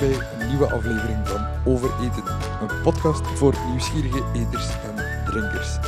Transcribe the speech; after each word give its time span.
bij 0.00 0.12
een 0.12 0.48
nieuwe 0.48 0.72
aflevering 0.72 1.28
van 1.28 1.72
Over 1.72 1.90
Eten. 2.00 2.24
Een 2.60 2.82
podcast 2.82 3.26
voor 3.26 3.54
nieuwsgierige 3.68 4.24
eters 4.34 4.68
en 4.82 5.24
drinkers. 5.24 5.78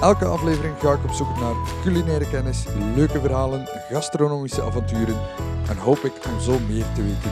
Elke 0.00 0.24
aflevering 0.24 0.78
ga 0.78 0.92
ik 0.92 1.04
op 1.04 1.10
zoek 1.10 1.40
naar 1.40 1.54
culinaire 1.82 2.30
kennis, 2.30 2.64
leuke 2.94 3.20
verhalen, 3.20 3.66
gastronomische 3.90 4.62
avonturen 4.62 5.20
en 5.68 5.76
hoop 5.76 5.98
ik 5.98 6.12
om 6.26 6.40
zo 6.40 6.58
meer 6.58 6.84
te 6.94 7.02
weten 7.02 7.30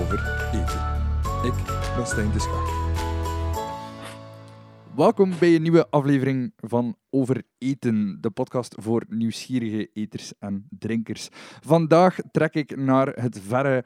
over 0.00 0.48
eten. 0.52 0.80
Ik 1.44 1.54
ben 1.96 2.06
Stijn 2.06 2.32
de. 2.32 2.78
Welkom 4.96 5.32
bij 5.38 5.54
een 5.54 5.62
nieuwe 5.62 5.86
aflevering 5.90 6.52
van 6.56 6.96
Over 7.10 7.42
Eten, 7.58 8.18
de 8.20 8.30
podcast 8.30 8.74
voor 8.78 9.04
nieuwsgierige 9.08 9.90
eters 9.92 10.32
en 10.38 10.66
drinkers. 10.78 11.28
Vandaag 11.60 12.18
trek 12.32 12.54
ik 12.54 12.76
naar 12.76 13.06
het 13.06 13.40
verre 13.46 13.84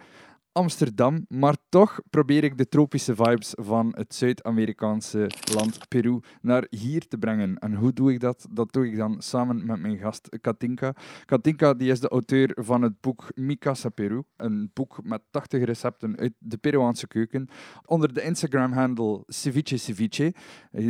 Amsterdam, 0.56 1.24
maar 1.28 1.56
toch 1.68 2.00
probeer 2.10 2.44
ik 2.44 2.58
de 2.58 2.68
tropische 2.68 3.14
vibes 3.14 3.52
van 3.60 3.92
het 3.96 4.14
Zuid-Amerikaanse 4.14 5.30
land 5.54 5.88
Peru 5.88 6.20
naar 6.40 6.66
hier 6.70 7.08
te 7.08 7.18
brengen. 7.18 7.58
En 7.58 7.74
hoe 7.74 7.92
doe 7.92 8.12
ik 8.12 8.20
dat? 8.20 8.46
Dat 8.50 8.72
doe 8.72 8.86
ik 8.86 8.96
dan 8.96 9.22
samen 9.22 9.66
met 9.66 9.80
mijn 9.80 9.98
gast 9.98 10.28
Katinka. 10.40 10.94
Katinka 11.24 11.74
die 11.74 11.90
is 11.90 12.00
de 12.00 12.08
auteur 12.08 12.56
van 12.60 12.82
het 12.82 13.00
boek 13.00 13.28
Mi 13.34 13.58
Casa 13.58 13.88
Peru, 13.88 14.22
een 14.36 14.70
boek 14.74 15.00
met 15.02 15.22
80 15.30 15.64
recepten 15.64 16.18
uit 16.18 16.32
de 16.38 16.56
Peruaanse 16.56 17.06
keuken. 17.06 17.48
Onder 17.86 18.12
de 18.12 18.22
Instagram-handle 18.22 19.22
Ceviche 19.26 19.76
Ceviche 19.76 20.34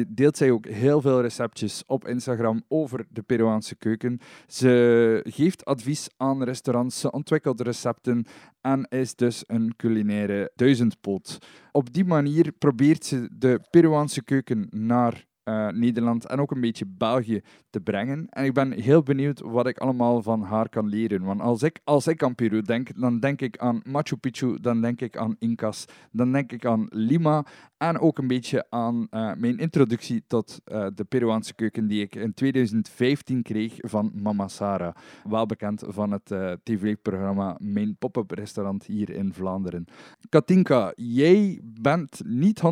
deelt 0.08 0.36
zij 0.36 0.50
ook 0.50 0.66
heel 0.66 1.00
veel 1.00 1.20
receptjes 1.20 1.82
op 1.86 2.06
Instagram 2.08 2.62
over 2.68 3.06
de 3.10 3.22
Peruaanse 3.22 3.76
keuken. 3.76 4.20
Ze 4.46 5.20
geeft 5.28 5.64
advies 5.64 6.08
aan 6.16 6.42
restaurants, 6.42 7.00
ze 7.00 7.10
ontwikkelt 7.10 7.60
recepten 7.60 8.26
en 8.60 8.86
is 8.88 9.14
dus 9.14 9.44
culinaire 9.76 10.52
duizendpoot. 10.56 11.38
Op 11.72 11.92
die 11.92 12.04
manier 12.04 12.52
probeert 12.52 13.04
ze 13.04 13.28
de 13.32 13.60
Peruaanse 13.70 14.22
keuken 14.24 14.66
naar 14.70 15.24
uh, 15.44 15.68
Nederland 15.68 16.26
en 16.26 16.40
ook 16.40 16.50
een 16.50 16.60
beetje 16.60 16.86
België 16.86 17.42
te 17.70 17.80
brengen. 17.80 18.26
En 18.28 18.44
ik 18.44 18.52
ben 18.52 18.72
heel 18.72 19.02
benieuwd 19.02 19.40
wat 19.40 19.66
ik 19.66 19.78
allemaal 19.78 20.22
van 20.22 20.42
haar 20.42 20.68
kan 20.68 20.88
leren. 20.88 21.22
Want 21.22 21.40
als 21.40 21.62
ik, 21.62 21.80
als 21.84 22.06
ik 22.06 22.22
aan 22.22 22.34
Peru 22.34 22.62
denk, 22.62 23.00
dan 23.00 23.20
denk 23.20 23.40
ik 23.40 23.58
aan 23.58 23.80
Machu 23.84 24.16
Picchu, 24.16 24.60
dan 24.60 24.80
denk 24.80 25.00
ik 25.00 25.16
aan 25.16 25.36
Incas, 25.38 25.84
dan 26.10 26.32
denk 26.32 26.52
ik 26.52 26.64
aan 26.64 26.86
Lima 26.90 27.44
en 27.76 27.98
ook 27.98 28.18
een 28.18 28.26
beetje 28.26 28.66
aan 28.70 29.06
uh, 29.10 29.32
mijn 29.36 29.58
introductie 29.58 30.24
tot 30.26 30.60
uh, 30.66 30.86
de 30.94 31.04
Peruaanse 31.04 31.54
keuken 31.54 31.86
die 31.86 32.02
ik 32.02 32.14
in 32.14 32.34
2015 32.34 33.42
kreeg 33.42 33.74
van 33.78 34.12
Mama 34.14 34.48
Sara. 34.48 34.96
Wel 35.28 35.46
bekend 35.46 35.82
van 35.86 36.10
het 36.10 36.34
tv-programma 36.62 37.56
Mijn 37.58 37.96
Pop-up 37.96 38.30
Restaurant 38.30 38.86
hier 38.86 39.10
in 39.10 39.32
Vlaanderen. 39.32 39.84
Katinka, 40.28 40.92
jij 40.96 41.60
bent 41.62 42.20
niet 42.24 42.62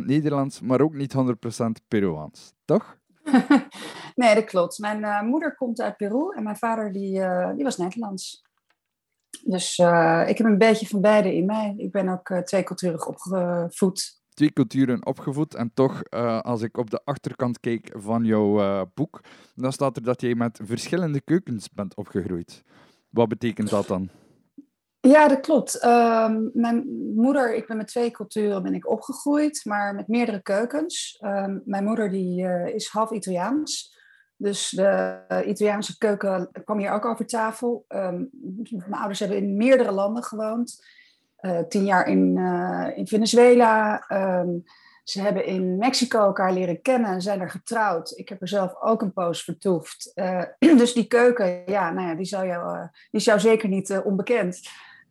100% 0.00 0.04
Nederlands, 0.04 0.60
maar 0.60 0.80
ook 0.80 0.94
niet 0.94 1.14
100% 1.14 1.20
Peruaans, 2.16 2.54
toch? 2.64 2.98
nee, 4.14 4.34
dat 4.34 4.44
klopt. 4.44 4.78
Mijn 4.78 5.00
uh, 5.00 5.22
moeder 5.22 5.54
komt 5.54 5.80
uit 5.80 5.96
Peru 5.96 6.34
en 6.36 6.42
mijn 6.42 6.56
vader 6.56 6.92
die, 6.92 7.18
uh, 7.18 7.54
die 7.54 7.64
was 7.64 7.76
Nederlands. 7.76 8.44
Dus 9.44 9.78
uh, 9.78 10.24
ik 10.28 10.38
heb 10.38 10.46
een 10.46 10.58
beetje 10.58 10.86
van 10.86 11.00
beide 11.00 11.34
in 11.34 11.46
mij. 11.46 11.74
Ik 11.76 11.90
ben 11.90 12.08
ook 12.08 12.32
tweeculturig 12.44 13.06
opgevoed. 13.06 14.20
Twee 14.34 14.52
culturen 14.52 15.06
opgevoed 15.06 15.54
en 15.54 15.70
toch, 15.74 16.10
als 16.42 16.62
ik 16.62 16.76
op 16.76 16.90
de 16.90 17.00
achterkant 17.04 17.60
kijk 17.60 17.90
van 17.94 18.24
jouw 18.24 18.86
boek, 18.94 19.20
dan 19.54 19.72
staat 19.72 19.96
er 19.96 20.02
dat 20.02 20.20
jij 20.20 20.34
met 20.34 20.60
verschillende 20.62 21.20
keukens 21.20 21.70
bent 21.70 21.94
opgegroeid. 21.94 22.62
Wat 23.10 23.28
betekent 23.28 23.70
dat 23.70 23.86
dan? 23.86 24.10
Ja, 25.06 25.28
dat 25.28 25.40
klopt. 25.40 25.78
Uh, 25.84 26.36
mijn 26.52 26.86
moeder, 27.14 27.54
ik 27.54 27.66
ben 27.66 27.76
met 27.76 27.88
twee 27.88 28.10
culturen 28.10 28.62
ben 28.62 28.74
ik 28.74 28.90
opgegroeid, 28.90 29.60
maar 29.64 29.94
met 29.94 30.08
meerdere 30.08 30.42
keukens. 30.42 31.18
Uh, 31.20 31.46
mijn 31.64 31.84
moeder 31.84 32.10
die, 32.10 32.42
uh, 32.42 32.66
is 32.66 32.88
half 32.88 33.10
Italiaans. 33.10 33.94
Dus 34.36 34.70
de 34.70 35.42
Italiaanse 35.46 35.98
keuken 35.98 36.50
kwam 36.64 36.78
hier 36.78 36.90
ook 36.90 37.04
over 37.04 37.26
tafel. 37.26 37.84
Um, 37.88 38.30
mijn 38.68 38.92
ouders 38.92 39.18
hebben 39.18 39.38
in 39.38 39.56
meerdere 39.56 39.92
landen 39.92 40.22
gewoond. 40.22 40.84
Eh, 41.36 41.58
tien 41.68 41.84
jaar 41.84 42.08
in, 42.08 42.36
eh, 42.38 42.98
in 42.98 43.06
Venezuela. 43.06 44.04
Ze 45.04 45.20
hebben 45.20 45.44
in 45.44 45.76
Mexico 45.76 46.18
elkaar 46.18 46.52
leren 46.52 46.82
kennen 46.82 47.10
en 47.10 47.22
zijn 47.22 47.40
er 47.40 47.50
getrouwd. 47.50 48.12
Ik 48.18 48.28
heb 48.28 48.40
er 48.40 48.48
zelf 48.48 48.80
ook 48.80 49.02
een 49.02 49.12
poos 49.12 49.44
vertoefd. 49.44 50.12
dus 50.58 50.92
die 50.92 51.06
keuken, 51.06 51.62
ja, 51.66 51.90
nou 51.92 52.08
ja, 52.08 52.14
die, 52.14 52.24
zou 52.24 52.46
jou, 52.46 52.78
die 52.80 53.20
is 53.20 53.24
jou 53.24 53.40
zeker 53.40 53.68
niet 53.68 54.00
onbekend. 54.04 54.60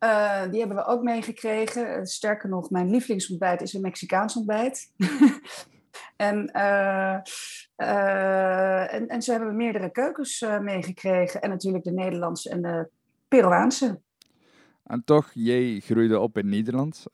Uh, 0.00 0.50
die 0.50 0.58
hebben 0.58 0.76
we 0.76 0.84
ook 0.84 1.02
meegekregen. 1.02 1.94
Eh, 1.94 2.04
sterker 2.04 2.48
nog, 2.48 2.70
mijn 2.70 2.90
lievelingsontbijt 2.90 3.62
is 3.62 3.72
een 3.72 3.80
Mexicaans 3.80 4.36
ontbijt. 4.36 4.92
en, 6.16 6.50
uh, 6.54 7.12
en, 8.94 9.08
en, 9.08 9.22
zo 9.22 9.30
hebben 9.30 9.48
we 9.50 9.54
meerdere 9.54 9.90
keukens 9.90 10.46
meegekregen. 10.60 11.42
En 11.42 11.50
natuurlijk 11.50 11.84
de 11.84 11.92
Nederlandse 11.92 12.50
en 12.50 12.62
de 12.62 12.88
Peruaanse. 13.28 14.00
En 14.84 15.04
toch, 15.04 15.30
jij 15.34 15.80
groeide 15.80 16.18
op 16.18 16.38
in 16.38 16.48
Nederland. 16.48 17.04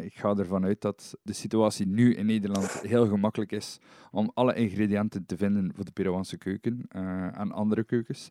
ik 0.00 0.14
ga 0.14 0.34
ervan 0.36 0.64
uit 0.64 0.80
dat 0.80 1.14
de 1.22 1.32
situatie 1.32 1.86
nu 1.86 2.14
in 2.14 2.26
Nederland 2.26 2.80
heel 2.80 3.08
gemakkelijk 3.08 3.52
is 3.52 3.78
om 4.10 4.30
alle 4.34 4.54
ingrediënten 4.54 5.26
te 5.26 5.36
vinden 5.36 5.72
voor 5.74 5.84
de 5.84 5.92
Peruaanse 5.92 6.38
keuken 6.38 6.86
en 7.34 7.52
andere 7.52 7.84
keukens. 7.84 8.28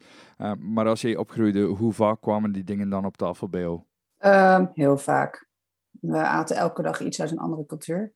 maar 0.59 0.87
als 0.87 1.01
jij 1.01 1.16
opgroeide, 1.16 1.61
hoe 1.61 1.93
vaak 1.93 2.21
kwamen 2.21 2.51
die 2.51 2.63
dingen 2.63 2.89
dan 2.89 3.05
op 3.05 3.17
tafel 3.17 3.49
bij 3.49 3.61
jou? 3.61 3.81
Uh, 4.19 4.66
heel 4.74 4.97
vaak. 4.97 5.47
We 5.90 6.18
aten 6.18 6.56
elke 6.56 6.81
dag 6.81 7.00
iets 7.00 7.22
uit 7.22 7.31
een 7.31 7.40
andere 7.40 7.66
cultuur. 7.66 8.13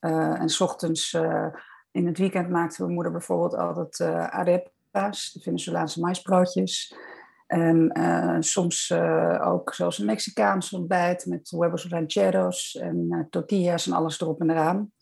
Uh, 0.00 0.40
en 0.40 0.48
s 0.48 0.60
ochtends 0.60 1.12
uh, 1.12 1.46
in 1.90 2.06
het 2.06 2.18
weekend 2.18 2.50
maakte 2.50 2.82
mijn 2.82 2.94
moeder 2.94 3.12
bijvoorbeeld 3.12 3.54
altijd 3.54 3.98
uh, 3.98 4.26
arepas, 4.26 5.32
de 5.32 5.40
Venezolaanse 5.40 6.00
maisbroodjes. 6.00 6.94
En 7.46 7.92
soms 8.40 8.92
ook 9.40 9.74
zoals 9.74 9.98
een 9.98 10.06
Mexicaans 10.06 10.72
ontbijt 10.72 11.26
met 11.26 11.50
huevos 11.50 11.88
rancheros 11.88 12.76
en 12.76 13.26
tortillas 13.30 13.86
en 13.86 13.92
alles 13.92 14.20
erop 14.20 14.40
en 14.40 14.50
eraan. 14.50 14.92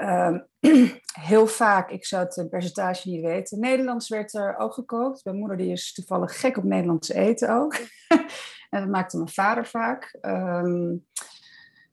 Ehm, 0.00 0.38
heel 1.30 1.46
vaak, 1.46 1.90
ik 1.90 2.04
zou 2.04 2.26
het 2.28 2.50
percentage 2.50 3.08
niet 3.08 3.24
weten. 3.24 3.60
Nederlands 3.60 4.08
werd 4.08 4.34
er 4.34 4.56
ook 4.56 4.74
gekookt. 4.74 5.24
Mijn 5.24 5.36
moeder 5.36 5.56
die 5.56 5.72
is 5.72 5.92
toevallig 5.92 6.40
gek 6.40 6.56
op 6.56 6.64
Nederlands 6.64 7.08
eten 7.08 7.54
ook. 7.54 7.74
En 8.70 8.80
dat 8.80 8.90
maakte 8.90 9.16
mijn 9.16 9.28
vader 9.28 9.66
vaak. 9.66 10.18
Um, 10.20 11.06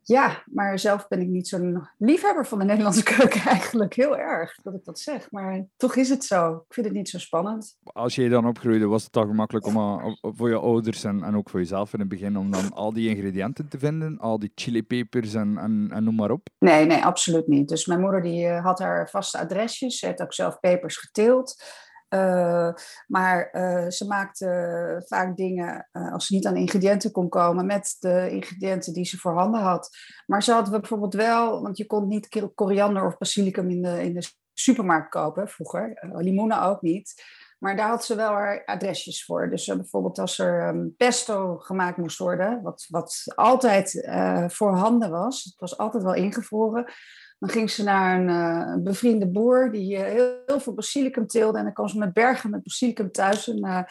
ja, 0.07 0.44
maar 0.45 0.79
zelf 0.79 1.07
ben 1.07 1.22
ik 1.22 1.28
niet 1.28 1.47
zo'n 1.47 1.88
liefhebber 1.97 2.45
van 2.45 2.59
de 2.59 2.66
Nederlandse 2.66 3.03
keuken 3.16 3.41
eigenlijk. 3.41 3.94
Heel 3.94 4.18
erg 4.18 4.59
dat 4.63 4.73
ik 4.73 4.85
dat 4.85 5.00
zeg. 5.00 5.31
Maar 5.31 5.66
toch 5.78 5.95
is 5.95 6.09
het 6.09 6.23
zo. 6.23 6.56
Ik 6.68 6.73
vind 6.73 6.85
het 6.85 6.95
niet 6.95 7.09
zo 7.09 7.19
spannend. 7.19 7.78
Als 7.84 8.16
je 8.16 8.29
dan 8.29 8.47
opgroeide, 8.47 8.85
was 8.85 9.03
het 9.03 9.12
toch 9.12 9.25
gemakkelijk 9.25 9.66
om, 9.66 9.75
uh, 9.75 10.13
voor 10.22 10.50
je 10.50 10.56
ouders 10.56 11.03
en, 11.03 11.23
en 11.23 11.35
ook 11.35 11.50
voor 11.50 11.59
jezelf 11.59 11.94
in 11.94 12.00
het 12.00 12.09
begin 12.09 12.38
om 12.38 12.51
dan 12.51 12.73
al 12.73 12.94
die 12.94 13.09
ingrediënten 13.09 13.68
te 13.68 13.79
vinden? 13.79 14.19
Al 14.19 14.40
die 14.40 14.51
chilipepers 14.56 15.34
en, 15.34 15.57
en, 15.57 15.88
en 15.91 16.03
noem 16.03 16.16
maar 16.16 16.31
op? 16.31 16.50
Nee, 16.59 16.85
nee, 16.85 17.06
absoluut 17.06 17.47
niet. 17.47 17.69
Dus 17.69 17.85
mijn 17.85 18.01
moeder 18.01 18.22
die, 18.22 18.45
uh, 18.45 18.63
had 18.63 18.79
haar 18.79 19.09
vaste 19.09 19.38
adresjes. 19.38 20.00
Ze 20.00 20.06
heeft 20.06 20.22
ook 20.22 20.34
zelf 20.34 20.59
pepers 20.59 20.97
geteeld. 20.97 21.63
Uh, 22.09 22.73
maar 23.07 23.50
uh, 23.51 23.90
ze 23.90 24.07
maakte 24.07 25.03
vaak 25.07 25.38
dingen, 25.38 25.90
uh, 25.91 26.13
als 26.13 26.25
ze 26.25 26.34
niet 26.34 26.45
aan 26.45 26.56
ingrediënten 26.56 27.12
kon 27.12 27.29
komen, 27.29 27.66
met 27.66 27.95
de 28.00 28.29
ingrediënten 28.29 28.94
die 28.94 29.06
ze 29.06 29.18
voorhanden 29.18 29.62
had. 29.62 29.90
Maar 30.25 30.44
ze 30.44 30.51
hadden 30.51 30.79
bijvoorbeeld 30.79 31.13
wel, 31.13 31.62
want 31.62 31.78
je 31.78 31.85
kon 31.85 32.07
niet 32.07 32.51
koriander 32.56 33.06
of 33.06 33.18
basilicum 33.18 33.69
in 33.69 33.81
de, 33.81 34.03
in 34.03 34.13
de 34.13 34.29
supermarkt 34.53 35.09
kopen 35.09 35.47
vroeger, 35.47 36.07
limoenen 36.18 36.62
ook 36.62 36.81
niet. 36.81 37.24
Maar 37.59 37.75
daar 37.75 37.89
had 37.89 38.06
ze 38.06 38.15
wel 38.15 38.31
haar 38.31 38.65
adresjes 38.65 39.25
voor. 39.25 39.50
Dus 39.50 39.65
bijvoorbeeld 39.65 40.19
als 40.19 40.39
er 40.39 40.68
um, 40.68 40.94
pesto 40.98 41.57
gemaakt 41.57 41.98
moest 41.98 42.18
worden, 42.18 42.62
wat, 42.62 42.86
wat 42.89 43.24
altijd 43.36 44.07
voorhanden 44.48 45.09
was, 45.09 45.44
het 45.44 45.59
was 45.59 45.77
altijd 45.77 46.04
wel 46.04 46.13
ingevroren 46.13 46.94
dan 47.39 47.50
ging 47.50 47.69
ze 47.69 47.84
naar 47.84 48.19
een, 48.19 48.30
uh, 48.30 48.84
bevriende 48.84 49.28
boer 49.28 49.72
die 49.72 49.98
uh, 49.98 50.04
heel, 50.04 50.60
veel 50.60 50.74
basilicum 50.74 51.28
teelde. 51.28 51.57
En 51.57 51.63
dan 51.63 51.74
kwam 51.74 51.88
ze 51.88 51.98
met 51.98 52.13
bergen 52.13 52.50
met 52.50 52.63
basilicum 52.63 53.12
thuis. 53.12 53.50
En, 53.50 53.66
uh, 53.66 53.81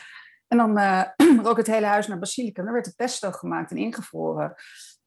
en 0.48 0.56
dan 0.56 0.78
rook 1.46 1.56
het 1.56 1.66
hele 1.66 1.86
huis 1.86 2.06
naar 2.06 2.18
basilicum. 2.18 2.64
Dan 2.64 2.72
werd 2.72 2.84
de 2.84 2.92
pesto 2.96 3.30
gemaakt 3.30 3.70
en 3.70 3.76
ingevroren. 3.76 4.54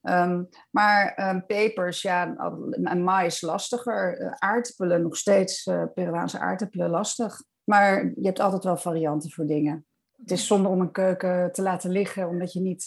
Um, 0.01 0.49
maar 0.71 1.29
um, 1.29 1.45
pepers, 1.45 2.01
ja, 2.01 2.35
en 2.83 3.03
mais 3.03 3.41
lastiger. 3.41 4.35
aardappelen, 4.37 5.01
nog 5.01 5.17
steeds 5.17 5.63
Peruaanse 5.93 6.39
aardappelen 6.39 6.89
lastig. 6.89 7.43
Maar 7.63 8.03
je 8.03 8.25
hebt 8.25 8.39
altijd 8.39 8.63
wel 8.63 8.77
varianten 8.77 9.31
voor 9.31 9.45
dingen. 9.45 9.85
Het 10.17 10.31
is 10.31 10.47
zonde 10.47 10.69
om 10.69 10.81
een 10.81 10.91
keuken 10.91 11.51
te 11.51 11.61
laten 11.61 11.91
liggen, 11.91 12.27
omdat 12.27 12.53
je 12.53 12.59
niet 12.59 12.85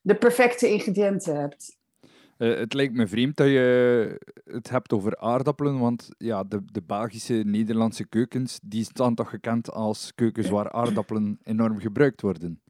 de 0.00 0.14
perfecte 0.14 0.68
ingrediënten 0.68 1.40
hebt. 1.40 1.80
Uh, 2.42 2.58
het 2.58 2.74
lijkt 2.74 2.94
me 2.94 3.06
vreemd 3.06 3.36
dat 3.36 3.46
je 3.46 4.18
het 4.44 4.70
hebt 4.70 4.92
over 4.92 5.18
aardappelen, 5.18 5.78
want 5.78 6.08
ja, 6.18 6.44
de, 6.44 6.64
de 6.64 6.82
Belgische, 6.82 7.34
Nederlandse 7.34 8.08
keukens, 8.08 8.58
die 8.62 8.84
staan 8.84 9.14
toch 9.14 9.30
gekend 9.30 9.70
als 9.72 10.14
keukens 10.14 10.48
waar 10.48 10.72
aardappelen 10.72 11.38
enorm 11.42 11.78
gebruikt 11.78 12.20
worden. 12.20 12.62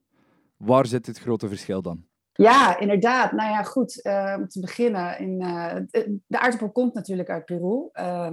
Waar 0.56 0.86
zit 0.86 1.06
het 1.06 1.18
grote 1.18 1.48
verschil 1.48 1.82
dan? 1.82 2.04
Ja, 2.32 2.78
inderdaad. 2.78 3.32
Nou 3.32 3.50
ja, 3.50 3.62
goed. 3.62 4.00
Uh, 4.06 4.34
om 4.38 4.48
te 4.48 4.60
beginnen. 4.60 5.18
In, 5.18 5.42
uh, 5.42 5.74
de, 6.26 6.38
aardappel 6.38 6.70
komt 6.72 6.94
natuurlijk 6.94 7.28
uit 7.28 7.44
Peru. 7.44 7.90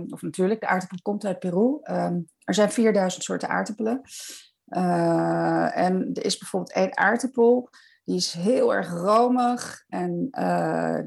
Of 0.09 0.21
natuurlijk, 0.21 0.59
de 0.59 0.67
aardappel 0.67 0.97
komt 1.01 1.25
uit 1.25 1.39
Peru. 1.39 1.79
Er 2.43 2.53
zijn 2.53 2.71
4000 2.71 3.23
soorten 3.23 3.49
aardappelen. 3.49 4.01
En 4.69 6.09
er 6.13 6.25
is 6.25 6.37
bijvoorbeeld 6.37 6.73
één 6.73 6.97
aardappel. 6.97 7.69
Die 8.03 8.17
is 8.17 8.33
heel 8.33 8.73
erg 8.73 8.89
romig 8.89 9.83
en 9.87 10.29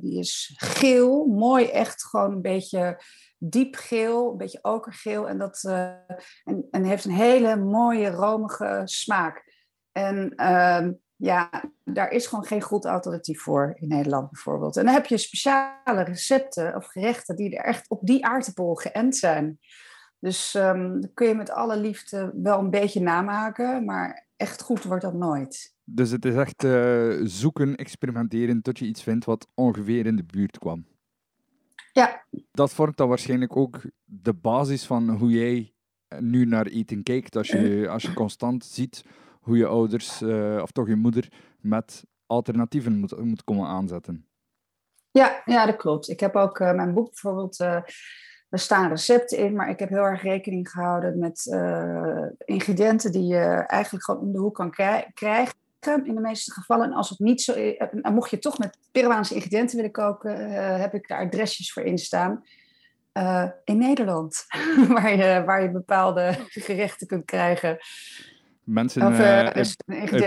die 0.00 0.18
is 0.18 0.52
geel. 0.56 1.26
Mooi, 1.26 1.66
echt 1.66 2.04
gewoon 2.04 2.32
een 2.32 2.42
beetje 2.42 3.00
diep 3.38 3.74
geel, 3.74 4.30
een 4.30 4.36
beetje 4.36 4.58
okergeel. 4.62 5.28
En, 5.28 5.38
dat, 5.38 5.64
en, 6.44 6.66
en 6.70 6.84
heeft 6.84 7.04
een 7.04 7.10
hele 7.10 7.56
mooie 7.56 8.10
romige 8.10 8.82
smaak. 8.84 9.44
En 9.92 10.34
ehm, 10.34 10.92
ja, 11.16 11.50
daar 11.84 12.10
is 12.10 12.26
gewoon 12.26 12.44
geen 12.44 12.62
goed 12.62 12.86
alternatief 12.86 13.42
voor 13.42 13.76
in 13.78 13.88
Nederland 13.88 14.30
bijvoorbeeld. 14.30 14.76
En 14.76 14.84
dan 14.84 14.94
heb 14.94 15.06
je 15.06 15.16
speciale 15.16 16.02
recepten 16.02 16.76
of 16.76 16.86
gerechten 16.86 17.36
die 17.36 17.56
er 17.56 17.64
echt 17.64 17.88
op 17.88 18.00
die 18.02 18.26
aardappel 18.26 18.74
geënt 18.74 19.16
zijn. 19.16 19.58
Dus 20.22 20.54
um, 20.54 21.14
kun 21.14 21.28
je 21.28 21.34
met 21.34 21.50
alle 21.50 21.76
liefde 21.76 22.32
wel 22.34 22.58
een 22.58 22.70
beetje 22.70 23.00
namaken, 23.00 23.84
maar 23.84 24.26
echt 24.36 24.62
goed 24.62 24.82
wordt 24.82 25.02
dat 25.02 25.14
nooit. 25.14 25.74
Dus 25.84 26.10
het 26.10 26.24
is 26.24 26.34
echt 26.34 26.64
uh, 26.64 27.20
zoeken, 27.22 27.76
experimenteren 27.76 28.62
tot 28.62 28.78
je 28.78 28.84
iets 28.84 29.02
vindt 29.02 29.24
wat 29.24 29.48
ongeveer 29.54 30.06
in 30.06 30.16
de 30.16 30.24
buurt 30.24 30.58
kwam. 30.58 30.86
Ja. 31.92 32.24
Dat 32.52 32.72
vormt 32.72 32.96
dan 32.96 33.08
waarschijnlijk 33.08 33.56
ook 33.56 33.80
de 34.04 34.34
basis 34.34 34.86
van 34.86 35.10
hoe 35.10 35.30
jij 35.30 35.74
nu 36.18 36.44
naar 36.44 36.66
eten 36.66 37.02
kijkt. 37.02 37.36
Als 37.36 37.48
je, 37.48 37.88
als 37.94 38.02
je 38.02 38.12
constant 38.12 38.64
ziet 38.64 39.04
hoe 39.40 39.56
je 39.56 39.66
ouders, 39.66 40.22
uh, 40.22 40.62
of 40.62 40.70
toch 40.70 40.88
je 40.88 40.96
moeder, 40.96 41.32
met 41.60 42.04
alternatieven 42.26 42.98
moet, 42.98 43.24
moet 43.24 43.44
komen 43.44 43.66
aanzetten. 43.66 44.26
Ja, 45.10 45.42
ja, 45.44 45.66
dat 45.66 45.76
klopt. 45.76 46.08
Ik 46.08 46.20
heb 46.20 46.36
ook 46.36 46.58
uh, 46.58 46.74
mijn 46.74 46.94
boek 46.94 47.06
bijvoorbeeld. 47.06 47.56
Er 48.52 48.58
staan 48.58 48.88
recepten 48.88 49.38
in, 49.38 49.54
maar 49.54 49.70
ik 49.70 49.78
heb 49.78 49.88
heel 49.88 50.04
erg 50.04 50.22
rekening 50.22 50.70
gehouden 50.70 51.18
met 51.18 51.56
ingrediënten 52.44 53.12
die 53.12 53.26
je 53.26 53.44
eigenlijk 53.66 54.04
gewoon 54.04 54.20
om 54.20 54.32
de 54.32 54.38
hoek 54.38 54.54
kan 54.54 54.70
krijgen 55.14 55.54
in 55.80 56.14
de 56.14 56.20
meeste 56.20 56.52
gevallen. 56.52 56.86
En 56.86 56.92
als 56.92 57.08
het 57.08 57.18
niet 57.18 57.42
zo 57.42 57.52
en 57.52 58.14
mocht 58.14 58.30
je 58.30 58.38
toch 58.38 58.58
met 58.58 58.78
Peruaanse 58.90 59.34
ingrediënten 59.34 59.76
willen 59.76 59.92
koken, 59.92 60.50
heb 60.80 60.94
ik 60.94 61.08
daar 61.08 61.20
adresjes 61.20 61.72
voor 61.72 61.82
in 61.82 61.98
staan. 61.98 62.44
in 63.64 63.78
Nederland, 63.78 64.44
waar, 64.88 65.16
je, 65.16 65.42
waar 65.44 65.62
je 65.62 65.70
bepaalde 65.70 66.34
gerechten 66.48 67.06
kunt 67.06 67.24
krijgen 67.24 67.78
Mensen 68.64 69.06
of, 69.06 69.18
uh, 69.18 69.46
uit 69.46 69.76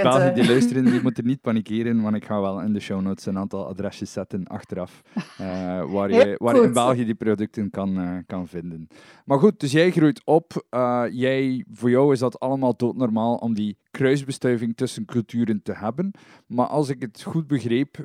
België 0.02 0.32
die 0.34 0.48
luisteren, 0.48 0.86
die 0.86 1.02
moeten 1.08 1.26
niet 1.26 1.42
panikeren, 1.42 2.02
want 2.02 2.16
ik 2.16 2.26
ga 2.26 2.42
wel 2.42 2.62
in 2.62 2.74
de 2.74 2.80
show 2.80 3.02
notes 3.02 3.26
een 3.26 3.38
aantal 3.38 3.68
adresjes 3.68 4.12
zetten 4.12 4.48
achteraf, 4.48 5.02
uh, 5.42 5.92
waar 5.92 6.12
je 6.12 6.36
waar 6.38 6.64
in 6.64 6.74
België 6.74 7.06
die 7.06 7.16
producten 7.16 7.70
kan, 7.70 8.00
uh, 8.00 8.18
kan 8.26 8.48
vinden. 8.48 8.88
Maar 9.26 9.40
goed, 9.40 9.60
dus 9.60 9.72
jij 9.72 9.92
groeit 9.92 10.22
op. 10.26 10.66
jij, 11.12 11.66
voor 11.72 11.90
jou 11.90 12.14
is 12.14 12.20
dat 12.20 12.40
allemaal 12.40 12.76
doodnormaal 12.76 13.36
om 13.36 13.54
die 13.54 13.78
kruisbestuiving 13.96 14.76
tussen 14.76 15.06
culturen 15.06 15.62
te 15.62 15.74
hebben. 15.74 16.12
Maar 16.48 16.68
als 16.68 16.90
ik 16.90 17.02
het 17.02 17.24
goed 17.24 17.48
begreep, 17.48 17.98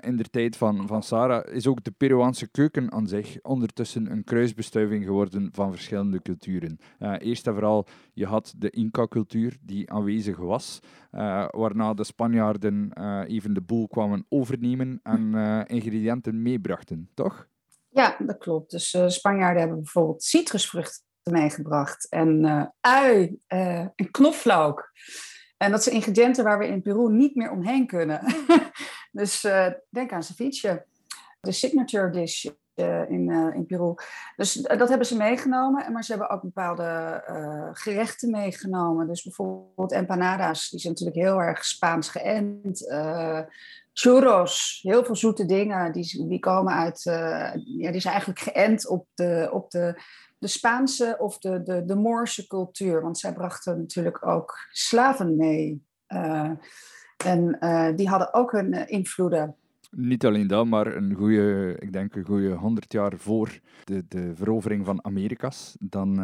in 0.00 0.16
de 0.16 0.24
tijd 0.30 0.56
van, 0.56 0.86
van 0.86 1.02
Sarah, 1.02 1.54
is 1.54 1.66
ook 1.66 1.84
de 1.84 1.90
Peruaanse 1.90 2.48
keuken 2.48 2.92
aan 2.92 3.06
zich 3.06 3.38
ondertussen 3.42 4.10
een 4.10 4.24
kruisbestuiving 4.24 5.04
geworden 5.04 5.48
van 5.52 5.70
verschillende 5.70 6.22
culturen. 6.22 6.78
eerst 7.18 7.46
en 7.46 7.52
vooral, 7.52 7.86
je 8.12 8.26
had 8.26 8.54
de 8.56 8.70
Inca-cultuur, 8.70 9.56
die 9.60 9.90
aanwezig 9.90 10.36
was. 10.36 10.80
Uh, 11.12 11.48
waarna 11.50 11.94
de 11.94 12.04
Spanjaarden 12.04 12.92
even 13.26 13.54
de 13.54 13.60
boel 13.60 13.88
kwamen 13.88 14.26
overnemen 14.28 15.00
en 15.02 15.34
ingrediënten 15.76 16.42
meebrachten, 16.42 17.08
toch? 17.14 17.48
Ja, 17.88 18.16
dat 18.18 18.38
klopt. 18.38 18.70
Dus 18.70 18.96
Spanjaarden 19.06 19.60
hebben 19.60 19.78
bijvoorbeeld 19.78 20.22
citrusvruchten 20.22 21.04
meegebracht 21.22 22.08
en 22.08 22.44
ui 22.80 23.38
en 23.48 24.10
knoflook. 24.10 24.92
En 25.62 25.70
dat 25.70 25.82
zijn 25.82 25.94
ingrediënten 25.94 26.44
waar 26.44 26.58
we 26.58 26.66
in 26.66 26.82
Peru 26.82 27.12
niet 27.12 27.34
meer 27.34 27.50
omheen 27.50 27.86
kunnen. 27.86 28.20
dus 29.20 29.46
denk 29.90 30.12
aan 30.12 30.22
ceviche. 30.22 30.84
De 31.40 31.52
signature 31.52 32.10
dish 32.10 32.44
uh, 32.74 33.10
in, 33.10 33.28
uh, 33.28 33.54
in 33.54 33.66
Peru. 33.66 33.94
Dus 34.36 34.52
dat 34.54 34.88
hebben 34.88 35.06
ze 35.06 35.16
meegenomen. 35.16 35.92
Maar 35.92 36.04
ze 36.04 36.10
hebben 36.12 36.30
ook 36.30 36.42
bepaalde 36.42 37.22
gerechten 37.72 38.30
meegenomen. 38.30 39.06
Dus 39.06 39.22
bijvoorbeeld 39.22 39.92
empanadas, 39.92 40.70
die 40.70 40.80
zijn 40.80 40.92
natuurlijk 40.92 41.26
heel 41.26 41.40
erg 41.40 41.64
Spaans 41.64 42.08
geënt. 42.08 42.94
churros, 43.92 44.80
heel 44.82 45.04
veel 45.04 45.16
zoete 45.16 45.46
dingen, 45.46 45.92
die, 45.92 46.26
die 46.28 46.38
komen 46.38 46.72
uit... 46.72 47.02
ja, 47.64 47.90
die 47.90 48.00
zijn 48.00 48.14
eigenlijk 48.14 48.40
geënt 48.40 48.88
op 48.88 49.06
de, 49.14 49.48
op 49.52 49.70
de, 49.70 50.02
de 50.40 50.46
Spaanse 50.46 51.16
of 51.18 51.38
de, 51.38 51.62
de, 51.62 51.84
de 51.84 51.96
Moorse 51.96 52.46
cultuur. 52.46 53.02
Want 53.02 53.18
zij 53.18 53.32
brachten 53.32 53.78
natuurlijk 53.78 54.26
ook 54.26 54.58
slaven 54.72 55.36
mee. 55.36 55.82
en 57.24 57.58
die 57.96 58.08
hadden 58.08 58.34
ook 58.34 58.52
hun 58.52 58.88
invloeden. 58.88 59.54
Niet 59.90 60.24
alleen 60.24 60.46
dat, 60.46 60.66
maar 60.66 60.96
een 60.96 61.14
goede, 61.14 61.76
ik 61.78 61.92
denk 61.92 62.14
een 62.14 62.24
goede 62.24 62.52
honderd 62.52 62.92
jaar 62.92 63.12
voor 63.16 63.60
de, 63.84 64.04
de 64.08 64.34
verovering 64.34 64.84
van 64.84 65.04
Amerika's, 65.04 65.76
dan 65.80 66.18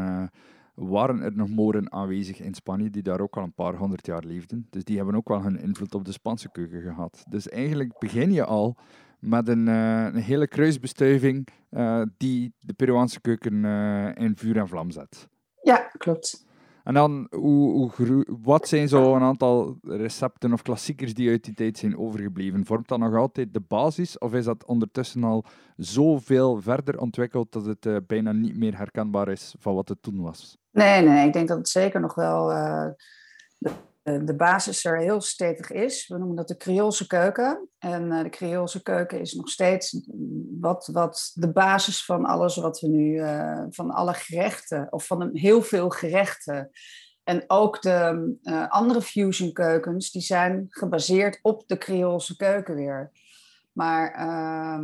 waren 0.77 1.21
er 1.21 1.37
nog 1.37 1.49
moren 1.49 1.93
aanwezig 1.93 2.41
in 2.41 2.55
Spanje 2.55 2.91
die 2.91 3.03
daar 3.03 3.21
ook 3.21 3.37
al 3.37 3.43
een 3.43 3.53
paar 3.53 3.75
honderd 3.75 4.07
jaar 4.07 4.25
leefden. 4.25 4.67
Dus 4.71 4.85
die 4.85 4.97
hebben 4.97 5.15
ook 5.15 5.29
wel 5.29 5.43
hun 5.43 5.61
invloed 5.61 5.95
op 5.95 6.05
de 6.05 6.12
Spaanse 6.12 6.51
keuken 6.51 6.83
gehad. 6.83 7.25
Dus 7.29 7.49
eigenlijk 7.49 7.99
begin 7.99 8.33
je 8.33 8.45
al 8.45 8.77
met 9.19 9.49
een, 9.49 9.67
uh, 9.67 10.05
een 10.05 10.23
hele 10.23 10.49
kruisbestuiving 10.49 11.49
uh, 11.71 12.03
die 12.17 12.55
de 12.59 12.73
Peruaanse 12.73 13.21
keuken 13.21 13.65
in 14.15 14.37
vuur 14.37 14.57
en 14.57 14.69
vlam 14.69 14.91
zet. 14.91 15.29
Ja, 15.63 15.91
klopt. 15.99 16.47
En 16.87 16.95
dan, 16.95 17.27
hoe, 17.31 17.91
hoe, 17.97 18.27
wat 18.43 18.69
zijn 18.69 18.89
zo 18.89 19.15
een 19.15 19.23
aantal 19.23 19.79
recepten 19.83 20.53
of 20.53 20.63
klassiekers 20.63 21.15
die 21.15 21.31
uit 21.31 21.45
die 21.45 21.55
tijd 21.55 21.79
zijn 21.79 21.99
overgebleven? 21.99 22.65
Vormt 22.65 22.89
dat 22.89 22.99
nog 22.99 23.15
altijd 23.15 23.55
de 23.55 23.61
basis 23.61 24.19
of 24.19 24.35
is 24.35 24.45
dat 24.45 24.65
ondertussen 24.65 25.25
al 25.25 25.45
zoveel 25.77 26.62
verder 26.62 26.99
ontwikkeld 26.99 27.53
dat 27.53 27.67
het 27.67 27.87
uh, 27.87 27.97
bijna 28.07 28.33
niet 28.33 28.57
meer 28.57 28.77
herkenbaar 28.77 29.29
is 29.29 29.55
van 29.59 29.75
wat 29.75 29.89
het 29.89 30.03
toen 30.03 30.23
was? 30.23 30.59
Nee, 30.71 31.03
nee, 31.03 31.27
ik 31.27 31.33
denk 31.33 31.49
dat 31.49 31.59
het 31.59 31.69
zeker 31.69 32.00
nog 32.00 32.14
wel 32.14 32.52
uh, 32.52 32.87
de, 33.59 33.71
de, 34.07 34.35
basis 34.37 34.85
er 34.85 34.99
heel 34.99 35.21
stevig 35.21 35.71
is. 35.71 36.09
We 36.09 36.19
noemen 36.19 36.37
dat 36.37 36.49
de 36.49 36.57
Creoolse 36.57 37.07
keuken. 37.07 37.69
En 37.79 38.05
uh, 38.05 38.23
de 38.23 38.29
Creoolse 38.29 38.83
keuken 38.83 39.21
is 39.21 39.33
nog 39.33 39.49
steeds 39.49 40.01
wat, 40.61 40.89
wat 40.93 41.31
de 41.35 41.53
basis 41.53 42.05
van 42.05 42.25
alles 42.25 42.57
wat 42.57 42.81
we 42.81 42.89
nu, 42.89 43.15
uh, 43.15 43.65
van 43.71 43.91
alle 43.91 44.15
gerechten, 44.15 44.87
of 44.91 45.07
van 45.07 45.31
heel 45.33 45.63
veel 45.63 45.89
gerechten. 45.89 46.71
En 47.25 47.45
ook 47.47 47.83
de 47.83 48.37
andere 48.69 49.03
fusion 49.03 49.53
keukens, 49.53 50.11
die 50.11 50.23
zijn 50.23 50.67
gebaseerd 50.69 51.39
op 51.43 51.63
de 51.67 51.79
Creoolse 51.79 52.37
keuken 52.37 52.75
weer. 52.75 53.11
Maar 53.73 54.15
uh, 54.15 54.79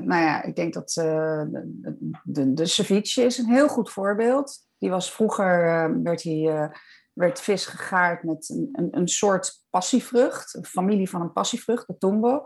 nou 0.00 0.22
ja, 0.22 0.42
ik 0.42 0.56
denk 0.56 0.74
dat 0.74 0.90
de, 0.90 2.00
de, 2.24 2.52
de 2.52 2.66
ceviche 2.66 3.22
is 3.22 3.38
een 3.38 3.50
heel 3.50 3.68
goed 3.68 3.90
voorbeeld. 3.90 4.58
Die 4.78 4.90
was 4.90 5.12
vroeger, 5.12 6.02
werd 6.02 6.22
hij 6.22 6.70
werd 7.20 7.40
vis 7.40 7.66
gegaard 7.66 8.22
met 8.22 8.48
een, 8.48 8.68
een, 8.72 8.88
een 8.90 9.08
soort 9.08 9.64
passievrucht, 9.70 10.54
een 10.54 10.64
familie 10.64 11.10
van 11.10 11.20
een 11.20 11.32
passievrucht, 11.32 11.86
de 11.86 11.98
tumbo. 11.98 12.42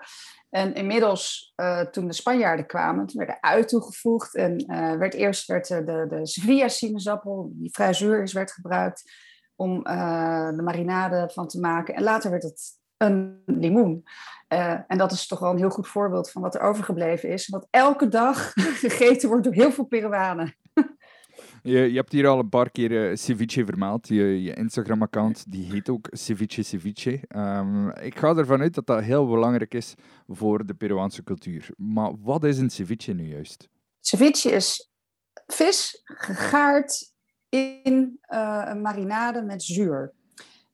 En 0.51 0.75
inmiddels, 0.75 1.53
uh, 1.57 1.81
toen 1.81 2.07
de 2.07 2.13
Spanjaarden 2.13 2.67
kwamen, 2.67 3.07
toen 3.07 3.19
werd 3.19 3.31
er 3.31 3.51
uit 3.51 3.69
toegevoegd. 3.69 4.35
En 4.35 4.73
uh, 4.73 4.97
werd 4.97 5.15
eerst 5.15 5.47
werd 5.47 5.69
de, 5.69 6.07
de 6.09 6.27
Sevilla-sinaasappel, 6.27 7.51
die 7.53 7.73
vrij 7.73 7.93
zuur 7.93 8.23
is, 8.23 8.33
werd 8.33 8.53
gebruikt 8.53 9.13
om 9.57 9.87
uh, 9.87 10.49
de 10.49 10.63
marinade 10.63 11.31
van 11.33 11.49
te 11.49 11.61
maken. 11.61 11.95
En 11.95 12.03
later 12.03 12.31
werd 12.31 12.43
het 12.43 12.63
een 12.97 13.43
limoen. 13.47 14.05
en 14.87 14.99
dat 14.99 15.13
is 15.13 15.27
toch 15.27 15.39
wel 15.39 15.51
een 15.51 15.59
heel 15.59 15.71
goed 15.71 15.89
voorbeeld 15.89 16.31
van 16.31 16.43
wat 16.43 16.55
er 16.55 16.61
overgebleven 16.61 17.29
is. 17.29 17.49
Wat 17.49 17.67
elke 17.71 18.09
dag 18.09 18.53
gegeten 18.87 19.29
wordt 19.29 19.45
door 19.45 19.53
heel 19.53 19.73
veel 19.73 19.85
Peruanen. 19.85 20.57
Je, 21.67 21.79
je 21.79 21.97
hebt 21.97 22.13
hier 22.13 22.27
al 22.27 22.39
een 22.39 22.49
paar 22.49 22.71
keer 22.71 22.91
uh, 22.91 23.17
ceviche 23.17 23.65
vermeld. 23.65 24.09
Je, 24.09 24.43
je 24.43 24.55
Instagram-account 24.55 25.53
die 25.53 25.73
heet 25.73 25.89
ook 25.89 26.09
ceviche 26.11 26.63
ceviche. 26.63 27.21
Um, 27.37 27.91
ik 27.91 28.19
ga 28.19 28.37
ervan 28.37 28.61
uit 28.61 28.75
dat 28.75 28.87
dat 28.87 29.03
heel 29.03 29.27
belangrijk 29.27 29.75
is 29.75 29.95
voor 30.29 30.67
de 30.67 30.75
Peruaanse 30.75 31.23
cultuur. 31.23 31.69
Maar 31.77 32.13
wat 32.21 32.45
is 32.45 32.59
een 32.59 32.71
ceviche 32.71 33.13
nu 33.13 33.29
juist? 33.29 33.69
Ceviche 34.01 34.51
is 34.51 34.91
vis 35.47 36.03
gegaard 36.05 37.13
in 37.49 38.19
uh, 38.29 38.65
een 38.67 38.81
marinade 38.81 39.43
met 39.43 39.63
zuur. 39.63 40.13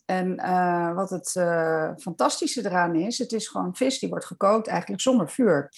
En 0.04 0.32
uh, 0.40 0.94
wat 0.94 1.10
het 1.10 1.34
uh, 1.38 1.90
fantastische 1.96 2.64
eraan 2.64 2.94
is, 2.94 3.18
het 3.18 3.32
is 3.32 3.48
gewoon 3.48 3.76
vis 3.76 3.98
die 3.98 4.08
wordt 4.08 4.24
gekookt 4.24 4.66
eigenlijk 4.66 5.02
zonder 5.02 5.30
vuur. 5.30 5.72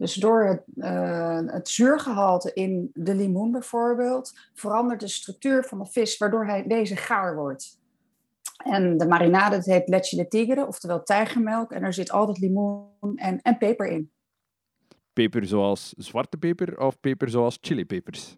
Dus 0.00 0.14
door 0.14 0.44
het, 0.44 0.62
uh, 0.76 1.40
het 1.46 1.68
zuurgehalte 1.68 2.52
in 2.52 2.90
de 2.94 3.14
limoen 3.14 3.50
bijvoorbeeld, 3.50 4.38
verandert 4.54 5.00
de 5.00 5.08
structuur 5.08 5.64
van 5.64 5.78
de 5.78 5.86
vis, 5.86 6.18
waardoor 6.18 6.46
hij, 6.46 6.66
deze 6.66 6.96
gaar 6.96 7.36
wordt. 7.36 7.80
En 8.64 8.98
de 8.98 9.06
marinade 9.06 9.60
heet 9.64 9.88
leche 9.88 10.16
de 10.16 10.28
tigre, 10.28 10.66
oftewel 10.66 11.02
tijgermelk. 11.02 11.72
En 11.72 11.82
er 11.82 11.92
zit 11.92 12.10
altijd 12.10 12.38
limoen 12.38 12.88
en, 13.14 13.42
en 13.42 13.58
peper 13.58 13.86
in. 13.86 14.10
Peper 15.12 15.46
zoals 15.46 15.94
zwarte 15.96 16.36
peper 16.36 16.78
of 16.78 17.00
peper 17.00 17.30
zoals 17.30 17.58
chilipepers? 17.60 18.36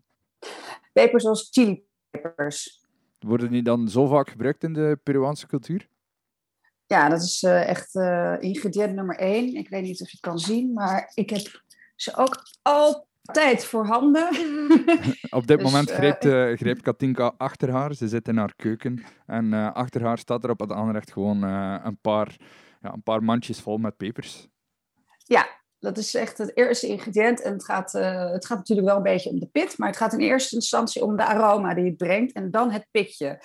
Peper 0.92 1.20
zoals 1.20 1.48
chilipepers. 1.50 2.80
Worden 3.18 3.50
die 3.50 3.62
dan 3.62 3.88
zo 3.88 4.06
vaak 4.06 4.30
gebruikt 4.30 4.62
in 4.62 4.72
de 4.72 4.98
Peruaanse 5.02 5.46
cultuur? 5.46 5.88
Ja, 6.92 7.08
dat 7.08 7.22
is 7.22 7.42
uh, 7.42 7.68
echt 7.68 7.94
uh, 7.94 8.34
ingrediënt 8.38 8.94
nummer 8.94 9.16
één. 9.16 9.54
Ik 9.54 9.68
weet 9.68 9.82
niet 9.82 10.00
of 10.00 10.06
je 10.06 10.16
het 10.20 10.20
kan 10.20 10.38
zien, 10.38 10.72
maar 10.72 11.10
ik 11.14 11.30
heb 11.30 11.62
ze 11.96 12.16
ook 12.16 12.42
altijd 12.62 13.64
voorhanden. 13.64 14.28
Op 15.30 15.46
dit 15.46 15.58
dus, 15.58 15.62
moment 15.62 15.90
grijpt, 15.90 16.24
uh, 16.24 16.56
grijpt 16.56 16.82
Katinka 16.82 17.34
achter 17.36 17.70
haar. 17.70 17.94
Ze 17.94 18.08
zit 18.08 18.28
in 18.28 18.36
haar 18.36 18.54
keuken. 18.56 19.04
En 19.26 19.52
achter 19.74 20.02
haar 20.02 20.18
staat 20.18 20.44
er 20.44 20.50
op 20.50 20.60
het 20.60 20.72
aanrecht 20.72 21.12
gewoon 21.12 21.42
een, 21.42 21.98
paar, 22.00 22.36
ja, 22.80 22.92
een 22.92 23.02
paar 23.02 23.22
mandjes 23.22 23.60
vol 23.60 23.76
met 23.76 23.96
pepers. 23.96 24.48
Ja, 25.24 25.46
dat 25.78 25.98
is 25.98 26.14
echt 26.14 26.38
het 26.38 26.56
eerste 26.56 26.86
ingrediënt. 26.86 27.42
En 27.42 27.52
het 27.52 27.64
gaat, 27.64 27.94
uh, 27.94 28.30
het 28.30 28.46
gaat 28.46 28.58
natuurlijk 28.58 28.88
wel 28.88 28.96
een 28.96 29.02
beetje 29.02 29.30
om 29.30 29.40
de 29.40 29.48
pit, 29.52 29.78
maar 29.78 29.88
het 29.88 29.96
gaat 29.96 30.12
in 30.12 30.20
eerste 30.20 30.54
instantie 30.54 31.04
om 31.04 31.16
de 31.16 31.24
aroma 31.24 31.74
die 31.74 31.84
het 31.84 31.96
brengt 31.96 32.32
en 32.32 32.50
dan 32.50 32.70
het 32.70 32.86
pitje. 32.90 33.40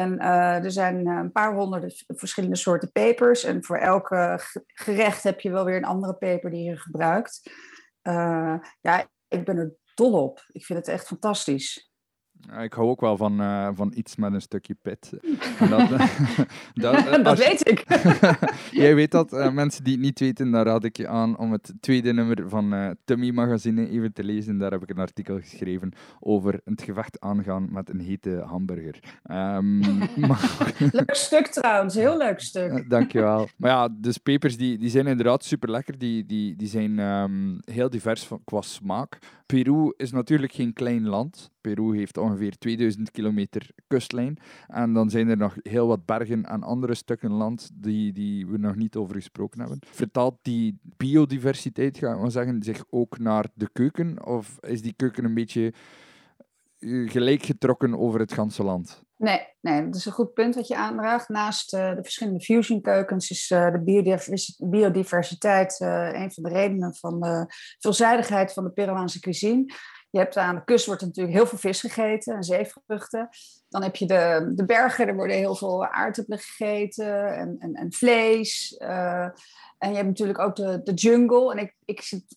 En 0.00 0.12
uh, 0.12 0.64
er 0.64 0.72
zijn 0.72 1.06
eh, 1.06 1.16
een 1.16 1.32
paar 1.32 1.54
honderden 1.54 1.92
verschillende 2.06 2.56
soorten 2.56 2.92
pepers. 2.92 3.44
En 3.44 3.64
voor 3.64 3.76
elke 3.76 4.40
gerecht 4.66 5.22
heb 5.22 5.40
je 5.40 5.50
wel 5.50 5.64
weer 5.64 5.76
een 5.76 5.84
andere 5.84 6.14
peper 6.14 6.50
die 6.50 6.62
je 6.62 6.76
gebruikt. 6.76 7.50
Uh, 8.02 8.54
ja, 8.80 9.08
ik 9.28 9.44
ben 9.44 9.56
er 9.56 9.74
dol 9.94 10.22
op. 10.22 10.44
Ik 10.52 10.64
vind 10.64 10.78
het 10.78 10.88
echt 10.88 11.06
fantastisch. 11.06 11.89
Ik 12.62 12.72
hou 12.72 12.88
ook 12.88 13.00
wel 13.00 13.16
van, 13.16 13.40
uh, 13.40 13.68
van 13.72 13.92
iets 13.94 14.16
met 14.16 14.32
een 14.32 14.40
stukje 14.40 14.76
pit. 14.82 15.10
dat, 15.70 15.88
dat, 16.74 17.24
dat 17.24 17.38
weet 17.38 17.68
ik. 17.68 17.84
Jij 18.70 18.94
weet 18.94 19.10
dat. 19.10 19.32
Uh, 19.32 19.52
mensen 19.52 19.84
die 19.84 19.92
het 19.92 20.02
niet 20.02 20.20
weten, 20.20 20.50
daar 20.50 20.64
raad 20.64 20.84
ik 20.84 20.96
je 20.96 21.08
aan 21.08 21.38
om 21.38 21.52
het 21.52 21.72
tweede 21.80 22.12
nummer 22.12 22.48
van 22.48 22.74
uh, 22.74 22.90
Tummy 23.04 23.30
Magazine 23.30 23.88
even 23.88 24.12
te 24.12 24.24
lezen. 24.24 24.58
Daar 24.58 24.70
heb 24.70 24.82
ik 24.82 24.90
een 24.90 24.98
artikel 24.98 25.40
geschreven 25.40 25.92
over 26.20 26.60
het 26.64 26.82
gevecht 26.82 27.20
aangaan 27.20 27.68
met 27.70 27.90
een 27.90 28.00
hete 28.00 28.42
hamburger. 28.46 28.98
Um, 29.30 29.98
maar... 30.28 30.74
leuk 30.92 31.14
stuk 31.14 31.46
trouwens, 31.46 31.94
heel 31.94 32.16
leuk 32.16 32.40
stuk. 32.40 32.90
dankjewel. 32.90 33.48
Maar 33.56 33.70
ja, 33.70 33.88
dus 33.92 34.18
pepers 34.18 34.56
die, 34.56 34.78
die 34.78 34.90
zijn 34.90 35.06
inderdaad 35.06 35.44
super 35.44 35.70
lekker. 35.70 35.98
Die, 35.98 36.26
die, 36.26 36.56
die 36.56 36.68
zijn 36.68 36.98
um, 36.98 37.58
heel 37.64 37.90
divers 37.90 38.26
van, 38.26 38.40
qua 38.44 38.60
smaak. 38.60 39.18
Peru 39.50 39.92
is 39.96 40.12
natuurlijk 40.12 40.52
geen 40.52 40.72
klein 40.72 41.06
land. 41.06 41.50
Peru 41.60 41.96
heeft 41.96 42.18
ongeveer 42.18 42.58
2000 42.58 43.10
kilometer 43.10 43.70
kustlijn. 43.86 44.38
En 44.66 44.92
dan 44.92 45.10
zijn 45.10 45.28
er 45.28 45.36
nog 45.36 45.56
heel 45.62 45.86
wat 45.86 46.04
bergen 46.06 46.44
en 46.44 46.62
andere 46.62 46.94
stukken 46.94 47.32
land 47.32 47.70
die, 47.74 48.12
die 48.12 48.46
we 48.46 48.58
nog 48.58 48.76
niet 48.76 48.96
over 48.96 49.14
gesproken 49.14 49.60
hebben. 49.60 49.78
Vertaalt 49.86 50.38
die 50.42 50.78
biodiversiteit, 50.96 51.98
gaan 51.98 52.22
we 52.22 52.30
zeggen, 52.30 52.62
zich 52.62 52.84
ook 52.90 53.18
naar 53.18 53.46
de 53.54 53.68
keuken? 53.72 54.26
Of 54.26 54.58
is 54.60 54.82
die 54.82 54.94
keuken 54.96 55.24
een 55.24 55.34
beetje 55.34 55.72
eh, 56.78 57.10
gelijk 57.10 57.42
getrokken 57.42 57.98
over 57.98 58.20
het 58.20 58.32
ganse 58.32 58.62
land? 58.62 59.02
Nee, 59.20 59.46
nee, 59.60 59.84
dat 59.84 59.94
is 59.94 60.06
een 60.06 60.12
goed 60.12 60.32
punt 60.32 60.54
wat 60.54 60.68
je 60.68 60.76
aandraagt. 60.76 61.28
Naast 61.28 61.74
uh, 61.74 61.94
de 61.94 62.02
verschillende 62.02 62.40
fusionkeukens 62.40 63.30
is 63.30 63.50
uh, 63.50 63.72
de 63.72 63.82
biodiversiteit 64.58 65.80
uh, 65.80 66.08
een 66.12 66.32
van 66.32 66.42
de 66.42 66.48
redenen 66.48 66.94
van 66.94 67.20
de 67.20 67.44
veelzijdigheid 67.78 68.52
van 68.52 68.64
de 68.64 68.70
Peruaanse 68.70 69.20
cuisine. 69.20 69.64
Je 70.10 70.18
hebt 70.18 70.36
aan 70.36 70.54
de 70.54 70.64
kust 70.64 70.86
wordt 70.86 71.02
natuurlijk 71.02 71.36
heel 71.36 71.46
veel 71.46 71.58
vis 71.58 71.80
gegeten 71.80 72.34
en 72.34 72.42
zeevruchten. 72.42 73.28
Dan 73.68 73.82
heb 73.82 73.96
je 73.96 74.06
de, 74.06 74.52
de 74.54 74.64
bergen, 74.64 75.08
er 75.08 75.14
worden 75.14 75.36
heel 75.36 75.54
veel 75.54 75.86
aardappelen 75.86 76.38
gegeten 76.38 77.36
en, 77.36 77.56
en, 77.58 77.74
en 77.74 77.92
vlees. 77.92 78.76
en 79.78 79.90
je 79.90 79.94
hebt 79.94 80.06
natuurlijk 80.06 80.38
ook 80.38 80.56
de, 80.56 80.80
de 80.84 80.92
jungle. 80.92 81.52
En 81.52 81.58
ik, 81.58 81.74
ik 81.84 82.00
zit 82.00 82.36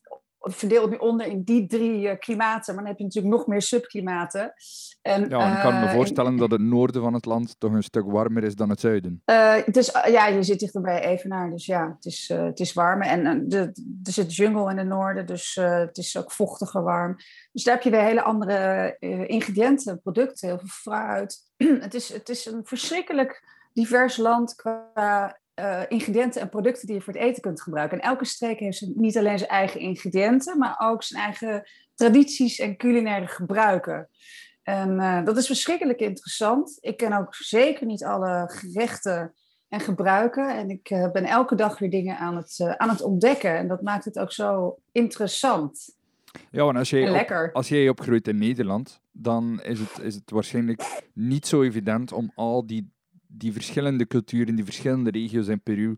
verdeel 0.51 0.81
het 0.81 0.91
nu 0.91 0.97
onder 0.97 1.27
in 1.27 1.43
die 1.43 1.67
drie 1.67 2.01
uh, 2.01 2.17
klimaten, 2.19 2.75
maar 2.75 2.83
dan 2.83 2.91
heb 2.91 2.99
je 2.99 3.05
natuurlijk 3.05 3.35
nog 3.35 3.47
meer 3.47 3.61
subklimaten. 3.61 4.53
En, 5.01 5.29
ja, 5.29 5.55
ik 5.55 5.61
kan 5.61 5.79
me 5.79 5.85
eh, 5.85 5.93
voorstellen 5.93 6.37
dat 6.37 6.51
het 6.51 6.61
noorden 6.61 7.01
van 7.01 7.13
het 7.13 7.25
land 7.25 7.55
toch 7.59 7.71
een 7.71 7.83
stuk 7.83 8.05
warmer 8.05 8.43
is 8.43 8.55
dan 8.55 8.69
het 8.69 8.79
zuiden. 8.79 9.21
Uh, 9.25 9.67
is, 9.67 9.91
ja, 10.05 10.27
je 10.27 10.43
zit 10.43 10.59
dichter 10.59 10.81
bij 10.81 11.03
Evenaar, 11.03 11.49
dus 11.49 11.65
ja, 11.65 11.93
het 11.95 12.05
is, 12.05 12.31
het 12.33 12.59
is 12.59 12.73
warmer. 12.73 13.07
En 13.07 13.47
de, 13.47 13.57
er 14.03 14.11
zit 14.11 14.35
jungle 14.35 14.71
in 14.71 14.77
het 14.77 14.87
noorden, 14.87 15.25
dus 15.25 15.55
het 15.55 15.97
is 15.97 16.17
ook 16.17 16.31
vochtiger 16.31 16.83
warm. 16.83 17.15
Dus 17.51 17.63
daar 17.63 17.73
heb 17.73 17.83
je 17.83 17.89
weer 17.89 18.03
hele 18.03 18.23
andere 18.23 18.95
ingrediënten, 19.27 20.01
producten, 20.01 20.47
heel 20.47 20.59
veel 20.59 20.67
fruit. 20.67 21.51
het, 21.85 21.93
is, 21.93 22.13
het 22.13 22.29
is 22.29 22.45
een 22.45 22.61
verschrikkelijk 22.63 23.43
divers 23.73 24.17
land 24.17 24.55
qua 24.55 25.41
uh, 25.59 25.81
ingrediënten 25.87 26.41
en 26.41 26.49
producten 26.49 26.87
die 26.87 26.95
je 26.95 27.01
voor 27.01 27.13
het 27.13 27.21
eten 27.21 27.41
kunt 27.41 27.61
gebruiken. 27.61 27.99
En 27.99 28.07
elke 28.09 28.25
streek 28.25 28.59
heeft 28.59 28.85
niet 28.95 29.17
alleen 29.17 29.37
zijn 29.37 29.49
eigen 29.49 29.79
ingrediënten, 29.79 30.57
maar 30.57 30.75
ook 30.77 31.03
zijn 31.03 31.23
eigen 31.23 31.69
tradities 31.95 32.59
en 32.59 32.77
culinaire 32.77 33.27
gebruiken. 33.27 34.09
En 34.63 34.89
uh, 34.89 35.25
dat 35.25 35.37
is 35.37 35.45
verschrikkelijk 35.45 35.99
interessant. 35.99 36.77
Ik 36.79 36.97
ken 36.97 37.13
ook 37.13 37.35
zeker 37.35 37.85
niet 37.85 38.03
alle 38.03 38.43
gerechten 38.47 39.33
en 39.67 39.79
gebruiken. 39.79 40.57
En 40.57 40.69
ik 40.69 40.89
uh, 40.89 41.11
ben 41.11 41.25
elke 41.25 41.55
dag 41.55 41.79
weer 41.79 41.89
dingen 41.89 42.17
aan 42.17 42.35
het, 42.35 42.75
aan 42.77 42.89
het 42.89 43.01
ontdekken. 43.01 43.57
En 43.57 43.67
dat 43.67 43.81
maakt 43.81 44.05
het 44.05 44.19
ook 44.19 44.31
zo 44.31 44.77
interessant. 44.91 45.95
Ja, 46.51 46.67
en 46.67 46.75
als 46.75 46.89
jij, 46.89 47.21
op, 47.21 47.49
als 47.53 47.69
jij 47.69 47.89
opgroeit 47.89 48.27
in 48.27 48.37
Nederland, 48.37 49.01
dan 49.11 49.61
is 49.63 49.79
het, 49.79 49.99
is 50.01 50.15
het 50.15 50.31
waarschijnlijk 50.31 51.03
niet 51.13 51.47
zo 51.47 51.61
evident 51.61 52.11
om 52.11 52.31
al 52.35 52.67
die 52.67 52.91
die 53.37 53.53
verschillende 53.53 54.07
culturen, 54.07 54.55
die 54.55 54.65
verschillende 54.65 55.11
regio's 55.11 55.47
in 55.47 55.61
Peru 55.61 55.97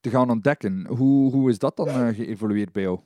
te 0.00 0.10
gaan 0.10 0.30
ontdekken. 0.30 0.86
Hoe, 0.86 1.32
hoe 1.32 1.50
is 1.50 1.58
dat 1.58 1.76
dan 1.76 1.88
uh, 1.88 2.08
geëvolueerd 2.08 2.72
bij 2.72 2.82
jou? 2.82 2.98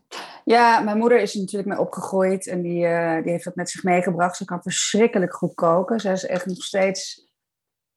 Ja, 0.45 0.81
mijn 0.81 0.99
moeder 0.99 1.21
is 1.21 1.35
natuurlijk 1.35 1.69
mee 1.69 1.81
opgegroeid 1.81 2.47
en 2.47 2.63
die, 2.63 2.85
uh, 2.85 3.23
die 3.23 3.31
heeft 3.31 3.45
dat 3.45 3.55
met 3.55 3.71
zich 3.71 3.83
meegebracht. 3.83 4.37
Ze 4.37 4.45
kan 4.45 4.63
verschrikkelijk 4.63 5.35
goed 5.35 5.55
koken. 5.55 6.01
Zij 6.01 6.13
is 6.13 6.27
echt 6.27 6.47
nog 6.47 6.63
steeds, 6.63 7.31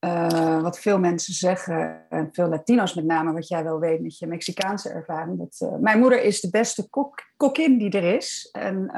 uh, 0.06 0.62
wat 0.62 0.80
veel 0.80 1.00
mensen 1.00 1.34
zeggen, 1.34 2.10
en 2.10 2.30
veel 2.32 2.48
Latino's 2.48 2.94
met 2.94 3.06
name, 3.06 3.34
wat 3.34 3.48
jij 3.48 3.64
wel 3.64 3.80
weet 3.80 4.02
met 4.02 4.18
je 4.18 4.28
Mexicaanse 4.28 4.90
ervaring. 4.90 5.38
Dat, 5.38 5.80
mijn 5.82 6.00
moeder 6.00 6.24
is 6.24 6.42
de 6.42 6.50
beste 6.50 6.90
kok, 6.90 7.24
kokin 7.38 7.78
die 7.78 7.90
er 7.90 8.16
is. 8.16 8.50
En 8.52 8.92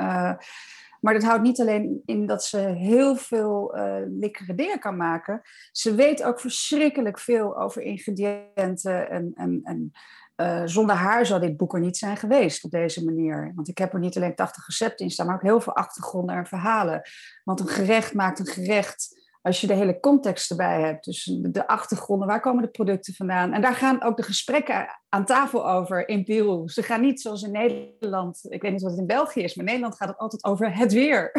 maar 1.01 1.13
dat 1.13 1.24
houdt 1.24 1.44
niet 1.44 1.60
alleen 1.60 2.01
in 2.06 2.25
dat 2.25 2.44
ze 2.44 2.58
heel 2.58 3.15
veel 3.15 3.77
uh, 3.77 3.96
lekkere 4.20 4.56
dingen 4.56 4.79
kan 4.79 4.98
maken. 4.98 5.41
Ze 5.72 5.96
weet 5.96 6.24
ook 6.24 6.39
verschrikkelijk 6.39 7.20
veel 7.20 7.60
over 7.60 7.82
ingrediënten. 7.82 9.10
En, 9.10 9.32
en, 9.36 9.60
en 9.63 9.91
uh, 10.36 10.62
zonder 10.65 10.96
haar 10.96 11.25
zou 11.25 11.41
dit 11.41 11.58
boek 11.58 11.74
er 11.74 11.79
niet 11.79 11.98
zijn 11.98 12.18
geweest 12.18 12.63
op 12.63 12.72
deze 12.72 13.06
manier. 13.06 13.51
Want 13.56 13.68
ik 13.68 13.77
heb 13.77 13.94
er 13.94 14.00
niet 14.00 14.18
alleen 14.18 14.36
80 14.36 14.68
recepten 14.68 15.06
in 15.06 15.12
staan, 15.12 15.25
maar 15.25 15.36
ook 15.36 15.41
heel 15.41 15.62
veel 15.62 15.75
achtergronden 15.75 16.36
en 16.36 16.46
verhalen. 16.46 17.01
Want 17.44 17.60
een 17.60 17.68
gerecht 17.68 18.13
maakt 18.13 18.39
een 18.39 18.46
gerecht 18.46 19.19
als 19.41 19.62
je 19.62 19.67
de 19.67 19.74
hele 19.74 20.00
context 20.00 20.50
erbij 20.50 20.81
hebt, 20.81 21.05
dus 21.05 21.38
de 21.41 21.67
achtergronden, 21.67 22.27
waar 22.27 22.41
komen 22.41 22.63
de 22.63 22.69
producten 22.69 23.13
vandaan? 23.13 23.53
En 23.53 23.62
daar 23.62 23.75
gaan 23.75 24.03
ook 24.03 24.17
de 24.17 24.24
gesprekken 24.24 24.88
aan 25.10 25.25
tafel 25.25 25.69
over 25.69 26.08
in 26.08 26.24
Peru. 26.24 26.67
Ze 26.69 26.84
gaan 26.84 27.01
niet 27.01 27.22
zoals 27.22 27.41
in 27.41 27.51
Nederland, 27.51 28.46
ik 28.50 28.62
weet 28.62 28.72
niet 28.72 28.81
wat 28.81 28.91
het 28.91 29.00
in 29.00 29.08
België 29.08 29.41
is, 29.41 29.55
maar 29.55 29.65
in 29.65 29.72
Nederland 29.72 29.98
gaat 29.98 30.10
het 30.10 30.17
altijd 30.17 30.43
over 30.43 30.77
het 30.77 30.93
weer. 30.93 31.31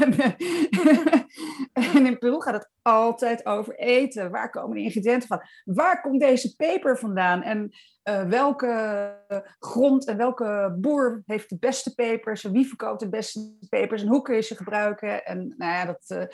en, 1.72 2.06
in 2.06 2.18
Peru 2.18 2.40
gaat 2.40 2.54
het 2.54 2.70
altijd 2.82 3.46
over 3.46 3.78
eten. 3.78 4.30
Waar 4.30 4.50
komen 4.50 4.76
de 4.76 4.82
ingrediënten 4.82 5.28
van? 5.28 5.42
Waar 5.64 6.00
komt 6.00 6.20
deze 6.20 6.56
peper 6.56 6.98
vandaan? 6.98 7.42
En 7.42 7.70
uh, 8.04 8.22
welke 8.22 9.14
grond 9.58 10.06
en 10.06 10.16
welke 10.16 10.76
boer 10.78 11.22
heeft 11.26 11.48
de 11.48 11.58
beste 11.58 11.94
pepers? 11.94 12.44
En 12.44 12.52
wie 12.52 12.66
verkoopt 12.66 13.00
de 13.00 13.08
beste 13.08 13.56
pepers? 13.68 14.02
En 14.02 14.08
hoe 14.08 14.22
kun 14.22 14.34
je 14.34 14.42
ze 14.42 14.56
gebruiken? 14.56 15.24
En 15.24 15.54
nou 15.56 15.72
ja, 15.72 15.84
dat, 15.84 16.04
uh, 16.08 16.24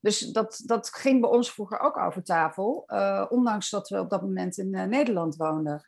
dus 0.00 0.20
dat, 0.20 0.62
dat 0.64 0.88
ging 0.88 1.20
bij 1.20 1.30
ons 1.30 1.52
vroeger 1.52 1.80
ook 1.80 1.96
over 1.96 2.22
tafel. 2.22 2.84
Uh, 2.86 3.26
ondanks 3.28 3.70
dat 3.70 3.88
we 3.88 3.98
op 3.98 4.10
dat 4.10 4.22
moment 4.22 4.58
in 4.58 4.70
Nederland 4.70 5.36
woonden. 5.36 5.84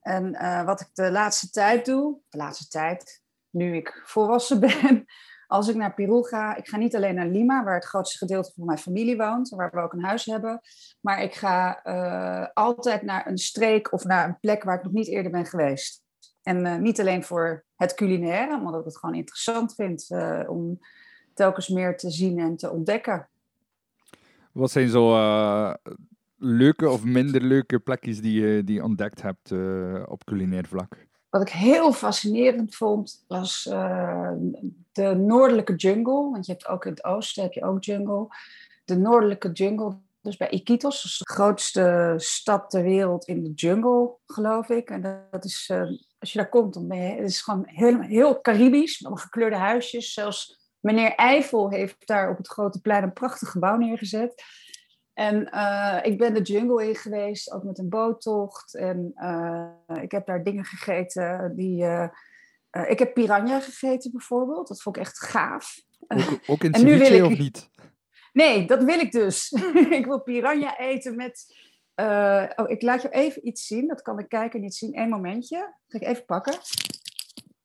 En 0.00 0.30
wat 0.64 0.80
ik 0.80 0.88
de 0.92 1.10
laatste 1.10 1.50
tijd 1.50 1.84
doe, 1.84 2.18
de 2.28 2.38
laatste 2.38 2.68
tijd, 2.68 3.22
nu 3.50 3.76
ik 3.76 4.02
volwassen 4.04 4.60
ben, 4.80 5.04
als 5.46 5.68
ik 5.68 5.76
naar 5.76 5.94
Peru 5.94 6.22
ga, 6.22 6.56
ik 6.56 6.68
ga 6.68 6.76
niet 6.76 6.96
alleen 6.96 7.14
naar 7.14 7.26
Lima, 7.26 7.64
waar 7.64 7.74
het 7.74 7.84
grootste 7.84 8.18
gedeelte 8.18 8.52
van 8.54 8.66
mijn 8.66 8.78
familie 8.78 9.16
woont, 9.16 9.48
waar 9.48 9.70
we 9.72 9.80
ook 9.80 9.92
een 9.92 10.04
huis 10.04 10.24
hebben, 10.24 10.60
maar 11.00 11.22
ik 11.22 11.34
ga 11.34 11.86
uh, 11.86 12.46
altijd 12.54 13.02
naar 13.02 13.26
een 13.26 13.38
streek 13.38 13.92
of 13.92 14.04
naar 14.04 14.28
een 14.28 14.38
plek 14.40 14.62
waar 14.62 14.76
ik 14.76 14.84
nog 14.84 14.92
niet 14.92 15.08
eerder 15.08 15.32
ben 15.32 15.46
geweest. 15.46 16.04
En 16.42 16.66
uh, 16.66 16.76
niet 16.76 17.00
alleen 17.00 17.24
voor 17.24 17.64
het 17.76 17.94
culinaire, 17.94 18.56
omdat 18.56 18.78
ik 18.78 18.84
het 18.84 18.98
gewoon 18.98 19.14
interessant 19.14 19.74
vind 19.74 20.06
uh, 20.10 20.40
om 20.46 20.78
telkens 21.34 21.68
meer 21.68 21.96
te 21.96 22.10
zien 22.10 22.38
en 22.38 22.56
te 22.56 22.70
ontdekken. 22.70 23.28
Wat 24.52 24.70
zijn 24.70 24.88
zo 24.88 25.14
leuke 26.36 26.90
of 26.90 27.04
minder 27.04 27.42
leuke 27.42 27.78
plekjes 27.78 28.20
die 28.20 28.40
je 28.40 28.64
die 28.64 28.82
ontdekt 28.82 29.22
hebt 29.22 29.52
op 30.08 30.24
culinair 30.24 30.66
vlak? 30.66 31.06
Wat 31.36 31.48
ik 31.48 31.54
heel 31.54 31.92
fascinerend 31.92 32.74
vond, 32.74 33.24
was 33.28 33.68
uh, 33.70 34.32
de 34.92 35.14
noordelijke 35.14 35.74
jungle. 35.74 36.30
Want 36.30 36.46
je 36.46 36.52
hebt 36.52 36.66
ook 36.66 36.84
in 36.84 36.90
het 36.90 37.04
oosten 37.04 37.42
heb 37.42 37.52
je 37.52 37.64
ook 37.64 37.84
jungle. 37.84 38.26
De 38.84 38.96
noordelijke 38.96 39.52
jungle, 39.52 39.98
Dus 40.20 40.36
bij 40.36 40.50
Iquitos, 40.50 41.02
dat 41.02 41.10
is 41.10 41.18
de 41.18 41.32
grootste 41.32 42.14
stad 42.16 42.70
ter 42.70 42.82
wereld 42.82 43.24
in 43.24 43.42
de 43.42 43.52
jungle, 43.54 44.14
geloof 44.26 44.68
ik. 44.68 44.90
En 44.90 45.26
dat 45.30 45.44
is, 45.44 45.68
uh, 45.72 45.80
als 46.18 46.32
je 46.32 46.38
daar 46.38 46.48
komt, 46.48 46.74
dan 46.74 46.92
het 46.92 47.28
is 47.28 47.40
gewoon 47.40 47.62
heel, 47.66 48.00
heel 48.00 48.40
Caribisch, 48.40 49.00
met 49.00 49.20
gekleurde 49.20 49.56
huisjes. 49.56 50.12
Zelfs 50.12 50.70
meneer 50.80 51.14
Eiffel 51.14 51.70
heeft 51.70 52.06
daar 52.06 52.30
op 52.30 52.36
het 52.36 52.48
grote 52.48 52.80
plein 52.80 53.02
een 53.02 53.12
prachtig 53.12 53.50
gebouw 53.50 53.76
neergezet. 53.76 54.42
En 55.16 55.48
uh, 55.54 55.98
ik 56.02 56.18
ben 56.18 56.34
de 56.34 56.42
jungle 56.42 56.88
in 56.88 56.94
geweest, 56.94 57.52
ook 57.52 57.62
met 57.62 57.78
een 57.78 57.88
boottocht. 57.88 58.74
En 58.74 59.12
uh, 59.14 59.68
ik 60.02 60.10
heb 60.10 60.26
daar 60.26 60.42
dingen 60.42 60.64
gegeten 60.64 61.52
die... 61.56 61.84
ik 62.88 62.98
heb 62.98 63.14
piranha 63.14 63.60
gegeten 63.60 64.10
bijvoorbeeld, 64.10 64.68
dat 64.68 64.82
vond 64.82 64.96
ik 64.96 65.02
echt 65.02 65.18
gaaf. 65.18 65.80
Ook, 66.08 66.38
ook 66.46 66.64
in 66.64 66.74
ceviche 66.78 67.24
of 67.24 67.38
niet? 67.38 67.70
Nee, 68.32 68.66
dat 68.66 68.84
wil 68.84 68.98
ik 68.98 69.12
dus. 69.12 69.52
ik 70.00 70.04
wil 70.06 70.20
piranha 70.20 70.78
eten 70.78 71.16
met... 71.16 71.56
Oh, 72.56 72.64
ik 72.70 72.82
laat 72.82 73.02
je 73.02 73.10
even 73.10 73.46
iets 73.46 73.66
zien. 73.66 73.88
Dat 73.88 74.02
kan 74.02 74.16
de 74.16 74.28
kijker 74.28 74.60
niet 74.60 74.74
zien. 74.74 74.98
Eén 74.98 75.08
momentje. 75.08 75.74
Ga 75.88 75.98
ik 75.98 76.06
even 76.06 76.24
pakken. 76.24 76.54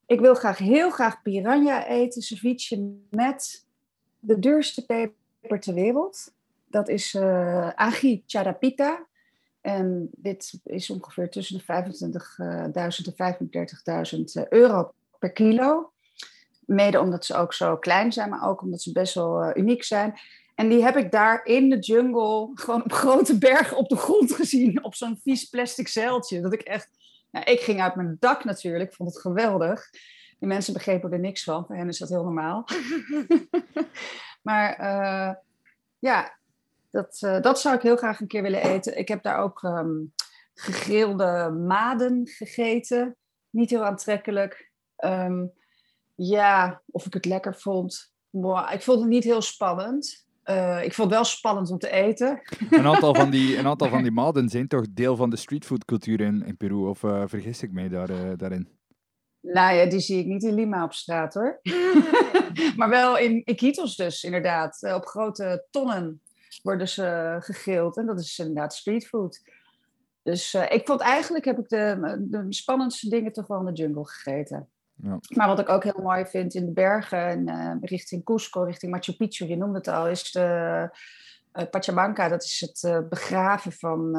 Ik 0.06 0.20
wil 0.20 0.36
graag, 0.36 0.58
heel 0.58 0.90
graag 0.90 1.22
piranha 1.22 1.88
eten, 1.88 2.22
ceviche 2.22 2.98
met 3.10 3.66
de 4.20 4.40
duurste 4.40 4.86
peper 4.86 5.60
ter 5.60 5.74
wereld. 5.74 6.34
Dat 6.72 6.90
is 6.90 7.14
uh, 7.14 7.70
Agi 7.70 8.24
Charapita. 8.26 9.08
En 9.62 10.10
dit 10.12 10.60
is 10.64 10.90
ongeveer 10.90 11.30
tussen 11.30 11.58
de 11.58 11.64
25.000 11.64 13.16
en 13.16 13.36
35.000 14.44 14.50
euro 14.50 14.94
per 15.20 15.32
kilo. 15.32 15.92
Mede 16.66 17.00
omdat 17.00 17.26
ze 17.26 17.36
ook 17.36 17.54
zo 17.54 17.78
klein 17.78 18.12
zijn, 18.12 18.30
maar 18.30 18.50
ook 18.50 18.62
omdat 18.62 18.82
ze 18.82 18.92
best 18.92 19.14
wel 19.14 19.58
uniek 19.58 19.84
zijn. 19.84 20.20
En 20.56 20.70
die 20.70 20.84
heb 20.84 20.98
ik 20.98 21.12
daar 21.12 21.46
in 21.46 21.70
de 21.70 21.80
jungle, 21.80 22.50
gewoon 22.54 22.84
op 22.84 22.92
grote 22.92 23.38
bergen 23.38 23.78
op 23.78 23.90
de 23.90 23.96
grond 23.96 24.34
gezien, 24.34 24.84
op 24.84 24.96
zo'n 24.96 25.20
vies 25.24 25.46
plastic 25.46 25.88
zeiltje. 25.88 26.42
Dat 26.42 26.54
ik 26.54 26.62
echt, 26.62 26.90
nou, 27.32 27.46
ik 27.46 27.60
ging 27.60 27.82
uit 27.82 27.96
mijn 27.96 28.18
dak 28.20 28.44
natuurlijk, 28.44 28.94
vond 28.94 29.10
het 29.10 29.22
geweldig. 29.22 29.90
Die 30.40 30.48
mensen 30.48 30.74
begrepen 30.74 31.12
er 31.12 31.20
niks 31.20 31.44
van, 31.44 31.66
voor 31.66 31.76
hen 31.76 31.88
is 31.88 31.98
dat 31.98 32.10
heel 32.10 32.24
normaal. 32.24 32.68
maar 34.48 34.76
ja, 36.00 36.40
dat, 36.92 37.22
uh, 37.26 37.42
dat 37.42 37.60
zou 37.60 37.76
ik 37.76 37.82
heel 37.82 37.96
graag 37.96 38.20
een 38.20 38.28
keer 38.28 38.42
willen 38.42 38.62
eten. 38.62 38.98
Ik 38.98 39.08
heb 39.08 39.24
daar 39.24 39.38
ook 39.38 39.62
um, 39.62 40.14
gegrilde 40.54 41.50
maden 41.68 42.28
gegeten. 42.28 43.16
Niet 43.50 43.70
heel 43.70 43.86
aantrekkelijk. 43.86 44.72
Um, 45.06 45.52
ja, 46.16 46.82
of 46.86 47.06
ik 47.06 47.14
het 47.14 47.26
lekker 47.26 47.56
vond. 47.56 48.14
Wow, 48.30 48.74
ik 48.74 48.82
vond 48.82 49.00
het 49.00 49.10
niet 49.10 49.24
heel 49.24 49.42
spannend. 49.42 50.26
Uh, 50.46 50.84
ik 50.84 50.94
vond 50.94 51.08
het 51.08 51.18
wel 51.18 51.28
spannend 51.28 51.72
om 51.72 51.78
te 51.78 51.90
eten. 51.90 52.42
Een 52.70 52.86
aantal 52.86 53.16
van 53.16 53.30
die, 53.30 53.58
een 53.58 53.68
aantal 53.68 53.90
van 53.90 54.02
die 54.08 54.12
maden 54.12 54.50
zijn 54.50 54.68
toch 54.68 54.86
deel 54.90 55.16
van 55.16 55.30
de 55.30 55.36
streetfoodcultuur 55.36 56.22
in, 56.22 56.46
in 56.46 56.58
Peru? 56.58 56.88
Of 56.88 57.04
uh, 57.04 57.24
vergis 57.26 57.64
ik 57.64 57.72
mij 57.72 57.90
daar, 57.90 58.10
uh, 58.10 58.32
daarin? 58.38 58.70
Nou 59.42 59.76
ja, 59.76 59.86
die 59.86 60.00
zie 60.00 60.20
ik 60.20 60.26
niet 60.26 60.44
in 60.44 60.54
Lima 60.54 60.84
op 60.84 60.94
straat 60.94 61.34
hoor. 61.34 61.60
maar 62.78 62.90
wel 62.90 63.18
in 63.18 63.42
Iquitos 63.46 63.96
dus, 63.96 64.24
inderdaad. 64.24 64.94
op 64.96 65.06
grote 65.06 65.66
tonnen 65.70 66.22
worden 66.64 66.88
ze 66.88 67.38
gegrild. 67.40 67.98
En 67.98 68.06
dat 68.06 68.20
is 68.20 68.40
inderdaad 68.40 68.74
streetfood. 68.74 69.42
Dus 70.24 70.54
ik 70.54 70.82
vond 70.86 71.02
eigenlijk, 71.02 71.46
heb 71.46 71.60
ik 71.60 71.70
de, 71.70 72.18
de 72.20 72.46
spannendste 72.50 73.10
dingen 73.10 73.34
toch 73.34 73.48
wel 73.48 73.60
in 73.60 73.66
de 73.66 73.82
jungle 73.82 74.06
gegeten. 74.06 74.70
Ja. 75.04 75.20
Maar 75.36 75.48
wat 75.48 75.60
ik 75.60 75.70
ook 75.70 75.84
heel 75.84 76.02
mooi 76.02 76.26
vind 76.26 76.54
in 76.54 76.66
de 76.66 76.72
bergen, 76.72 77.28
en, 77.28 77.48
uh, 77.48 77.76
richting 77.82 78.24
Cusco, 78.24 78.64
richting 78.64 78.92
Machu 78.92 79.14
Picchu, 79.14 79.46
je 79.46 79.58
noemde 79.58 79.78
het 79.78 79.88
al, 79.88 80.08
is 80.08 80.32
de 80.32 80.90
uh, 81.54 81.64
Pachamanca. 81.70 82.28
Dat 82.28 82.44
is 82.44 82.60
het 82.60 82.84
uh, 82.84 83.08
begraven 83.10 83.72
van, 83.72 84.16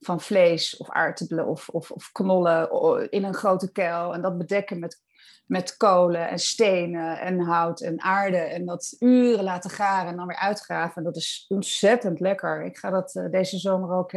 van 0.00 0.20
vlees 0.20 0.76
of 0.76 0.90
aardappelen 0.90 1.46
of, 1.46 1.68
of, 1.68 1.90
of, 1.90 2.12
knollen 2.12 3.10
in 3.10 3.24
een 3.24 3.34
grote 3.34 3.72
kuil. 3.72 4.14
En 4.14 4.22
dat 4.22 4.38
bedekken 4.38 4.78
met, 4.78 5.02
met 5.46 5.76
kolen 5.76 6.28
en 6.28 6.38
stenen 6.38 7.20
en 7.20 7.40
hout 7.40 7.80
en 7.80 8.02
aarde. 8.02 8.36
En 8.36 8.66
dat 8.66 8.96
uren 8.98 9.44
laten 9.44 9.70
garen 9.70 10.10
en 10.10 10.16
dan 10.16 10.26
weer 10.26 10.36
uitgraven. 10.36 10.96
En 10.96 11.04
dat 11.04 11.16
is 11.16 11.44
ontzettend 11.48 12.20
lekker. 12.20 12.64
Ik 12.64 12.76
ga 12.76 12.90
dat 12.90 13.28
deze 13.30 13.58
zomer 13.58 13.96
ook 13.96 14.12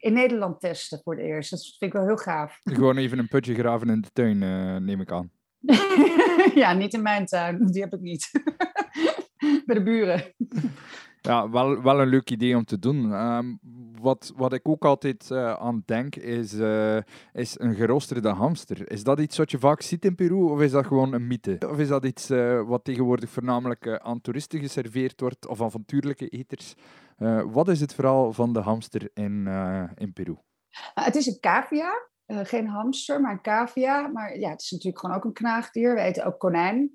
in 0.00 0.12
Nederland 0.12 0.60
testen 0.60 1.00
voor 1.04 1.16
het 1.16 1.24
eerst. 1.24 1.50
Dat 1.50 1.60
vind 1.78 1.92
ik 1.92 1.98
wel 1.98 2.06
heel 2.06 2.16
gaaf. 2.16 2.60
Gewoon 2.62 2.96
even 2.96 3.18
een 3.18 3.28
putje 3.28 3.54
graven 3.54 3.88
in 3.88 4.00
de 4.00 4.10
tuin, 4.12 4.42
uh, 4.42 4.76
neem 4.76 5.00
ik 5.00 5.12
aan. 5.12 5.30
ja, 6.62 6.72
niet 6.72 6.94
in 6.94 7.02
mijn 7.02 7.26
tuin. 7.26 7.66
Die 7.66 7.82
heb 7.82 7.92
ik 7.92 8.00
niet. 8.00 8.30
Bij 9.66 9.74
de 9.74 9.82
buren. 9.82 10.22
Ja, 11.22 11.50
wel, 11.50 11.82
wel 11.82 12.00
een 12.00 12.08
leuk 12.08 12.30
idee 12.30 12.56
om 12.56 12.64
te 12.64 12.78
doen. 12.78 13.12
Um, 13.12 13.58
wat, 14.00 14.32
wat 14.36 14.52
ik 14.52 14.68
ook 14.68 14.84
altijd 14.84 15.28
uh, 15.30 15.52
aan 15.52 15.82
denk, 15.86 16.16
is, 16.16 16.54
uh, 16.54 16.96
is 17.32 17.58
een 17.58 17.74
geroosterde 17.74 18.28
hamster. 18.28 18.90
Is 18.90 19.04
dat 19.04 19.20
iets 19.20 19.36
wat 19.36 19.50
je 19.50 19.58
vaak 19.58 19.80
ziet 19.82 20.04
in 20.04 20.14
Peru, 20.14 20.42
of 20.42 20.60
is 20.60 20.70
dat 20.70 20.86
gewoon 20.86 21.12
een 21.12 21.26
mythe? 21.26 21.58
Of 21.68 21.78
is 21.78 21.88
dat 21.88 22.04
iets 22.04 22.30
uh, 22.30 22.62
wat 22.62 22.84
tegenwoordig 22.84 23.30
voornamelijk 23.30 23.98
aan 23.98 24.20
toeristen 24.20 24.60
geserveerd 24.60 25.20
wordt, 25.20 25.46
of 25.46 25.62
avontuurlijke 25.62 26.28
eters? 26.28 26.74
wat 27.46 27.68
is 27.68 27.80
het 27.80 27.94
verhaal 27.94 28.32
van 28.32 28.52
de 28.52 28.60
hamster 28.60 29.10
in, 29.14 29.46
in 29.96 30.12
Peru? 30.12 30.36
het 30.94 31.16
is 31.16 31.26
een 31.26 31.40
cavia. 31.40 31.92
geen 32.26 32.66
hamster, 32.66 33.20
maar 33.20 33.32
een 33.32 33.40
cavia. 33.40 34.06
Maar 34.06 34.38
ja, 34.38 34.50
het 34.50 34.60
is 34.60 34.70
natuurlijk 34.70 34.98
gewoon 34.98 35.16
ook 35.16 35.24
een 35.24 35.32
knaagdier. 35.32 35.94
We 35.94 36.00
eten 36.00 36.24
ook 36.24 36.38
konijn. 36.38 36.90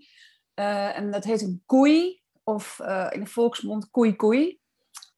en 0.54 1.12
dat 1.12 1.24
heet 1.24 1.42
een 1.42 1.64
koei, 1.66 2.24
of 2.46 2.80
in 3.10 3.20
de 3.20 3.30
volksmond 3.30 3.90
koei 3.92 4.16
koei. 4.16 4.60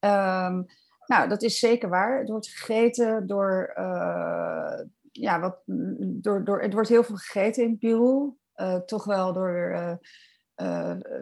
Um, 0.00 0.66
nou, 1.06 1.28
dat 1.28 1.42
is 1.42 1.58
zeker 1.58 1.88
waar. 1.88 2.18
Het 2.18 2.28
wordt 2.28 2.48
gegeten 2.48 3.26
door, 3.26 3.74
uh, 3.78 4.80
ja, 5.12 5.40
wat, 5.40 5.62
door, 6.00 6.44
door, 6.44 6.62
het 6.62 6.72
wordt 6.72 6.88
heel 6.88 7.04
veel 7.04 7.16
gegeten 7.16 7.64
in 7.64 7.78
Peru. 7.78 8.32
Uh, 8.56 8.74
toch 8.74 9.04
wel 9.04 9.32
door 9.32 9.98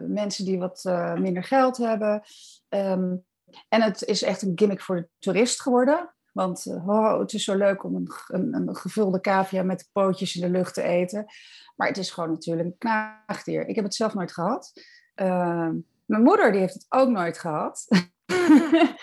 mensen 0.07 0.45
die 0.45 0.59
wat 0.59 0.83
minder 1.19 1.43
geld 1.43 1.77
hebben. 1.77 2.21
Um, 2.69 3.25
en 3.69 3.81
het 3.81 4.03
is 4.03 4.23
echt 4.23 4.41
een 4.41 4.51
gimmick 4.55 4.81
voor 4.81 4.95
de 4.95 5.09
toerist 5.19 5.61
geworden. 5.61 6.15
Want 6.33 6.65
oh, 6.67 7.19
het 7.19 7.33
is 7.33 7.43
zo 7.43 7.55
leuk 7.55 7.83
om 7.83 7.95
een, 7.95 8.53
een, 8.53 8.75
gevulde 8.75 9.19
cavia 9.19 9.63
met 9.63 9.89
pootjes 9.91 10.35
in 10.35 10.41
de 10.41 10.49
lucht 10.49 10.73
te 10.73 10.81
eten. 10.81 11.25
Maar 11.75 11.87
het 11.87 11.97
is 11.97 12.11
gewoon 12.11 12.29
natuurlijk 12.29 12.67
een 12.67 12.77
knaagdier. 12.77 13.67
Ik 13.67 13.75
heb 13.75 13.83
het 13.83 13.95
zelf 13.95 14.13
nooit 14.13 14.31
gehad. 14.31 14.73
Mijn 16.07 16.23
moeder 16.23 16.51
die 16.51 16.61
heeft 16.61 16.73
het 16.73 16.85
ook 16.89 17.09
nooit 17.09 17.39
gehad. 17.39 17.85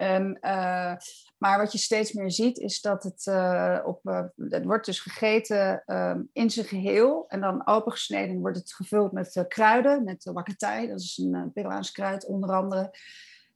En, 0.00 0.38
uh, 0.40 0.94
maar 1.38 1.58
wat 1.58 1.72
je 1.72 1.78
steeds 1.78 2.12
meer 2.12 2.30
ziet, 2.30 2.58
is 2.58 2.80
dat 2.80 3.02
het 3.02 3.26
uh, 3.26 3.78
op. 3.84 4.00
Uh, 4.04 4.22
het 4.48 4.64
wordt 4.64 4.86
dus 4.86 5.00
gegeten 5.00 5.82
ehm, 5.86 6.22
in 6.32 6.50
zijn 6.50 6.66
geheel. 6.66 7.24
En 7.28 7.40
dan 7.40 7.66
opengesneden 7.66 8.40
wordt 8.40 8.58
het 8.58 8.72
gevuld 8.72 9.12
met 9.12 9.44
kruiden, 9.48 10.04
met 10.04 10.24
wakatay. 10.24 10.86
Dat 10.86 11.00
is 11.00 11.18
een 11.18 11.52
Peruaans 11.52 11.90
kruid, 11.90 12.26
onder 12.26 12.52
andere. 12.52 12.94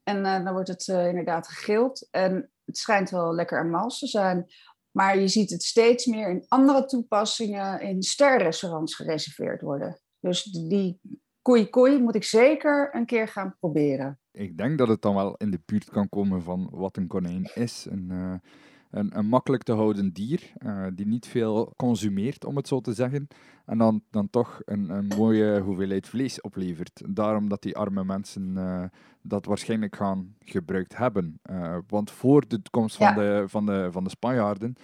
En 0.03 0.23
dan 0.23 0.51
wordt 0.51 0.67
het 0.67 0.87
inderdaad 0.87 1.47
gegild. 1.47 2.07
En 2.11 2.51
het 2.65 2.77
schijnt 2.77 3.09
wel 3.09 3.35
lekker 3.35 3.59
en 3.59 3.69
mals 3.69 3.99
te 3.99 4.07
zijn. 4.07 4.45
Maar 4.91 5.19
je 5.19 5.27
ziet 5.27 5.49
het 5.49 5.63
steeds 5.63 6.05
meer 6.05 6.29
in 6.29 6.45
andere 6.47 6.85
toepassingen 6.85 7.81
in 7.81 8.03
sterrenrestaurants 8.03 8.95
gereserveerd 8.95 9.61
worden. 9.61 9.99
Dus 10.19 10.43
die 10.43 10.99
koei 11.45 11.69
koei 11.69 12.01
moet 12.01 12.15
ik 12.15 12.23
zeker 12.23 12.89
een 12.95 13.05
keer 13.05 13.27
gaan 13.27 13.55
proberen 13.59 14.19
ik 14.35 14.57
denk 14.57 14.77
dat 14.77 14.87
het 14.87 15.01
dan 15.01 15.15
wel 15.15 15.35
in 15.35 15.51
de 15.51 15.59
buurt 15.65 15.89
kan 15.89 16.09
komen 16.09 16.41
van 16.41 16.69
wat 16.71 16.97
een 16.97 17.07
konijn 17.07 17.49
is. 17.53 17.87
Een, 17.89 18.09
uh, 18.11 18.33
een, 18.91 19.17
een, 19.17 19.25
makkelijk 19.25 19.63
te 19.63 19.73
houden 19.73 20.13
dier, 20.13 20.53
uh, 20.65 20.85
die 20.93 21.07
niet 21.07 21.27
veel 21.27 21.73
consumeert, 21.75 22.45
om 22.45 22.55
het 22.55 22.67
zo 22.67 22.81
te 22.81 22.93
zeggen. 22.93 23.27
En 23.65 23.77
dan, 23.77 24.03
dan 24.09 24.29
toch 24.29 24.61
een, 24.65 24.89
een 24.89 25.07
mooie 25.07 25.59
hoeveelheid 25.59 26.07
vlees 26.07 26.41
oplevert. 26.41 27.01
Daarom 27.07 27.49
dat 27.49 27.61
die 27.61 27.77
arme 27.77 28.03
mensen 28.03 28.53
uh, 28.57 28.83
dat 29.21 29.45
waarschijnlijk 29.45 29.95
gaan 29.95 30.35
gebruikt 30.39 30.97
hebben. 30.97 31.39
want 31.87 32.11
voor 32.11 32.47
de 32.47 32.61
komst 32.71 32.95
van, 32.95 33.15
de, 33.15 33.43
van, 33.47 33.65
de, 33.65 33.87
van 33.91 34.03
de 34.03 34.09
Spanjaarden, 34.09 34.75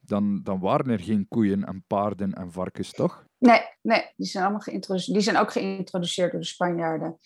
dan, 0.00 0.42
dan 0.42 0.60
waren 0.60 0.90
er 0.90 1.00
geen 1.00 1.28
koeien 1.28 1.64
en 1.64 1.84
paarden 1.86 2.32
en 2.32 2.52
varkens, 2.52 2.92
toch? 2.92 3.26
Nee, 3.38 3.60
nee 3.82 4.12
die, 4.16 4.26
zijn 4.26 4.42
allemaal 4.42 4.60
geïntroduceerd. 4.60 5.16
die 5.16 5.24
zijn 5.24 5.36
ook 5.36 5.52
geïntroduceerd 5.52 6.30
door 6.30 6.40
de 6.40 6.46
Spanjaarden. 6.46 7.18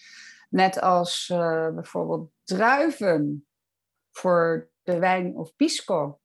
Net 0.51 0.81
als 0.81 1.29
uh, 1.33 1.69
bijvoorbeeld 1.75 2.31
druiven 2.45 3.47
voor 4.13 4.71
de 4.83 4.99
wijn 4.99 5.37
of 5.37 5.57
pisco. 5.57 6.19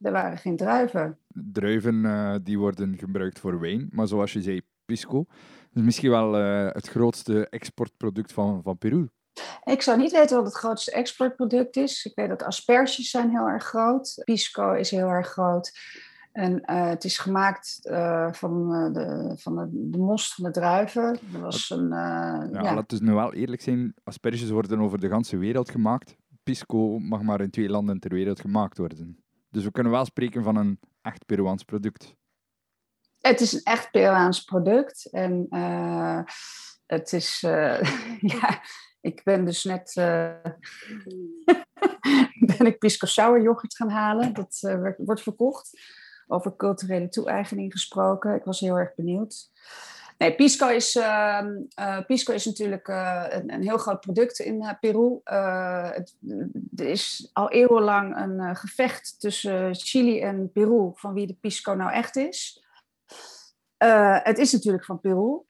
Er 0.00 0.12
waren 0.12 0.38
geen 0.38 0.56
druiven. 0.56 1.18
Druiven 1.28 1.94
uh, 2.04 2.34
die 2.42 2.58
worden 2.58 2.98
gebruikt 2.98 3.38
voor 3.38 3.60
wijn, 3.60 3.88
maar 3.90 4.06
zoals 4.06 4.32
je 4.32 4.42
zei, 4.42 4.60
pisco 4.84 5.26
is 5.74 5.82
misschien 5.82 6.10
wel 6.10 6.40
uh, 6.40 6.72
het 6.72 6.88
grootste 6.88 7.48
exportproduct 7.48 8.32
van, 8.32 8.62
van 8.62 8.78
Peru. 8.78 9.08
Ik 9.64 9.82
zou 9.82 9.98
niet 9.98 10.12
weten 10.12 10.36
wat 10.36 10.46
het 10.46 10.54
grootste 10.54 10.90
exportproduct 10.90 11.76
is. 11.76 12.04
Ik 12.04 12.14
weet 12.14 12.28
dat 12.28 12.42
asperges 12.42 13.10
zijn 13.10 13.30
heel 13.30 13.46
erg 13.46 13.64
groot. 13.64 14.22
Pisco 14.24 14.72
is 14.72 14.90
heel 14.90 15.08
erg 15.08 15.28
groot. 15.28 15.78
En 16.38 16.52
uh, 16.52 16.88
het 16.88 17.04
is 17.04 17.18
gemaakt 17.18 17.80
uh, 17.82 18.32
van, 18.32 18.74
uh, 18.74 18.92
de, 18.92 19.34
van 19.38 19.56
de, 19.56 19.68
de, 19.70 19.98
most 19.98 20.34
van 20.34 20.44
de 20.44 20.50
druiven. 20.50 21.18
Dat 21.32 21.40
was 21.40 21.70
een, 21.70 21.88
ja, 21.88 22.84
we 22.86 22.98
nu 23.00 23.12
wel 23.12 23.34
eerlijk 23.34 23.62
zijn. 23.62 23.94
Asperges 24.04 24.50
worden 24.50 24.80
over 24.80 25.00
de 25.00 25.08
hele 25.08 25.38
wereld 25.38 25.70
gemaakt. 25.70 26.16
pisco 26.42 26.98
mag 26.98 27.22
maar 27.22 27.40
in 27.40 27.50
twee 27.50 27.68
landen 27.68 28.00
ter 28.00 28.10
wereld 28.10 28.40
gemaakt 28.40 28.78
worden. 28.78 29.22
Dus 29.50 29.64
we 29.64 29.70
kunnen 29.70 29.92
wel 29.92 30.04
spreken 30.04 30.42
van 30.42 30.56
een 30.56 30.80
echt 31.02 31.26
Peruaans 31.26 31.62
product. 31.62 32.14
Het 33.18 33.40
is 33.40 33.52
een 33.52 33.62
echt 33.62 33.90
Peruaans 33.90 34.44
product. 34.44 35.10
En 35.10 35.46
uh, 35.50 36.20
het 36.86 37.12
is, 37.12 37.42
uh, 37.42 37.82
ja, 38.40 38.62
ik 39.00 39.20
ben 39.24 39.44
dus 39.44 39.64
net, 39.64 39.96
uh, 39.96 40.32
ben 42.56 42.66
ik 42.66 42.78
pisco 42.78 43.06
sour 43.06 43.42
yoghurt 43.42 43.76
gaan 43.76 43.90
halen. 43.90 44.32
Dat 44.34 44.58
wordt 44.96 45.22
verkocht. 45.22 45.70
Over 46.28 46.56
culturele 46.56 47.08
toe-eigening 47.08 47.72
gesproken. 47.72 48.34
Ik 48.34 48.44
was 48.44 48.60
heel 48.60 48.76
erg 48.76 48.94
benieuwd. 48.94 49.50
Nee, 50.18 50.34
Pisco 50.34 50.68
is, 50.68 50.96
uh, 50.96 51.46
uh, 51.80 51.98
Pisco 52.06 52.32
is 52.32 52.44
natuurlijk 52.44 52.88
uh, 52.88 53.24
een, 53.28 53.52
een, 53.52 53.62
heel 53.62 53.78
groot 53.78 54.00
product 54.00 54.38
in 54.38 54.76
Peru. 54.80 55.20
Het, 55.24 56.16
er 56.76 56.86
is 56.86 57.30
al 57.32 57.50
eeuwenlang 57.50 58.16
een 58.16 58.56
gevecht 58.56 59.20
tussen 59.20 59.74
Chili 59.74 60.20
en 60.20 60.52
Peru 60.52 60.90
van 60.94 61.12
wie 61.12 61.26
de 61.26 61.36
Pisco 61.40 61.72
nou 61.72 61.92
echt 61.92 62.16
is. 62.16 62.64
het 64.22 64.38
is 64.38 64.52
natuurlijk 64.52 64.84
van 64.84 65.00
Peru. 65.00 65.40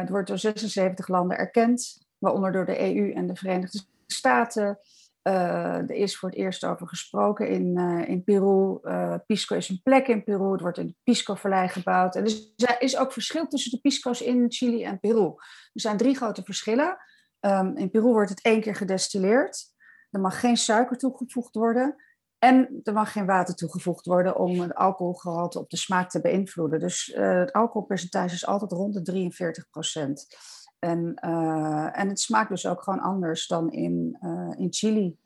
het 0.00 0.08
wordt 0.08 0.28
door 0.28 0.38
76 0.38 1.08
landen 1.08 1.38
erkend, 1.38 2.06
waaronder 2.18 2.52
door 2.52 2.66
de 2.66 2.80
EU 2.80 3.12
en 3.12 3.26
de 3.26 3.36
Verenigde 3.36 3.80
Staten. 4.06 4.78
Uh, 5.28 5.76
er 5.76 5.90
is 5.90 6.16
voor 6.16 6.28
het 6.28 6.38
eerst 6.38 6.64
over 6.64 6.88
gesproken 6.88 7.48
in, 7.48 7.78
uh, 7.78 8.08
in 8.08 8.24
Peru. 8.24 8.78
Uh, 8.82 9.14
Pisco 9.26 9.56
is 9.56 9.68
een 9.68 9.80
plek 9.82 10.08
in 10.08 10.24
Peru. 10.24 10.52
Het 10.52 10.60
wordt 10.60 10.78
in 10.78 10.96
Pisco-vallei 11.02 11.68
gebouwd. 11.68 12.16
En 12.16 12.24
dus 12.24 12.52
er 12.56 12.80
is 12.80 12.96
ook 12.96 13.12
verschil 13.12 13.46
tussen 13.46 13.70
de 13.70 13.80
Pisco's 13.80 14.20
in 14.20 14.44
Chili 14.48 14.84
en 14.84 15.00
Peru. 15.00 15.24
Er 15.72 15.80
zijn 15.80 15.96
drie 15.96 16.16
grote 16.16 16.42
verschillen. 16.42 16.96
Um, 17.40 17.76
in 17.76 17.90
Peru 17.90 18.06
wordt 18.06 18.30
het 18.30 18.42
één 18.42 18.60
keer 18.60 18.74
gedestilleerd. 18.74 19.72
Er 20.10 20.20
mag 20.20 20.40
geen 20.40 20.56
suiker 20.56 20.96
toegevoegd 20.96 21.54
worden. 21.54 21.96
En 22.38 22.80
er 22.82 22.92
mag 22.92 23.12
geen 23.12 23.26
water 23.26 23.54
toegevoegd 23.54 24.06
worden 24.06 24.36
om 24.36 24.60
het 24.60 24.74
alcoholgehalte 24.74 25.58
op 25.58 25.70
de 25.70 25.76
smaak 25.76 26.10
te 26.10 26.20
beïnvloeden. 26.20 26.80
Dus 26.80 27.12
het 27.14 27.52
alcoholpercentage 27.52 28.34
is 28.34 28.46
altijd 28.46 28.72
rond 28.72 28.94
de 28.94 29.02
43 29.02 29.70
procent. 29.70 30.26
En, 30.84 31.20
uh, 31.24 31.98
en 31.98 32.08
het 32.08 32.20
smaakt 32.20 32.48
dus 32.48 32.66
ook 32.66 32.82
gewoon 32.82 33.00
anders 33.00 33.46
dan 33.46 33.70
in, 33.70 34.18
uh, 34.20 34.52
in 34.56 34.66
Chili. 34.70 35.16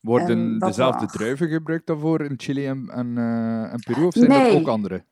Worden 0.00 0.58
dezelfde 0.58 1.06
druiven 1.06 1.48
gebruikt 1.48 1.86
daarvoor 1.86 2.20
in 2.20 2.34
Chili 2.36 2.66
en, 2.66 2.88
en, 2.88 3.18
en 3.70 3.80
Peru? 3.84 4.04
Of 4.04 4.12
zijn 4.12 4.28
nee. 4.28 4.54
er 4.54 4.60
ook 4.60 4.68
andere? 4.68 5.04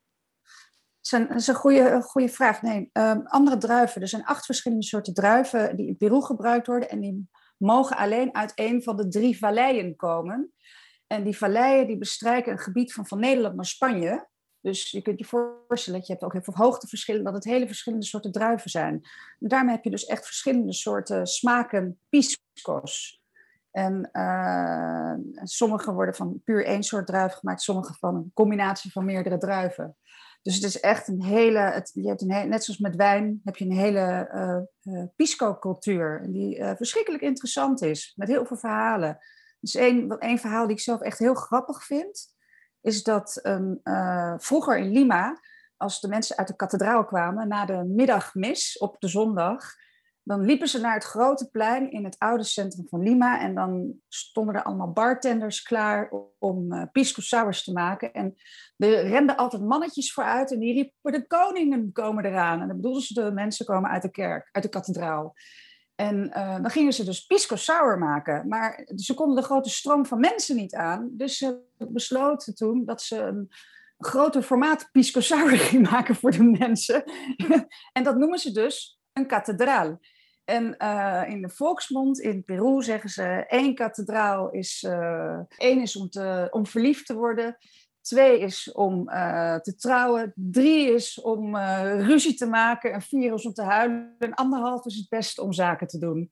Dat 1.10 1.34
is 1.34 1.46
een 1.46 1.54
goede, 1.54 2.02
goede 2.02 2.28
vraag. 2.28 2.62
Nee, 2.62 2.90
um, 2.92 3.26
andere 3.26 3.56
druiven. 3.56 4.00
Er 4.00 4.08
zijn 4.08 4.24
acht 4.24 4.44
verschillende 4.44 4.84
soorten 4.84 5.14
druiven 5.14 5.76
die 5.76 5.86
in 5.86 5.96
Peru 5.96 6.20
gebruikt 6.20 6.66
worden. 6.66 6.90
En 6.90 7.00
die 7.00 7.28
mogen 7.56 7.96
alleen 7.96 8.34
uit 8.34 8.52
een 8.54 8.82
van 8.82 8.96
de 8.96 9.08
drie 9.08 9.38
valleien 9.38 9.96
komen. 9.96 10.52
En 11.06 11.24
die 11.24 11.36
valleien 11.36 11.86
die 11.86 11.98
bestrijken 11.98 12.52
een 12.52 12.58
gebied 12.58 12.92
van 12.92 13.06
van 13.06 13.20
Nederland 13.20 13.54
naar 13.54 13.64
Spanje. 13.64 14.28
Dus 14.60 14.90
je 14.90 15.02
kunt 15.02 15.18
je 15.18 15.24
voorstellen 15.24 15.98
dat 15.98 16.08
je 16.08 16.12
hebt 16.12 16.24
ook 16.24 16.32
heel 16.32 16.42
veel 16.42 16.64
hoogteverschillen, 16.64 17.24
dat 17.24 17.34
het 17.34 17.44
hele 17.44 17.66
verschillende 17.66 18.06
soorten 18.06 18.32
druiven 18.32 18.70
zijn. 18.70 18.94
En 19.38 19.48
daarmee 19.48 19.74
heb 19.74 19.84
je 19.84 19.90
dus 19.90 20.04
echt 20.04 20.26
verschillende 20.26 20.72
soorten 20.72 21.26
smaken 21.26 21.98
pisco's. 22.08 23.22
En 23.70 24.08
uh, 24.12 25.14
sommige 25.42 25.92
worden 25.92 26.14
van 26.14 26.40
puur 26.44 26.64
één 26.64 26.82
soort 26.82 27.06
druif 27.06 27.32
gemaakt, 27.32 27.62
sommige 27.62 27.94
van 27.98 28.14
een 28.14 28.30
combinatie 28.34 28.92
van 28.92 29.04
meerdere 29.04 29.38
druiven. 29.38 29.96
Dus 30.42 30.54
het 30.54 30.64
is 30.64 30.80
echt 30.80 31.08
een 31.08 31.22
hele, 31.22 31.58
het, 31.58 31.90
je 31.94 32.08
hebt 32.08 32.20
een 32.20 32.48
net 32.48 32.64
zoals 32.64 32.80
met 32.80 32.96
wijn, 32.96 33.40
heb 33.44 33.56
je 33.56 33.64
een 33.64 33.76
hele 33.76 34.30
uh, 34.82 35.04
pisco-cultuur. 35.16 36.26
Die 36.28 36.64
verschrikkelijk 36.64 37.22
interessant 37.22 37.82
is, 37.82 38.12
met 38.16 38.28
heel 38.28 38.46
veel 38.46 38.56
verhalen. 38.56 39.18
Dus 39.60 39.74
één, 39.74 40.18
één 40.18 40.38
verhaal 40.38 40.66
die 40.66 40.76
ik 40.76 40.82
zelf 40.82 41.00
echt 41.00 41.18
heel 41.18 41.34
grappig 41.34 41.84
vind 41.84 42.38
is 42.80 43.02
dat 43.02 43.40
uh, 43.82 44.34
vroeger 44.36 44.78
in 44.78 44.90
Lima, 44.90 45.40
als 45.76 46.00
de 46.00 46.08
mensen 46.08 46.36
uit 46.36 46.48
de 46.48 46.56
kathedraal 46.56 47.04
kwamen 47.04 47.48
na 47.48 47.64
de 47.64 47.84
middagmis 47.84 48.78
op 48.78 48.96
de 48.98 49.08
zondag, 49.08 49.74
dan 50.22 50.44
liepen 50.44 50.68
ze 50.68 50.80
naar 50.80 50.94
het 50.94 51.04
grote 51.04 51.50
plein 51.50 51.90
in 51.90 52.04
het 52.04 52.18
oude 52.18 52.44
centrum 52.44 52.88
van 52.88 53.02
Lima 53.02 53.40
en 53.40 53.54
dan 53.54 53.94
stonden 54.08 54.54
er 54.54 54.62
allemaal 54.62 54.92
bartenders 54.92 55.62
klaar 55.62 56.12
om 56.38 56.72
uh, 56.72 56.82
pisco 56.92 57.20
sours 57.20 57.64
te 57.64 57.72
maken. 57.72 58.12
En 58.12 58.34
er 58.76 59.08
renden 59.08 59.36
altijd 59.36 59.62
mannetjes 59.62 60.12
vooruit 60.12 60.52
en 60.52 60.58
die 60.58 60.72
riepen 60.72 61.12
de 61.12 61.26
koningen 61.26 61.92
komen 61.92 62.24
eraan. 62.24 62.60
En 62.60 62.66
dan 62.66 62.76
bedoelden 62.76 63.02
ze 63.02 63.14
de 63.14 63.32
mensen 63.32 63.66
komen 63.66 63.90
uit 63.90 64.02
de 64.02 64.10
kerk, 64.10 64.48
uit 64.52 64.64
de 64.64 64.70
kathedraal. 64.70 65.34
En 66.00 66.30
uh, 66.36 66.54
dan 66.54 66.70
gingen 66.70 66.92
ze 66.92 67.04
dus 67.04 67.26
pisco 67.26 67.56
sour 67.56 67.98
maken. 67.98 68.48
Maar 68.48 68.88
ze 68.96 69.14
konden 69.14 69.36
de 69.36 69.42
grote 69.42 69.70
stroom 69.70 70.06
van 70.06 70.20
mensen 70.20 70.56
niet 70.56 70.74
aan. 70.74 71.08
Dus 71.12 71.36
ze 71.36 71.60
besloten 71.76 72.54
toen 72.54 72.84
dat 72.84 73.02
ze 73.02 73.16
een 73.16 73.50
groter 73.98 74.42
formaat 74.42 74.88
pisco 74.92 75.20
sour 75.20 75.58
gingen 75.58 75.90
maken 75.90 76.14
voor 76.14 76.30
de 76.30 76.42
mensen. 76.42 77.04
en 77.92 78.02
dat 78.02 78.16
noemen 78.16 78.38
ze 78.38 78.52
dus 78.52 79.00
een 79.12 79.26
kathedraal. 79.26 80.00
En 80.44 80.74
uh, 80.78 81.22
in 81.26 81.42
de 81.42 81.48
volksmond 81.48 82.18
in 82.18 82.44
Peru 82.44 82.82
zeggen 82.82 83.10
ze: 83.10 83.44
één 83.48 83.74
kathedraal 83.74 84.50
is, 84.50 84.84
uh, 84.88 85.38
één 85.56 85.80
is 85.80 85.96
om, 85.96 86.08
te, 86.08 86.48
om 86.50 86.66
verliefd 86.66 87.06
te 87.06 87.14
worden, 87.14 87.56
Twee 88.00 88.40
is 88.40 88.72
om 88.72 89.08
uh, 89.08 89.56
te 89.56 89.74
trouwen. 89.74 90.32
Drie 90.34 90.94
is 90.94 91.20
om 91.20 91.54
uh, 91.54 92.06
ruzie 92.06 92.34
te 92.34 92.46
maken. 92.46 92.92
En 92.92 93.02
vier 93.02 93.34
is 93.34 93.46
om 93.46 93.52
te 93.52 93.62
huilen. 93.62 94.14
En 94.18 94.34
anderhalf 94.34 94.84
is 94.84 94.96
het 94.96 95.08
beste 95.08 95.42
om 95.42 95.52
zaken 95.52 95.86
te 95.86 95.98
doen. 95.98 96.30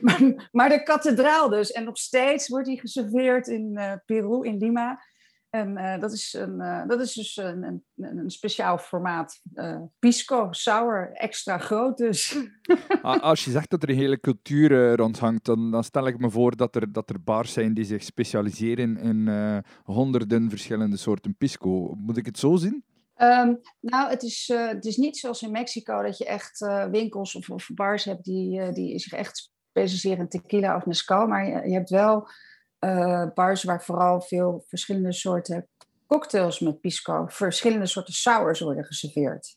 maar, 0.00 0.20
maar, 0.52 0.68
de 0.68 0.82
kathedraal 0.82 1.48
dus. 1.48 1.72
En 1.72 1.84
nog 1.84 1.98
steeds 1.98 2.48
wordt 2.48 2.66
die 2.66 2.80
geserveerd 2.80 3.46
in 3.46 3.72
uh, 3.74 3.92
Peru, 4.06 4.46
in 4.46 4.58
Lima. 4.58 5.02
En 5.50 5.78
uh, 5.78 6.00
dat, 6.00 6.12
is 6.12 6.32
een, 6.32 6.60
uh, 6.60 6.86
dat 6.86 7.00
is 7.00 7.12
dus 7.12 7.36
een, 7.36 7.62
een, 7.62 7.82
een 7.96 8.30
speciaal 8.30 8.78
formaat. 8.78 9.40
Uh, 9.54 9.80
pisco, 9.98 10.48
sour, 10.50 11.10
extra 11.12 11.58
groot 11.58 11.96
dus. 11.96 12.36
Als 13.02 13.44
je 13.44 13.50
zegt 13.50 13.70
dat 13.70 13.82
er 13.82 13.88
een 13.88 13.96
hele 13.96 14.20
cultuur 14.20 14.96
rondhangt, 14.96 15.44
dan, 15.44 15.70
dan 15.70 15.84
stel 15.84 16.06
ik 16.06 16.18
me 16.18 16.30
voor 16.30 16.56
dat 16.56 16.76
er, 16.76 16.92
dat 16.92 17.10
er 17.10 17.22
bars 17.22 17.52
zijn 17.52 17.74
die 17.74 17.84
zich 17.84 18.02
specialiseren 18.02 18.96
in 18.98 19.28
honderden 19.84 20.50
verschillende 20.50 20.96
soorten 20.96 21.36
pisco. 21.36 21.94
Moet 21.94 22.16
ik 22.16 22.26
het 22.26 22.38
zo 22.38 22.56
zien? 22.56 22.84
Um, 23.16 23.60
nou, 23.80 24.10
het 24.10 24.22
is, 24.22 24.52
het 24.54 24.84
is 24.84 24.96
niet 24.96 25.16
zoals 25.16 25.42
in 25.42 25.50
Mexico 25.50 26.02
dat 26.02 26.18
je 26.18 26.24
echt 26.24 26.58
winkels 26.90 27.34
of, 27.34 27.50
of, 27.50 27.70
bars 27.74 28.04
hebt 28.04 28.24
die, 28.24 28.72
die 28.72 28.98
zich 28.98 29.12
echt 29.12 29.50
specialiseren 29.70 30.18
in 30.18 30.28
tequila 30.28 30.76
of 30.76 30.86
mezcal. 30.86 31.26
Maar 31.26 31.46
je, 31.46 31.68
je 31.68 31.74
hebt 31.74 31.90
wel 31.90 32.28
uh, 32.80 33.26
bars 33.34 33.62
waar 33.62 33.82
vooral 33.82 34.20
veel 34.20 34.64
verschillende 34.66 35.12
soorten 35.12 35.68
cocktails 36.06 36.60
met 36.60 36.80
pisco, 36.80 37.24
verschillende 37.26 37.86
soorten 37.86 38.14
sours 38.14 38.60
worden 38.60 38.84
geserveerd. 38.84 39.56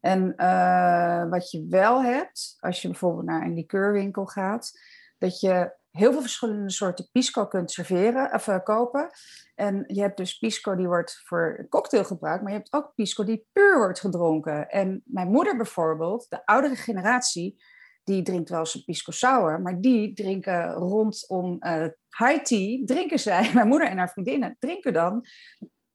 En 0.00 0.32
uh, 0.36 1.28
wat 1.30 1.50
je 1.50 1.66
wel 1.68 2.02
hebt, 2.02 2.56
als 2.60 2.82
je 2.82 2.88
bijvoorbeeld 2.88 3.26
naar 3.26 3.42
een 3.42 3.54
liqueurwinkel 3.54 4.26
gaat, 4.26 4.70
dat 5.18 5.40
je 5.40 5.76
heel 5.90 6.12
veel 6.12 6.20
verschillende 6.20 6.70
soorten 6.70 7.08
pisco 7.12 7.46
kunt 7.46 7.70
serveren, 7.70 8.32
of 8.32 8.46
uh, 8.46 8.58
kopen. 8.62 9.10
En 9.54 9.84
je 9.86 10.00
hebt 10.00 10.16
dus 10.16 10.38
pisco 10.38 10.76
die 10.76 10.86
wordt 10.86 11.20
voor 11.24 11.66
cocktail 11.68 12.04
gebruikt, 12.04 12.42
maar 12.42 12.52
je 12.52 12.58
hebt 12.58 12.72
ook 12.72 12.94
pisco 12.94 13.24
die 13.24 13.46
puur 13.52 13.76
wordt 13.76 14.00
gedronken. 14.00 14.68
En 14.68 15.02
mijn 15.04 15.28
moeder 15.28 15.56
bijvoorbeeld, 15.56 16.26
de 16.28 16.46
oudere 16.46 16.76
generatie, 16.76 17.62
die 18.04 18.22
drinkt 18.22 18.50
wel 18.50 18.66
een 18.72 18.84
pisco 18.84 19.12
sour, 19.12 19.60
maar 19.60 19.80
die 19.80 20.12
drinken 20.12 20.72
rondom 20.72 21.56
uh, 21.60 21.86
high 22.18 22.42
tea, 22.42 22.84
drinken 22.84 23.18
zij, 23.18 23.50
mijn 23.54 23.68
moeder 23.68 23.88
en 23.88 23.98
haar 23.98 24.10
vriendinnen 24.10 24.56
drinken 24.58 24.92
dan, 24.92 25.24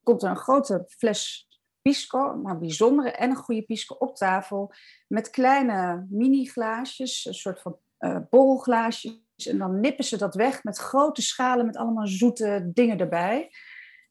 komt 0.04 0.24
er 0.24 0.30
een 0.30 0.36
grote 0.36 0.84
fles 0.88 1.48
pisco, 1.82 2.36
maar 2.36 2.60
bijzondere 2.60 3.12
en 3.12 3.30
een 3.30 3.36
goede 3.36 3.62
pisco 3.62 3.96
op 3.96 4.16
tafel, 4.16 4.74
met 5.08 5.30
kleine 5.30 6.06
mini-glaasjes, 6.10 7.26
een 7.26 7.34
soort 7.34 7.62
van 7.62 7.78
uh, 8.00 8.18
borrelglaasjes, 8.30 9.22
en 9.46 9.58
dan 9.58 9.80
nippen 9.80 10.04
ze 10.04 10.18
dat 10.18 10.36
weg 10.36 10.64
met 10.64 10.78
grote 10.78 11.22
schalen 11.22 11.66
met 11.66 11.78
allemaal 11.78 12.08
zoete 12.08 12.72
dingen 12.74 12.98
erbij. 12.98 13.50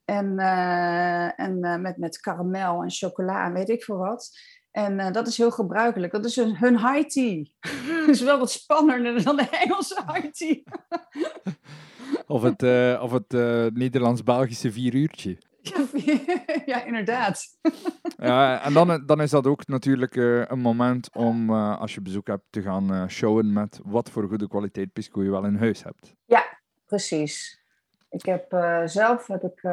En, 0.04 0.38
uh, 0.38 1.40
en 1.40 1.80
met, 1.80 1.96
met 1.96 2.20
karamel 2.20 2.82
en 2.82 2.90
chocola 2.90 3.44
en 3.44 3.52
weet 3.52 3.68
ik 3.68 3.84
veel 3.84 3.96
wat. 3.96 4.30
En 4.70 5.12
dat 5.12 5.26
is 5.26 5.36
heel 5.36 5.50
gebruikelijk. 5.50 6.12
Dat 6.12 6.24
is 6.24 6.36
hun, 6.36 6.56
hun 6.56 6.78
high 6.78 7.08
tea. 7.08 7.44
dat 8.00 8.08
is 8.08 8.20
wel 8.20 8.38
wat 8.38 8.50
spannender 8.50 9.22
dan 9.22 9.36
de 9.36 9.48
Engelse 9.48 10.02
high 10.06 10.30
tea. 10.30 10.62
of 12.32 12.42
het, 12.42 12.62
uh, 12.62 13.02
of 13.02 13.12
het 13.12 13.34
uh, 13.34 13.66
Nederlands-Belgische 13.66 14.72
vier 14.72 14.94
uurtje. 14.94 15.36
Ja, 16.66 16.84
inderdaad. 16.84 17.44
ja, 18.16 18.64
en 18.64 18.72
dan, 18.72 19.02
dan 19.06 19.20
is 19.20 19.30
dat 19.30 19.46
ook 19.46 19.66
natuurlijk 19.66 20.16
een 20.16 20.60
moment 20.60 21.14
om, 21.14 21.50
als 21.52 21.94
je 21.94 22.00
bezoek 22.00 22.26
hebt, 22.26 22.44
te 22.50 22.62
gaan 22.62 23.10
showen 23.10 23.52
met 23.52 23.80
wat 23.84 24.10
voor 24.10 24.28
goede 24.28 24.48
kwaliteit 24.48 24.92
pisco 24.92 25.22
je 25.22 25.30
wel 25.30 25.44
in 25.44 25.56
huis 25.56 25.82
hebt. 25.82 26.14
Ja, 26.24 26.58
precies. 26.86 27.62
Ik 28.10 28.24
heb 28.24 28.46
zelf 28.84 29.26
heb 29.26 29.42
ik 29.42 29.64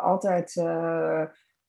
altijd 0.00 0.52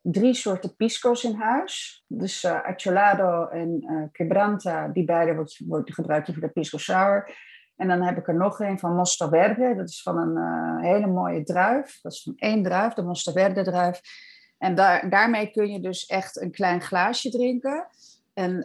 drie 0.01 0.33
soorten 0.33 0.75
pisco's 0.75 1.23
in 1.23 1.35
huis. 1.35 2.03
Dus 2.07 2.45
acholado 2.45 3.47
en 3.47 4.09
quebranta, 4.11 4.87
die 4.87 5.05
beide 5.05 5.35
wordt, 5.35 5.61
wordt 5.67 5.93
gebruikt 5.93 6.31
voor 6.31 6.41
de 6.41 6.49
pisco 6.49 6.77
sour. 6.77 7.35
En 7.77 7.87
dan 7.87 8.01
heb 8.01 8.17
ik 8.17 8.27
er 8.27 8.35
nog 8.35 8.59
een 8.59 8.79
van 8.79 8.95
Mostaverde. 8.95 9.75
Dat 9.75 9.89
is 9.89 10.01
van 10.01 10.17
een 10.17 10.83
hele 10.83 11.07
mooie 11.07 11.43
druif. 11.43 11.99
Dat 12.01 12.11
is 12.11 12.23
van 12.23 12.33
één 12.35 12.63
druif, 12.63 12.93
de 12.93 13.03
Mostaverde 13.03 13.63
druif. 13.63 14.01
En 14.57 14.75
daar, 14.75 15.09
daarmee 15.09 15.51
kun 15.51 15.71
je 15.71 15.79
dus 15.79 16.05
echt 16.05 16.41
een 16.41 16.51
klein 16.51 16.81
glaasje 16.81 17.29
drinken. 17.29 17.87
En 18.33 18.63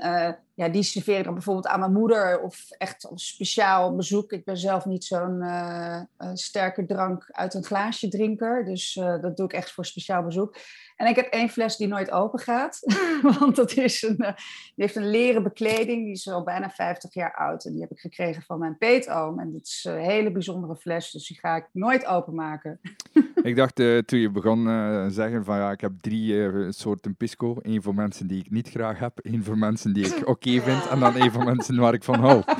ja, 0.54 0.68
die 0.68 0.82
serveer 0.82 1.18
ik 1.18 1.24
dan 1.24 1.34
bijvoorbeeld 1.34 1.66
aan 1.66 1.80
mijn 1.80 1.92
moeder 1.92 2.40
of 2.40 2.70
echt 2.70 3.10
op 3.10 3.20
speciaal 3.20 3.96
bezoek. 3.96 4.32
Ik 4.32 4.44
ben 4.44 4.56
zelf 4.56 4.84
niet 4.84 5.04
zo'n 5.04 5.42
uh, 5.42 6.00
sterke 6.34 6.86
drank 6.86 7.28
uit 7.30 7.54
een 7.54 7.64
glaasje 7.64 8.08
drinker. 8.08 8.64
Dus 8.64 8.96
uh, 8.96 9.22
dat 9.22 9.36
doe 9.36 9.46
ik 9.46 9.52
echt 9.52 9.72
voor 9.72 9.86
speciaal 9.86 10.22
bezoek. 10.22 10.56
En 10.96 11.08
ik 11.08 11.16
heb 11.16 11.26
één 11.26 11.48
fles 11.48 11.76
die 11.76 11.88
nooit 11.88 12.10
open 12.10 12.38
gaat. 12.38 12.80
Want 13.38 13.56
dat 13.56 13.76
is 13.76 14.02
een, 14.02 14.16
die 14.16 14.34
heeft 14.74 14.96
een 14.96 15.10
leren 15.10 15.42
bekleding. 15.42 16.04
Die 16.04 16.12
is 16.12 16.28
al 16.28 16.42
bijna 16.42 16.70
50 16.70 17.14
jaar 17.14 17.34
oud. 17.34 17.64
En 17.64 17.72
die 17.72 17.80
heb 17.80 17.90
ik 17.90 17.98
gekregen 17.98 18.42
van 18.42 18.58
mijn 18.58 18.78
peetoom. 18.78 19.40
En 19.40 19.52
dit 19.52 19.66
is 19.66 19.84
een 19.88 19.98
hele 19.98 20.32
bijzondere 20.32 20.76
fles. 20.76 21.10
Dus 21.10 21.28
die 21.28 21.38
ga 21.38 21.56
ik 21.56 21.68
nooit 21.72 22.06
openmaken. 22.06 22.80
ik 23.42 23.56
dacht 23.56 23.76
toen 24.06 24.18
je 24.18 24.30
begon 24.30 24.64
zeggen 25.10 25.44
van 25.44 25.56
ja, 25.56 25.70
ik 25.70 25.80
heb 25.80 25.92
drie 26.00 26.72
soorten 26.72 27.16
pisco. 27.16 27.56
Eén 27.62 27.82
voor 27.82 27.94
mensen 27.94 28.26
die 28.26 28.40
ik 28.40 28.50
niet 28.50 28.70
graag 28.70 28.98
heb. 28.98 29.18
één 29.18 29.44
voor 29.44 29.58
mensen 29.58 29.92
die 29.92 30.06
ik 30.06 30.28
oké 30.46 30.60
vind. 30.60 30.88
En 30.88 31.00
dan 31.00 31.16
een 31.16 31.32
van 31.32 31.44
mensen 31.44 31.76
waar 31.76 31.94
ik 31.94 32.04
van 32.04 32.20
hou. 32.20 32.42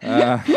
Uh. 0.00 0.48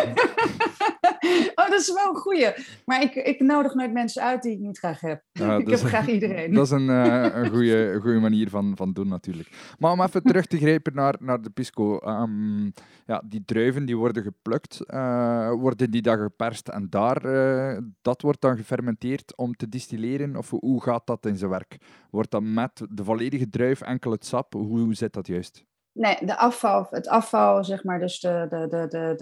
Oh, 1.55 1.69
dat 1.69 1.79
is 1.79 1.93
wel 1.93 2.09
een 2.09 2.15
goeie. 2.15 2.53
Maar 2.85 3.01
ik, 3.01 3.15
ik 3.15 3.39
nodig 3.39 3.73
nooit 3.73 3.93
mensen 3.93 4.21
uit 4.21 4.41
die 4.41 4.51
ik 4.51 4.59
niet 4.59 4.77
graag 4.77 5.01
heb. 5.01 5.23
ik 5.59 5.69
heb 5.69 5.79
graag 5.79 6.07
iedereen. 6.07 6.53
Dat 6.53 6.65
is 6.65 6.71
een, 6.71 6.87
uh, 6.87 7.25
een 7.33 7.49
goede, 7.49 7.99
goede 8.01 8.19
manier 8.19 8.49
van, 8.49 8.73
van 8.75 8.93
doen, 8.93 9.07
natuurlijk. 9.07 9.75
Maar 9.79 9.91
om 9.91 10.01
even 10.01 10.23
terug 10.23 10.45
te 10.45 10.57
grijpen 10.57 10.93
naar, 10.95 11.15
naar 11.19 11.41
de 11.41 11.49
pisco. 11.49 11.99
Um, 12.05 12.71
ja, 13.05 13.23
die 13.25 13.43
druiven 13.45 13.85
die 13.85 13.97
worden 13.97 14.23
geplukt. 14.23 14.81
Uh, 14.87 15.51
worden 15.51 15.91
die 15.91 16.01
dan 16.01 16.17
geperst 16.17 16.67
en 16.67 16.87
daar, 16.89 17.25
uh, 17.25 17.77
dat 18.01 18.21
wordt 18.21 18.41
dan 18.41 18.57
gefermenteerd 18.57 19.37
om 19.37 19.55
te 19.55 19.69
distilleren? 19.69 20.35
Of 20.35 20.49
hoe 20.49 20.83
gaat 20.83 21.07
dat 21.07 21.25
in 21.25 21.37
zijn 21.37 21.51
werk? 21.51 21.77
Wordt 22.09 22.31
dat 22.31 22.43
met 22.43 22.81
de 22.89 23.03
volledige 23.03 23.49
druif 23.49 23.81
enkel 23.81 24.11
het 24.11 24.25
sap? 24.25 24.53
Hoe, 24.53 24.79
hoe 24.79 24.93
zit 24.93 25.13
dat 25.13 25.27
juist? 25.27 25.65
Nee, 25.93 26.17
de 26.25 26.37
afval, 26.37 26.87
het 26.89 27.07
afval, 27.07 27.63
zeg 27.63 27.83
maar, 27.83 27.99
dus 27.99 28.19
de, 28.19 28.45
de, 28.49 28.67
de, 28.67 28.87
de, 28.87 29.15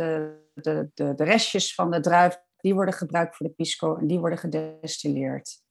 de, 0.53 0.89
de, 0.93 1.13
de 1.15 1.23
restjes 1.23 1.75
van 1.75 1.91
de 1.91 1.99
druif, 1.99 2.37
die 2.57 2.73
worden 2.73 2.93
gebruikt 2.93 3.35
voor 3.35 3.47
de 3.47 3.53
pisco 3.53 3.95
en 3.95 4.07
die 4.07 4.19
worden 4.19 4.37
gedestilleerd. 4.37 5.61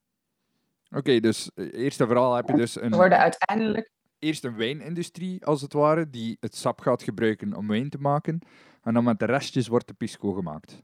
Oké, 0.91 1.21
dus 1.21 1.51
eh, 1.55 1.73
eerst 1.73 2.01
en 2.01 2.07
vooral 2.07 2.35
heb 2.35 2.49
je 2.49 2.57
dus 2.57 2.81
een... 2.81 2.93
worden 2.93 3.19
uiteindelijk... 3.19 3.93
Eerst 4.19 4.45
een 4.45 4.57
wijnindustrie, 4.57 5.45
als 5.45 5.61
het 5.61 5.73
ware, 5.73 6.11
die 6.11 6.37
het 6.41 6.57
sap 6.57 6.81
gaat 6.81 7.03
gebruiken 7.03 7.57
om 7.57 7.69
wijn 7.69 7.91
te 7.91 7.99
maken. 7.99 8.39
En 8.83 8.95
dan 8.95 9.05
met 9.05 9.19
de 9.19 9.25
restjes 9.25 9.69
wordt 9.69 9.87
de 9.87 9.95
pisco 9.95 10.33
gemaakt. 10.33 10.83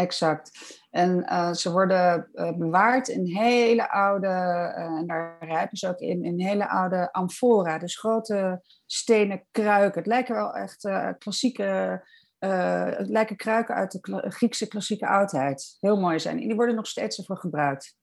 Exact. 0.00 0.78
En 0.90 1.18
uh, 1.18 1.52
ze 1.52 1.72
worden 1.72 2.28
uh, 2.32 2.56
bewaard 2.56 3.08
in 3.08 3.26
hele 3.26 3.90
oude, 3.90 4.26
uh, 4.26 4.98
en 4.98 5.06
daar 5.06 5.36
rijpen 5.40 5.76
ze 5.76 5.88
ook 5.88 5.98
in, 5.98 6.24
in 6.24 6.40
hele 6.40 6.68
oude 6.68 7.12
amfora, 7.12 7.78
dus 7.78 7.98
grote 7.98 8.62
stenen 8.86 9.46
kruiken. 9.50 9.98
Het 9.98 10.08
lijken 10.08 10.34
wel 10.34 10.54
echt 10.54 10.88
klassieke, 11.18 12.02
het 12.38 13.08
lijken 13.08 13.36
kruiken 13.36 13.74
uit 13.74 13.92
de 13.92 14.00
kla 14.00 14.22
Griekse 14.28 14.68
klassieke 14.68 15.06
oudheid. 15.06 15.76
Heel 15.80 16.00
mooi 16.00 16.18
zijn. 16.18 16.40
En 16.40 16.46
die 16.46 16.56
worden 16.56 16.74
nog 16.74 16.86
steeds 16.86 17.18
ervoor 17.18 17.38
gebruikt. 17.38 17.96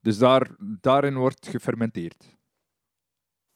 Dus 0.00 0.18
daar, 0.18 0.56
daarin 0.80 1.16
wordt 1.16 1.48
gefermenteerd? 1.48 2.36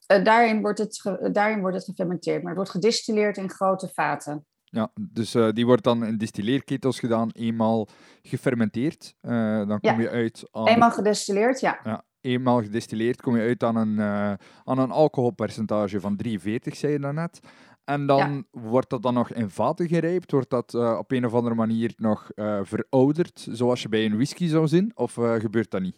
daarin, 0.06 0.60
wordt 0.60 0.78
het, 0.78 1.18
daarin 1.32 1.60
wordt 1.60 1.76
het 1.76 1.84
gefermenteerd, 1.84 2.38
maar 2.38 2.54
het 2.54 2.56
wordt 2.56 2.70
gedistilleerd 2.70 3.36
in 3.36 3.50
grote 3.50 3.88
vaten. 3.88 4.46
Ja, 4.74 4.90
dus 5.00 5.34
uh, 5.34 5.48
die 5.50 5.66
wordt 5.66 5.84
dan 5.84 6.04
in 6.04 6.18
distilleerketels 6.18 6.98
gedaan, 6.98 7.30
eenmaal 7.32 7.88
gefermenteerd. 8.22 9.14
Uh, 9.22 9.66
dan 9.68 9.80
kom 9.80 10.00
je 10.00 10.10
uit 10.10 10.48
aan... 10.50 10.66
Eenmaal 10.66 10.90
gedestilleerd, 10.90 11.60
ja. 11.60 11.80
ja. 11.84 12.04
Eenmaal 12.20 12.62
gedestilleerd 12.62 13.22
kom 13.22 13.36
je 13.36 13.42
uit 13.42 13.62
aan 13.62 13.76
een, 13.76 13.96
uh, 13.96 14.32
aan 14.64 14.78
een 14.78 14.90
alcoholpercentage 14.90 16.00
van 16.00 16.16
43, 16.16 16.76
zei 16.76 16.92
je 16.92 16.98
daarnet. 16.98 17.40
En 17.84 18.06
dan 18.06 18.46
wordt 18.50 18.90
dat 18.90 19.02
dan 19.02 19.14
nog 19.14 19.30
in 19.30 19.50
vaten 19.50 19.88
gerijpt? 19.88 20.30
Wordt 20.30 20.50
dat 20.50 20.74
op 20.74 21.12
een 21.12 21.26
of 21.26 21.34
andere 21.34 21.54
manier 21.54 21.92
nog 21.96 22.30
verouderd, 22.62 23.46
zoals 23.50 23.82
je 23.82 23.88
bij 23.88 24.04
een 24.04 24.14
whisky 24.14 24.46
zou 24.46 24.68
zien? 24.68 24.92
Of 24.94 25.12
gebeurt 25.14 25.70
dat 25.70 25.80
niet? 25.80 25.96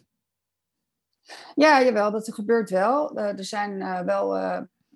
Ja, 1.55 1.83
jawel, 1.83 2.11
dat 2.11 2.33
gebeurt 2.33 2.69
wel. 2.69 3.17
er 3.17 3.43
zijn 3.43 4.05
wel... 4.05 4.27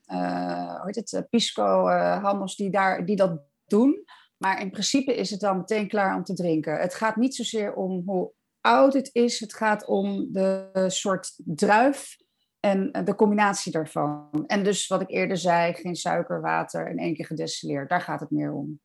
hoe 0.06 0.82
heet 0.86 1.12
het, 1.12 1.28
pisco-handels 1.30 2.56
die, 2.56 2.72
daar, 2.72 3.06
die 3.06 3.16
dat 3.16 3.49
doen. 3.70 4.04
Maar 4.38 4.62
in 4.62 4.72
principe 4.72 5.16
is 5.16 5.30
het 5.30 5.40
dan 5.40 5.58
meteen 5.58 5.88
klaar 5.88 6.16
om 6.16 6.24
te 6.24 6.34
drinken. 6.34 6.80
Het 6.80 6.94
gaat 6.94 7.16
niet 7.16 7.36
zozeer 7.36 7.74
om 7.74 8.02
hoe 8.06 8.32
oud 8.62 8.94
het 8.94 9.10
is, 9.12 9.40
het 9.40 9.56
gaat 9.56 9.86
om 9.86 10.28
de 10.32 10.86
soort 10.88 11.34
druif 11.46 12.18
en 12.60 12.92
de 13.06 13.16
combinatie 13.16 13.72
daarvan. 13.72 14.44
En 14.48 14.64
dus 14.64 14.88
wat 14.88 15.02
ik 15.02 15.10
eerder 15.10 15.38
zei, 15.38 15.74
geen 15.74 15.96
suiker, 15.96 16.42
water 16.42 16.88
en 16.88 16.98
één 16.98 17.14
keer 17.14 17.26
gedestilleerd. 17.26 17.90
Daar 17.90 18.02
gaat 18.02 18.20
het 18.20 18.32
meer 18.32 18.54
om. 18.54 18.80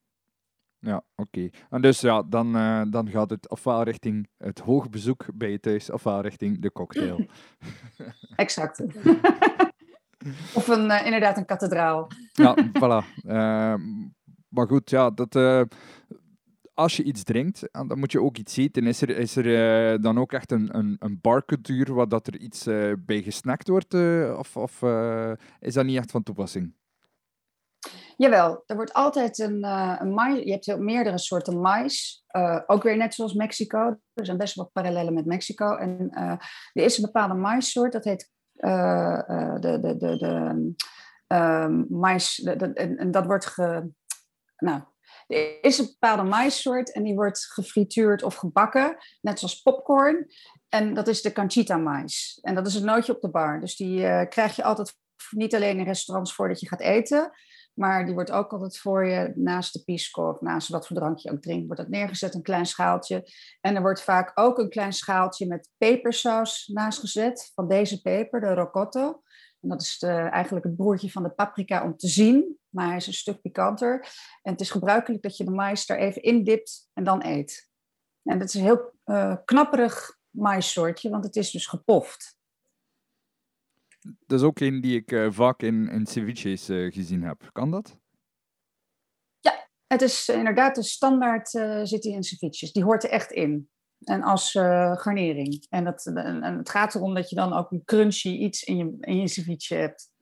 Ja, 0.79 1.05
oké. 1.15 1.49
En 1.71 1.83
dus 1.83 2.01
ja, 2.01 2.23
dan, 2.23 2.57
uh, 2.57 2.83
dan 2.91 3.11
gaat 3.11 3.31
het 3.31 3.51
ofwel 3.51 3.83
richting 3.83 4.29
het 4.37 4.59
hoogbezoek 4.59 5.27
bij 5.35 5.51
je 5.51 5.61
thuis, 5.61 5.91
ofwel 5.91 6.21
richting 6.21 6.61
de 6.61 6.73
cocktail. 6.73 7.27
exact. 8.37 8.81
of 10.59 10.69
een, 10.69 10.85
uh, 10.85 11.05
inderdaad 11.05 11.37
een 11.37 11.45
kathedraal. 11.45 12.11
ja, 12.33 12.57
voilà. 12.73 13.23
Uh, 13.27 13.75
maar 14.55 14.67
goed, 14.67 14.91
ja, 14.91 15.11
dat, 15.11 15.35
uh, 15.35 15.63
als 16.75 16.97
je 16.97 17.03
iets 17.03 17.23
drinkt, 17.23 17.69
dan 17.73 17.99
moet 17.99 18.13
je 18.13 18.23
ook 18.23 18.37
iets 18.37 18.57
eten. 18.57 18.87
Is 18.87 19.01
er, 19.01 19.11
is 19.11 19.37
er 19.37 19.47
uh, 19.47 20.03
dan 20.03 20.19
ook 20.19 20.33
echt 20.33 20.51
een, 20.51 20.77
een, 20.77 20.97
een 20.99 21.19
barcultuur 21.21 21.95
waar 21.95 22.09
dat 22.09 22.27
er 22.27 22.37
iets 22.37 22.67
uh, 22.67 22.93
bij 22.99 23.23
gesnackt 23.23 23.69
wordt? 23.69 23.95
of 24.39 24.57
of 24.57 24.83
is 25.61 25.75
dat 25.75 25.85
niet 25.85 25.97
echt 25.97 26.11
van 26.11 26.23
toepassing? 26.23 26.75
Jawel, 28.17 28.63
er 28.67 28.77
wordt 28.77 28.93
altijd 28.93 29.39
een, 29.39 29.65
een 30.01 30.15
mais. 30.15 30.43
Je 30.43 30.51
hebt 30.51 30.79
meerdere 30.79 31.19
soorten 31.19 31.61
mais. 31.61 32.25
ook 32.67 32.83
weer 32.83 32.97
net 32.97 33.15
zoals 33.15 33.35
Mexico. 33.35 33.99
Er 34.13 34.25
zijn 34.25 34.39
best 34.39 34.55
wel 34.55 34.71
parallellen 34.73 35.15
met 35.15 35.27
Mexico. 35.27 35.77
En 35.77 36.11
er 36.73 36.85
is 36.85 36.97
een 36.97 37.05
bepaalde 37.05 37.35
maissoort, 37.35 37.93
dat 37.93 38.05
heet 38.05 38.31
de, 38.53 39.59
de, 39.61 39.81
de, 39.81 39.97
de, 39.97 40.17
de 40.17 41.87
mais. 41.89 42.43
en, 42.43 42.97
en 42.97 43.11
dat 43.11 43.27
wordt 43.27 43.47
ge, 43.47 43.91
nou, 44.57 44.83
er 45.27 45.65
is 45.65 45.79
een 45.79 45.87
bepaalde 45.87 46.23
maissoort 46.23 46.93
en 46.93 47.03
die 47.03 47.15
wordt 47.15 47.47
gefrituurd 47.53 48.23
of 48.23 48.35
gebakken, 48.35 48.97
net 49.21 49.39
zoals 49.39 49.63
popcorn. 49.63 50.27
En 50.69 50.95
dat 50.95 51.09
is 51.09 51.23
de 51.23 51.33
canchita 51.33 51.77
mais. 51.77 52.39
En 52.43 52.55
dat 52.55 52.67
is 52.67 52.75
een 52.75 52.85
nootje 52.85 53.15
op 53.15 53.21
de 53.21 53.31
bar. 53.31 53.61
Dus 53.61 53.77
die 53.77 54.01
uh, 54.01 54.23
krijg 54.29 54.57
je 54.57 54.65
altijd 54.65 54.97
niet 55.31 55.55
alleen 55.55 55.79
in 55.79 55.85
restaurants 55.85 56.35
voordat 56.35 56.61
je 56.61 56.69
gaat 56.69 56.81
eten, 56.81 57.31
maar 57.75 58.05
die 58.05 58.15
wordt 58.15 58.31
ook 58.31 58.53
altijd 58.53 58.79
voor 58.79 59.07
je 59.07 59.33
naast 59.35 59.73
de 59.73 59.85
pisco 59.85 60.29
of 60.29 60.41
naast 60.41 60.69
wat 60.69 60.87
voor 60.87 60.97
drankje 60.97 61.29
je 61.29 61.35
ook 61.35 61.43
drinkt, 61.43 61.67
wordt 61.67 61.83
dat 61.83 61.91
neergezet, 61.91 62.35
een 62.35 62.43
klein 62.43 62.67
schaaltje. 62.67 63.31
En 63.61 63.75
er 63.75 63.83
wordt 63.83 64.03
vaak 64.03 64.31
ook 64.35 64.59
een 64.59 64.69
klein 64.69 64.93
schaaltje 64.93 65.47
met 65.47 65.71
pepersaus 65.77 66.71
naast 66.73 66.99
gezet 66.99 67.51
van 67.55 67.69
deze 67.69 68.01
peper, 68.01 68.41
de 68.41 68.55
rocotto. 68.55 69.23
En 69.61 69.69
dat 69.69 69.83
is 69.83 69.99
de, 69.99 70.11
eigenlijk 70.11 70.65
het 70.65 70.77
broertje 70.77 71.11
van 71.11 71.23
de 71.23 71.31
paprika 71.31 71.85
om 71.85 71.97
te 71.97 72.09
zien, 72.09 72.59
maar 72.75 72.87
hij 72.87 72.97
is 72.97 73.07
een 73.07 73.13
stuk 73.13 73.41
pikanter. 73.41 74.01
En 74.43 74.53
het 74.53 74.61
is 74.61 74.71
gebruikelijk 74.71 75.23
dat 75.23 75.37
je 75.37 75.45
de 75.45 75.51
mais 75.51 75.89
er 75.89 75.99
even 75.99 76.23
in 76.23 76.45
dipt 76.45 76.89
en 76.93 77.05
dan 77.05 77.25
eet. 77.25 77.71
En 78.23 78.39
dat 78.39 78.49
is 78.49 78.55
een 78.55 78.63
heel 78.63 78.93
uh, 79.05 79.37
knapperig 79.45 80.19
maissoortje, 80.31 81.11
want 81.11 81.25
het 81.25 81.37
is 81.37 81.51
dus 81.51 81.67
gepoft. 81.67 82.39
Dat 84.01 84.39
is 84.41 84.47
ook 84.47 84.61
een 84.61 84.81
die 84.81 84.97
ik 84.97 85.13
uh, 85.13 85.31
vaak 85.31 85.63
in, 85.63 85.89
in 85.89 86.07
ceviches 86.07 86.71
uh, 86.71 86.93
gezien 86.93 87.23
heb. 87.23 87.49
Kan 87.53 87.71
dat? 87.71 87.99
Ja, 89.41 89.69
het 89.87 90.03
is 90.03 90.29
inderdaad 90.29 90.75
de 90.75 90.83
standaard 90.83 91.49
zit 91.83 92.03
die 92.03 92.13
in 92.13 92.23
ceviches. 92.23 92.73
Die 92.73 92.85
hoort 92.85 93.05
er 93.05 93.11
echt 93.11 93.33
in. 93.33 93.69
En 93.99 94.23
als 94.23 94.51
garnering. 94.51 95.67
En, 95.69 95.85
dat, 95.85 96.07
en, 96.07 96.43
het 96.43 96.71
gaat 96.71 96.95
erom 96.95 97.15
dat 97.15 97.31
je 97.31 97.37
dan 97.37 97.53
ook 97.53 97.71
een 97.71 97.85
crunchy 97.85 98.29
iets 98.29 98.63
in 98.63 98.77
je, 98.77 98.97
in 99.01 99.17
je 99.17 99.29
ceviche 99.29 99.75
hebt. 99.75 100.14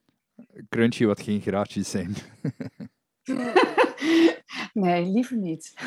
Crunchy 0.68 1.04
wat 1.04 1.22
geen 1.22 1.40
graadjes 1.40 1.90
zijn. 1.90 2.14
nee, 4.72 5.06
liever 5.06 5.36
niet. 5.36 5.74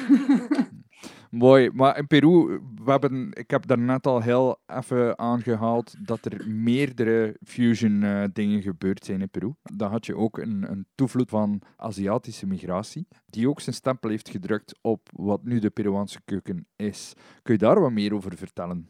Mooi, 1.29 1.69
maar 1.73 1.97
in 1.97 2.07
Peru, 2.07 2.59
we 2.83 2.91
hebben, 2.91 3.31
ik 3.33 3.51
heb 3.51 3.67
daarnet 3.67 4.07
al 4.07 4.21
heel 4.21 4.59
even 4.67 5.19
aangehaald 5.19 5.95
dat 5.99 6.25
er 6.25 6.49
meerdere 6.49 7.37
fusion 7.43 8.01
uh, 8.01 8.23
dingen 8.33 8.61
gebeurd 8.61 9.05
zijn 9.05 9.21
in 9.21 9.29
Peru. 9.29 9.53
Dan 9.63 9.91
had 9.91 10.05
je 10.05 10.15
ook 10.15 10.37
een, 10.37 10.71
een 10.71 10.85
toevloed 10.95 11.29
van 11.29 11.61
Aziatische 11.75 12.47
migratie, 12.47 13.07
die 13.25 13.49
ook 13.49 13.61
zijn 13.61 13.75
stempel 13.75 14.09
heeft 14.09 14.29
gedrukt 14.29 14.79
op 14.81 15.09
wat 15.13 15.43
nu 15.43 15.59
de 15.59 15.69
Peruaanse 15.69 16.19
keuken 16.25 16.67
is. 16.75 17.13
Kun 17.41 17.53
je 17.53 17.59
daar 17.59 17.81
wat 17.81 17.91
meer 17.91 18.13
over 18.13 18.37
vertellen? 18.37 18.89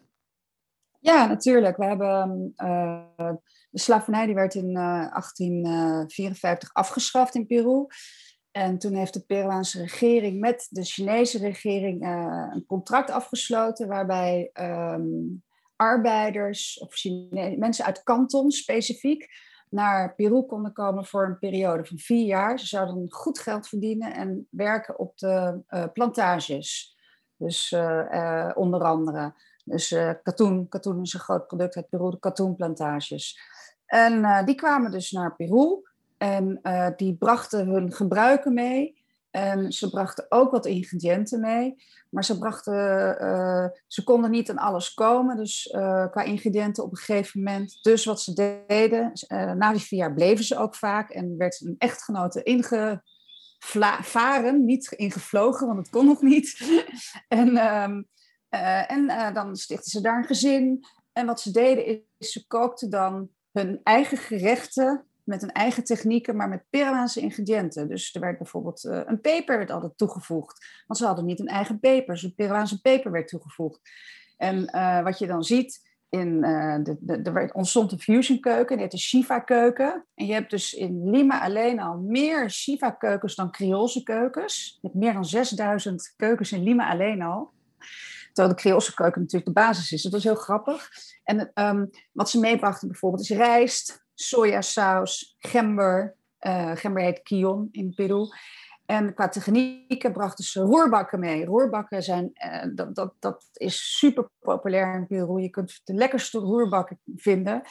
Ja, 1.05 1.25
natuurlijk. 1.25 1.77
We 1.77 1.85
hebben 1.85 2.53
uh, 2.57 3.03
de 3.69 3.79
slavernij 3.79 4.25
die 4.25 4.35
werd 4.35 4.55
in 4.55 4.69
uh, 4.69 5.09
1854 5.09 6.73
afgeschaft 6.73 7.35
in 7.35 7.45
Peru. 7.45 7.85
En 8.51 8.77
toen 8.77 8.93
heeft 8.93 9.13
de 9.13 9.25
Peruaanse 9.25 9.81
regering 9.81 10.39
met 10.39 10.67
de 10.69 10.83
Chinese 10.83 11.37
regering 11.37 12.05
een 12.53 12.65
contract 12.65 13.09
afgesloten 13.11 13.87
waarbij 13.87 14.49
um, 14.53 15.43
arbeiders 15.75 16.79
of 16.79 16.93
Chine 16.93 17.57
mensen 17.57 17.85
uit 17.85 18.03
Kanton 18.03 18.51
specifiek 18.51 19.27
naar 19.69 20.15
Peru 20.15 20.41
konden 20.41 20.73
komen 20.73 21.05
voor 21.05 21.25
een 21.25 21.39
periode 21.39 21.85
van 21.85 21.97
vier 21.97 22.25
jaar. 22.25 22.59
Ze 22.59 22.65
zouden 22.65 23.11
goed 23.11 23.39
geld 23.39 23.67
verdienen 23.67 24.13
en 24.13 24.47
werken 24.49 24.99
op 24.99 25.17
de 25.17 25.61
plantages. 25.93 26.95
Dus 27.37 27.75
onder 28.55 28.83
andere. 28.83 29.33
Dus 29.65 29.95
katoen, 30.23 30.69
katoen 30.69 31.01
is 31.01 31.13
een 31.13 31.19
groot 31.19 31.47
product 31.47 31.75
uit 31.75 31.89
Peru, 31.89 32.09
de 32.09 32.19
katoenplantages. 32.19 33.39
En 33.85 34.45
die 34.45 34.55
kwamen 34.55 34.91
dus 34.91 35.11
naar 35.11 35.35
Peru. 35.35 35.83
En 36.17 36.59
uh, 36.63 36.87
die 36.95 37.15
brachten 37.15 37.67
hun 37.67 37.93
gebruiken 37.93 38.53
mee. 38.53 39.03
En 39.31 39.71
ze 39.71 39.89
brachten 39.89 40.25
ook 40.29 40.51
wat 40.51 40.65
ingrediënten 40.65 41.39
mee. 41.39 41.75
Maar 42.09 42.23
ze, 42.23 42.37
brachten, 42.37 42.73
ze 43.87 44.03
konden 44.03 44.31
niet 44.31 44.49
aan 44.49 44.57
alles 44.57 44.93
komen. 44.93 45.37
Dus 45.37 45.69
qua 46.11 46.23
ingrediënten 46.23 46.83
op 46.83 46.91
een 46.91 46.97
gegeven 46.97 47.43
moment. 47.43 47.79
Dus 47.81 48.05
wat 48.05 48.21
ze 48.21 48.63
deden, 48.67 49.11
na 49.57 49.71
die 49.71 49.81
vier 49.81 49.99
jaar 49.99 50.13
bleven 50.13 50.45
ze 50.45 50.57
ook 50.57 50.75
vaak. 50.75 51.09
En 51.09 51.37
werd 51.37 51.61
een 51.61 51.75
echtgenote 51.77 52.43
ingevaren, 52.43 54.65
niet 54.65 54.91
ingevlogen, 54.91 55.67
want 55.67 55.79
het 55.79 55.89
kon 55.89 56.05
nog 56.05 56.21
niet. 56.21 56.61
en 57.27 57.81
um, 57.83 58.07
en 58.49 59.33
dan 59.33 59.55
stichtten 59.55 59.91
ze 59.91 60.01
daar 60.01 60.17
een 60.17 60.25
gezin. 60.25 60.85
En 61.13 61.25
wat 61.25 61.41
ze 61.41 61.51
deden 61.51 62.03
is, 62.17 62.31
ze 62.31 62.47
kookten 62.47 62.89
dan 62.89 63.29
hun 63.51 63.79
eigen 63.83 64.17
gerechten 64.17 65.05
met 65.23 65.43
een 65.43 65.51
eigen 65.51 65.83
technieken, 65.83 66.35
maar 66.35 66.49
met 66.49 66.63
Peruaanse 66.69 67.19
ingrediënten. 67.19 67.87
Dus 67.87 68.13
er 68.13 68.21
werd 68.21 68.37
bijvoorbeeld 68.37 68.83
uh, 68.83 69.01
een 69.05 69.21
peper 69.21 69.57
werd 69.57 69.71
altijd 69.71 69.97
toegevoegd. 69.97 70.65
Want 70.87 70.99
ze 70.99 71.05
hadden 71.05 71.25
niet 71.25 71.39
een 71.39 71.47
eigen 71.47 71.79
peper, 71.79 72.13
dus 72.13 72.33
Peruaanse 72.35 72.81
peper 72.81 73.11
werd 73.11 73.27
toegevoegd. 73.27 73.79
En 74.37 74.65
wat 75.03 75.19
je 75.19 75.27
dan 75.27 75.43
ziet, 75.43 75.93
in, 76.09 76.41
de, 76.83 76.97
de, 76.99 77.31
er 77.31 77.53
ontstond 77.53 77.91
een 77.91 77.99
fusion 77.99 78.39
keuken, 78.39 78.77
die 78.77 78.87
de 78.87 78.97
Shiva 78.97 79.39
keuken. 79.39 80.05
En 80.15 80.25
je 80.25 80.33
hebt 80.33 80.49
dus 80.49 80.73
in 80.73 81.09
Lima 81.09 81.41
alleen 81.41 81.79
al 81.79 81.97
meer 81.97 82.49
Shiva 82.51 82.91
keukens 82.91 83.35
dan 83.35 83.51
Creoolse 83.51 84.03
keukens. 84.03 84.77
Je 84.81 84.87
hebt 84.87 84.99
meer 84.99 85.13
dan 85.13 85.25
6000 85.25 86.13
keukens 86.17 86.51
in 86.51 86.63
Lima 86.63 86.89
alleen 86.89 87.21
al. 87.21 87.51
Terwijl 88.35 88.55
de 88.55 88.61
Creoolse 88.61 88.93
keuken 88.93 89.21
natuurlijk 89.21 89.45
de 89.55 89.61
basis 89.61 89.91
is. 89.91 90.01
Dat 90.01 90.11
was 90.11 90.23
heel 90.23 90.35
grappig. 90.35 90.89
En 91.23 91.51
um, 91.53 91.89
wat 92.11 92.29
ze 92.29 92.39
meebrachten 92.39 92.87
bijvoorbeeld 92.87 93.21
is 93.21 93.29
rijst, 93.29 94.05
sojasaus, 94.13 95.35
gember. 95.39 96.15
Uh, 96.39 96.71
gember 96.75 97.03
heet 97.03 97.21
kion 97.23 97.67
in 97.71 97.93
Peru. 97.93 98.27
En 98.85 99.13
qua 99.13 99.29
technieken 99.29 100.13
brachten 100.13 100.43
ze 100.43 100.61
roerbakken 100.61 101.19
mee. 101.19 101.45
Roerbakken 101.45 102.03
zijn, 102.03 102.31
uh, 102.33 102.75
dat, 102.75 102.95
dat, 102.95 103.13
dat 103.19 103.47
is 103.53 103.97
super 103.97 104.29
populair 104.39 104.95
in 104.95 105.07
Peru. 105.07 105.41
Je 105.41 105.49
kunt 105.49 105.81
de 105.83 105.93
lekkerste 105.93 106.39
roerbakken 106.39 106.99
vinden. 107.15 107.61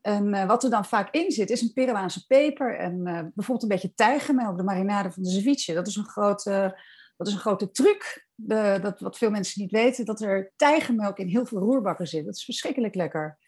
En 0.00 0.34
uh, 0.34 0.46
wat 0.46 0.64
er 0.64 0.70
dan 0.70 0.84
vaak 0.84 1.14
in 1.14 1.30
zit, 1.30 1.50
is 1.50 1.60
een 1.60 1.72
Peruaanse 1.72 2.26
peper 2.26 2.78
en 2.78 3.02
bijvoorbeeld 3.34 3.62
een 3.62 3.68
beetje 3.68 3.94
tijgermeel 3.94 4.50
op 4.50 4.56
de 4.56 4.62
marinade 4.62 5.10
van 5.12 5.22
de 5.22 5.30
ceviche. 5.30 5.74
Dat 5.74 5.86
is 5.86 5.96
een 5.96 6.08
grote, 6.08 6.80
dat 7.20 7.28
is 7.28 7.34
een 7.34 7.40
grote 7.40 7.70
truc, 7.70 8.26
de, 8.34 8.78
dat, 8.82 9.00
wat 9.00 9.18
veel 9.18 9.30
mensen 9.30 9.60
niet 9.60 9.70
weten, 9.70 10.04
dat 10.04 10.20
er 10.20 10.52
tijgermelk 10.56 11.18
in 11.18 11.28
heel 11.28 11.46
veel 11.46 11.58
roerbakken 11.58 12.06
zit. 12.06 12.24
Dat 12.24 12.34
is 12.34 12.44
verschrikkelijk 12.44 12.94
lekker. 12.94 13.38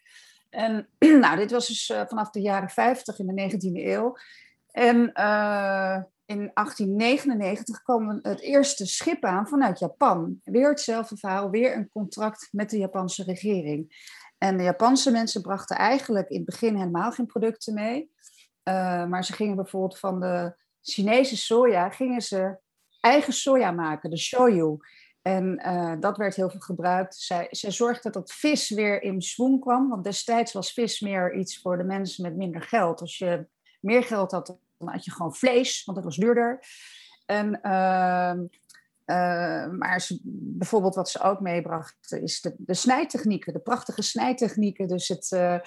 En 0.49 0.87
nou, 1.23 1.37
dit 1.37 1.51
was 1.51 1.67
dus 1.67 1.89
uh, 1.89 2.01
vanaf 2.07 2.29
de 2.29 2.41
jaren 2.41 2.69
50 2.69 3.19
in 3.19 3.27
de 3.27 3.51
19e 3.51 3.85
eeuw. 3.85 4.17
En 4.71 4.97
uh, 4.97 6.01
in 6.25 6.51
1899 6.53 7.81
kwam 7.81 8.19
het 8.21 8.39
eerste 8.39 8.85
schip 8.85 9.23
aan 9.23 9.47
vanuit 9.47 9.79
Japan. 9.79 10.39
Weer 10.43 10.69
hetzelfde 10.69 11.17
verhaal, 11.17 11.49
weer 11.49 11.75
een 11.75 11.89
contract 11.89 12.47
met 12.51 12.69
de 12.69 12.77
Japanse 12.77 13.23
regering. 13.23 14.11
En 14.37 14.57
de 14.57 14.63
Japanse 14.63 15.11
mensen 15.11 15.41
brachten 15.41 15.77
eigenlijk 15.77 16.29
in 16.29 16.35
het 16.35 16.45
begin 16.45 16.75
helemaal 16.75 17.11
geen 17.11 17.25
producten 17.25 17.73
mee. 17.73 18.11
Uh, 18.63 19.05
maar 19.05 19.25
ze 19.25 19.33
gingen 19.33 19.55
bijvoorbeeld 19.55 19.99
van 19.99 20.19
de 20.19 20.55
Chinese 20.81 21.37
soja, 21.37 21.89
gingen 21.89 22.21
ze 22.21 22.61
eigen 23.03 23.33
soja 23.33 23.71
maken, 23.71 24.09
de 24.09 24.17
shoyu. 24.17 24.77
En 25.21 25.61
uh, 25.65 25.93
dat 25.99 26.17
werd 26.17 26.35
heel 26.35 26.49
veel 26.49 26.59
gebruikt. 26.59 27.15
Zij, 27.15 27.47
zij 27.49 27.71
zorgde 27.71 28.09
dat 28.09 28.31
vis 28.31 28.69
weer 28.69 29.01
in 29.01 29.21
zwang 29.21 29.59
kwam. 29.59 29.89
Want 29.89 30.03
destijds 30.03 30.53
was 30.53 30.73
vis 30.73 30.99
meer 30.99 31.35
iets 31.35 31.61
voor 31.61 31.77
de 31.77 31.83
mensen 31.83 32.23
met 32.23 32.35
minder 32.35 32.61
geld. 32.61 33.01
Als 33.01 33.17
je 33.17 33.47
meer 33.79 34.03
geld 34.03 34.31
had, 34.31 34.57
dan 34.77 34.89
had 34.89 35.05
je 35.05 35.11
gewoon 35.11 35.35
vlees, 35.35 35.83
want 35.85 35.97
dat 35.97 36.05
was 36.05 36.17
duurder. 36.17 36.65
En, 37.25 37.59
uh, 37.63 38.33
uh, 39.05 39.69
maar 39.69 40.01
ze, 40.01 40.19
bijvoorbeeld 40.23 40.95
wat 40.95 41.09
ze 41.09 41.21
ook 41.21 41.39
meebrachten 41.39 42.21
is 42.21 42.41
de, 42.41 42.55
de 42.57 42.73
snijtechnieken, 42.73 43.53
de 43.53 43.59
prachtige 43.59 44.01
snijtechnieken. 44.01 44.87
Dus 44.87 45.07
het, 45.07 45.31
uh, 45.31 45.57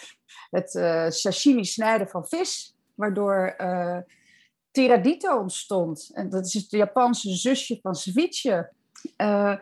het 0.51 0.71
sashimi 1.15 1.65
snijden 1.65 2.09
van 2.09 2.27
vis, 2.27 2.77
waardoor 2.95 3.55
tiradito 4.77 5.39
ontstond. 5.39 6.11
En 6.13 6.29
dat 6.29 6.47
is 6.47 6.55
het 6.55 6.71
Japanse 6.71 7.35
zusje 7.35 7.79
van 7.83 7.95
ceviche. 7.95 8.71
Uh, 9.17 9.55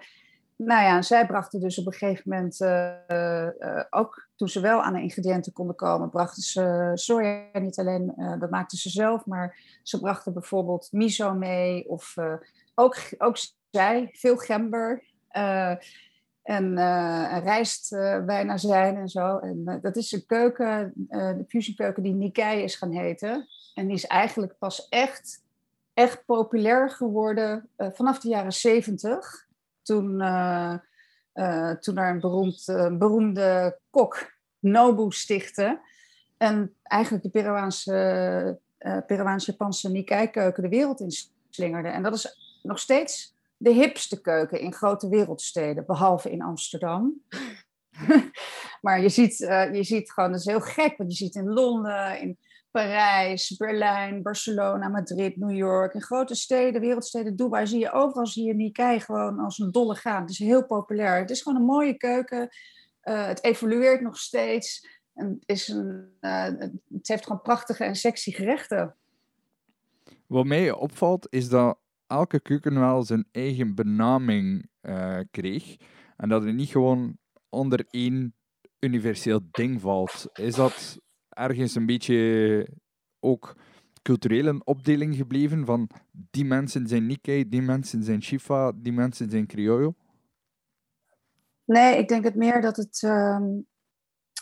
nou 0.57 0.83
ja, 0.83 1.03
zij 1.03 1.27
brachten 1.27 1.61
dus 1.61 1.79
op 1.79 1.87
een 1.87 1.92
gegeven 1.92 2.22
moment, 2.27 2.61
uh, 2.61 2.92
uh, 3.09 3.83
ook 3.90 4.29
toen 4.37 4.48
ze 4.48 4.61
wel 4.61 4.83
aan 4.83 4.92
de 4.92 5.03
ingrediënten 5.03 5.53
konden 5.53 5.77
komen, 5.77 6.11
brachten 6.11 6.42
ze 6.42 6.90
soja 6.94 7.48
niet 7.53 7.79
alleen, 7.79 8.12
dat 8.38 8.50
maakten 8.50 8.79
ze 8.79 8.90
zelf, 8.90 9.27
maar 9.27 9.59
ze 9.83 10.00
brachten 10.00 10.33
bijvoorbeeld 10.33 10.88
miso 10.92 11.35
mee 11.35 11.88
of 11.88 12.14
ook, 12.74 12.96
ook 13.18 13.37
zij, 13.70 14.09
veel 14.12 14.37
gember 14.37 15.05
en, 16.42 16.74
rijst 17.42 17.90
bijna 18.27 18.57
zijn 18.57 18.96
en 18.96 19.09
zo. 19.09 19.38
En 19.38 19.79
dat 19.83 19.96
is 19.96 20.12
een 20.12 20.27
keuken, 20.27 20.92
de 21.09 21.44
fusionkeuken 21.48 22.03
die 22.03 22.14
Nikkei 22.14 22.62
is 22.62 22.77
gaan 22.77 22.92
heten. 22.92 23.46
En 23.75 23.91
is 23.91 24.07
eigenlijk 24.07 24.59
pas 24.59 24.89
echt 24.89 25.45
echt 25.95 26.25
populair 26.25 26.91
geworden 26.91 27.69
uh, 27.77 27.89
vanaf 27.93 28.19
de 28.19 28.29
jaren 28.29 28.53
zeventig. 28.53 29.47
Toen, 29.83 30.21
uh, 30.21 30.79
toen 31.81 31.97
er 31.97 32.11
een 32.11 32.21
beroemd, 32.21 32.65
beroemde 32.99 33.79
kok 33.91 34.33
Nobu 34.59 35.13
stichtte. 35.13 35.81
En 36.37 36.75
eigenlijk 36.83 37.25
de 37.25 37.31
Peruaanse, 37.31 38.61
Peruaanse-Japanse 39.07 39.91
Nikkei-keuken 39.91 40.63
de 40.63 40.69
wereld 40.69 41.01
inslingerde. 41.01 41.89
En 41.89 42.03
dat 42.03 42.15
is 42.15 42.59
nog 42.63 42.79
steeds 42.79 43.35
de 43.57 43.71
hipste 43.71 44.21
keuken 44.21 44.61
in 44.61 44.73
grote 44.73 45.09
wereldsteden, 45.09 45.87
behalve 45.87 46.31
in 46.31 46.43
Amsterdam. 46.43 47.23
maar 48.83 49.01
je 49.01 49.09
ziet, 49.09 49.37
je 49.73 49.83
ziet 49.83 50.13
gewoon, 50.13 50.31
dat 50.31 50.41
is 50.41 50.47
heel 50.47 50.61
gek, 50.61 50.97
want 50.97 51.11
je 51.11 51.25
ziet 51.25 51.35
in 51.35 51.49
Londen, 51.49 52.21
in 52.21 52.39
Parijs, 52.75 53.57
Berlijn, 53.57 54.23
Barcelona, 54.23 54.89
Madrid, 54.89 55.37
New 55.37 55.57
York. 55.57 55.95
In 55.95 56.03
grote 56.03 56.35
steden, 56.35 56.81
wereldsteden, 56.81 57.37
Dubai, 57.37 57.67
zie 57.67 57.79
je 57.79 57.93
overal 57.93 58.27
zie 58.27 58.47
je 58.47 58.55
Nikkei 58.55 59.01
gewoon 59.01 59.39
als 59.39 59.59
een 59.59 59.71
dolle 59.71 59.95
gaan. 59.95 60.21
Het 60.21 60.31
is 60.31 60.39
heel 60.39 60.67
populair. 60.67 61.21
Het 61.21 61.31
is 61.31 61.43
gewoon 61.43 61.59
een 61.59 61.67
mooie 61.67 61.97
keuken. 61.97 62.49
Uh, 63.05 63.27
het 63.27 63.45
evolueert 63.45 64.01
nog 64.01 64.17
steeds. 64.19 64.89
En 65.15 65.39
is 65.45 65.69
een, 65.69 66.09
uh, 66.21 66.45
het 66.45 67.09
heeft 67.09 67.25
gewoon 67.25 67.43
prachtige 67.43 67.85
en 67.85 67.95
sexy 67.95 68.31
gerechten. 68.31 68.97
Wat 70.27 70.45
mij 70.45 70.73
opvalt, 70.73 71.27
is 71.31 71.49
dat 71.49 71.79
elke 72.07 72.41
keuken 72.41 72.81
wel 72.81 73.03
zijn 73.03 73.27
eigen 73.33 73.75
benaming 73.75 74.69
uh, 74.83 75.19
kreeg. 75.31 75.77
En 76.17 76.29
dat 76.29 76.45
het 76.45 76.55
niet 76.55 76.71
gewoon 76.71 77.19
onder 77.49 77.85
één 77.91 78.35
universeel 78.79 79.41
ding 79.51 79.81
valt. 79.81 80.27
Is 80.33 80.55
dat 80.55 81.03
ergens 81.35 81.75
een 81.75 81.87
beetje 81.87 82.69
ook 83.21 83.57
cultureel 84.03 84.47
een 84.47 84.67
opdeling 84.67 85.17
gebleven 85.17 85.65
van 85.65 85.91
die 86.31 86.45
mensen 86.45 86.89
zijn 86.89 87.07
Nikkei, 87.07 87.49
die 87.49 87.63
mensen 87.63 88.03
zijn 88.03 88.23
Shifa, 88.23 88.73
die 88.75 88.93
mensen 88.93 89.31
zijn 89.31 89.47
Criollo? 89.47 89.95
Nee, 91.65 91.99
ik 91.99 92.09
denk 92.09 92.25
het 92.25 92.35
meer 92.35 92.61
dat 92.61 92.77
het, 92.77 93.03
uh, 93.03 93.41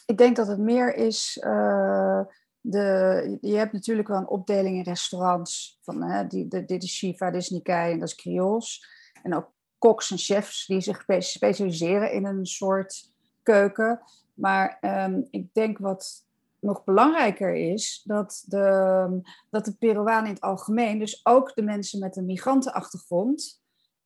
ik 0.07 0.19
denk 0.19 0.37
dat 0.37 0.47
het 0.47 0.59
meer 0.59 0.95
is. 0.95 1.41
Uh, 1.45 2.21
de, 2.61 3.39
je 3.41 3.57
hebt 3.57 3.73
natuurlijk 3.73 4.09
wel 4.09 4.19
een 4.19 4.29
opdeling 4.29 4.77
in 4.77 4.83
restaurants. 4.83 5.79
Van, 5.83 6.03
hè, 6.03 6.27
die, 6.27 6.49
de, 6.49 6.65
dit 6.65 6.83
is 6.83 6.95
Shiva, 6.95 7.31
dit 7.31 7.41
is 7.41 7.51
Nikkei 7.51 7.93
en 7.93 7.99
dat 7.99 8.09
is 8.09 8.15
Creools. 8.15 8.87
En 9.23 9.35
ook 9.35 9.53
koks 9.79 10.11
en 10.11 10.19
chefs 10.19 10.67
die 10.67 10.81
zich 10.81 11.05
specialiseren 11.19 12.13
in 12.13 12.25
een 12.25 12.47
soort 12.47 13.13
keuken. 13.43 14.01
Maar 14.35 14.79
um, 14.81 15.27
ik 15.31 15.55
denk 15.55 15.79
wat 15.79 16.27
nog 16.63 16.85
belangrijker 16.85 17.55
is 17.55 18.03
dat 18.05 18.45
de, 18.47 19.21
dat 19.51 19.65
de 19.65 19.77
Peruanen 19.79 20.27
in 20.27 20.35
het 20.35 20.43
algemeen, 20.43 20.99
dus 20.99 21.21
ook 21.23 21.55
de 21.55 21.63
mensen 21.63 21.99
met 21.99 22.17
een 22.17 22.27
migrantenachtergrond, 22.27 23.63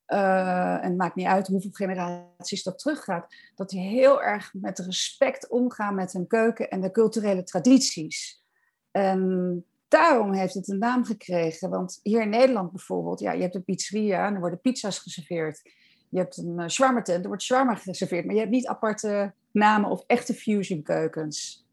uh, 0.07 0.73
en 0.73 0.83
het 0.83 0.97
maakt 0.97 1.15
niet 1.15 1.27
uit 1.27 1.47
hoeveel 1.47 1.71
generaties 1.71 2.63
dat 2.63 2.79
teruggaat, 2.79 3.35
dat 3.55 3.69
die 3.69 3.79
heel 3.79 4.21
erg 4.21 4.53
met 4.53 4.79
respect 4.79 5.49
omgaan 5.49 5.95
met 5.95 6.13
hun 6.13 6.27
keuken 6.27 6.69
en 6.69 6.81
de 6.81 6.91
culturele 6.91 7.43
tradities. 7.43 8.43
En 8.91 9.65
daarom 9.87 10.33
heeft 10.33 10.53
het 10.53 10.69
een 10.69 10.77
naam 10.77 11.05
gekregen. 11.05 11.69
Want 11.69 11.99
hier 12.03 12.21
in 12.21 12.29
Nederland 12.29 12.71
bijvoorbeeld, 12.71 13.19
ja, 13.19 13.31
je 13.31 13.41
hebt 13.41 13.55
een 13.55 13.63
pizzeria 13.63 14.27
en 14.27 14.33
er 14.33 14.39
worden 14.39 14.61
pizza's 14.61 14.99
geserveerd. 14.99 15.61
Je 16.09 16.19
hebt 16.19 16.37
een 16.37 16.59
uh, 16.59 16.67
shawarma 16.67 17.01
tent, 17.01 17.21
er 17.21 17.27
wordt 17.27 17.43
shawarma 17.43 17.75
geserveerd. 17.75 18.25
Maar 18.25 18.33
je 18.33 18.39
hebt 18.39 18.51
niet 18.51 18.67
aparte 18.67 19.33
namen 19.51 19.89
of 19.89 20.03
echte 20.05 20.33
fusion 20.33 20.83
keukens. 20.83 21.66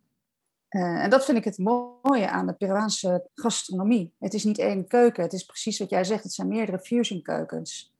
Uh, 0.74 1.02
en 1.02 1.10
dat 1.10 1.24
vind 1.24 1.38
ik 1.38 1.44
het 1.44 1.58
mooie 1.58 2.28
aan 2.28 2.46
de 2.46 2.52
Peruaanse 2.52 3.28
gastronomie. 3.34 4.12
Het 4.18 4.34
is 4.34 4.44
niet 4.44 4.58
één 4.58 4.86
keuken, 4.86 5.22
het 5.22 5.32
is 5.32 5.44
precies 5.44 5.78
wat 5.78 5.90
jij 5.90 6.04
zegt. 6.04 6.22
Het 6.22 6.32
zijn 6.32 6.48
meerdere 6.48 6.78
fusion 6.78 7.22
keukens. 7.22 7.92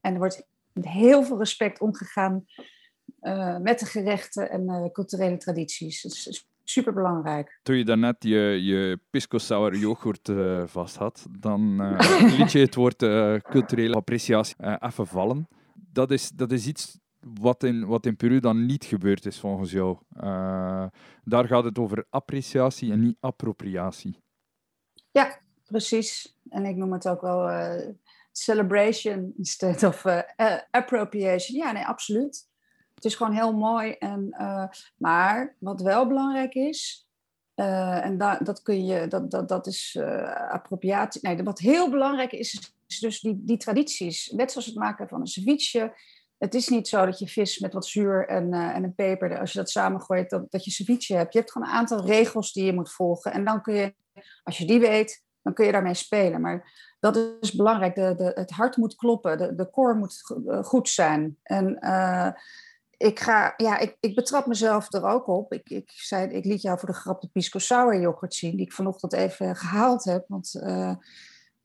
En 0.00 0.12
er 0.12 0.18
wordt 0.18 0.46
met 0.72 0.88
heel 0.88 1.24
veel 1.24 1.38
respect 1.38 1.80
omgegaan 1.80 2.46
uh, 3.20 3.58
met 3.58 3.78
de 3.78 3.86
gerechten 3.86 4.50
en 4.50 4.62
uh, 4.62 4.84
culturele 4.92 5.36
tradities. 5.36 6.02
Het 6.02 6.12
is 6.12 6.48
super 6.64 6.92
belangrijk. 6.92 7.60
Toen 7.62 7.76
je 7.76 7.84
daarnet 7.84 8.16
je, 8.18 8.64
je 8.64 9.00
pisco 9.10 9.38
sour 9.38 9.76
yoghurt 9.76 10.28
uh, 10.28 10.62
vast 10.66 10.96
had, 10.96 11.26
dan 11.38 11.76
liet 12.38 12.52
je 12.52 12.58
het 12.58 12.74
woord 12.74 12.98
culturele 13.42 13.94
appreciatie 13.94 14.56
even 14.78 15.06
vallen. 15.06 15.48
Dat 15.74 16.10
is, 16.10 16.28
dat 16.28 16.52
is 16.52 16.66
iets 16.66 16.98
wat 17.20 17.62
in, 17.62 17.86
wat 17.86 18.06
in 18.06 18.16
Peru 18.16 18.40
dan 18.40 18.66
niet 18.66 18.84
gebeurd 18.84 19.26
is 19.26 19.38
volgens 19.38 19.70
jou. 19.70 19.98
daar 21.24 21.46
gaat 21.46 21.64
het 21.64 21.78
over 21.78 22.06
appreciatie 22.10 22.92
en 22.92 23.00
niet 23.00 23.16
appropriatie. 23.20 24.22
Ja, 25.10 25.38
precies. 25.66 26.38
En 26.48 26.64
ik 26.64 26.76
noem 26.76 26.92
het 26.92 27.08
ook 27.08 27.20
wel 27.20 27.50
celebration 28.32 29.32
instead 29.36 29.82
of 29.82 30.04
appropriation. 30.70 31.58
Ja, 31.58 31.72
nee, 31.72 31.84
absoluut. 31.84 32.48
Het 32.98 33.06
is 33.06 33.14
gewoon 33.14 33.32
heel 33.32 33.52
mooi. 33.52 33.92
En, 33.92 34.34
uh, 34.40 34.64
maar 34.96 35.56
wat 35.58 35.80
wel 35.80 36.06
belangrijk 36.06 36.54
is, 36.54 37.08
uh, 37.54 38.04
en 38.04 38.18
da 38.18 38.38
dat, 38.38 38.62
kun 38.62 38.86
je, 38.86 39.08
dat, 39.08 39.30
dat, 39.30 39.48
dat 39.48 39.66
is 39.66 39.96
uh, 39.98 40.50
appropriatie. 40.50 41.20
Nee, 41.22 41.42
wat 41.42 41.58
heel 41.58 41.90
belangrijk 41.90 42.32
is, 42.32 42.72
is 42.86 42.98
dus 42.98 43.20
die, 43.20 43.44
die 43.44 43.56
tradities. 43.56 44.30
Net 44.30 44.52
zoals 44.52 44.66
het 44.66 44.74
maken 44.76 45.08
van 45.08 45.20
een 45.20 45.26
ceviche. 45.26 45.92
Het 46.38 46.54
is 46.54 46.68
niet 46.68 46.88
zo 46.88 47.06
dat 47.06 47.18
je 47.18 47.28
vis 47.28 47.58
met 47.58 47.72
wat 47.72 47.86
zuur 47.86 48.28
en, 48.28 48.52
en 48.52 48.84
een 48.84 48.94
peper, 48.94 49.38
als 49.38 49.52
je 49.52 49.58
dat 49.58 49.70
samengooit, 49.70 50.30
dat, 50.30 50.50
dat 50.50 50.64
je 50.64 50.70
ceviche 50.70 51.16
hebt. 51.16 51.32
Je 51.32 51.38
hebt 51.38 51.52
gewoon 51.52 51.68
een 51.68 51.74
aantal 51.74 52.06
regels 52.06 52.52
die 52.52 52.64
je 52.64 52.72
moet 52.72 52.92
volgen. 52.92 53.32
En 53.32 53.44
dan 53.44 53.62
kun 53.62 53.74
je, 53.74 53.94
als 54.42 54.58
je 54.58 54.66
die 54.66 54.80
weet, 54.80 55.24
dan 55.42 55.54
kun 55.54 55.66
je 55.66 55.72
daarmee 55.72 55.94
spelen. 55.94 56.40
Maar 56.40 56.86
dat 57.00 57.16
is 57.40 57.52
belangrijk. 57.52 57.94
De, 57.94 58.32
het 58.34 58.50
hart 58.50 58.76
moet 58.76 58.96
kloppen, 58.96 59.38
de, 59.38 59.54
de 59.54 59.70
core 59.70 59.94
moet 59.94 60.22
goed 60.62 60.88
zijn. 60.88 61.36
En 61.42 61.78
ik, 62.96 63.20
ga, 63.20 63.54
ja, 63.56 63.78
ik, 63.78 63.96
ik 64.00 64.14
betrap 64.14 64.46
mezelf 64.46 64.92
er 64.92 65.04
ook 65.04 65.26
op. 65.26 65.52
Ik, 65.52 65.70
ik, 65.70 65.90
zei, 65.90 66.28
ik 66.28 66.44
liet 66.44 66.62
jou 66.62 66.78
voor 66.78 66.88
de 66.88 66.94
grap 66.94 67.20
de 67.20 67.28
Pisco 67.28 67.58
Sour 67.58 68.00
yoghurt 68.00 68.34
zien, 68.34 68.56
die 68.56 68.66
ik 68.66 68.72
vanochtend 68.72 69.12
even 69.12 69.56
gehaald 69.56 70.04
heb. 70.04 70.24
Want 70.28 70.54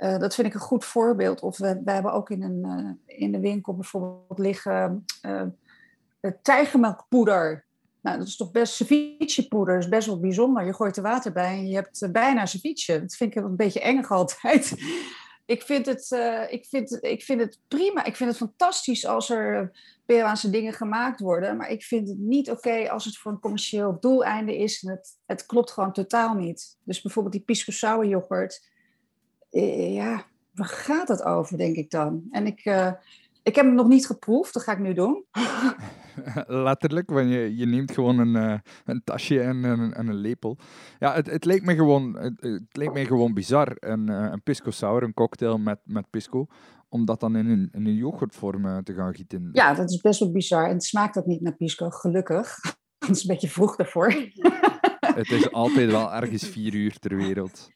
uh, 0.04 0.18
dat 0.18 0.36
vind 0.36 0.48
ik 0.48 0.54
een 0.54 0.60
goed 0.60 0.86
voorbeeld. 0.86 1.42
Of 1.42 1.58
we, 1.58 1.82
we 1.84 1.92
hebben 1.92 2.14
ook 2.14 2.30
in, 2.30 2.42
een, 2.42 2.98
uh, 3.08 3.18
in 3.18 3.32
de 3.32 3.40
winkel 3.40 3.76
bijvoorbeeld 3.76 4.40
liggen 4.40 5.06
tijgermelkpoeder. 6.42 7.66
Nou, 8.02 8.18
dat 8.18 8.28
is 8.28 8.36
toch 8.36 8.52
best 8.52 8.74
cevichepoeder, 8.74 9.74
dat 9.74 9.84
is 9.84 9.90
best 9.90 10.08
wel 10.08 10.20
bijzonder. 10.20 10.66
Je 10.66 10.74
gooit 10.74 10.98
er 10.98 11.04
water 11.04 11.32
bij 11.32 11.58
en 11.58 11.68
je 11.68 11.76
hebt 11.76 12.12
bijna 12.12 12.46
ceviche. 12.46 13.02
Dat 13.02 13.16
vind 13.16 13.36
ik 13.36 13.44
een 13.44 13.56
beetje 13.56 13.82
eng 13.82 14.04
altijd 14.20 14.76
ik 15.46 15.62
vind, 15.62 15.86
het, 15.86 16.12
uh, 16.12 16.52
ik, 16.52 16.66
vind, 16.66 17.04
ik 17.04 17.24
vind 17.24 17.42
het 17.42 17.60
prima. 17.68 18.04
Ik 18.04 18.16
vind 18.16 18.30
het 18.30 18.38
fantastisch 18.40 19.06
als 19.06 19.30
er 19.30 19.72
Peruaanse 20.06 20.50
dingen 20.50 20.74
gemaakt 20.74 21.20
worden. 21.20 21.58
Maar 21.58 21.70
ik 21.70 21.84
vind 21.84 22.08
het 22.08 22.18
niet 22.18 22.52
oké 22.52 22.90
als 22.90 23.06
het 23.06 23.18
voor 23.18 23.32
een 23.32 23.40
commercieel 23.40 23.98
doeleinde 24.00 24.58
is. 24.58 24.84
En 24.84 24.90
het, 24.90 25.10
het 25.26 25.46
klopt 25.46 25.72
gewoon 25.72 25.94
totaal 25.94 26.34
niet. 26.34 26.78
Dus 26.84 27.02
bijvoorbeeld 27.02 27.36
die 27.36 27.44
pisco 27.44 27.72
sour 27.72 28.06
yoghurt. 28.06 28.72
Uh, 29.54 29.94
ja, 29.94 30.26
waar 30.54 30.68
gaat 30.68 31.08
het 31.08 31.24
over, 31.24 31.58
denk 31.58 31.76
ik 31.76 31.92
dan? 31.92 32.24
En 32.32 32.46
ik, 32.46 32.66
uh, 32.66 32.92
ik 33.44 33.56
heb 33.56 33.66
hem 33.66 33.76
nog 33.76 33.88
niet 33.88 34.06
geproefd. 34.06 34.54
Dat 34.54 34.64
ga 34.64 34.72
ik 34.72 34.80
nu 34.80 34.94
doen. 34.94 35.26
Letterlijk, 36.48 37.10
want 37.10 37.30
je, 37.30 37.56
je 37.56 37.66
neemt 37.66 37.92
gewoon 37.92 38.20
een, 38.20 38.36
uh, 38.36 38.60
een 38.86 39.02
tasje 39.04 39.42
en, 39.42 39.66
en, 39.66 39.94
en, 39.94 40.08
een 40.08 40.16
lepel. 40.16 40.58
Ja, 41.00 41.14
het, 41.14 41.26
het, 41.26 41.46
leek 41.46 41.64
me 41.64 41.76
gewoon, 41.76 42.18
het, 42.18 42.42
het 42.42 42.78
leek 42.78 42.94
me 42.94 43.06
gewoon 43.06 43.34
bizar. 43.34 43.76
Een, 43.80 44.10
uh, 44.10 44.28
een 44.32 44.44
pisco 44.44 44.72
sour, 44.72 45.04
een 45.04 45.14
cocktail 45.14 45.58
met, 45.58 45.80
met 45.84 46.10
pisco, 46.10 46.48
om 46.90 47.06
dat 47.06 47.20
dan 47.20 47.36
in 47.36 47.50
een, 47.50 47.70
in 47.72 47.86
een 47.86 47.96
yoghurtvorm 47.96 48.84
te 48.84 48.94
gaan 48.94 49.16
gieten. 49.16 49.50
Ja, 49.52 49.74
dat 49.74 49.90
is 49.90 50.02
best 50.02 50.20
wel 50.20 50.32
bizar. 50.32 50.66
En 50.66 50.74
het 50.74 50.84
smaakt 50.84 51.18
ook 51.18 51.26
niet 51.26 51.42
naar 51.42 51.56
pisco, 51.56 51.90
gelukkig. 51.90 52.58
Dat 52.98 53.16
is 53.16 53.22
een 53.22 53.28
beetje 53.28 53.50
vroeg 53.50 53.76
daarvoor. 53.76 54.14
het 55.00 55.32
is 55.32 55.52
altijd 55.52 55.92
wel 55.92 56.14
ergens 56.22 56.48
vier 56.48 56.74
uur 56.74 57.00
ter 57.00 57.16
wereld. 57.16 57.72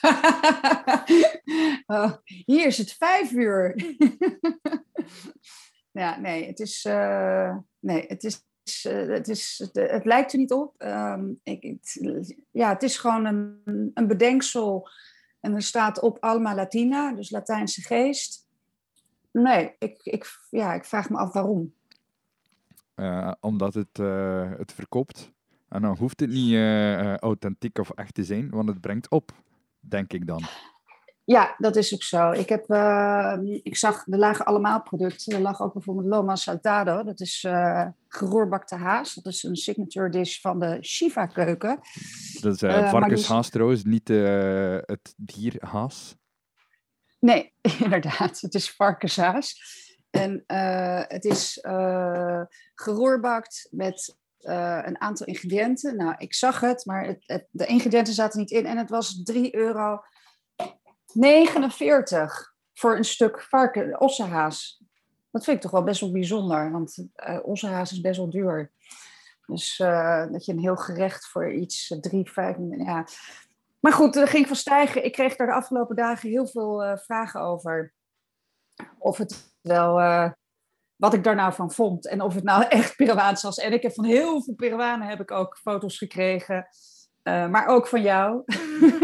oh, 1.86 2.12
hier 2.24 2.66
is 2.66 2.78
het 2.78 2.92
vijf 2.92 3.32
uur. 3.32 3.74
ja, 6.00 6.18
nee, 6.20 6.46
het 6.46 6.60
is, 6.60 6.84
uh, 6.84 7.56
nee, 7.78 8.04
het 8.06 8.24
is, 8.24 8.44
uh, 8.86 9.08
het, 9.08 9.28
is 9.28 9.70
het, 9.72 10.04
lijkt 10.04 10.32
er 10.32 10.38
niet 10.38 10.52
op. 10.52 10.74
Um, 10.78 11.40
ik, 11.42 11.62
het, 11.62 12.36
ja, 12.50 12.68
het 12.68 12.82
is 12.82 12.98
gewoon 12.98 13.24
een, 13.24 13.90
een 13.94 14.06
bedenksel 14.06 14.88
en 15.40 15.54
er 15.54 15.62
staat 15.62 16.00
op 16.00 16.16
Alma 16.20 16.54
Latina, 16.54 17.12
dus 17.12 17.30
Latijnse 17.30 17.82
geest. 17.82 18.46
Nee, 19.30 19.74
ik, 19.78 20.00
ik, 20.02 20.38
ja, 20.50 20.74
ik 20.74 20.84
vraag 20.84 21.10
me 21.10 21.16
af 21.16 21.32
waarom. 21.32 21.72
Uh, 22.96 23.32
omdat 23.40 23.74
het, 23.74 23.96
het 24.58 24.72
verkoopt. 24.72 25.32
En 25.68 25.82
dan 25.82 25.96
hoeft 25.96 26.20
het 26.20 26.30
niet 26.30 26.56
authentiek 27.20 27.78
of 27.78 27.90
echt 27.90 28.14
te 28.14 28.24
zijn, 28.24 28.50
want 28.50 28.68
het 28.68 28.80
brengt 28.80 29.08
op, 29.10 29.32
denk 29.90 30.12
ik 30.12 30.26
dan. 30.26 30.42
Ja, 31.28 31.54
dat 31.58 31.76
is 31.76 31.94
ook 31.94 32.02
zo. 32.02 32.30
Ik, 32.30 32.48
heb, 32.48 32.70
uh, 32.70 33.36
ik 33.62 33.76
zag, 33.76 34.06
er 34.06 34.18
lagen 34.18 34.44
allemaal 34.44 34.82
producten. 34.82 35.34
Er 35.34 35.40
lag 35.40 35.60
ook 35.60 35.72
bijvoorbeeld 35.72 36.06
Loma 36.06 36.36
Saltado. 36.36 37.02
Dat 37.02 37.20
is 37.20 37.44
uh, 37.48 37.86
geroerbakte 38.08 38.76
haas. 38.76 39.14
Dat 39.14 39.32
is 39.32 39.42
een 39.42 39.56
signature 39.56 40.08
dish 40.08 40.40
van 40.40 40.58
de 40.58 40.78
Shiva-keuken. 40.82 41.80
Dat 42.40 42.54
is 42.54 42.62
uh, 42.62 42.90
varkenshaas 42.90 43.50
trouwens, 43.50 43.84
niet 43.84 44.08
het 44.08 45.14
dierhaas. 45.16 46.16
Nee, 47.20 47.52
inderdaad. 47.82 48.40
Het 48.40 48.54
is 48.54 48.70
varkenshaas. 48.70 49.56
En 50.10 50.44
het 51.08 51.24
is 51.24 51.58
geroerbakt 52.74 53.68
met 53.70 54.16
een 54.38 55.00
aantal 55.00 55.26
ingrediënten. 55.26 55.96
Nou, 55.96 56.14
ik 56.18 56.34
zag 56.34 56.60
het, 56.60 56.84
maar 56.84 57.04
het, 57.06 57.22
het, 57.26 57.46
de 57.50 57.66
ingrediënten 57.66 58.14
zaten 58.14 58.40
niet 58.40 58.50
in. 58.50 58.66
En 58.66 58.76
het 58.76 58.90
was 58.90 59.22
3 59.22 59.56
euro 59.56 60.00
49 61.12 62.54
voor 62.74 62.96
een 62.96 63.04
stuk 63.04 63.42
varken, 63.42 64.00
ossehaas. 64.00 64.82
Dat 65.30 65.44
vind 65.44 65.56
ik 65.56 65.62
toch 65.62 65.70
wel 65.70 65.82
best 65.82 66.00
wel 66.00 66.12
bijzonder, 66.12 66.70
want 66.70 67.08
uh, 67.28 67.38
ossehaas 67.42 67.92
is 67.92 68.00
best 68.00 68.16
wel 68.16 68.30
duur. 68.30 68.72
Dus 69.46 69.78
uh, 69.78 70.26
dat 70.32 70.44
je 70.44 70.52
een 70.52 70.58
heel 70.58 70.76
gerecht 70.76 71.26
voor 71.26 71.52
iets, 71.52 71.90
uh, 71.90 71.98
drie, 71.98 72.30
vijf, 72.30 72.56
ja. 72.70 73.06
Maar 73.80 73.92
goed, 73.92 74.16
er 74.16 74.28
ging 74.28 74.46
van 74.46 74.56
stijgen. 74.56 75.04
Ik 75.04 75.12
kreeg 75.12 75.36
daar 75.36 75.46
de 75.46 75.52
afgelopen 75.52 75.96
dagen 75.96 76.28
heel 76.28 76.46
veel 76.46 76.98
vragen 76.98 77.40
over. 77.40 77.92
Of 78.98 79.16
het 79.16 79.54
wel, 79.60 79.98
wat 80.98 81.14
ik 81.14 81.24
daar 81.24 81.34
nou 81.34 81.52
van 81.52 81.72
vond. 81.72 82.08
En 82.08 82.20
of 82.20 82.34
het 82.34 82.44
nou 82.44 82.64
echt 82.68 82.96
Peruaans 82.96 83.42
was. 83.42 83.58
En 83.58 83.72
ik 83.72 83.82
heb 83.82 83.92
van 83.92 84.04
heel 84.04 84.42
veel 84.42 84.54
Peruanen 84.54 85.08
heb 85.08 85.20
ik 85.20 85.30
ook 85.30 85.58
foto's 85.62 85.98
gekregen. 85.98 86.66
maar 87.22 87.66
ook 87.66 87.86
van 87.86 88.02
jou. 88.02 88.42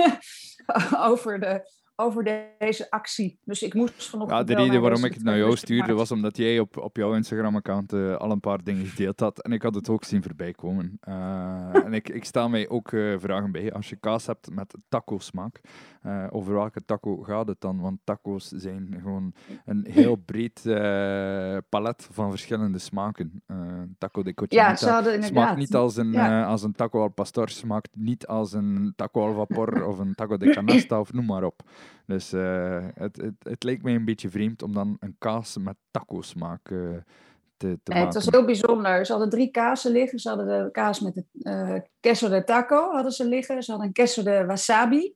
over 1.08 1.40
de 1.40 1.82
over 1.96 2.24
deze 2.58 2.90
actie. 2.90 3.38
Dus 3.44 3.62
ik 3.62 3.74
moest 3.74 4.08
vanochtend. 4.08 4.48
Ja, 4.48 4.54
de 4.54 4.62
reden 4.62 4.80
waarom 4.80 5.04
ik 5.04 5.14
het 5.14 5.22
naar 5.22 5.36
jou 5.36 5.56
stuurde 5.56 5.92
was 5.92 6.10
omdat 6.10 6.36
jij 6.36 6.58
op, 6.58 6.76
op 6.76 6.96
jouw 6.96 7.14
Instagram-account 7.14 7.92
uh, 7.92 8.16
al 8.16 8.30
een 8.30 8.40
paar 8.40 8.64
dingen 8.64 8.86
gedeeld 8.86 9.20
had. 9.20 9.42
En 9.42 9.52
ik 9.52 9.62
had 9.62 9.74
het 9.74 9.88
ook 9.88 10.04
zien 10.04 10.22
voorbij 10.22 10.52
komen. 10.52 10.98
Uh, 11.08 11.84
en 11.84 11.92
ik, 11.92 12.08
ik 12.08 12.24
stel 12.24 12.48
mij 12.48 12.68
ook 12.68 12.90
uh, 12.90 13.18
vragen 13.18 13.52
bij. 13.52 13.72
Als 13.72 13.88
je 13.88 13.96
kaas 13.96 14.26
hebt 14.26 14.50
met 14.50 14.74
taco-smaak, 14.88 15.60
over 16.30 16.54
welke 16.54 16.84
taco 16.84 17.16
gaat 17.16 17.48
het 17.48 17.60
dan? 17.60 17.80
Want 17.80 17.98
taco's 18.04 18.48
zijn 18.48 18.98
gewoon 19.02 19.34
een 19.64 19.86
heel 19.90 20.16
breed 20.16 20.62
palet 21.68 22.08
van 22.10 22.30
verschillende 22.30 22.78
smaken. 22.78 23.42
taco 23.98 24.22
de 24.22 24.34
cochinita 24.34 24.68
ja, 25.10 25.22
smaakt 25.22 25.56
niet 25.56 25.74
als 25.74 25.96
een, 25.96 26.12
ja. 26.12 26.44
als 26.44 26.62
een 26.62 26.72
taco 26.72 27.00
al 27.02 27.08
pastor, 27.08 27.48
smaakt 27.48 27.88
niet 27.96 28.26
als 28.26 28.52
een 28.52 28.92
taco 28.96 29.26
al 29.26 29.34
vapor 29.34 29.86
of 29.86 29.98
een 29.98 30.14
taco 30.14 30.36
de 30.36 30.50
canasta 30.50 31.00
of 31.00 31.12
noem 31.12 31.26
maar 31.26 31.44
op. 31.44 31.62
Dus 32.06 32.32
uh, 32.32 32.86
het, 32.94 33.16
het, 33.16 33.34
het 33.38 33.62
leek 33.62 33.82
mij 33.82 33.94
een 33.94 34.04
beetje 34.04 34.30
vreemd 34.30 34.62
om 34.62 34.72
dan 34.72 34.96
een 35.00 35.16
kaas 35.18 35.56
met 35.56 35.76
taco-smaak 35.90 36.70
uh, 36.70 36.96
te, 37.56 37.78
te 37.82 37.90
maken. 37.90 38.04
Het 38.04 38.14
was 38.14 38.26
heel 38.26 38.44
bijzonder. 38.44 39.06
Ze 39.06 39.12
hadden 39.12 39.30
drie 39.30 39.50
kazen 39.50 39.92
liggen. 39.92 40.18
Ze 40.18 40.28
hadden 40.28 40.46
de 40.46 40.70
kaas 40.70 41.00
met 41.00 41.14
de 41.14 41.24
uh, 41.42 41.80
queso 42.00 42.28
de 42.28 42.44
taco 42.44 42.90
hadden 42.90 43.12
ze 43.12 43.24
liggen. 43.24 43.62
Ze 43.62 43.70
hadden 43.70 43.88
een 43.88 43.94
queso 43.94 44.22
de 44.22 44.44
wasabi 44.46 45.14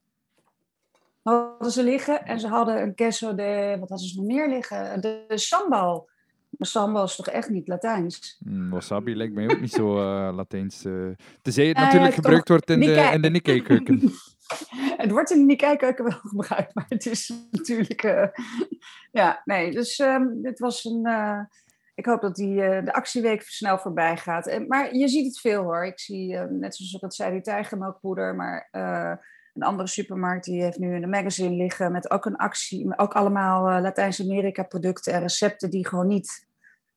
hadden 1.21 1.71
ze 1.71 1.83
liggen. 1.83 2.25
En 2.25 2.39
ze 2.39 2.47
hadden 2.47 2.81
een 2.81 2.95
queso 2.95 3.35
de, 3.35 3.75
wat 3.79 3.89
hadden 3.89 4.07
ze 4.07 4.15
nog 4.15 4.25
meer 4.25 4.49
liggen? 4.49 5.01
De 5.01 5.25
sambal. 5.27 6.08
Maar 6.59 6.67
sambal 6.67 7.03
is 7.03 7.15
toch 7.15 7.27
echt 7.27 7.49
niet 7.49 7.67
Latijns? 7.67 8.37
Mm, 8.39 8.69
wasabi 8.69 9.15
lijkt 9.15 9.33
mij 9.33 9.49
ook 9.49 9.59
niet 9.59 9.71
zo 9.71 9.97
uh, 9.97 10.35
Latijns. 10.35 10.85
Uh, 10.85 11.15
tenzij 11.41 11.67
het 11.67 11.77
natuurlijk 11.77 12.13
gebruikt 12.13 12.47
wordt 12.47 12.69
in 12.69 12.79
de, 12.79 13.09
in 13.13 13.21
de 13.21 13.29
Nikkei-keuken. 13.29 14.01
het 15.03 15.11
wordt 15.11 15.31
in 15.31 15.39
de 15.39 15.45
Nikkei-keuken 15.45 16.03
wel 16.03 16.19
gebruikt, 16.29 16.75
maar 16.75 16.85
het 16.89 17.05
is 17.05 17.33
natuurlijk... 17.51 18.01
Ja, 19.11 19.41
nee, 19.45 19.71
dus 19.71 19.99
um, 19.99 20.41
dit 20.41 20.59
was 20.59 20.83
een... 20.83 21.07
ik 21.95 22.05
hoop 22.05 22.21
dat 22.21 22.35
die, 22.35 22.55
de 22.55 22.93
actieweek 22.93 23.41
snel 23.41 23.77
voorbij 23.77 24.17
gaat. 24.17 24.47
En, 24.47 24.67
maar 24.67 24.95
je 24.95 25.07
ziet 25.07 25.25
het 25.25 25.39
veel 25.39 25.63
hoor. 25.63 25.85
Ik 25.85 25.99
zie, 25.99 26.35
net 26.37 26.75
zoals 26.75 26.93
ik 26.93 27.01
het 27.01 27.15
zei, 27.15 27.31
die 27.31 27.41
tijgermelkpoeder, 27.41 28.35
maar... 28.35 28.69
Een 29.53 29.65
andere 29.65 29.87
supermarkt 29.87 30.45
die 30.45 30.61
heeft 30.61 30.79
nu 30.79 30.95
in 30.95 31.01
de 31.01 31.07
magazine 31.07 31.55
liggen 31.55 31.91
met 31.91 32.11
ook 32.11 32.25
een 32.25 32.35
actie, 32.35 32.97
ook 32.97 33.13
allemaal 33.13 33.81
Latijns-Amerika 33.81 34.63
producten 34.63 35.13
en 35.13 35.21
recepten 35.21 35.69
die 35.69 35.87
gewoon 35.87 36.07
niet 36.07 36.47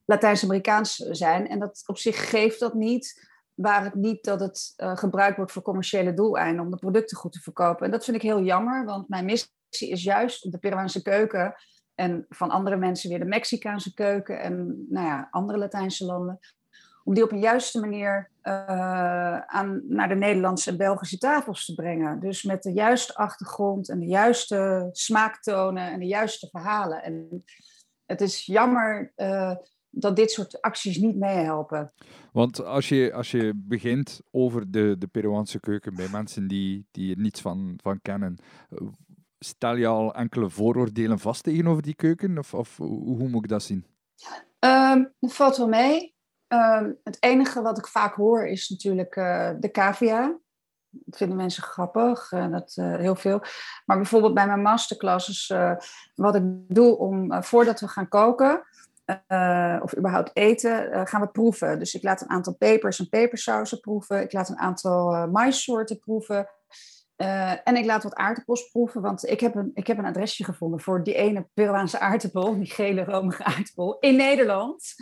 Latijns-Amerikaans 0.04 0.94
zijn. 0.96 1.48
En 1.48 1.58
dat 1.58 1.82
op 1.86 1.98
zich 1.98 2.30
geeft 2.30 2.60
dat 2.60 2.74
niet, 2.74 3.30
waar 3.54 3.84
het 3.84 3.94
niet 3.94 4.24
dat 4.24 4.40
het 4.40 4.72
uh, 4.76 4.96
gebruikt 4.96 5.36
wordt 5.36 5.52
voor 5.52 5.62
commerciële 5.62 6.14
doeleinden 6.14 6.64
om 6.64 6.70
de 6.70 6.76
producten 6.76 7.16
goed 7.16 7.32
te 7.32 7.40
verkopen. 7.40 7.84
En 7.84 7.90
dat 7.90 8.04
vind 8.04 8.16
ik 8.16 8.22
heel 8.22 8.42
jammer, 8.42 8.84
want 8.84 9.08
mijn 9.08 9.24
missie 9.24 9.50
is 9.90 10.02
juist 10.02 10.52
de 10.52 10.58
Peruaanse 10.58 11.02
keuken 11.02 11.54
en 11.94 12.26
van 12.28 12.50
andere 12.50 12.76
mensen 12.76 13.10
weer 13.10 13.18
de 13.18 13.24
Mexicaanse 13.24 13.94
keuken 13.94 14.40
en 14.40 14.86
nou 14.88 15.06
ja, 15.06 15.28
andere 15.30 15.58
Latijnse 15.58 16.04
landen, 16.04 16.38
om 17.04 17.14
die 17.14 17.24
op 17.24 17.32
een 17.32 17.40
juiste 17.40 17.80
manier 17.80 18.30
uh, 18.42 19.38
aan, 19.38 19.82
naar 19.88 20.08
de 20.08 20.14
Nederlandse 20.14 20.70
en 20.70 20.76
Belgische 20.76 21.18
tafels 21.18 21.64
te 21.64 21.74
brengen. 21.74 22.20
Dus 22.20 22.42
met 22.42 22.62
de 22.62 22.72
juiste 22.72 23.14
achtergrond 23.14 23.88
en 23.88 23.98
de 23.98 24.06
juiste 24.06 24.88
smaaktonen 24.92 25.90
en 25.90 25.98
de 25.98 26.06
juiste 26.06 26.48
verhalen. 26.50 27.02
En 27.02 27.44
het 28.06 28.20
is 28.20 28.46
jammer 28.46 29.12
uh, 29.16 29.56
dat 29.94 30.16
dit 30.16 30.30
soort 30.30 30.60
acties 30.60 30.96
niet 30.96 31.16
meehelpen. 31.16 31.92
Want 32.32 32.64
als 32.64 32.88
je, 32.88 33.12
als 33.12 33.30
je 33.30 33.52
begint 33.54 34.20
over 34.30 34.70
de, 34.70 34.96
de 34.98 35.06
Peruaanse 35.06 35.60
keuken 35.60 35.94
bij 35.94 36.08
mensen 36.08 36.48
die, 36.48 36.86
die 36.90 37.14
er 37.14 37.20
niets 37.20 37.40
van, 37.40 37.78
van 37.82 38.00
kennen, 38.02 38.38
stel 39.38 39.76
je 39.76 39.86
al 39.86 40.14
enkele 40.14 40.50
vooroordelen 40.50 41.18
vast 41.18 41.42
tegenover 41.42 41.82
die 41.82 41.94
keuken? 41.94 42.38
Of, 42.38 42.54
of 42.54 42.76
hoe, 42.76 43.28
moet 43.28 43.44
ik 43.44 43.50
dat 43.50 43.62
zien? 43.62 43.86
Um, 44.58 45.12
dat 45.20 45.32
valt 45.32 45.56
wel 45.56 45.68
mee. 45.68 46.14
Um, 46.48 46.98
het 47.04 47.16
enige 47.20 47.62
wat 47.62 47.78
ik 47.78 47.86
vaak 47.86 48.14
hoor 48.14 48.46
is 48.46 48.68
natuurlijk 48.68 49.16
uh, 49.16 49.50
de 49.60 49.70
cavia. 49.70 50.40
Dat 50.88 51.16
vinden 51.16 51.36
mensen 51.36 51.62
grappig, 51.62 52.32
uh, 52.32 52.50
dat, 52.50 52.76
uh, 52.76 52.96
heel 52.96 53.14
veel. 53.14 53.40
Maar 53.84 53.96
bijvoorbeeld 53.96 54.34
bij 54.34 54.46
mijn 54.46 54.62
masterclasses, 54.62 55.52
wat 56.14 56.34
ik 56.34 56.42
doe 56.68 56.98
om 56.98 57.42
voordat 57.42 57.80
we 57.80 57.88
gaan 57.88 58.08
koken, 58.08 58.62
uh, 59.06 59.80
of 59.82 59.96
überhaupt 59.96 60.30
eten, 60.32 60.92
uh, 60.92 61.00
gaan 61.04 61.20
we 61.20 61.28
proeven. 61.28 61.78
Dus 61.78 61.94
ik 61.94 62.02
laat 62.02 62.20
een 62.20 62.30
aantal 62.30 62.56
pepers 62.56 62.98
en 62.98 63.08
pepersausen 63.08 63.80
proeven. 63.80 64.22
Ik 64.22 64.32
laat 64.32 64.48
een 64.48 64.58
aantal 64.58 65.14
uh, 65.14 65.26
maissoorten 65.26 65.98
proeven. 65.98 66.48
en 67.64 67.76
ik 67.76 67.84
laat 67.84 68.02
wat 68.02 68.14
aardappels 68.14 68.70
proeven, 68.70 69.02
want 69.02 69.28
ik 69.28 69.40
heb, 69.40 69.54
een, 69.54 69.70
ik 69.74 69.86
heb 69.86 69.98
een 69.98 70.04
adresje 70.04 70.44
gevonden 70.44 70.80
voor 70.80 71.02
die 71.02 71.14
ene 71.14 71.48
Peruaanse 71.54 71.98
aardappel, 71.98 72.58
die 72.58 72.70
gele 72.70 73.04
romige 73.04 73.44
aardappel, 73.44 73.98
in 73.98 74.16
Nederland. 74.16 74.94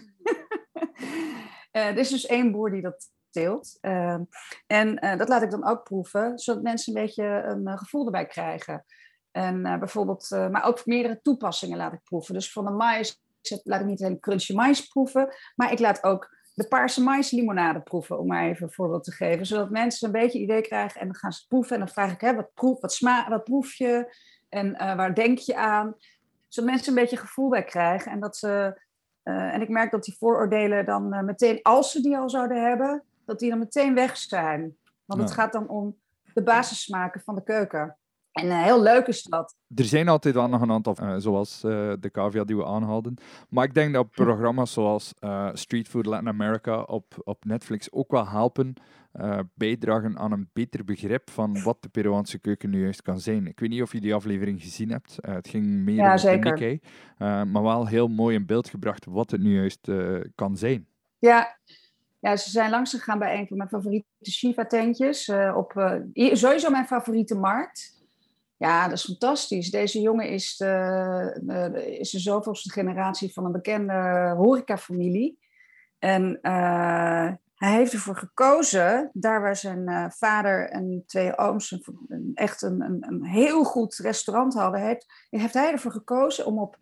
er 1.71 1.99
is 1.99 2.09
dus 2.09 2.27
één 2.27 2.53
boer 2.53 2.71
die 2.71 2.83
dat 2.83 3.11
teelt. 3.31 3.79
en 4.67 5.17
dat 5.19 5.29
laat 5.29 5.43
ik 5.43 5.51
dan 5.51 5.69
ook 5.69 5.83
proeven, 5.83 6.39
zodat 6.39 6.63
mensen 6.63 6.97
een 6.97 7.03
beetje 7.03 7.25
een 7.25 7.79
gevoel 7.79 8.05
erbij 8.05 8.27
krijgen. 8.27 8.85
En 9.31 9.63
bijvoorbeeld, 9.63 10.31
maar 10.31 10.65
ook 10.65 10.87
meerdere 10.87 11.21
toepassingen 11.23 11.77
laat 11.77 11.93
ik 11.93 12.03
proeven. 12.03 12.35
Dus 12.35 12.53
van 12.53 12.65
de 12.65 12.71
mais 13.41 13.61
laat 13.65 13.81
ik 13.81 13.87
niet 13.87 14.01
een 14.01 14.21
crunchy 14.21 14.55
mais 14.55 14.87
proeven, 14.87 15.35
maar 15.55 15.73
ik 15.73 15.79
laat 15.79 16.05
ook 16.05 16.39
de 16.55 16.69
paarse 16.69 17.03
mais 17.03 17.31
limonade 17.31 17.81
proeven, 17.81 18.19
om 18.19 18.27
maar 18.27 18.45
even 18.45 18.67
een 18.67 18.73
voorbeeld 18.73 19.05
te 19.05 19.13
geven. 19.13 19.47
Zodat 19.47 19.71
mensen 19.71 20.07
een 20.07 20.21
beetje 20.21 20.39
idee 20.39 20.61
krijgen 20.61 21.01
en 21.01 21.07
dan 21.07 21.17
gaan 21.17 21.33
ze 21.33 21.47
proeven. 21.47 21.73
En 21.73 21.79
dan 21.79 21.89
vraag 21.89 22.13
ik, 22.13 22.21
hè, 22.21 22.35
wat, 22.35 22.55
proef, 22.55 22.81
wat, 22.81 22.93
sma 22.93 23.29
wat 23.29 23.45
proef 23.45 23.75
je 23.75 24.15
en 24.49 24.67
uh, 24.67 24.97
waar 24.97 25.15
denk 25.15 25.39
je 25.39 25.57
aan? 25.57 25.95
Zodat 26.49 26.71
mensen 26.71 26.89
een 26.89 27.01
beetje 27.01 27.17
gevoel 27.17 27.49
bij 27.49 27.65
krijgen. 27.65 28.13
En, 28.13 28.21
dat 28.21 28.37
ze, 28.37 28.81
uh, 29.25 29.55
en 29.55 29.61
ik 29.61 29.69
merk 29.69 29.91
dat 29.91 30.05
die 30.05 30.17
vooroordelen 30.19 30.85
dan 30.85 31.15
uh, 31.15 31.21
meteen, 31.21 31.63
als 31.63 31.93
ze 31.93 32.01
die 32.01 32.17
al 32.17 32.31
zouden 32.31 32.63
hebben, 32.63 33.05
dat 33.25 33.39
die 33.39 33.51
dan 33.51 33.59
meteen 33.59 33.95
weg 33.95 34.17
zijn. 34.17 34.77
Want 35.05 35.21
het 35.21 35.33
gaat 35.33 35.53
dan 35.53 35.69
om 35.69 35.97
de 36.35 36.43
basissmaken 36.43 37.21
van 37.21 37.35
de 37.35 37.43
keuken. 37.43 37.97
En 38.33 38.47
uh, 38.47 38.63
heel 38.63 38.83
leuk 38.83 39.07
is 39.07 39.23
dat. 39.23 39.57
Er 39.75 39.85
zijn 39.85 40.09
altijd 40.09 40.35
wel 40.35 40.49
nog 40.49 40.61
een 40.61 40.71
aantal, 40.71 40.97
uh, 41.03 41.15
zoals 41.19 41.63
uh, 41.65 41.93
de 42.01 42.11
cavia 42.11 42.45
die 42.45 42.57
we 42.57 42.65
aanhaalden. 42.65 43.17
Maar 43.49 43.65
ik 43.65 43.75
denk 43.75 43.95
dat 43.95 44.07
hm. 44.13 44.23
programma's 44.23 44.73
zoals 44.73 45.15
Street 45.53 45.89
Food 45.89 46.07
Latin 46.07 46.29
America 46.29 46.83
op, 46.83 47.15
op 47.25 47.45
Netflix 47.45 47.93
ook 47.93 48.11
wel 48.11 48.29
helpen 48.29 48.75
bijdragen 49.55 50.19
aan 50.19 50.33
een 50.33 50.51
beter 50.53 50.85
begrip 50.85 51.31
van 51.31 51.63
wat 51.63 51.83
de 51.83 51.89
Peruaanse 51.89 52.39
keuken 52.39 52.71
nu 52.71 52.83
juist 52.83 53.03
kan 53.03 53.21
zijn. 53.21 53.47
Ik 53.47 53.61
weet 53.61 53.69
niet 53.69 53.83
of 53.83 53.93
je 53.93 54.01
die 54.01 54.15
aflevering 54.15 54.63
gezien 54.63 54.91
hebt. 54.91 55.19
het 55.21 55.49
ging 55.49 55.65
meer 55.67 55.95
ja, 55.95 56.15
over 56.15 56.41
de 56.41 56.81
maar 57.45 57.63
wel 57.63 57.87
heel 57.87 58.09
mooi 58.09 58.35
in 58.37 58.47
beeld 58.47 58.69
gebracht 58.69 59.05
wat 59.05 59.31
het 59.31 59.41
nu 59.41 59.55
juist 59.55 59.91
kan 60.35 60.57
zijn. 60.57 60.87
Ja, 61.19 61.59
ja, 62.19 62.37
ze 62.37 62.51
zijn 62.51 62.71
langs 62.71 62.91
gegaan 62.91 63.19
bij 63.19 63.39
een 63.39 63.47
van 63.47 63.57
mijn 63.57 63.69
favoriete 63.69 64.07
Shiva-tentjes. 64.31 65.33
op 65.55 65.99
sowieso 66.15 66.71
mijn 66.71 66.87
favoriete 66.87 67.35
markt. 67.35 68.00
Ja, 68.61 68.89
dat 68.89 68.99
is 68.99 69.05
fantastisch. 69.05 69.71
Deze 69.71 70.01
jongen 70.01 70.29
is 70.29 70.57
de, 70.57 71.97
is 71.99 72.11
de 72.11 72.19
zoveelste 72.19 72.71
generatie 72.71 73.33
van 73.33 73.45
een 73.45 73.53
bekende 73.53 74.33
horecafamilie. 74.37 75.39
En 75.99 76.39
uh, 76.43 77.33
hij 77.55 77.75
heeft 77.75 77.93
ervoor 77.93 78.17
gekozen, 78.17 79.11
daar 79.13 79.41
waar 79.41 79.57
zijn 79.57 79.91
uh, 79.91 80.11
vader 80.11 80.69
en 80.69 81.03
twee 81.07 81.39
ooms 81.39 81.71
een, 82.09 82.31
echt 82.35 82.63
een, 82.63 82.81
een, 82.81 83.25
heel 83.25 83.65
goed 83.65 83.97
restaurant 83.97 84.55
hadden, 84.55 84.81
heeft, 84.81 85.27
heeft 85.31 85.55
hij 85.55 85.73
ervoor 85.73 85.93
gekozen 85.93 86.47
om 86.47 86.59
op 86.59 86.77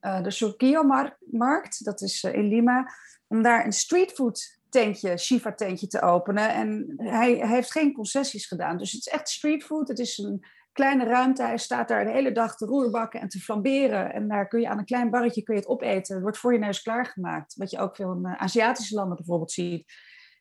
uh, 0.00 0.22
de 0.22 0.30
Surquillo-markt, 0.30 1.84
dat 1.84 2.00
is 2.00 2.22
in 2.22 2.48
Lima, 2.48 2.90
om 3.26 3.42
daar 3.42 3.64
een 3.64 3.72
streetfood 3.72 4.58
tentje, 4.68 5.16
Shiva 5.16 5.52
tentje 5.52 5.86
te 5.86 6.00
openen. 6.00 6.54
En 6.54 6.94
hij, 6.96 7.36
hij, 7.36 7.48
heeft 7.48 7.72
geen 7.72 7.92
concessies 7.92 8.46
gedaan. 8.46 8.78
Dus 8.78 8.92
het 8.92 9.00
is 9.00 9.12
echt 9.12 9.28
streetfood. 9.28 9.88
Het 9.88 9.98
is 9.98 10.18
een 10.18 10.44
kleine 10.76 11.04
ruimte. 11.04 11.42
Hij 11.42 11.58
staat 11.58 11.88
daar 11.88 12.04
de 12.04 12.10
hele 12.10 12.32
dag 12.32 12.56
te 12.56 12.66
roerbakken 12.66 13.20
en 13.20 13.28
te 13.28 13.40
flamberen. 13.40 14.12
En 14.12 14.28
daar 14.28 14.48
kun 14.48 14.60
je 14.60 14.68
aan 14.68 14.78
een 14.78 14.84
klein 14.84 15.10
barretje 15.10 15.42
kun 15.42 15.54
je 15.54 15.60
het 15.60 15.68
opeten. 15.68 16.14
Het 16.14 16.22
wordt 16.22 16.38
voor 16.38 16.52
je 16.52 16.58
neus 16.58 16.82
klaargemaakt. 16.82 17.54
Wat 17.56 17.70
je 17.70 17.78
ook 17.78 17.96
veel 17.96 18.12
in 18.12 18.26
uh, 18.26 18.34
Aziatische 18.36 18.94
landen 18.94 19.16
bijvoorbeeld 19.16 19.52
ziet. 19.52 19.92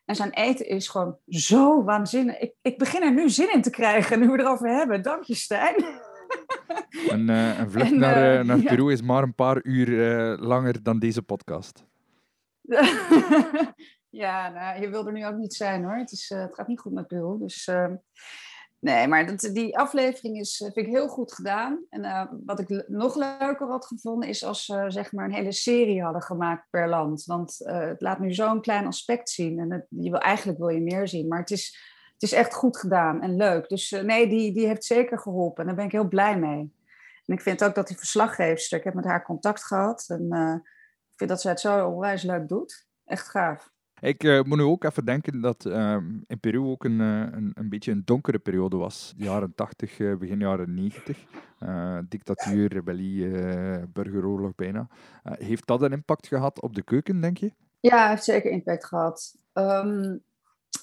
En 0.06 0.16
zijn 0.16 0.32
eten 0.32 0.68
is 0.68 0.88
gewoon 0.88 1.18
zo 1.28 1.84
waanzinnig. 1.84 2.40
Ik, 2.40 2.54
ik 2.62 2.78
begin 2.78 3.02
er 3.02 3.14
nu 3.14 3.30
zin 3.30 3.54
in 3.54 3.62
te 3.62 3.70
krijgen, 3.70 4.20
nu 4.20 4.28
we 4.28 4.40
erover 4.40 4.70
hebben. 4.70 5.02
Dank 5.02 5.24
je, 5.24 5.36
Stijn. 5.36 5.76
Een, 7.10 7.30
uh, 7.30 7.60
een 7.60 7.72
vlucht 7.72 7.92
naar, 7.92 8.40
uh, 8.40 8.46
naar 8.46 8.60
Peru 8.60 8.92
is 8.92 9.02
maar 9.02 9.24
een 9.24 9.36
paar 9.36 9.64
uur 9.64 9.88
langer 10.38 10.84
dan 10.84 11.00
deze 11.00 11.22
podcast. 11.22 11.86
ja, 14.10 14.50
nou, 14.50 14.82
je 14.82 14.90
wil 14.90 15.08
er 15.08 15.14
nu 15.14 15.26
ook 15.26 15.36
niet 15.36 15.54
zijn 15.54 15.84
hoor. 15.84 15.98
Het, 15.98 16.12
is, 16.12 16.30
het 16.30 16.56
gaat 16.56 16.68
niet 16.68 16.80
goed 16.80 16.94
met 16.94 17.08
Peru. 17.08 17.38
Dus 17.40 17.68
ehm, 17.68 17.96
Nee, 18.86 19.08
maar 19.08 19.26
dat, 19.26 19.50
die 19.54 19.78
aflevering 19.78 20.40
is, 20.40 20.62
eh, 20.62 20.72
vind 20.72 20.88
ik 20.88 20.94
heel 20.94 21.08
goed 21.08 21.34
gedaan. 21.34 21.86
En 21.90 22.04
uh, 22.04 22.24
wat 22.46 22.60
ik 22.60 22.84
nog 22.88 23.16
leuker 23.16 23.68
had 23.68 23.86
gevonden, 23.86 24.30
is 24.30 24.44
als 24.44 24.66
ze 24.66 24.86
zeg 24.88 25.12
maar 25.12 25.26
een 25.26 25.34
hele 25.34 25.52
serie 25.52 26.04
hadden 26.04 26.22
gemaakt 26.22 26.70
per 26.70 26.90
land. 26.90 27.24
Want 27.26 27.58
uh, 27.62 27.80
het 27.80 28.02
laat 28.02 28.20
nu 28.20 28.34
zo'n 28.34 28.62
klein 28.62 28.86
aspect 28.86 29.30
zien. 29.30 29.60
En 29.60 29.88
je 29.90 30.10
wil, 30.10 30.20
eigenlijk 30.20 30.58
wil 30.58 30.68
je 30.68 30.82
meer 30.82 31.08
zien. 31.08 31.28
Maar 31.28 31.40
het 31.40 31.52
is, 31.52 31.80
het 32.14 32.22
is 32.22 32.32
echt 32.32 32.54
goed 32.54 32.78
gedaan 32.78 33.22
en 33.22 33.36
leuk. 33.36 33.70
Dus 33.70 33.90
nee, 33.90 34.28
die, 34.28 34.54
die 34.54 34.68
heeft 34.68 34.86
zeker 34.86 35.20
geholpen. 35.20 35.62
En 35.62 35.68
daar 35.68 35.76
ben 35.76 35.86
ik 35.86 35.92
heel 35.92 36.08
blij 36.08 36.40
mee. 36.40 36.74
En 37.26 37.34
ik 37.34 37.42
vind 37.42 37.64
ook 37.64 37.76
dat 37.76 37.88
die 37.88 37.98
verslaggeefster, 37.98 38.78
ik 38.78 38.84
heb 38.84 38.94
met 38.94 39.06
haar 39.06 39.24
contact 39.24 39.64
gehad. 39.64 40.06
En 40.08 40.24
ik 41.12 41.18
vind 41.18 41.30
dat 41.30 41.42
zij 41.42 41.52
het 41.52 41.60
zo 41.60 41.88
onwijs 41.88 42.24
leuk 42.24 42.48
doet. 42.48 42.88
Echt 43.06 43.30
gaaf. 43.30 43.74
Ik 44.00 44.24
uh, 44.24 44.44
moet 44.44 44.58
nu 44.58 44.64
ook 44.64 44.84
even 44.84 45.06
denken 45.06 45.42
dat 45.42 45.66
uh, 45.66 45.98
in 46.28 46.40
Peru 46.40 46.60
ook 46.60 46.84
een, 46.84 47.00
uh, 47.00 47.20
een, 47.20 47.52
een, 47.54 47.70
beetje 47.70 47.92
een 47.92 48.02
donkere 48.06 48.40
periode 48.40 48.78
was. 48.78 49.14
Jaren 49.18 49.56
80, 49.56 50.18
begin 50.18 50.40
jaren 50.40 50.74
90. 50.74 51.26
dictatuur, 52.10 52.74
rebellie, 52.74 53.30
burgeroorlog 53.88 54.56
bijna. 54.56 54.88
heeft 55.24 55.68
dat 55.68 55.82
een 55.82 55.92
impact 55.92 56.28
gehad 56.28 56.62
op 56.62 56.76
de 56.76 56.84
keuken, 56.84 57.22
denk 57.22 57.38
je? 57.38 57.52
Ja, 57.80 58.10
heeft 58.10 58.24
zeker 58.24 58.52
impact 58.52 58.86
gehad. 58.86 59.36
Um, 59.54 60.24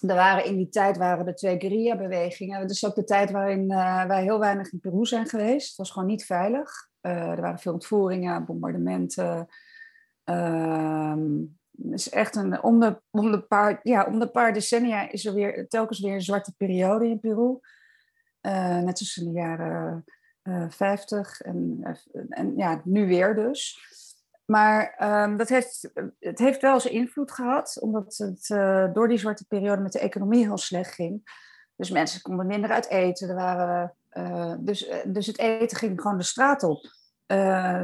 er 0.01 0.15
waren 0.15 0.45
in 0.45 0.57
die 0.57 0.69
tijd 0.69 0.97
waren 0.97 1.27
er 1.27 1.35
twee 1.35 1.61
guerrilla-bewegingen. 1.61 2.61
Het 2.61 2.71
is 2.71 2.87
ook 2.87 2.95
de 2.95 3.05
tijd 3.05 3.31
waarin 3.31 3.69
wij 4.09 4.23
heel 4.23 4.39
weinig 4.39 4.73
in 4.73 4.81
Peru 4.81 5.05
zijn 5.05 5.27
geweest. 5.27 5.69
Het 5.69 5.77
was 5.77 5.91
gewoon 5.91 6.09
niet 6.09 6.25
veilig. 6.25 6.89
er 7.01 7.41
waren 7.41 7.59
veel 7.59 7.73
ontvoeringen, 7.73 8.45
bombardementen. 8.45 9.49
Ehm, 10.25 11.31
is 11.91 12.11
echt 12.11 12.37
een, 12.37 12.63
om, 12.63 12.81
de, 12.81 13.01
om, 13.11 13.31
de 13.31 13.41
paar, 13.41 13.81
ja, 13.83 14.05
om 14.05 14.19
de 14.19 14.31
paar 14.31 14.53
decennia 14.53 15.11
is 15.11 15.27
er 15.27 15.35
weer 15.35 15.69
telkens 15.69 16.01
weer 16.01 16.15
een 16.15 16.23
zwarte 16.23 16.55
periode 16.57 17.09
in 17.09 17.21
Peru. 17.21 17.59
Uh, 18.43 18.79
net 18.79 18.97
tussen 18.97 19.25
de 19.25 19.31
jaren 19.31 20.05
uh, 20.43 20.65
50 20.69 21.41
en, 21.41 21.83
en 22.29 22.57
ja, 22.57 22.81
nu 22.85 23.07
weer 23.07 23.35
dus. 23.35 23.79
Maar 24.45 24.97
um, 25.23 25.37
dat 25.37 25.49
heeft, 25.49 25.91
het 26.19 26.39
heeft 26.39 26.61
wel 26.61 26.81
zijn 26.81 26.95
invloed 26.95 27.33
gehad, 27.33 27.79
omdat 27.81 28.17
het 28.17 28.49
uh, 28.49 28.93
door 28.93 29.09
die 29.09 29.19
zwarte 29.19 29.47
periode 29.47 29.83
met 29.83 29.93
de 29.93 29.99
economie 29.99 30.45
heel 30.45 30.59
slecht 30.59 30.95
ging. 30.95 31.41
Dus 31.77 31.91
mensen 31.91 32.23
konden 32.23 32.47
minder 32.47 32.71
uit 32.71 32.89
eten. 32.89 33.29
Er 33.29 33.35
waren, 33.35 33.95
dus, 34.65 34.91
dus 35.05 35.27
het 35.27 35.39
eten 35.39 35.77
ging 35.77 36.01
gewoon 36.01 36.19
de 36.19 36.25
straat 36.25 36.63
op. 36.63 36.85
Uh, 37.27 37.83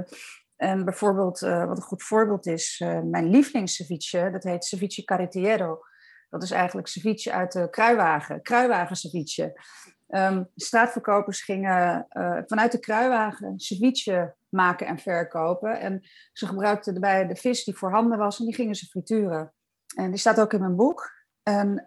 en 0.59 0.85
bijvoorbeeld, 0.85 1.41
wat 1.41 1.77
een 1.77 1.83
goed 1.83 2.03
voorbeeld 2.03 2.47
is, 2.47 2.85
mijn 3.05 3.31
lievelingsceviche, 3.31 4.29
dat 4.33 4.43
heet 4.43 4.65
ceviche 4.65 5.05
carretillero. 5.05 5.81
Dat 6.29 6.43
is 6.43 6.51
eigenlijk 6.51 6.89
ceviche 6.89 7.33
uit 7.33 7.53
de 7.53 7.71
kruiwagen, 7.71 8.43
kruiwagen 8.43 8.97
ceviche. 8.97 9.61
Um, 10.09 10.51
straatverkopers 10.55 11.41
gingen 11.41 12.07
uh, 12.11 12.39
vanuit 12.47 12.73
de 12.73 12.79
kruiwagen 12.79 13.59
ceviche 13.59 14.35
maken 14.49 14.87
en 14.87 14.99
verkopen. 14.99 15.81
En 15.81 16.09
ze 16.33 16.47
gebruikten 16.47 16.95
erbij 16.95 17.27
de 17.27 17.37
vis 17.37 17.65
die 17.65 17.77
voorhanden 17.77 18.19
was 18.19 18.39
en 18.39 18.45
die 18.45 18.55
gingen 18.55 18.75
ze 18.75 18.87
frituren. 18.87 19.55
En 19.97 20.11
die 20.11 20.19
staat 20.19 20.41
ook 20.41 20.53
in 20.53 20.61
mijn 20.61 20.77
boek. 20.77 21.11
En 21.43 21.85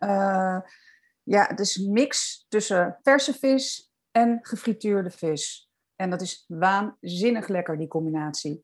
ja, 1.23 1.45
het 1.47 1.59
is 1.59 1.75
een 1.75 1.91
mix 1.91 2.45
tussen 2.49 2.99
verse 3.01 3.33
vis 3.33 3.91
en 4.11 4.39
gefrituurde 4.41 5.11
vis. 5.11 5.70
En 6.01 6.09
dat 6.09 6.21
is 6.21 6.45
waanzinnig 6.47 7.47
lekker, 7.47 7.77
die 7.77 7.87
combinatie. 7.87 8.63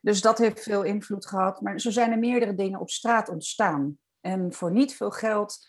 Dus 0.00 0.20
dat 0.20 0.38
heeft 0.38 0.62
veel 0.62 0.82
invloed 0.82 1.26
gehad. 1.26 1.60
Maar 1.60 1.80
zo 1.80 1.90
zijn 1.90 2.12
er 2.12 2.18
meerdere 2.18 2.54
dingen 2.54 2.80
op 2.80 2.90
straat 2.90 3.28
ontstaan. 3.28 3.98
En 4.20 4.52
voor 4.52 4.72
niet 4.72 4.94
veel 4.94 5.10
geld 5.10 5.66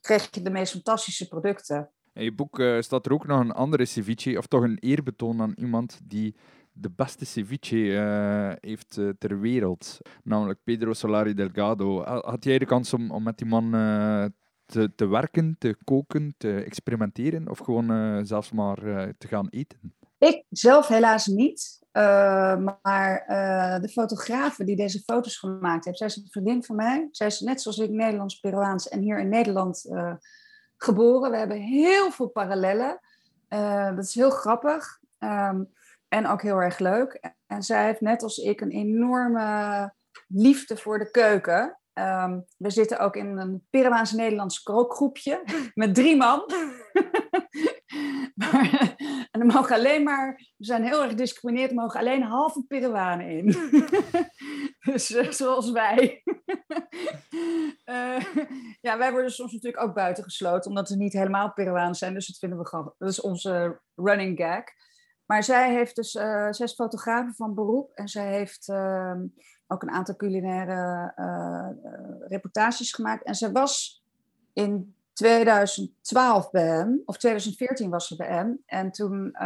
kreeg 0.00 0.28
je 0.30 0.42
de 0.42 0.50
meest 0.50 0.72
fantastische 0.72 1.28
producten. 1.28 1.90
In 2.12 2.24
je 2.24 2.34
boek 2.34 2.58
uh, 2.58 2.80
staat 2.80 3.06
er 3.06 3.12
ook 3.12 3.26
nog 3.26 3.40
een 3.40 3.52
andere 3.52 3.84
ceviche, 3.84 4.38
of 4.38 4.46
toch 4.46 4.62
een 4.62 4.78
eerbetoon 4.78 5.40
aan 5.40 5.54
iemand 5.56 6.00
die 6.04 6.36
de 6.72 6.90
beste 6.90 7.24
ceviche 7.24 7.76
uh, 7.76 8.52
heeft 8.60 8.96
uh, 8.96 9.10
ter 9.18 9.40
wereld, 9.40 9.98
namelijk 10.22 10.58
Pedro 10.64 10.92
Solari 10.92 11.34
Delgado. 11.34 12.02
Had 12.04 12.44
jij 12.44 12.58
de 12.58 12.66
kans 12.66 12.92
om, 12.94 13.10
om 13.10 13.22
met 13.22 13.38
die 13.38 13.46
man 13.46 13.70
te, 14.66 14.92
te 14.94 15.06
werken, 15.06 15.56
te 15.58 15.76
koken, 15.84 16.34
te 16.38 16.54
experimenteren 16.54 17.48
of 17.48 17.58
gewoon 17.58 18.26
zelfs 18.26 18.52
maar 18.52 18.76
te 19.18 19.28
gaan 19.28 19.48
eten? 19.48 19.94
Ik 20.22 20.44
zelf 20.50 20.88
helaas 20.88 21.26
niet. 21.26 21.80
maar 22.58 23.24
de 23.80 23.88
fotografe 23.92 24.64
die 24.64 24.76
deze 24.76 25.00
foto's 25.00 25.36
gemaakt 25.36 25.84
heeft, 25.84 25.98
zij 25.98 26.06
is 26.06 26.16
een 26.16 26.28
vriendin 26.30 26.64
van 26.64 26.76
mij. 26.76 27.08
Zij 27.10 27.26
is 27.26 27.40
net 27.40 27.62
zoals 27.62 27.78
ik 27.78 27.90
Nederlands-Peruaans 27.90 28.88
en 28.88 29.00
hier 29.00 29.18
in 29.18 29.28
Nederland 29.28 29.88
geboren. 30.76 31.30
We 31.30 31.36
hebben 31.36 31.60
heel 31.60 32.10
veel 32.10 32.28
parallellen. 32.28 33.00
Dat 33.94 34.04
is 34.04 34.14
heel 34.14 34.30
grappig 34.30 35.00
um, 35.18 35.72
en 36.08 36.26
ook 36.26 36.42
heel 36.42 36.62
erg 36.62 36.78
leuk. 36.78 37.32
En 37.46 37.62
zij 37.62 37.84
heeft 37.84 38.00
net 38.00 38.22
als 38.22 38.38
ik 38.38 38.60
een 38.60 38.70
enorme 38.70 39.92
liefde 40.28 40.76
voor 40.76 40.98
de 40.98 41.10
keuken. 41.10 41.78
Um, 41.94 42.44
we 42.56 42.70
zitten 42.70 42.98
ook 42.98 43.16
in 43.16 43.38
een 43.38 43.66
Peruaans-Nederlands 43.70 44.62
kookgroepje 44.62 45.42
met 45.74 45.94
drie 45.94 46.16
man. 46.16 46.44
maar, 48.34 48.94
en 49.30 49.46
mogen 49.46 49.76
alleen 49.76 50.02
maar, 50.02 50.34
we 50.56 50.64
zijn 50.64 50.84
heel 50.84 51.00
erg 51.00 51.10
gediscrimineerd, 51.10 51.70
er 51.70 51.76
mogen 51.76 52.00
alleen 52.00 52.22
halve 52.22 52.64
Peruanen 52.66 53.28
in. 53.28 53.46
dus 54.92 55.10
uh, 55.10 55.30
zoals 55.30 55.70
wij. 55.70 56.22
uh, 57.84 58.24
ja, 58.86 58.98
wij 58.98 59.12
worden 59.12 59.30
soms 59.30 59.52
natuurlijk 59.52 59.82
ook 59.82 59.94
buitengesloten, 59.94 60.70
omdat 60.70 60.88
we 60.88 60.96
niet 60.96 61.12
helemaal 61.12 61.52
Peruaans 61.52 61.98
zijn. 61.98 62.14
Dus 62.14 62.26
dat 62.26 62.38
vinden 62.38 62.58
we 62.58 62.66
gewoon, 62.66 62.94
dat 62.98 63.08
is 63.08 63.20
onze 63.20 63.80
running 63.94 64.38
gag. 64.38 64.64
Maar 65.26 65.42
zij 65.42 65.72
heeft 65.72 65.96
dus, 65.96 66.14
uh, 66.14 66.46
zij 66.50 66.66
is 66.66 66.74
fotografe 66.74 67.34
van 67.34 67.54
beroep 67.54 67.92
en 67.94 68.08
zij 68.08 68.32
heeft 68.32 68.68
uh, 68.68 69.14
ook 69.66 69.82
een 69.82 69.90
aantal 69.90 70.16
culinaire 70.16 71.12
reportages 72.28 72.92
gemaakt. 72.92 73.24
En 73.24 73.34
zij 73.34 73.52
was 73.52 74.02
in 74.52 74.94
2012 75.12 76.50
bij 76.50 76.66
hem, 76.66 77.02
of 77.04 77.16
2014 77.16 77.90
was 77.90 78.06
ze 78.06 78.16
bij 78.16 78.28
hem. 78.28 78.62
En 78.66 78.90
toen 78.90 79.36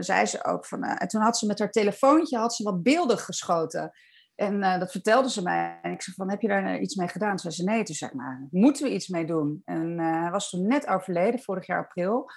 zei 0.00 0.26
ze 0.26 0.44
ook 0.44 0.66
van, 0.66 0.82
en 0.82 1.08
toen 1.08 1.20
had 1.20 1.38
ze 1.38 1.46
met 1.46 1.58
haar 1.58 1.70
telefoontje 1.70 2.38
had 2.38 2.54
ze 2.54 2.62
wat 2.62 2.82
beelden 2.82 3.18
geschoten. 3.18 3.92
En 4.36 4.54
uh, 4.54 4.78
dat 4.78 4.90
vertelde 4.90 5.30
ze 5.30 5.42
mij. 5.42 5.78
En 5.82 5.92
ik 5.92 6.02
zei 6.02 6.16
van, 6.16 6.30
heb 6.30 6.40
je 6.40 6.48
daar 6.48 6.78
iets 6.78 6.94
mee 6.94 7.08
gedaan? 7.08 7.38
Ze 7.38 7.50
zei 7.50 7.68
nee. 7.68 7.82
Toen 7.82 7.94
zei 7.94 8.10
ik, 8.10 8.16
nou, 8.16 8.46
moeten 8.50 8.84
we 8.84 8.94
iets 8.94 9.08
mee 9.08 9.26
doen? 9.26 9.62
En 9.64 9.98
hij 9.98 10.30
was 10.30 10.50
toen 10.50 10.66
net 10.66 10.86
overleden, 10.86 11.40
vorig 11.40 11.66
jaar 11.66 11.84
april. 11.84 12.30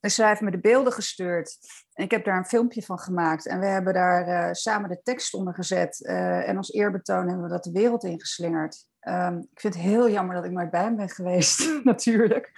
Dus 0.00 0.14
zij 0.14 0.28
heeft 0.28 0.40
me 0.40 0.50
de 0.50 0.60
beelden 0.60 0.92
gestuurd. 0.92 1.58
En 1.92 2.04
ik 2.04 2.10
heb 2.10 2.24
daar 2.24 2.36
een 2.36 2.44
filmpje 2.44 2.82
van 2.82 2.98
gemaakt. 2.98 3.46
En 3.46 3.60
we 3.60 3.66
hebben 3.66 3.94
daar 3.94 4.56
samen 4.56 4.88
de 4.88 5.02
tekst 5.02 5.34
onder 5.34 5.54
gezet. 5.54 6.04
en 6.04 6.56
als 6.56 6.72
eerbetoon 6.72 7.26
hebben 7.26 7.42
we 7.42 7.50
dat 7.50 7.64
de 7.64 7.72
wereld 7.72 8.04
ingeslingerd. 8.04 8.86
Um, 9.08 9.38
ik 9.38 9.60
vind 9.60 9.74
het 9.74 9.82
heel 9.82 10.10
jammer 10.10 10.34
dat 10.34 10.44
ik 10.44 10.50
nooit 10.50 10.70
bij 10.70 10.82
hem 10.82 10.96
ben 10.96 11.08
geweest, 11.08 11.70
natuurlijk. 11.84 12.52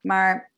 Maar 0.00 0.50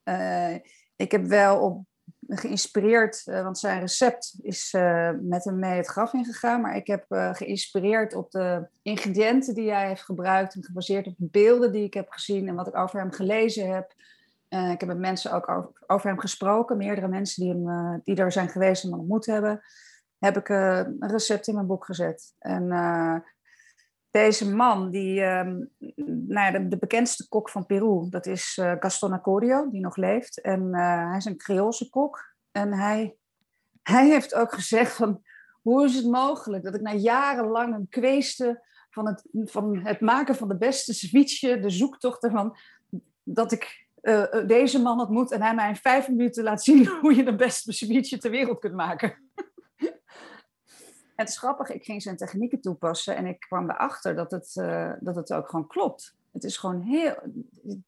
ik 0.96 1.12
heb 1.12 1.24
wel 1.26 1.60
op 1.60 1.84
geïnspireerd, 2.26 3.22
uh, 3.26 3.42
want 3.42 3.58
zijn 3.58 3.80
recept 3.80 4.34
is 4.42 4.72
uh, 4.72 5.10
met 5.20 5.44
hem 5.44 5.58
mee 5.58 5.76
het 5.76 5.86
graf 5.86 6.12
ingegaan. 6.12 6.60
Maar 6.60 6.76
ik 6.76 6.86
heb 6.86 7.04
geïnspireerd 7.08 8.14
op 8.14 8.30
de 8.30 8.68
ingrediënten 8.82 9.54
die 9.54 9.70
hij 9.70 9.88
heeft 9.88 10.02
gebruikt. 10.02 10.54
En 10.54 10.64
gebaseerd 10.64 11.06
op 11.06 11.14
de 11.16 11.28
beelden 11.30 11.72
die 11.72 11.84
ik 11.84 11.94
heb 11.94 12.10
gezien 12.10 12.48
en 12.48 12.54
wat 12.54 12.66
ik 12.66 12.76
over 12.76 12.98
hem 12.98 13.12
gelezen 13.12 13.74
heb. 13.74 13.92
ik 14.48 14.80
heb 14.80 14.86
met 14.86 14.98
mensen 14.98 15.32
ook 15.32 15.48
over, 15.48 15.70
over 15.86 16.08
hem 16.08 16.18
gesproken. 16.18 16.76
Meerdere 16.76 17.08
mensen 17.08 17.42
die, 17.42 17.52
hem, 17.52 18.00
die 18.04 18.16
er 18.16 18.32
zijn 18.32 18.48
geweest 18.48 18.84
en 18.84 18.90
hem 18.90 18.98
ontmoet 18.98 19.26
hebben. 19.26 19.60
Heb 20.18 20.36
ik 20.36 20.48
een 20.48 20.96
recept 20.98 21.48
in 21.48 21.54
mijn 21.54 21.66
boek 21.66 21.84
gezet. 21.84 22.34
En 22.38 22.68
deze 24.12 24.54
man, 24.54 24.90
die, 24.90 25.22
um, 25.22 25.70
de, 26.68 26.76
bekendste 26.80 27.28
kok 27.28 27.50
van 27.50 27.66
Peru, 27.66 28.08
dat 28.10 28.26
is 28.26 28.58
uh, 28.60 28.72
Gaston 28.78 29.12
Acorio, 29.12 29.70
die 29.70 29.80
nog 29.80 29.96
leeft. 29.96 30.40
En 30.40 30.62
uh, 30.62 31.08
hij 31.08 31.16
is 31.16 31.24
een 31.24 31.36
Creoolse 31.36 31.90
kok. 31.90 32.34
En 32.50 32.72
hij, 32.72 33.16
hij 33.82 34.08
heeft 34.08 34.34
ook 34.34 34.52
gezegd 34.52 34.92
van, 34.92 35.22
hoe 35.62 35.84
is 35.84 35.94
het 35.94 36.06
mogelijk 36.06 36.64
dat 36.64 36.74
ik 36.74 36.80
na 36.80 36.94
jarenlang 36.94 37.88
kweeste 37.88 38.66
van 38.90 39.06
het, 39.06 39.24
van 39.32 39.86
het 39.86 40.00
maken 40.00 40.34
van 40.34 40.48
de 40.48 40.56
beste 40.56 40.94
ceviche, 40.94 41.60
de 41.60 41.70
zoektocht 41.70 42.24
ervan, 42.24 42.56
dat 43.22 43.52
ik 43.52 43.86
uh, 44.02 44.46
deze 44.46 44.82
man 44.82 45.00
ontmoet 45.00 45.32
en 45.32 45.42
hij 45.42 45.54
mij 45.54 45.68
in 45.68 45.76
vijf 45.76 46.08
minuten 46.08 46.44
laat 46.44 46.62
zien 46.62 46.86
hoe 47.00 47.14
je 47.14 47.24
de 47.24 47.36
beste 47.36 47.72
ceviche 47.72 48.18
ter 48.18 48.30
wereld 48.30 48.58
kunt 48.58 48.74
maken 48.74 49.16
het 51.16 51.28
is 51.28 51.38
grappig, 51.38 51.70
ik 51.70 51.84
ging 51.84 52.02
zijn 52.02 52.16
technieken 52.16 52.60
toepassen 52.60 53.16
en 53.16 53.26
ik 53.26 53.40
kwam 53.40 53.70
erachter 53.70 54.14
dat 54.14 54.30
het, 54.30 54.56
uh, 54.56 54.92
dat 55.00 55.16
het 55.16 55.32
ook 55.32 55.48
gewoon 55.48 55.66
klopt. 55.66 56.16
Het 56.32 56.44
is 56.44 56.56
gewoon 56.56 56.80
heel. 56.80 57.14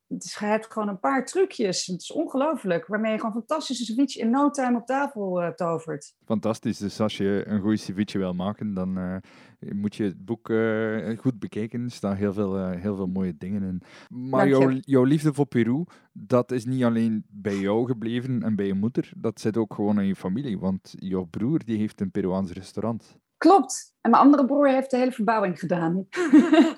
Het 0.08 0.24
is, 0.24 0.34
hij 0.34 0.50
heeft 0.50 0.72
gewoon 0.72 0.88
een 0.88 1.00
paar 1.00 1.26
trucjes. 1.26 1.86
Het 1.86 2.00
is 2.00 2.12
ongelooflijk. 2.12 2.86
Waarmee 2.86 3.12
je 3.12 3.18
gewoon 3.18 3.32
fantastische 3.32 3.84
ceviche 3.84 4.20
in 4.20 4.30
no 4.30 4.50
time 4.50 4.76
op 4.76 4.86
tafel 4.86 5.42
uh, 5.42 5.48
tovert. 5.48 6.14
Fantastisch. 6.24 6.78
Dus 6.78 7.00
als 7.00 7.16
je 7.16 7.42
een 7.46 7.60
goede 7.60 7.76
ceviche 7.76 8.18
wil 8.18 8.34
maken, 8.34 8.74
dan 8.74 8.98
uh, 8.98 9.16
moet 9.58 9.96
je 9.96 10.04
het 10.04 10.24
boek 10.24 10.48
uh, 10.48 11.18
goed 11.18 11.38
bekijken. 11.38 11.84
Er 11.84 11.90
staan 11.90 12.16
heel 12.16 12.32
veel, 12.32 12.68
heel 12.68 12.96
veel 12.96 13.06
mooie 13.06 13.36
dingen 13.36 13.62
in. 13.62 13.82
Maar 14.08 14.48
jouw, 14.48 14.70
jouw 14.70 15.04
liefde 15.04 15.34
voor 15.34 15.46
Peru, 15.46 15.84
dat 16.12 16.52
is 16.52 16.64
niet 16.64 16.84
alleen 16.84 17.24
bij 17.28 17.56
jou 17.56 17.86
gebleven 17.86 18.42
en 18.42 18.56
bij 18.56 18.66
je 18.66 18.74
moeder. 18.74 19.12
Dat 19.16 19.40
zit 19.40 19.56
ook 19.56 19.74
gewoon 19.74 20.00
in 20.00 20.06
je 20.06 20.16
familie. 20.16 20.58
Want 20.58 20.94
jouw 20.96 21.24
broer 21.24 21.64
die 21.64 21.78
heeft 21.78 22.00
een 22.00 22.10
Peruaans 22.10 22.52
restaurant. 22.52 23.18
Klopt. 23.36 23.94
En 24.00 24.10
mijn 24.10 24.22
andere 24.22 24.44
broer 24.44 24.68
heeft 24.68 24.90
de 24.90 24.96
hele 24.96 25.12
verbouwing 25.12 25.58
gedaan. 25.58 26.06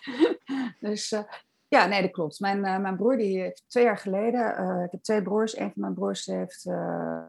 dus 0.81 1.13
uh, 1.13 1.21
ja, 1.69 1.87
nee, 1.87 2.03
dat 2.03 2.11
klopt. 2.11 2.41
Mijn, 2.41 2.59
uh, 2.59 2.79
mijn 2.79 2.97
broer 2.97 3.17
die 3.17 3.41
heeft 3.41 3.65
twee 3.69 3.85
jaar 3.85 3.99
geleden, 3.99 4.61
uh, 4.61 4.85
ik 4.85 4.91
heb 4.91 5.03
twee 5.03 5.23
broers. 5.23 5.57
Een 5.57 5.73
van 5.73 5.81
mijn 5.81 5.95
broers 5.95 6.27
heeft, 6.27 6.65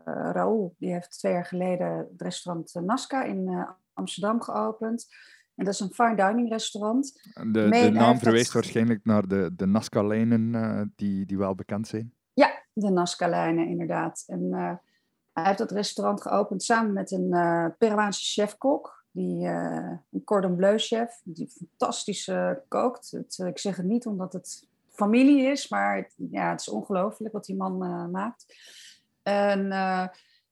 Raoul, 0.05 0.75
die 0.77 0.91
heeft 0.91 1.19
twee 1.19 1.33
jaar 1.33 1.45
geleden 1.45 1.97
het 1.97 2.21
restaurant 2.21 2.73
Nasca 2.73 3.23
in 3.23 3.67
Amsterdam 3.93 4.41
geopend. 4.41 5.07
En 5.55 5.65
dat 5.65 5.73
is 5.73 5.79
een 5.79 5.93
fine 5.93 6.15
dining 6.15 6.49
restaurant. 6.49 7.31
De, 7.33 7.69
de 7.69 7.89
naam 7.91 8.19
verwijst 8.19 8.53
waarschijnlijk 8.53 9.05
naar 9.05 9.27
de, 9.27 9.49
de 9.55 9.65
Nazca-lijnen 9.65 10.93
die, 10.95 11.25
die 11.25 11.37
wel 11.37 11.55
bekend 11.55 11.87
zijn. 11.87 12.13
Ja, 12.33 12.63
de 12.73 12.89
Nazca-lijnen 12.89 13.67
inderdaad. 13.67 14.23
En 14.27 14.51
hij 15.33 15.45
heeft 15.45 15.57
dat 15.57 15.71
restaurant 15.71 16.21
geopend 16.21 16.63
samen 16.63 16.93
met 16.93 17.11
een 17.11 17.29
Peruaanse 17.77 18.41
chefkok 18.41 18.96
die, 19.17 19.47
een 19.47 20.23
cordon 20.23 20.55
bleu 20.55 20.77
chef, 20.77 21.21
die 21.23 21.47
fantastisch 21.47 22.27
uh, 22.27 22.51
kookt. 22.67 23.11
Het, 23.11 23.37
uh, 23.41 23.47
ik 23.47 23.59
zeg 23.59 23.75
het 23.75 23.85
niet 23.85 24.05
omdat 24.05 24.33
het 24.33 24.67
familie 24.89 25.43
is, 25.43 25.67
maar 25.67 25.95
het, 25.95 26.13
ja, 26.31 26.49
het 26.49 26.61
is 26.61 26.69
ongelooflijk 26.69 27.33
wat 27.33 27.45
die 27.45 27.55
man 27.55 27.77
maakt. 28.11 28.45
En 29.23 29.67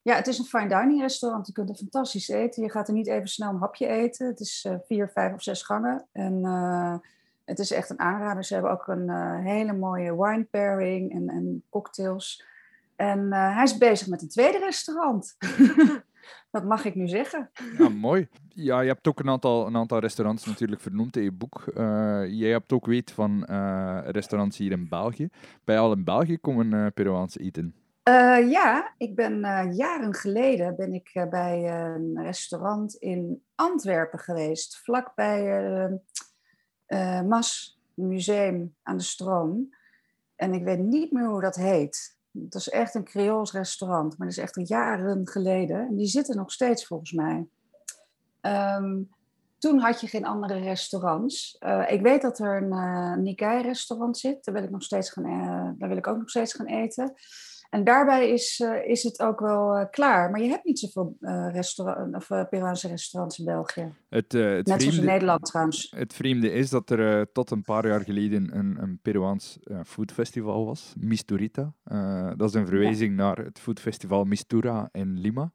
ja, 0.01 0.15
het 0.15 0.27
is 0.27 0.37
een 0.37 0.45
fine 0.45 0.67
dining 0.67 1.01
restaurant. 1.01 1.47
Je 1.47 1.53
kunt 1.53 1.69
er 1.69 1.75
fantastisch 1.75 2.27
eten. 2.27 2.63
Je 2.63 2.71
gaat 2.71 2.87
er 2.87 2.93
niet 2.93 3.07
even 3.07 3.27
snel 3.27 3.49
een 3.49 3.59
hapje 3.59 3.87
eten. 3.87 4.27
Het 4.27 4.39
is 4.39 4.67
vier, 4.87 5.09
vijf 5.09 5.33
of 5.33 5.41
zes 5.41 5.63
gangen. 5.63 6.07
En 6.11 6.43
het 7.45 7.59
is 7.59 7.71
echt 7.71 7.89
een 7.89 7.99
aanrader. 7.99 8.43
Ze 8.43 8.53
hebben 8.53 8.71
ook 8.71 8.87
een 8.87 9.09
hele 9.43 9.73
mooie 9.73 10.23
wine 10.23 10.43
pairing 10.43 11.13
en, 11.13 11.29
en 11.29 11.63
cocktails. 11.69 12.45
En 12.95 13.33
hij 13.33 13.63
is 13.63 13.77
bezig 13.77 14.07
met 14.07 14.21
een 14.21 14.29
tweede 14.29 14.57
restaurant. 14.57 15.35
Dat 16.51 16.63
mag 16.63 16.85
ik 16.85 16.95
nu 16.95 17.07
zeggen. 17.07 17.51
Ja, 17.77 17.89
mooi. 17.89 18.27
Ja, 18.49 18.79
je 18.79 18.87
hebt 18.87 19.07
ook 19.07 19.19
een 19.19 19.29
aantal, 19.29 19.67
een 19.67 19.75
aantal 19.75 19.99
restaurants 19.99 20.45
natuurlijk 20.45 20.81
vernoemd 20.81 21.17
in 21.17 21.23
je 21.23 21.31
boek. 21.31 21.63
Uh, 21.67 21.75
jij 22.27 22.49
hebt 22.49 22.71
ook 22.71 22.85
weet 22.85 23.11
van 23.11 23.47
uh, 23.49 23.99
restaurants 24.05 24.57
hier 24.57 24.71
in 24.71 24.89
België. 24.89 25.29
Bij 25.63 25.79
al 25.79 25.91
in 25.91 26.03
België 26.03 26.37
komen 26.37 26.71
uh, 26.71 26.87
Peruaanse 26.93 27.39
eten? 27.39 27.75
ja, 28.49 28.93
ik 28.97 29.15
ben 29.15 29.39
jaren 29.75 30.13
geleden 30.13 30.75
ben 30.75 30.93
ik 30.93 31.25
bij 31.29 31.69
een 31.69 32.23
restaurant 32.23 32.95
in 32.95 33.43
Antwerpen 33.55 34.19
geweest. 34.19 34.77
Vlakbij 34.77 35.99
Mas 37.27 37.79
Museum 37.93 38.75
aan 38.83 38.97
de 38.97 39.03
Stroom. 39.03 39.69
En 40.35 40.53
ik 40.53 40.63
weet 40.63 40.79
niet 40.79 41.11
meer 41.11 41.27
hoe 41.27 41.41
dat 41.41 41.55
heet. 41.55 42.14
Het 42.43 42.55
is 42.55 42.69
echt 42.69 42.95
een 42.95 43.03
Creools 43.03 43.51
restaurant, 43.51 44.17
maar 44.17 44.27
dat 44.27 44.37
is 44.37 44.43
echt 44.43 44.67
jaren 44.67 45.27
geleden. 45.27 45.87
En 45.87 45.95
die 45.95 46.07
zitten 46.07 46.35
nog 46.35 46.51
steeds 46.51 46.85
volgens 46.85 47.11
mij. 47.11 47.47
Ehm, 48.41 49.01
toen 49.57 49.79
had 49.79 50.01
je 50.01 50.07
geen 50.07 50.25
andere 50.25 50.59
restaurants. 50.59 51.57
Uh, 51.59 51.91
ik 51.91 52.01
weet 52.01 52.21
dat 52.21 52.39
er 52.39 52.61
een 52.61 52.73
uh, 52.73 53.15
Nikkei-restaurant 53.15 54.17
zit. 54.17 54.45
Daar 54.45 54.55
wil, 54.55 54.63
ik 54.63 54.69
nog 54.69 54.83
steeds 54.83 55.09
gaan, 55.09 55.25
uh, 55.25 55.69
daar 55.77 55.89
wil 55.89 55.97
ik 55.97 56.07
ook 56.07 56.17
nog 56.17 56.29
steeds 56.29 56.53
gaan 56.53 56.65
eten. 56.65 57.13
En 57.75 57.83
daarbij 57.83 58.29
is, 58.29 58.59
uh, 58.59 58.87
is 58.87 59.03
het 59.03 59.19
ook 59.19 59.39
wel 59.39 59.77
uh, 59.77 59.85
klaar. 59.91 60.31
Maar 60.31 60.41
je 60.41 60.49
hebt 60.49 60.65
niet 60.65 60.79
zoveel 60.79 61.17
uh, 61.19 61.47
restaurant, 61.51 62.15
of, 62.15 62.27
Peruaanse 62.49 62.87
restaurants 62.87 63.39
in 63.39 63.45
België. 63.45 63.93
Het, 64.09 64.31
het 64.31 64.41
Net 64.41 64.63
vreemde, 64.63 64.81
zoals 64.81 64.97
in 64.97 65.05
Nederland 65.05 65.45
trouwens. 65.45 65.93
Het 65.95 66.13
vreemde 66.13 66.51
is 66.51 66.69
dat 66.69 66.89
er 66.89 67.31
tot 67.31 67.51
een 67.51 67.61
paar 67.61 67.87
jaar 67.87 68.01
geleden 68.01 68.57
een, 68.57 68.77
een 68.81 68.99
Peruaans 69.01 69.59
foodfestival 69.85 70.65
was. 70.65 70.93
Misturita. 70.99 71.73
dat 72.37 72.49
is 72.49 72.53
een 72.53 72.67
verwijzing 72.67 73.17
ja. 73.17 73.23
naar 73.23 73.37
het 73.37 73.59
foodfestival 73.59 74.23
Mistura 74.23 74.89
in 74.91 75.19
Lima. 75.19 75.51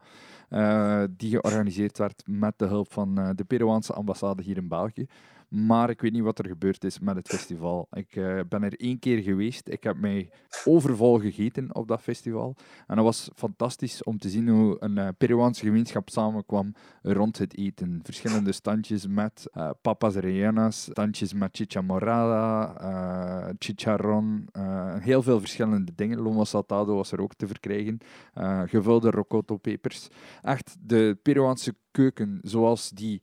die 1.16 1.30
georganiseerd 1.30 1.98
werd 1.98 2.22
met 2.26 2.54
de 2.56 2.66
hulp 2.66 2.92
van 2.92 3.14
de 3.34 3.44
Peruaanse 3.44 3.92
ambassade 3.92 4.42
hier 4.42 4.56
in 4.56 4.68
België. 4.68 5.06
Maar 5.51 5.90
ik 5.90 6.01
weet 6.01 6.12
niet 6.12 6.22
wat 6.22 6.38
er 6.38 6.46
gebeurd 6.46 6.84
is 6.84 6.98
met 6.98 7.16
het 7.16 7.28
festival. 7.28 7.86
Ik 7.90 8.16
uh, 8.16 8.40
ben 8.48 8.62
er 8.62 8.80
één 8.80 8.98
keer 8.98 9.22
geweest. 9.22 9.68
Ik 9.68 9.82
heb 9.82 9.96
mij 9.96 10.30
overvol 10.64 11.18
gegeten 11.18 11.74
op 11.74 11.88
dat 11.88 12.01
festival. 12.01 12.57
En 12.86 12.96
het 12.96 13.05
was 13.05 13.30
fantastisch 13.34 14.03
om 14.03 14.18
te 14.18 14.28
zien 14.28 14.48
hoe 14.48 14.76
een 14.80 14.96
uh, 14.96 15.09
Peruaanse 15.18 15.64
gemeenschap 15.64 16.09
samenkwam 16.09 16.74
rond 17.03 17.38
het 17.38 17.57
eten. 17.57 18.01
Verschillende 18.03 18.53
standjes 18.53 19.07
met 19.07 19.51
uh, 19.55 19.70
papas 19.82 20.14
rellenas, 20.14 20.82
standjes 20.82 21.32
met 21.32 21.57
chicha 21.57 21.80
morada, 21.80 23.55
chicharron, 23.59 24.48
heel 25.01 25.22
veel 25.22 25.40
verschillende 25.40 25.92
dingen. 25.94 26.20
Lomo 26.20 26.44
saltado 26.44 26.94
was 26.94 27.12
er 27.12 27.20
ook 27.20 27.34
te 27.34 27.46
verkrijgen. 27.46 27.98
gevulde 28.66 29.11
rocoto-pepers. 29.11 30.09
Echt 30.42 30.76
de 30.80 31.18
Peruaanse 31.22 31.74
keuken 31.90 32.38
zoals 32.42 32.90
die 32.90 33.22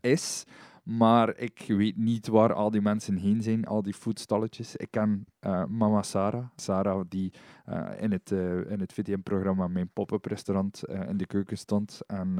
is 0.00 0.44
maar 0.88 1.36
ik 1.36 1.64
weet 1.66 1.96
niet 1.96 2.26
waar 2.26 2.54
al 2.54 2.70
die 2.70 2.80
mensen 2.80 3.16
heen 3.16 3.42
zijn, 3.42 3.66
al 3.66 3.82
die 3.82 3.94
foodstalletjes. 3.94 4.76
Ik 4.76 4.90
ken 4.90 5.26
uh, 5.40 5.64
mama 5.64 6.02
Sarah. 6.02 6.44
Sarah 6.56 7.04
die 7.08 7.32
uh, 7.68 7.88
in 8.00 8.12
het, 8.12 8.30
uh, 8.30 8.70
in 8.70 8.80
het 8.80 8.92
VTM-programma 8.92 9.66
mijn 9.66 9.90
pop-up 9.92 10.24
restaurant 10.24 10.82
in 11.08 11.16
de 11.16 11.26
keuken 11.26 11.58
stond. 11.58 12.00
En 12.06 12.38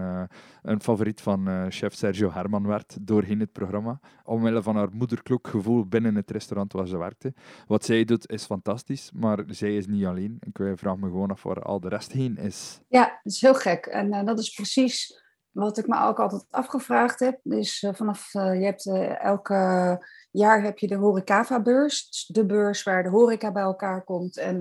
een 0.63 0.81
favoriet 0.81 1.21
van 1.21 1.67
chef 1.71 1.95
Sergio 1.95 2.33
Herman 2.33 2.67
werd 2.67 2.97
doorheen 3.01 3.41
het 3.41 3.53
programma. 3.53 4.01
Omwille 4.25 4.63
van 4.63 4.77
haar 4.77 4.89
moederklokgevoel 4.93 5.87
binnen 5.87 6.15
het 6.15 6.31
restaurant 6.31 6.73
waar 6.73 6.87
ze 6.87 6.99
werkte. 6.99 7.35
Wat 7.67 7.85
zij 7.85 8.05
doet 8.05 8.31
is 8.31 8.45
fantastisch, 8.45 9.11
maar 9.15 9.45
zij 9.47 9.77
is 9.77 9.87
niet 9.87 10.05
alleen. 10.05 10.39
Ik 10.41 10.79
vraag 10.79 10.97
me 10.97 11.07
gewoon 11.07 11.31
af 11.31 11.43
waar 11.43 11.63
al 11.63 11.81
de 11.81 11.89
rest 11.89 12.13
heen 12.13 12.37
is. 12.37 12.81
Ja, 12.89 13.05
dat 13.23 13.33
is 13.33 13.41
heel 13.41 13.55
gek. 13.55 13.87
En 13.87 14.25
dat 14.25 14.39
is 14.39 14.51
precies 14.51 15.27
wat 15.53 15.79
ik 15.79 15.87
me 15.87 16.01
ook 16.01 16.21
altijd 16.21 16.47
afgevraagd 16.51 17.21
heb, 17.21 17.41
is 17.45 17.83
uh, 17.83 17.95
vanaf, 17.95 18.35
uh, 18.35 18.59
je 18.59 18.65
hebt 18.65 18.87
uh, 18.87 19.25
elke 19.25 20.07
jaar 20.31 20.63
heb 20.63 20.79
je 20.79 20.87
de 20.87 20.95
Horecava-beurs, 20.95 22.27
de 22.27 22.47
beurs 22.47 22.83
waar 22.83 23.03
de 23.03 23.09
horeca 23.09 23.53
bij 23.53 23.63
elkaar 23.63 24.05
komt. 24.05 24.37
En, 24.37 24.57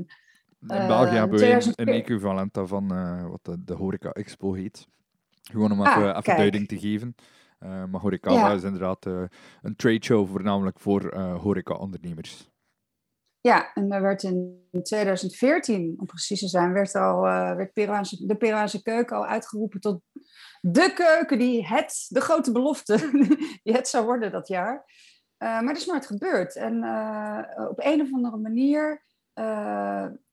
in 0.60 0.88
België 0.88 1.16
hebben 1.16 1.40
we 1.40 1.74
een, 1.76 1.88
equivalent 1.88 2.54
daarvan, 2.54 2.88
wat 3.30 3.40
de, 3.42 3.64
de 3.64 3.74
Horeca 3.74 4.12
Expo 4.12 4.54
heet. 4.54 4.88
Gewoon 5.42 5.72
om 5.72 5.82
ah, 5.82 5.98
even, 5.98 6.18
even 6.18 6.36
duiding 6.36 6.68
te 6.68 6.80
geven. 6.80 7.16
maar 7.60 8.02
Horecava 8.02 8.48
ja. 8.48 8.54
is 8.54 8.64
inderdaad 8.64 9.06
een 9.06 9.76
trade 9.76 10.04
show 10.04 10.28
voornamelijk 10.30 10.80
voor 10.80 11.18
horeca-ondernemers. 11.18 12.50
Ja, 13.42 13.74
en 13.74 13.92
er 13.92 14.02
werd 14.02 14.24
in 14.24 14.70
2014, 14.84 15.96
om 15.98 16.06
precies 16.06 16.40
te 16.40 16.48
zijn, 16.48 16.74
werd, 16.74 16.96
al, 16.96 17.22
werd 17.22 17.74
Peruaanse, 17.74 18.26
de 18.26 18.36
Peruaanse 18.36 18.82
keuken 18.82 19.18
al 19.18 19.26
uitgeroepen 19.26 19.80
tot 19.80 20.02
de 20.62 20.94
keuken 20.94 21.40
die 21.40 21.68
het, 21.68 22.06
de 22.08 22.22
grote 22.22 22.52
belofte, 22.52 23.10
die 23.64 23.74
het 23.74 23.88
zou 23.88 24.06
worden 24.06 24.32
dat 24.32 24.48
jaar. 24.48 24.86
Uh, 25.40 25.50
maar 25.50 25.68
dat 25.68 25.78
is 25.78 25.86
nooit 25.86 26.06
gebeurd. 26.06 26.56
En 26.56 26.84
uh, 26.84 27.40
op 27.70 27.80
een 27.84 28.02
of 28.02 28.14
andere 28.14 28.38
manier 28.38 29.06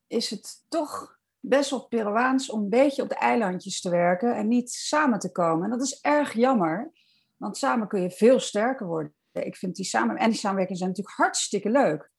is 0.07 0.30
het 0.30 0.64
toch 0.68 1.18
best 1.40 1.70
wel 1.70 1.86
Peruaans 1.86 2.50
om 2.50 2.62
een 2.62 2.68
beetje 2.68 3.02
op 3.02 3.09
de 3.09 3.14
eilandjes 3.14 3.80
te 3.80 3.90
werken 3.90 4.36
en 4.36 4.48
niet 4.48 4.70
samen 4.70 5.18
te 5.18 5.32
komen. 5.32 5.64
En 5.64 5.70
dat 5.70 5.82
is 5.82 6.00
erg 6.00 6.32
jammer, 6.32 6.92
want 7.36 7.57
samen 7.57 7.88
kun 7.88 8.02
je 8.02 8.11
veel 8.11 8.40
sterker 8.40 8.86
worden. 8.86 9.14
Ik 9.32 9.57
vind 9.57 9.76
die 9.76 9.84
samen 9.84 10.16
en 10.16 10.30
die 10.30 10.38
samenwerking 10.38 10.78
zijn 10.78 10.90
natuurlijk 10.90 11.16
hartstikke 11.16 11.70
leuk. 11.70 12.12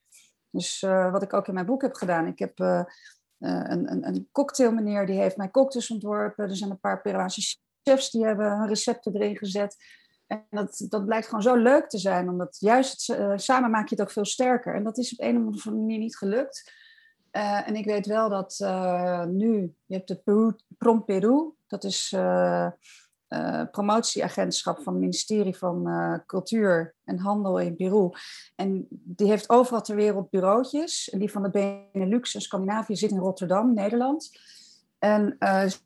Dus 0.56 0.80
wat 1.12 1.24
ik 1.24 1.34
ook 1.34 1.48
in 1.48 1.54
mijn 1.54 1.66
boek 1.66 1.82
heb 1.82 1.96
gedaan, 1.96 2.28
ik 2.28 2.40
heb 2.40 2.60
een, 2.60 3.92
een, 3.92 4.08
een 4.08 4.30
cocktailmeneer 4.32 5.06
die 5.06 5.20
heeft 5.20 5.38
mijn 5.38 5.52
cocktails 5.52 5.92
ontworpen. 5.92 6.50
Er 6.50 6.56
zijn 6.56 6.70
een 6.70 6.80
paar 6.80 7.02
Peruaanse 7.02 7.58
chefs 7.84 8.12
die 8.12 8.26
hebben 8.26 8.58
hun 8.58 8.68
recepten 8.68 9.16
erin 9.16 9.38
gezet. 9.38 9.76
En 10.28 10.46
dat, 10.50 10.86
dat 10.90 11.06
blijkt 11.06 11.26
gewoon 11.28 11.42
zo 11.42 11.56
leuk 11.56 11.90
te 11.90 11.98
zijn, 11.98 12.30
omdat 12.30 12.58
juist 12.60 13.16
samen 13.36 13.72
maak 13.72 13.90
je 13.90 13.96
het 13.96 14.04
ook 14.04 14.12
veel 14.12 14.26
sterker. 14.26 14.76
En 14.76 14.84
dat 14.84 14.98
is 14.98 15.12
op 15.12 15.26
een 15.26 15.38
of 15.38 15.44
andere 15.44 15.72
manier 15.72 16.00
niet 16.00 16.18
gelukt. 16.18 16.72
En 17.32 17.76
ik 17.76 17.86
weet 17.86 18.06
wel 18.06 18.30
dat 18.30 18.58
nu, 19.30 19.76
je 19.86 19.96
hebt 19.96 20.08
de 20.08 20.16
Peru, 20.16 20.56
Prom 20.78 21.06
Peru, 21.06 21.54
dat 21.68 21.84
is 21.84 22.16
promotieagentschap 23.72 24.82
van 24.82 24.94
het 24.94 25.02
ministerie 25.02 25.58
van 25.58 25.90
Cultuur 26.26 26.96
en 27.04 27.20
Handel 27.20 27.60
in 27.60 27.76
Peru. 27.76 28.10
En 28.56 28.88
die 28.90 29.28
heeft 29.28 29.50
overal 29.50 29.82
ter 29.82 29.96
wereld 29.96 30.30
bureautjes. 30.30 31.10
En 31.10 31.20
die 31.20 31.32
van 31.32 31.44
de 31.44 31.50
Benelux 31.92 32.36
en 32.36 32.42
Scandinavië 32.42 32.96
zit 32.96 33.12
in 33.12 33.18
Rotterdam, 33.18 33.74
Nederland. 33.74 34.30
En 35.00 35.38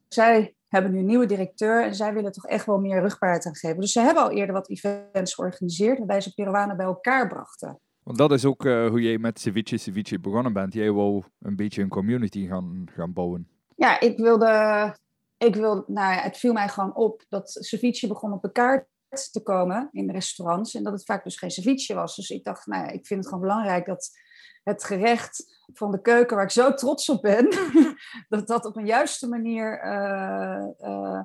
zij 0.08 0.54
hebben 0.68 0.92
nu 0.92 1.00
een 1.00 1.06
nieuwe 1.06 1.26
directeur 1.26 1.84
en 1.84 1.96
zij 1.96 2.14
willen 2.14 2.32
toch 2.32 2.46
echt 2.46 2.66
wel 2.66 2.80
meer 2.80 3.02
rugbaarheid 3.02 3.46
aan 3.46 3.56
geven. 3.56 3.80
Dus 3.80 3.92
ze 3.92 4.00
hebben 4.00 4.24
al 4.24 4.32
eerder 4.32 4.56
wat 4.56 4.70
events 4.70 5.34
georganiseerd 5.34 5.98
waarbij 5.98 6.22
ze 6.22 6.34
Peruanen 6.34 6.78
bij 6.78 6.86
elkaar 6.86 7.28
brachten. 7.28 7.80
Want 8.04 8.18
dat 8.18 8.32
is 8.32 8.46
ook 8.46 8.64
hoe 8.64 9.02
jij 9.02 9.18
met 9.18 9.40
Ceviche 9.40 9.78
Ceviche 9.78 10.20
begonnen 10.20 10.54
bent. 10.54 10.74
Jij 10.74 10.92
wou 10.92 11.24
een 11.40 11.56
beetje 11.56 11.82
een 11.82 11.90
community 11.90 12.48
gaan, 12.48 12.86
gaan 12.96 13.14
bouwen. 13.14 13.48
Ja, 13.76 14.00
ik 14.00 14.18
wilde, 14.18 14.96
ik 15.40 15.56
wilde, 15.56 15.84
nou 15.88 16.14
het 16.14 16.38
viel 16.38 16.54
mij 16.54 16.70
gewoon 16.70 16.96
op 16.96 17.26
dat 17.30 17.58
ceviche 17.60 18.08
begon 18.08 18.34
op 18.34 18.42
de 18.42 18.52
kaart 18.52 18.88
te 19.32 19.44
komen 19.44 19.90
in 19.92 20.08
de 20.08 20.14
restaurants 20.14 20.76
en 20.76 20.84
dat 20.84 20.94
het 20.94 21.06
vaak 21.06 21.24
dus 21.24 21.38
geen 21.38 21.52
ceviche 21.52 21.94
was. 21.94 22.16
Dus 22.16 22.30
ik 22.30 22.44
dacht, 22.44 22.66
nou 22.66 22.86
ik 22.86 23.08
vind 23.08 23.20
het 23.20 23.28
gewoon 23.28 23.48
belangrijk 23.48 23.86
dat 23.86 24.10
het 24.64 24.84
gerecht 24.84 25.62
van 25.74 25.92
de 25.92 26.02
keuken 26.02 26.36
waar 26.36 26.46
ik 26.46 26.52
zo 26.52 26.74
trots 26.74 27.10
op 27.10 27.22
ben, 27.22 27.48
dat 28.30 28.48
dat 28.48 28.66
op 28.66 28.76
een 28.76 28.86
juiste 28.86 29.28
manier 29.28 29.86
uh, 29.86 30.68
uh, 30.80 31.22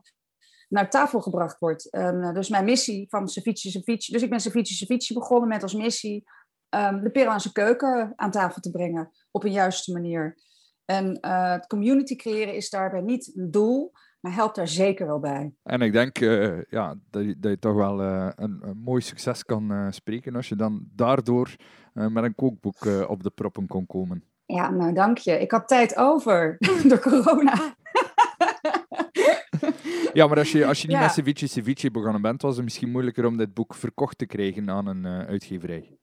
naar 0.68 0.90
tafel 0.90 1.20
gebracht 1.20 1.58
wordt. 1.58 1.94
Uh, 1.94 2.32
dus 2.32 2.48
mijn 2.48 2.64
missie 2.64 3.06
van 3.08 3.28
Ceviche 3.28 3.70
Ceviche, 3.70 4.12
dus 4.12 4.22
ik 4.22 4.30
ben 4.30 4.40
Ceviche 4.40 4.74
Ceviche 4.74 5.14
begonnen 5.14 5.48
met 5.48 5.62
als 5.62 5.74
missie 5.74 6.24
um, 6.70 7.02
de 7.02 7.10
Peruaanse 7.10 7.52
keuken 7.52 8.12
aan 8.16 8.30
tafel 8.30 8.60
te 8.60 8.70
brengen 8.70 9.10
op 9.30 9.44
een 9.44 9.52
juiste 9.52 9.92
manier. 9.92 10.38
En 10.84 11.26
het 11.26 11.66
community 11.66 12.16
creëren 12.16 12.54
is 12.54 12.70
daarbij 12.70 13.00
niet 13.00 13.36
een 13.36 13.50
doel, 13.50 13.92
maar 14.24 14.34
helpt 14.34 14.56
daar 14.56 14.68
zeker 14.68 15.06
wel 15.06 15.18
bij. 15.18 15.54
En 15.62 15.80
ik 15.80 15.92
denk 15.92 16.20
uh, 16.20 16.62
ja, 16.62 16.94
dat, 17.10 17.24
je, 17.24 17.38
dat 17.38 17.50
je 17.50 17.58
toch 17.58 17.74
wel 17.74 18.02
uh, 18.02 18.28
een, 18.36 18.58
een, 18.62 18.76
mooi 18.76 19.00
succes 19.00 19.44
kan 19.44 19.72
uh, 19.72 19.86
spreken 19.90 20.36
als 20.36 20.48
je 20.48 20.56
dan 20.56 20.84
daardoor 20.94 21.56
met 21.92 22.24
een 22.24 22.34
kookboek 22.34 22.86
op 23.08 23.22
de 23.22 23.30
proppen 23.30 23.66
kon 23.66 23.86
komen. 23.86 24.24
Ja, 24.46 24.70
nou 24.70 24.92
dank 24.92 25.18
je. 25.18 25.40
Ik 25.40 25.50
had 25.50 25.68
tijd 25.68 25.96
over 25.96 26.56
door 26.88 27.00
corona. 27.00 27.74
ja, 30.12 30.26
maar 30.26 30.38
als 30.38 30.52
je, 30.52 30.66
als 30.66 30.82
je 30.82 30.88
niet 30.88 30.96
ja. 30.96 31.02
met 31.02 31.12
Ceviche 31.12 31.46
Ceviche 31.46 31.90
begonnen 31.90 32.22
bent, 32.22 32.42
was 32.42 32.54
het 32.54 32.64
misschien 32.64 32.90
moeilijker 32.90 33.26
om 33.26 33.36
dit 33.36 33.54
boek 33.54 33.74
verkocht 33.74 34.18
te 34.18 34.26
krijgen 34.26 34.70
aan 34.70 34.86
een 34.86 35.06
uitgeverij. 35.06 35.98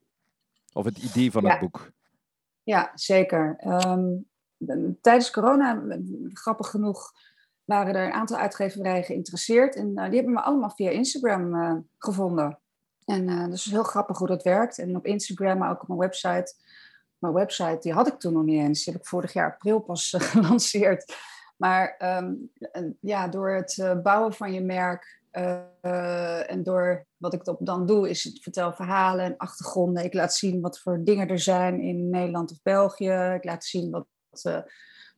Of 0.73 0.85
het 0.85 0.97
idee 0.97 1.31
van 1.31 1.43
ja. 1.43 1.49
het 1.49 1.59
boek. 1.59 1.91
Ja, 2.63 2.91
zeker. 2.95 3.63
Um, 3.87 4.25
tijdens 5.01 5.31
corona, 5.31 5.83
grappig 6.33 6.67
genoeg, 6.67 7.13
waren 7.65 7.95
er 7.95 8.05
een 8.05 8.13
aantal 8.13 8.37
uitgeverijen 8.37 9.03
geïnteresseerd. 9.03 9.75
En 9.75 9.87
uh, 9.87 10.05
die 10.05 10.15
hebben 10.15 10.33
me 10.33 10.41
allemaal 10.41 10.69
via 10.69 10.89
Instagram 10.89 11.55
uh, 11.55 11.75
gevonden. 11.97 12.59
En 13.05 13.29
uh, 13.29 13.45
dus 13.45 13.65
heel 13.65 13.83
grappig 13.83 14.17
hoe 14.17 14.27
dat 14.27 14.43
werkt. 14.43 14.77
En 14.77 14.95
op 14.95 15.05
Instagram, 15.05 15.57
maar 15.57 15.69
ook 15.71 15.81
op 15.81 15.87
mijn 15.87 15.99
website. 15.99 16.53
Mijn 17.17 17.33
website, 17.33 17.77
die 17.79 17.93
had 17.93 18.07
ik 18.07 18.19
toen 18.19 18.33
nog 18.33 18.43
niet 18.43 18.61
eens. 18.61 18.83
Die 18.83 18.93
heb 18.93 19.01
ik 19.01 19.07
vorig 19.07 19.33
jaar 19.33 19.51
april 19.51 19.79
pas 19.79 20.15
gelanceerd. 20.17 21.15
Maar 21.57 21.95
ehm, 21.97 22.33
ja, 22.99 23.27
door 23.27 23.51
het 23.51 24.01
bouwen 24.03 24.33
van 24.33 24.53
je 24.53 24.61
merk 24.61 25.19
en 26.51 26.63
door 26.63 27.05
wat 27.17 27.33
ik 27.33 27.41
dan 27.59 27.85
doe, 27.85 28.09
is 28.09 28.23
het 28.23 28.39
vertel 28.41 28.73
verhalen 28.73 29.25
en 29.25 29.37
achtergronden. 29.37 30.03
Ik 30.03 30.13
laat 30.13 30.33
zien 30.33 30.61
wat 30.61 30.79
voor 30.79 31.03
dingen 31.03 31.27
er 31.27 31.39
zijn 31.39 31.81
in 31.81 32.09
Nederland 32.09 32.51
of 32.51 32.61
België. 32.61 33.33
Ik 33.35 33.43
laat 33.43 33.63
zien 33.63 33.91
wat, 33.91 34.05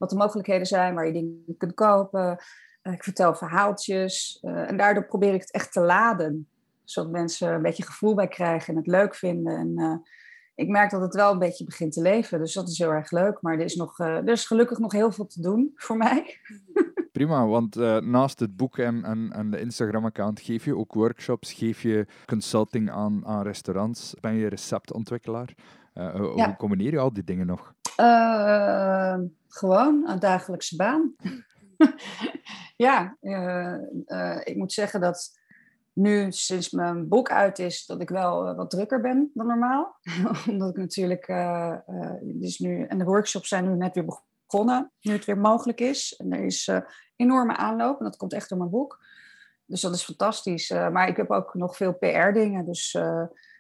wat 0.04 0.12
de 0.12 0.18
mogelijkheden 0.18 0.68
zijn 0.68 0.96
waar 0.96 1.06
je 1.06 1.14
dingen 1.14 1.56
kunt 1.58 1.74
kopen. 1.74 2.38
ik 2.82 3.04
vertel 3.04 3.36
verhaaltjes. 3.36 4.40
en 4.42 4.78
daardoor 4.78 5.06
probeer 5.06 5.34
ik 5.34 5.42
het 5.42 5.52
echt 5.52 5.72
te 5.72 5.82
laden 5.82 6.48
zodat 6.84 7.12
mensen 7.12 7.54
een 7.54 7.62
beetje 7.62 7.86
gevoel 7.86 8.16
bij 8.16 8.28
krijgen 8.28 8.74
en 8.74 8.80
het 8.80 8.88
leuk 8.88 9.16
vinden. 9.16 9.58
En 9.58 9.72
uh, 9.76 9.96
ik 10.56 10.68
merk 10.68 10.92
dat 10.92 11.02
het 11.02 11.16
wel 11.16 11.32
een 11.32 11.40
beetje 11.40 11.66
begint 11.66 11.94
te 11.94 12.02
leven. 12.02 12.40
Dus 12.40 12.54
dat 12.54 12.70
is 12.70 12.78
heel 12.78 12.92
erg 12.92 13.12
leuk. 13.12 13.42
Maar 13.42 13.54
er 13.54 13.64
is, 13.64 13.76
nog, 13.76 14.00
er 14.00 14.30
is 14.30 14.46
gelukkig 14.46 14.78
nog 14.78 14.92
heel 14.92 15.12
veel 15.12 15.28
te 15.28 15.42
doen 15.42 15.72
voor 15.76 15.98
mij. 15.98 16.38
Prima, 17.12 17.46
want 17.46 17.78
uh, 17.78 17.98
naast 17.98 18.40
het 18.40 18.56
boek 18.56 18.78
en, 18.78 19.04
en, 19.04 19.32
en 19.32 19.52
de 19.52 19.60
Instagram-account 19.60 20.40
geef 20.40 20.66
je 20.66 20.78
ook 20.78 20.94
workshops, 20.94 21.54
geef 21.54 21.82
je 21.82 22.06
consulting 22.26 22.92
aan, 22.92 23.26
aan 23.26 23.44
restaurants. 23.44 24.16
Ben 24.20 24.34
je 24.34 24.48
receptontwikkelaar? 24.48 25.54
Uh, 25.96 26.32
ja. 26.36 26.46
Hoe 26.46 26.56
combineer 26.58 26.92
je 26.92 27.00
al 27.00 27.14
die 27.14 27.24
dingen 27.24 27.46
nog? 27.46 27.74
Gewoon, 29.48 30.10
een 30.10 30.20
dagelijkse 30.20 30.76
baan. 30.76 31.16
ja, 32.86 33.18
ik 34.44 34.56
moet 34.56 34.74
zeggen 34.74 35.02
dat 35.02 35.42
nu, 35.94 36.32
sinds 36.32 36.70
mijn 36.70 37.08
boek 37.08 37.32
uit 37.32 37.60
is, 37.60 37.86
dat 37.86 38.02
ik 38.02 38.10
wel 38.10 38.48
eh, 38.48 38.56
wat 38.56 38.70
drukker 38.70 39.02
ben 39.02 39.32
dan 39.34 39.48
normaal. 39.48 39.96
Omdat 40.50 40.70
ik 40.70 40.78
natuurlijk, 40.78 41.28
dus 42.22 42.60
nu, 42.60 42.84
en 42.84 42.98
de 42.98 43.04
workshops 43.04 43.48
zijn 43.48 43.70
nu 43.70 43.76
net 43.76 43.94
weer 43.94 44.06
begonnen, 44.46 44.92
nu 45.02 45.12
het 45.12 45.26
weer 45.26 45.38
mogelijk 45.38 45.80
is. 45.80 46.16
En 46.16 46.34
er 46.34 46.44
is 46.44 46.72
enorme 47.16 47.56
aanloop 47.56 47.98
en 48.00 48.06
dat 48.06 48.18
komt 48.18 48.34
echt 48.34 48.50
door 48.50 48.58
mijn 48.58 48.70
boek. 48.70 49.06
Dus 49.66 49.82
dat 49.82 49.96
is 49.96 50.04
fantastisch. 50.04 50.70
maar 50.70 51.08
ik 51.08 51.18
heb 51.18 51.32
ook 51.32 51.54
nog 51.54 51.78
veel 51.78 51.94
PR-dingen, 51.94 52.66
dus 52.66 52.98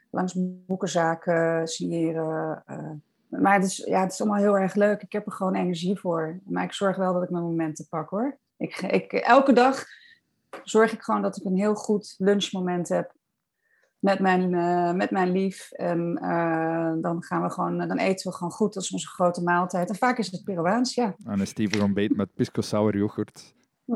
langs 0.09 0.33
boekenzaken, 0.37 1.67
signeren. 1.67 2.63
Maar 3.41 3.53
het 3.53 3.63
is, 3.63 3.77
ja, 3.77 4.01
het 4.01 4.11
is 4.11 4.21
allemaal 4.21 4.39
heel 4.39 4.57
erg 4.57 4.75
leuk. 4.75 5.01
Ik 5.01 5.11
heb 5.11 5.25
er 5.25 5.31
gewoon 5.31 5.55
energie 5.55 5.99
voor. 5.99 6.39
Maar 6.43 6.63
ik 6.63 6.73
zorg 6.73 6.97
wel 6.97 7.13
dat 7.13 7.23
ik 7.23 7.29
mijn 7.29 7.43
momenten 7.43 7.87
pak 7.89 8.09
hoor. 8.09 8.37
Ik, 8.57 8.81
ik, 8.81 9.13
elke 9.13 9.53
dag 9.53 9.85
zorg 10.63 10.93
ik 10.93 11.01
gewoon 11.01 11.21
dat 11.21 11.37
ik 11.37 11.43
een 11.43 11.57
heel 11.57 11.75
goed 11.75 12.15
lunchmoment 12.17 12.89
heb 12.89 13.13
met 13.99 14.19
mijn, 14.19 14.53
uh, 14.53 14.93
met 14.93 15.11
mijn 15.11 15.31
lief. 15.31 15.71
En 15.71 16.19
uh, 16.21 16.93
dan 17.01 17.23
gaan 17.23 17.41
we 17.41 17.49
gewoon, 17.49 17.77
dan 17.77 17.97
eten 17.97 18.31
we 18.31 18.37
gewoon 18.37 18.53
goed. 18.53 18.73
Dat 18.73 18.83
is 18.83 18.91
onze 18.91 19.07
grote 19.07 19.43
maaltijd. 19.43 19.89
En 19.89 19.95
vaak 19.95 20.17
is 20.17 20.31
het 20.31 20.43
Peruaans, 20.43 20.93
ja. 20.93 21.15
En 21.25 21.39
een 21.39 21.47
stevig 21.47 21.81
ontbijt 21.81 22.15
met 22.15 22.33
pisco 22.33 22.61
sour 22.61 22.97
yoghurt. 22.97 23.53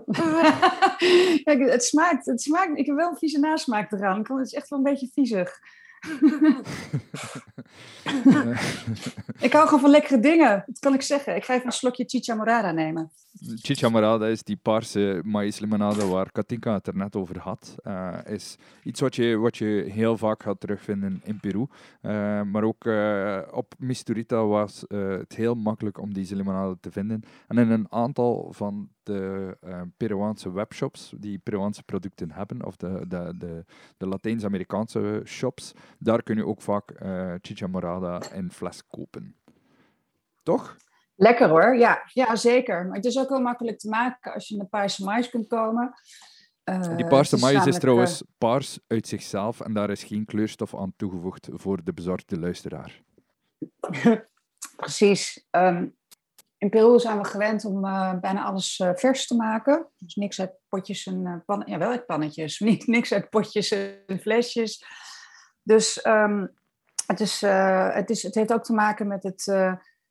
Kijk, 1.43 1.59
het 1.59 1.83
smaakt, 1.83 2.25
het 2.25 2.41
smaakt, 2.41 2.77
ik 2.77 2.85
heb 2.85 2.95
wel 2.95 3.09
een 3.09 3.17
vieze 3.17 3.39
nasmaak 3.39 3.91
eraan. 3.91 4.17
Het 4.17 4.45
is 4.45 4.53
echt 4.53 4.69
wel 4.69 4.79
een 4.79 4.85
beetje 4.85 5.09
viezig. 5.13 5.59
ik 9.39 9.53
hou 9.53 9.65
gewoon 9.65 9.79
van 9.79 9.89
lekkere 9.89 10.19
dingen, 10.19 10.63
dat 10.67 10.79
kan 10.79 10.93
ik 10.93 11.01
zeggen. 11.01 11.35
Ik 11.35 11.45
ga 11.45 11.53
even 11.53 11.65
een 11.65 11.71
slokje 11.71 12.03
chicha 12.07 12.35
morada 12.35 12.71
nemen. 12.71 13.11
Chicha 13.39 13.89
morada 13.89 14.27
is 14.27 14.43
die 14.43 14.55
paarse 14.57 15.21
maïslimonade 15.23 16.05
waar 16.07 16.31
Katinka 16.31 16.73
het 16.73 16.88
er 16.88 16.95
net 16.95 17.15
over 17.15 17.39
had. 17.39 17.75
Uh, 17.83 18.17
is 18.25 18.57
iets 18.83 18.99
wat 18.99 19.15
je, 19.15 19.38
wat 19.38 19.57
je 19.57 19.85
heel 19.89 20.17
vaak 20.17 20.43
gaat 20.43 20.59
terugvinden 20.59 21.21
in 21.23 21.39
Peru. 21.39 21.65
Uh, 22.01 22.41
maar 22.41 22.63
ook 22.63 22.85
uh, 22.85 23.41
op 23.51 23.73
Misturita 23.77 24.45
was 24.45 24.85
het 24.88 25.35
heel 25.35 25.55
makkelijk 25.55 25.99
om 25.99 26.13
deze 26.13 26.35
limonade 26.35 26.77
te 26.79 26.91
vinden. 26.91 27.23
En 27.47 27.57
in 27.57 27.69
een 27.71 27.88
aantal 27.89 28.53
van 28.53 28.89
de 29.03 29.57
Peruaanse 29.97 30.51
webshops 30.51 31.13
die 31.17 31.38
Peruaanse 31.38 31.83
producten 31.83 32.31
hebben, 32.31 32.65
of 32.65 32.75
de, 32.75 33.05
de, 33.07 33.33
de, 33.38 33.65
de 33.97 34.07
Latijns-Amerikaanse 34.07 35.21
shops, 35.25 35.73
daar 35.99 36.23
kun 36.23 36.35
je 36.35 36.45
ook 36.45 36.61
vaak 36.61 36.91
chicha 37.41 37.67
morada 37.67 38.31
in 38.33 38.51
fles 38.51 38.88
kopen. 38.88 39.35
Toch? 40.43 40.77
Lekker 41.20 41.49
hoor, 41.49 41.78
ja, 41.78 42.01
ja 42.13 42.36
zeker. 42.36 42.86
Maar 42.86 42.95
het 42.95 43.05
is 43.05 43.20
ook 43.20 43.30
heel 43.30 43.41
makkelijk 43.41 43.80
te 43.80 43.89
maken 43.89 44.34
als 44.34 44.47
je 44.47 44.57
de 44.57 44.65
paarse 44.65 45.03
mais 45.03 45.30
kunt 45.30 45.47
komen. 45.47 45.93
Uh, 46.70 46.95
die 46.95 47.07
paarse 47.07 47.38
mais 47.38 47.65
is 47.65 47.80
trouwens 47.80 48.22
uh, 48.22 48.28
paars 48.38 48.80
uit 48.88 49.07
zichzelf 49.07 49.59
en 49.59 49.74
daar 49.74 49.89
is 49.89 50.03
geen 50.03 50.26
kleurstof 50.26 50.76
aan 50.76 50.93
toegevoegd 50.95 51.49
voor 51.51 51.84
de 51.84 51.93
bezorgde 51.93 52.39
luisteraar. 52.39 53.01
Precies. 54.76 55.47
Um, 55.51 55.95
in 56.57 56.70
Peru 56.70 56.99
zijn 56.99 57.18
we 57.18 57.26
gewend 57.26 57.65
om 57.65 57.86
uh, 57.86 58.20
bijna 58.20 58.43
alles 58.43 58.84
vers 58.95 59.28
te 59.28 59.36
maken. 59.36 59.88
Dus 59.97 60.15
niks 60.15 60.39
uit 60.39 60.59
potjes 60.70 61.05
en 61.05 61.43
pannen. 61.45 61.70
Ja, 61.70 61.78
wel 61.78 61.89
uit 61.89 62.05
pannetjes. 62.05 62.59
Niet, 62.70 62.88
niks 62.88 63.13
uit 63.13 63.30
potjes 63.30 63.72
en 63.72 64.20
flesjes. 64.20 64.86
Dus 65.63 66.05
um, 66.05 66.53
het, 67.05 67.20
is, 67.20 67.41
het, 67.41 68.09
is, 68.09 68.24
het 68.24 68.36
heeft 68.36 68.53
ook 68.53 68.63
te 68.63 68.74
maken 68.74 69.07
met 69.07 69.24
het 69.24 69.47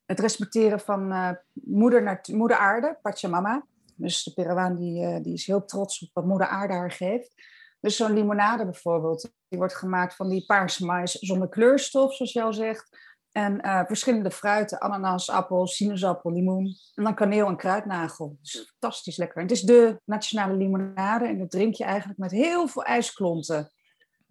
het 0.07 0.19
respecteren 0.19 0.79
van 0.79 1.11
uh, 1.11 1.29
moeder, 1.53 2.21
moeder 2.31 2.57
aarde, 2.57 2.97
Pachamama. 3.01 3.65
Dus 3.95 4.23
de 4.23 4.33
Peruaan 4.33 4.75
die, 4.75 5.01
uh, 5.01 5.17
die 5.21 5.33
is 5.33 5.47
heel 5.47 5.65
trots 5.65 6.01
op 6.01 6.09
wat 6.13 6.25
moeder 6.25 6.47
aarde 6.47 6.73
haar 6.73 6.91
geeft. 6.91 7.33
Dus 7.79 7.95
zo'n 7.95 8.13
limonade 8.13 8.63
bijvoorbeeld, 8.63 9.31
die 9.47 9.57
wordt 9.57 9.75
gemaakt 9.75 10.15
van 10.15 10.29
die 10.29 10.45
paarse 10.45 10.85
mais 10.85 11.11
zonder 11.11 11.49
kleurstof, 11.49 12.15
zoals 12.15 12.33
je 12.33 12.43
al 12.43 12.53
zegt. 12.53 13.05
En 13.31 13.65
uh, 13.65 13.81
verschillende 13.85 14.31
fruiten, 14.31 14.79
ananas, 14.79 15.29
appel, 15.29 15.67
sinaasappel, 15.67 16.31
limoen. 16.31 16.75
En 16.95 17.03
dan 17.03 17.15
kaneel 17.15 17.47
en 17.47 17.57
kruidnagel. 17.57 18.37
Dus 18.41 18.73
fantastisch 18.79 19.17
lekker. 19.17 19.41
het 19.41 19.51
is 19.51 19.61
de 19.61 20.01
nationale 20.03 20.55
limonade 20.55 21.27
en 21.27 21.37
dat 21.37 21.51
drink 21.51 21.73
je 21.73 21.83
eigenlijk 21.83 22.19
met 22.19 22.31
heel 22.31 22.67
veel 22.67 22.83
ijsklonten. 22.83 23.71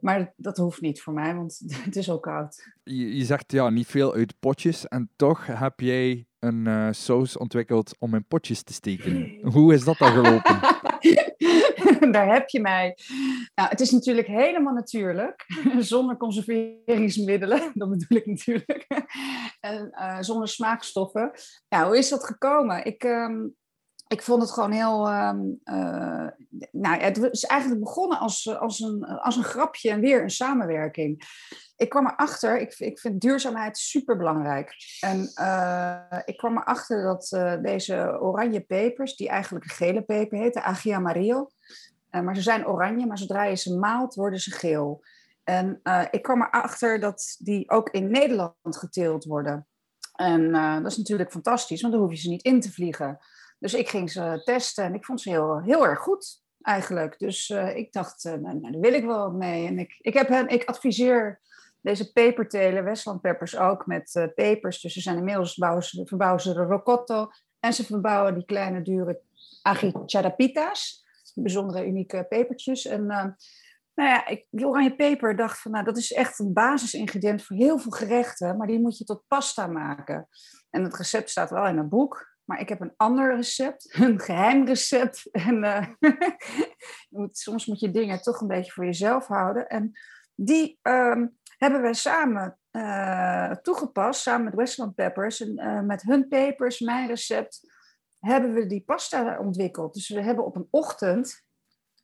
Maar 0.00 0.32
dat 0.36 0.56
hoeft 0.56 0.80
niet 0.80 1.02
voor 1.02 1.12
mij, 1.12 1.34
want 1.34 1.62
het 1.84 1.96
is 1.96 2.10
ook 2.10 2.22
koud. 2.22 2.72
Je, 2.84 3.16
je 3.16 3.24
zegt 3.24 3.52
ja, 3.52 3.70
niet 3.70 3.86
veel 3.86 4.14
uit 4.14 4.34
potjes. 4.38 4.88
En 4.88 5.10
toch 5.16 5.46
heb 5.46 5.80
jij 5.80 6.26
een 6.38 6.66
uh, 6.66 6.88
saus 6.90 7.36
ontwikkeld 7.36 7.94
om 7.98 8.14
in 8.14 8.26
potjes 8.26 8.62
te 8.62 8.72
steken. 8.72 9.38
Hoe 9.54 9.74
is 9.74 9.84
dat 9.84 9.98
dan 9.98 10.12
gelopen? 10.12 10.60
Daar 12.12 12.32
heb 12.32 12.48
je 12.48 12.60
mij. 12.60 12.98
Nou, 13.54 13.68
het 13.68 13.80
is 13.80 13.90
natuurlijk 13.90 14.26
helemaal 14.26 14.74
natuurlijk, 14.74 15.46
zonder 15.78 16.16
conserveringsmiddelen, 16.16 17.70
dat 17.74 17.90
bedoel 17.90 18.18
ik 18.18 18.26
natuurlijk, 18.26 18.86
en 19.60 19.88
uh, 19.92 20.20
zonder 20.20 20.48
smaakstoffen. 20.48 21.30
Ja, 21.68 21.86
hoe 21.86 21.98
is 21.98 22.08
dat 22.08 22.24
gekomen? 22.24 22.84
Ik, 22.84 23.04
um, 23.04 23.56
ik 24.08 24.22
vond 24.22 24.42
het 24.42 24.50
gewoon 24.50 24.70
heel. 24.70 25.12
Um, 25.12 25.60
uh, 25.64 26.28
nou, 26.72 27.00
het 27.00 27.18
is 27.30 27.44
eigenlijk 27.44 27.80
begonnen 27.80 28.18
als, 28.18 28.56
als, 28.58 28.80
een, 28.80 29.04
als 29.04 29.36
een 29.36 29.44
grapje 29.44 29.90
en 29.90 30.00
weer 30.00 30.22
een 30.22 30.30
samenwerking. 30.30 31.22
Ik 31.76 31.88
kwam 31.88 32.06
erachter, 32.06 32.60
ik, 32.60 32.78
ik 32.78 32.98
vind 32.98 33.20
duurzaamheid 33.20 33.78
super 33.78 34.16
belangrijk. 34.16 34.74
En 35.00 35.32
uh, 35.40 36.18
ik 36.24 36.36
kwam 36.36 36.56
erachter 36.56 37.02
dat 37.02 37.28
deze 37.62 38.20
oranje 38.20 38.60
pepers, 38.60 39.16
die 39.16 39.28
eigenlijk 39.28 39.64
een 39.64 39.76
gele 39.76 40.02
peper 40.02 40.38
heet, 40.38 40.54
de 40.54 40.62
Agia 40.62 40.96
Amarillo. 40.96 41.50
maar 42.10 42.36
ze 42.36 42.42
zijn 42.42 42.66
oranje, 42.66 43.06
maar 43.06 43.18
zodra 43.18 43.44
je 43.44 43.56
ze 43.56 43.78
maalt, 43.78 44.14
worden 44.14 44.40
ze 44.40 44.50
geel. 44.50 45.04
En 45.44 45.80
ik 46.10 46.22
kwam 46.22 46.42
erachter 46.42 47.00
dat 47.00 47.36
die 47.38 47.70
ook 47.70 47.90
in 47.90 48.10
Nederland 48.10 48.76
geteeld 48.76 49.24
worden. 49.24 49.66
En 50.14 50.52
dat 50.82 50.92
is 50.92 50.96
natuurlijk 50.96 51.30
fantastisch, 51.30 51.80
want 51.80 51.92
dan 51.92 52.02
hoef 52.02 52.12
je 52.12 52.18
ze 52.18 52.28
niet 52.28 52.42
in 52.42 52.60
te 52.60 52.72
vliegen. 52.72 53.18
Dus 53.58 53.74
ik 53.74 53.88
ging 53.88 54.10
ze 54.10 54.42
testen 54.44 54.84
en 54.84 54.94
ik 54.94 55.04
vond 55.04 55.20
ze 55.20 55.30
heel, 55.30 55.60
heel 55.60 55.86
erg 55.86 55.98
goed 55.98 56.42
eigenlijk. 56.62 57.18
Dus 57.18 57.48
uh, 57.48 57.76
ik 57.76 57.92
dacht, 57.92 58.24
uh, 58.24 58.32
nou, 58.32 58.60
daar 58.60 58.80
wil 58.80 58.92
ik 58.92 59.04
wel 59.04 59.30
mee. 59.30 59.66
En 59.66 59.78
ik, 59.78 59.96
ik, 59.98 60.14
heb 60.14 60.30
ik 60.30 60.64
adviseer 60.64 61.40
deze 61.80 62.12
pepertelen, 62.12 62.84
Westland 62.84 63.20
peppers 63.20 63.56
ook, 63.56 63.86
met 63.86 64.14
uh, 64.14 64.24
pepers. 64.34 64.80
Dus 64.80 64.92
ze 64.92 65.00
zijn 65.00 65.16
inmiddels 65.16 65.54
verbouwen 66.04 66.40
ze 66.40 66.54
de 66.54 66.62
rocotto. 66.62 67.30
En 67.60 67.72
ze 67.72 67.84
verbouwen 67.84 68.34
die 68.34 68.44
kleine 68.44 68.82
dure 68.82 69.20
agicharapitas. 69.62 71.04
Bijzondere 71.34 71.86
unieke 71.86 72.26
pepertjes. 72.28 72.86
En 72.86 73.06
nou 73.96 74.08
ja, 74.08 74.26
ik, 74.26 74.46
die 74.50 74.66
oranje 74.66 74.96
peper 74.96 75.36
dacht 75.36 75.60
van, 75.60 75.70
nou, 75.70 75.84
dat 75.84 75.96
is 75.96 76.12
echt 76.12 76.38
een 76.38 76.52
basisingrediënt 76.52 77.42
voor 77.42 77.56
heel 77.56 77.78
veel 77.78 77.90
gerechten. 77.90 78.56
Maar 78.56 78.66
die 78.66 78.80
moet 78.80 78.98
je 78.98 79.04
tot 79.04 79.22
pasta 79.28 79.66
maken. 79.66 80.28
En 80.70 80.84
het 80.84 80.96
recept 80.96 81.30
staat 81.30 81.50
wel 81.50 81.66
in 81.66 81.78
een 81.78 81.88
boek. 81.88 82.35
Maar 82.46 82.60
ik 82.60 82.68
heb 82.68 82.80
een 82.80 82.94
ander 82.96 83.36
recept, 83.36 83.94
een 84.00 84.20
geheim 84.20 84.66
recept. 84.66 85.28
En 85.30 85.58
moet, 87.10 87.38
soms 87.38 87.66
moet 87.66 87.80
je 87.80 87.90
dingen 87.90 88.22
toch 88.22 88.40
een 88.40 88.46
beetje 88.46 88.72
voor 88.72 88.84
jezelf 88.84 89.26
houden. 89.26 89.68
En 89.68 89.92
die 90.34 90.78
um, 90.82 91.38
hebben 91.58 91.82
we 91.82 91.94
samen 91.94 92.58
uh, 92.72 93.50
toegepast, 93.50 94.20
samen 94.20 94.44
met 94.44 94.54
Westland 94.54 94.94
Peppers. 94.94 95.40
En 95.40 95.60
uh, 95.60 95.80
met 95.80 96.02
hun 96.02 96.28
pepers, 96.28 96.80
mijn 96.80 97.08
recept, 97.08 97.74
hebben 98.18 98.52
we 98.52 98.66
die 98.66 98.82
pasta 98.86 99.38
ontwikkeld. 99.38 99.94
Dus 99.94 100.08
we 100.08 100.22
hebben 100.22 100.44
op 100.44 100.56
een 100.56 100.68
ochtend 100.70 101.44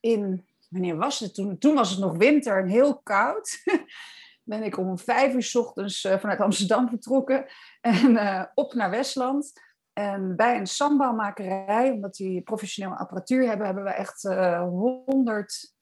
in, 0.00 0.48
wanneer 0.68 0.96
was 0.96 1.18
het 1.18 1.34
toen? 1.34 1.58
Toen 1.58 1.74
was 1.74 1.90
het 1.90 1.98
nog 1.98 2.16
winter 2.16 2.58
en 2.58 2.68
heel 2.68 3.00
koud. 3.02 3.62
ben 4.44 4.62
ik 4.62 4.78
om 4.78 4.98
vijf 4.98 5.34
uur 5.34 5.42
s 5.42 5.54
ochtends 5.54 6.00
vanuit 6.00 6.40
Amsterdam 6.40 6.88
vertrokken 6.88 7.46
en 7.80 8.50
op 8.54 8.74
naar 8.74 8.90
Westland 8.90 9.52
En 9.92 10.36
bij 10.36 10.58
een 10.58 10.66
sambaalmakerij, 10.66 11.90
omdat 11.90 12.14
die 12.14 12.42
professionele 12.42 12.96
apparatuur 12.96 13.46
hebben, 13.46 13.66
hebben 13.66 13.84
we 13.84 13.90
echt 13.90 14.24
uh, 14.24 14.62
100 14.62 15.74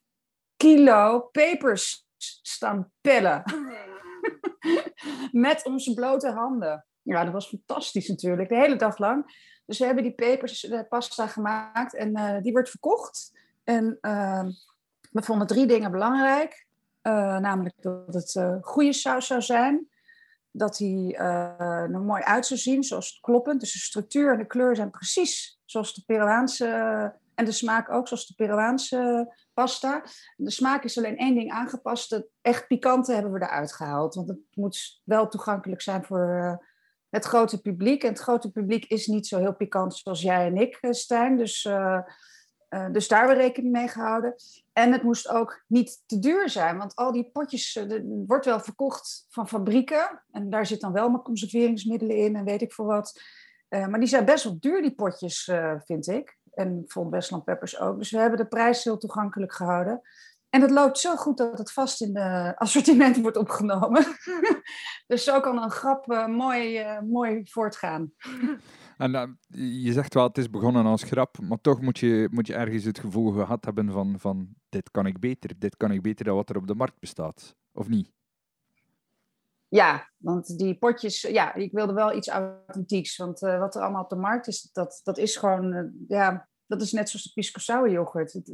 kilo 0.56 1.20
pepers 1.20 2.06
staan 2.42 2.92
pellen. 3.00 3.42
Met 5.46 5.66
onze 5.66 5.94
blote 5.94 6.30
handen. 6.30 6.86
Ja, 7.02 7.24
dat 7.24 7.32
was 7.32 7.48
fantastisch 7.48 8.08
natuurlijk, 8.08 8.48
de 8.48 8.56
hele 8.56 8.76
dag 8.76 8.98
lang. 8.98 9.48
Dus 9.66 9.78
we 9.78 9.84
hebben 9.84 10.04
die 10.04 10.14
pepers, 10.14 10.60
de 10.60 10.86
pasta 10.88 11.26
gemaakt 11.26 11.94
en 11.94 12.18
uh, 12.18 12.40
die 12.42 12.52
wordt 12.52 12.70
verkocht. 12.70 13.38
En 13.64 13.98
uh, 14.00 14.44
we 15.10 15.22
vonden 15.22 15.46
drie 15.46 15.66
dingen 15.66 15.90
belangrijk. 15.90 16.68
Namelijk 17.02 17.82
dat 17.82 18.14
het 18.14 18.58
goede 18.60 18.92
saus 18.92 19.26
zou 19.26 19.42
zijn. 19.42 19.88
Dat 20.50 20.78
hij 20.78 21.14
er 21.16 21.90
mooi 21.90 22.22
uit 22.22 22.46
zou 22.46 22.60
zien, 22.60 22.82
zoals 22.82 23.10
het 23.10 23.20
kloppend. 23.20 23.60
Dus 23.60 23.72
de 23.72 23.78
structuur 23.78 24.32
en 24.32 24.38
de 24.38 24.46
kleur 24.46 24.76
zijn 24.76 24.90
precies 24.90 25.60
zoals 25.64 25.94
de 25.94 26.02
Peruaanse... 26.06 26.66
en 27.34 27.44
de 27.44 27.52
smaak 27.52 27.90
ook, 27.90 28.08
zoals 28.08 28.26
de 28.26 28.34
Peruaanse 28.34 29.32
pasta. 29.54 30.04
De 30.36 30.50
smaak 30.50 30.84
is 30.84 30.98
alleen 30.98 31.16
één 31.16 31.34
ding 31.34 31.50
aangepast. 31.50 32.10
Het 32.10 32.26
echt 32.40 32.66
pikante 32.66 33.12
hebben 33.12 33.32
we 33.32 33.42
eruit 33.42 33.72
gehaald. 33.72 34.14
Want 34.14 34.28
het 34.28 34.38
moet 34.54 35.00
wel 35.04 35.28
toegankelijk 35.28 35.82
zijn 35.82 36.04
voor 36.04 36.60
het 37.10 37.24
grote 37.24 37.60
publiek. 37.60 38.02
En 38.02 38.08
het 38.08 38.18
grote 38.18 38.50
publiek 38.50 38.84
is 38.84 39.06
niet 39.06 39.26
zo 39.26 39.38
heel 39.38 39.54
pikant 39.54 39.96
zoals 39.96 40.22
jij 40.22 40.46
en 40.46 40.56
ik, 40.56 40.78
eh, 40.80 40.90
Stijn. 40.90 41.36
Dus, 41.36 41.64
uh, 41.64 42.00
uh, 42.70 42.90
dus 42.92 43.08
daar 43.08 43.28
we 43.28 43.34
rekening 43.34 43.72
mee 43.72 43.88
gehouden. 43.88 44.34
En 44.80 44.92
het 44.92 45.02
moest 45.02 45.28
ook 45.28 45.64
niet 45.66 46.02
te 46.06 46.18
duur 46.18 46.48
zijn. 46.48 46.78
Want 46.78 46.94
al 46.94 47.12
die 47.12 47.30
potjes 47.32 47.76
uh, 47.76 48.00
wordt 48.26 48.44
wel 48.44 48.60
verkocht 48.60 49.26
van 49.28 49.48
fabrieken. 49.48 50.22
En 50.30 50.50
daar 50.50 50.66
zit 50.66 50.80
dan 50.80 50.92
wel 50.92 51.08
mijn 51.08 51.22
conserveringsmiddelen 51.22 52.16
in 52.16 52.36
en 52.36 52.44
weet 52.44 52.62
ik 52.62 52.72
veel 52.72 52.84
wat. 52.84 53.20
maar 53.68 53.98
die 53.98 54.08
zijn 54.08 54.24
best 54.24 54.44
wel 54.44 54.56
duur, 54.60 54.82
die 54.82 54.94
potjes, 54.94 55.50
vind 55.84 56.08
ik. 56.08 56.38
En 56.50 56.84
vond 56.86 57.10
Westland 57.10 57.44
Peppers 57.44 57.80
ook. 57.80 57.98
Dus 57.98 58.10
we 58.10 58.18
hebben 58.18 58.38
de 58.38 58.46
prijs 58.46 58.84
heel 58.84 58.98
toegankelijk 58.98 59.52
gehouden. 59.52 60.02
En 60.50 60.60
het 60.60 60.70
loopt 60.70 60.98
zo 60.98 61.16
goed 61.16 61.36
dat 61.36 61.58
het 61.58 61.72
vast 61.72 62.00
in 62.00 62.12
de 62.12 62.54
assortiment 62.56 63.16
wordt 63.16 63.36
opgenomen. 63.36 64.04
dus 65.06 65.24
zo 65.24 65.40
kan 65.40 65.62
een 65.62 65.70
grap 65.70 66.12
uh, 66.12 66.26
mooi, 66.26 66.86
mooi 67.00 67.42
voortgaan. 67.44 68.12
En 69.00 69.14
uh, 69.14 69.84
je 69.84 69.92
zegt 69.92 70.14
wel, 70.14 70.26
het 70.26 70.38
is 70.38 70.50
begonnen 70.50 70.86
als 70.86 71.02
grap, 71.02 71.38
maar 71.40 71.60
toch 71.60 71.80
moet 71.80 71.98
je, 71.98 72.28
moet 72.30 72.46
je 72.46 72.54
ergens 72.54 72.84
het 72.84 72.98
gevoel 72.98 73.32
gehad 73.32 73.64
hebben 73.64 73.92
van, 73.92 74.14
van 74.18 74.48
dit 74.68 74.90
kan 74.90 75.06
ik 75.06 75.20
beter, 75.20 75.58
dit 75.58 75.76
kan 75.76 75.90
ik 75.90 76.02
beter 76.02 76.24
dan 76.24 76.34
wat 76.36 76.50
er 76.50 76.56
op 76.56 76.66
de 76.66 76.74
markt 76.74 76.98
bestaat, 76.98 77.56
of 77.72 77.88
niet? 77.88 78.12
Ja, 79.68 80.10
want 80.16 80.58
die 80.58 80.78
potjes, 80.78 81.20
ja, 81.20 81.54
ik 81.54 81.72
wilde 81.72 81.92
wel 81.92 82.16
iets 82.16 82.28
authentieks, 82.28 83.16
want 83.16 83.40
wat 83.40 83.74
er 83.74 83.82
allemaal 83.82 84.02
op 84.02 84.08
de 84.08 84.16
markt 84.16 84.46
is, 84.46 84.70
dat, 84.72 85.00
dat 85.02 85.18
is 85.18 85.36
gewoon, 85.36 85.92
ja, 86.08 86.48
dat 86.66 86.82
is 86.82 86.92
net 86.92 87.08
zoals 87.08 87.24
de 87.24 87.32
pisco 87.34 87.88
yoghurt. 87.88 88.32
Het, 88.32 88.46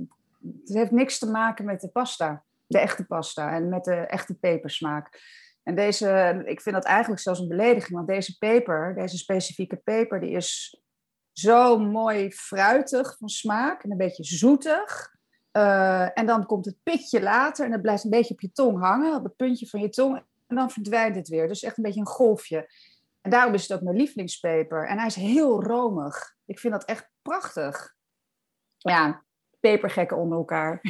het 0.43 0.75
heeft 0.75 0.91
niks 0.91 1.19
te 1.19 1.31
maken 1.31 1.65
met 1.65 1.81
de 1.81 1.89
pasta, 1.89 2.45
de 2.67 2.79
echte 2.79 3.07
pasta 3.07 3.53
en 3.53 3.69
met 3.69 3.85
de 3.85 3.95
echte 3.95 4.35
pepersmaak. 4.35 5.21
En 5.67 5.75
deze, 5.75 6.43
ik 6.45 6.61
vind 6.61 6.75
dat 6.75 6.85
eigenlijk 6.85 7.23
zelfs 7.23 7.41
een 7.41 7.49
belediging, 7.49 7.95
want 7.95 8.09
deze 8.09 8.39
peper, 8.39 8.95
deze 8.95 9.17
specifieke 9.17 9.77
peper, 9.77 10.21
die 10.21 10.31
is 10.31 10.81
zo 11.33 11.79
mooi 11.79 12.33
fruitig 12.33 13.17
van 13.19 13.29
smaak 13.29 13.83
en 13.83 13.91
een 13.91 13.97
beetje 13.97 14.25
zoetig. 14.25 15.15
Uh, 15.53 16.19
en 16.19 16.27
dan 16.27 16.47
komt 16.47 16.65
het 16.65 16.77
pitje 16.83 17.23
later 17.23 17.67
en 17.67 17.73
het 17.73 17.83
blijft 17.83 18.05
een 18.05 18.11
beetje 18.11 18.35
op 18.35 18.41
je 18.41 18.53
tong 18.53 18.81
hangen, 18.81 19.15
op 19.15 19.25
het 19.25 19.37
puntje 19.37 19.67
van 19.67 19.81
je 19.81 19.89
tong. 19.89 20.23
En 20.47 20.57
dan 20.57 20.71
verdwijnt 20.71 21.17
het 21.17 21.29
weer. 21.29 21.49
Dus 21.49 21.63
echt 21.63 21.77
een 21.77 21.83
beetje 21.83 22.01
een 22.01 22.07
golfje. 22.07 22.71
En 23.21 23.31
daarom 23.31 23.55
is 23.55 23.63
het 23.63 23.73
ook 23.73 23.85
mijn 23.85 23.97
lievelingspeper. 23.97 24.89
En 24.89 24.99
hij 24.99 25.07
is 25.07 25.15
heel 25.15 25.63
romig. 25.63 26.35
Ik 26.45 26.59
vind 26.59 26.73
dat 26.73 26.85
echt 26.85 27.11
prachtig. 27.23 27.95
Ja, 28.77 29.25
pepergekken 29.67 30.17
onder 30.17 30.39
elkaar. 30.39 30.81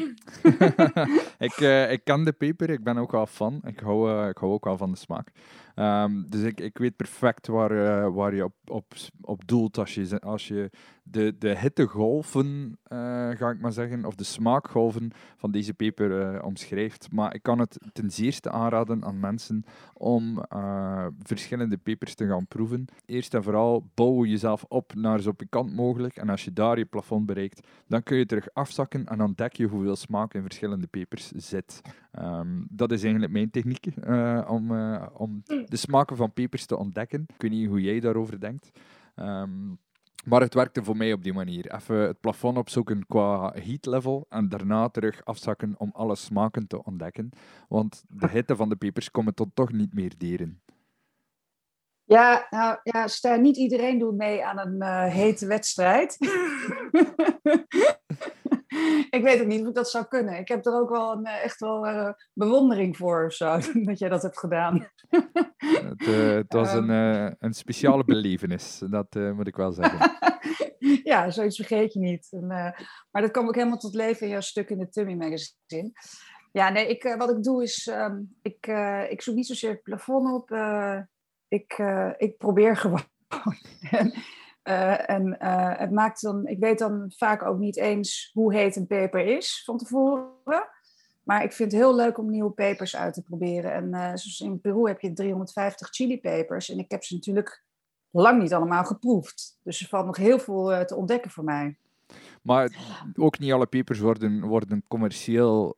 ik, 1.49 1.61
uh, 1.61 1.93
ik 1.93 2.05
ken 2.05 2.25
de 2.25 2.33
peper, 2.33 2.71
ik 2.71 2.85
ben 2.85 2.99
ook 2.99 3.13
wel 3.13 3.27
fan. 3.27 3.61
Ik 3.65 3.81
hou, 3.81 4.11
uh, 4.11 4.29
ik 4.29 4.37
hou 4.37 4.53
ook 4.53 4.65
wel 4.65 4.77
van 4.77 4.91
de 4.91 4.97
smaak. 4.97 5.29
Um, 5.79 6.31
dus 6.31 6.43
ik, 6.43 6.61
ik 6.61 6.79
weet 6.79 6.97
perfect 6.97 7.47
waar, 7.47 7.73
uh, 7.73 8.15
waar 8.15 8.35
je 8.35 8.45
op, 8.45 8.55
op, 8.65 8.93
op 9.21 9.49
doelt 9.49 9.79
als 9.79 9.95
je, 9.95 10.21
als 10.21 10.49
je 10.49 10.71
de, 11.03 11.35
de 11.39 11.59
hittegolven, 11.59 12.79
uh, 12.93 12.99
ga 13.31 13.51
ik 13.51 13.61
maar 13.61 13.73
zeggen, 13.73 14.05
of 14.05 14.15
de 14.15 14.25
smaakgolven 14.25 15.11
van 15.37 15.51
deze 15.51 15.75
peper 15.75 16.35
uh, 16.35 16.45
omschrijft. 16.45 17.09
Maar 17.11 17.35
ik 17.35 17.43
kan 17.43 17.59
het 17.59 17.79
ten 17.93 18.11
zeerste 18.11 18.51
aanraden 18.51 19.05
aan 19.05 19.21
mensen 19.21 19.65
om 19.93 20.45
verschillende 21.23 21.77
pepers 21.77 22.15
te 22.15 22.27
gaan 22.27 22.47
proeven. 22.47 22.85
Eerst 23.07 23.35
en 23.35 23.43
vooral 23.43 23.91
bouw 23.95 24.25
jezelf 24.25 24.65
op 24.69 24.95
naar 24.95 25.21
zo 25.21 25.33
pikant 25.33 25.75
mogelijk. 25.75 26.17
En 26.17 26.29
als 26.29 26.45
je 26.45 26.53
daar 26.53 26.79
je 26.79 26.85
plafond 26.85 27.27
bereikt, 27.27 27.67
dan 27.87 28.03
kun 28.03 28.17
je 28.17 28.27
terug 28.27 28.49
afzakken 28.53 29.07
en 29.07 29.23
ontdek 29.23 29.53
je 29.53 29.67
hoeveel 29.67 29.97
smaak 29.97 30.35
in 30.35 30.43
verschillende 30.43 30.87
pepers 30.87 31.31
zit. 31.31 31.81
Um, 32.23 32.67
dat 32.71 32.93
is 32.93 33.03
eigenlijk 33.03 33.33
mijn 33.33 33.51
techniek 33.51 33.87
om, 34.49 34.73
om 35.13 35.43
de 35.45 35.77
smaken 35.77 36.17
van 36.17 36.33
pepers 36.33 36.67
te 36.67 36.77
ontdekken. 36.77 37.25
Ik 37.35 37.43
weet 37.43 37.51
niet 37.51 37.69
hoe 37.69 37.81
jij 37.81 38.01
daarover 38.01 38.41
denkt. 38.41 38.71
Um, 39.17 39.79
maar 40.25 40.41
het 40.41 40.55
werkte 40.55 40.85
voor 40.85 40.97
mij 40.97 41.13
op 41.13 41.23
die 41.23 41.33
manier. 41.33 41.75
Even 41.75 41.97
het 41.97 42.21
plafond 42.21 42.57
opzoeken 42.57 43.07
qua 43.07 43.53
heat 43.53 43.87
level 43.87 44.27
en 44.29 44.49
daarna 44.49 44.89
terug 44.89 45.25
afzakken 45.25 45.75
om 45.79 45.91
alle 45.93 46.17
smaken 46.17 46.67
te 46.67 46.85
ontdekken. 46.85 47.31
Want 47.69 48.05
de 48.09 48.29
hitte 48.29 48.57
van 48.57 48.69
de 48.69 48.77
pepers 48.77 49.11
komen 49.11 49.35
tot 49.35 49.49
toch 49.55 49.73
niet 49.73 49.95
meer 49.95 50.13
deren. 50.19 50.61
Ja, 52.07 52.47
nou 52.51 52.79
ja, 52.83 53.37
niet 53.37 53.57
iedereen 53.57 53.99
doet 53.99 54.17
mee 54.17 54.45
aan 54.45 54.59
een 54.59 54.75
uh, 54.83 55.13
hete 55.13 55.47
wedstrijd. 55.47 56.17
ik 59.11 59.21
weet 59.23 59.41
ook 59.41 59.47
niet 59.47 59.67
ik 59.67 59.75
dat 59.75 59.91
zou 59.91 60.05
kunnen. 60.05 60.39
Ik 60.39 60.49
heb 60.49 60.67
er 60.67 60.81
ook 60.81 60.91
wel 60.91 61.13
een, 61.13 61.25
eh, 61.25 61.45
echt 61.45 61.61
wel 61.61 61.87
uh, 61.87 62.13
bewondering 62.33 62.97
voor 62.97 63.25
of 63.25 63.33
zo, 63.33 63.59
dat 63.89 63.99
jij 63.99 64.09
dat 64.09 64.23
hebt 64.23 64.39
gedaan. 64.39 64.91
het, 65.09 66.03
uh, 66.03 66.35
het, 66.35 66.53
was 66.53 66.73
een, 66.73 66.89
een 67.45 67.55
speciale 67.55 68.05
belevenis, 68.05 68.83
dat 68.91 69.15
moet 69.15 69.47
ik 69.47 69.57
wel 69.57 69.73
zeggen. 69.73 70.17
ja, 71.05 71.31
zoiets 71.31 71.57
vergeet 71.57 71.93
je 71.93 72.01
niet. 72.01 72.29
En, 72.31 72.47
maar 73.11 73.23
dat 73.23 73.31
kwam 73.31 73.49
ook 73.49 73.55
helemaal 73.55 73.79
tot 73.79 73.95
leven 73.95 74.27
in 74.27 74.33
jouw 74.33 74.41
stuk 74.41 74.71
in 74.71 74.79
de 74.79 74.89
Tummy 74.89 75.15
Magazine. 75.15 75.93
Ja, 76.53 76.69
nee, 76.69 76.89
ik, 76.89 77.15
wat 77.19 77.31
ik 77.31 77.43
doe 77.43 77.63
is, 77.63 77.87
um, 77.87 78.37
ik, 78.43 78.67
ik 79.09 79.23
zoek 79.23 79.35
niet 79.35 79.47
zozeer 79.47 79.71
het 79.71 79.83
plafond 79.83 80.33
op. 80.33 80.51
ik, 81.49 81.83
ik 82.17 82.37
probeer 82.37 82.77
gewoon. 82.83 83.05
Uh, 84.69 85.11
en 85.11 85.27
uh, 85.43 85.79
het 85.79 85.91
maakt 85.91 86.23
dan, 86.23 86.47
ik 86.47 86.59
weet 86.59 86.79
dan 86.79 87.13
vaak 87.17 87.43
ook 87.43 87.59
niet 87.59 87.77
eens 87.77 88.31
hoe 88.33 88.55
heet 88.55 88.77
een 88.77 88.87
peper 88.87 89.27
is 89.27 89.63
van 89.65 89.79
tevoren. 89.79 90.69
Maar 91.23 91.45
ik 91.45 91.53
vind 91.53 91.73
het 91.73 91.81
heel 91.81 91.95
leuk 91.95 92.19
om 92.19 92.31
nieuwe 92.31 92.51
pepers 92.51 92.97
uit 92.97 93.15
te 93.15 93.23
proberen. 93.23 93.73
En 93.73 94.19
zoals 94.19 94.41
in 94.41 94.61
Peru 94.61 94.89
heb 94.89 95.01
je 95.01 95.13
350 95.13 95.89
chilipepers. 95.91 96.71
En 96.71 96.79
ik 96.79 96.91
heb 96.91 97.05
ze 97.05 97.15
natuurlijk 97.15 97.65
lang 98.11 98.43
niet 98.43 98.55
allemaal 98.55 98.85
geproefd. 98.85 99.59
Dus 99.63 99.81
er 99.81 99.89
valt 99.89 100.07
nog 100.07 100.17
heel 100.17 100.39
veel 100.39 100.85
te 100.85 100.97
ontdekken 100.97 101.31
voor 101.31 101.45
mij. 101.45 101.79
Maar 102.47 102.77
ook 103.15 103.39
niet 103.39 103.53
alle 103.53 103.67
pepers 103.67 103.99
worden, 103.99 104.41
worden 104.41 104.83
commercieel 104.89 105.77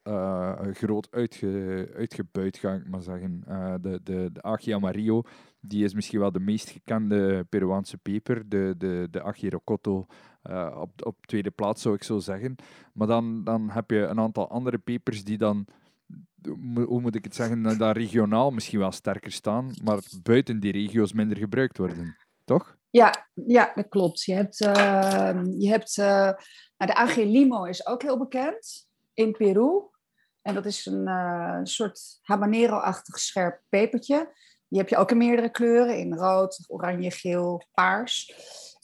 groot 0.73 1.09
uitge, 1.11 1.91
uitgebuit, 1.97 2.57
ga 2.57 2.73
ik 2.73 2.89
maar 2.89 3.03
zeggen. 3.03 3.43
de, 3.81 4.01
de, 4.03 4.31
de 4.33 4.43
Agia 4.43 4.77
Amarillo 4.77 5.25
die 5.61 5.85
is 5.85 5.95
misschien 5.95 6.19
wel 6.19 6.33
de 6.33 6.41
meest 6.41 6.69
gekende 6.71 7.47
Peruaanse 7.49 7.99
peper, 7.99 8.49
de, 8.49 8.75
de, 8.79 9.09
de 9.11 9.23
Achirocotto, 9.23 10.07
uh, 10.51 10.77
op, 10.81 11.07
op 11.07 11.27
tweede 11.27 11.51
plaats 11.51 11.83
zou 11.83 11.95
ik 11.95 12.03
zo 12.03 12.19
zeggen. 12.19 12.55
Maar 12.93 13.07
dan, 13.07 13.45
dan 13.45 13.71
heb 13.71 13.91
je 13.91 13.99
een 13.99 14.21
aantal 14.21 14.51
andere 14.51 14.79
pepers 14.79 15.25
die 15.25 15.39
dan, 15.39 15.67
hoe 16.87 17.01
moet 17.01 17.15
ik 17.15 17.25
het 17.25 17.35
zeggen, 17.35 17.79
dan 17.79 17.91
regionaal 17.91 18.51
misschien 18.51 18.79
wel 18.79 18.93
sterker 18.93 19.33
staan, 19.33 19.75
maar 19.83 19.99
buiten 20.23 20.61
die 20.61 20.73
regio's 20.73 21.13
minder 21.13 21.37
gebruikt 21.37 21.79
worden, 21.79 22.17
toch? 22.45 22.78
Ja, 22.99 23.29
ja 23.35 23.73
dat 23.75 23.89
klopt. 23.89 24.23
Je 24.23 24.35
hebt, 24.35 24.61
uh, 24.61 25.43
je 25.59 25.69
hebt 25.69 25.97
uh, 25.97 26.31
nou, 26.77 27.15
de 27.17 27.69
is 27.69 27.87
ook 27.87 28.03
heel 28.03 28.19
bekend 28.19 28.89
in 29.15 29.33
Peru. 29.33 29.83
En 30.43 30.55
dat 30.55 30.67
is 30.67 30.87
een 30.87 31.09
uh, 31.09 31.61
soort 31.63 32.19
habanero-achtig 32.23 33.19
scherp 33.19 33.63
pepertje. 33.69 34.33
Die 34.69 34.79
heb 34.79 34.89
je 34.89 34.97
ook 34.97 35.11
in 35.11 35.17
meerdere 35.17 35.51
kleuren, 35.51 35.99
in 35.99 36.15
rood, 36.15 36.65
oranje, 36.69 37.11
geel, 37.11 37.63
paars. 37.73 38.33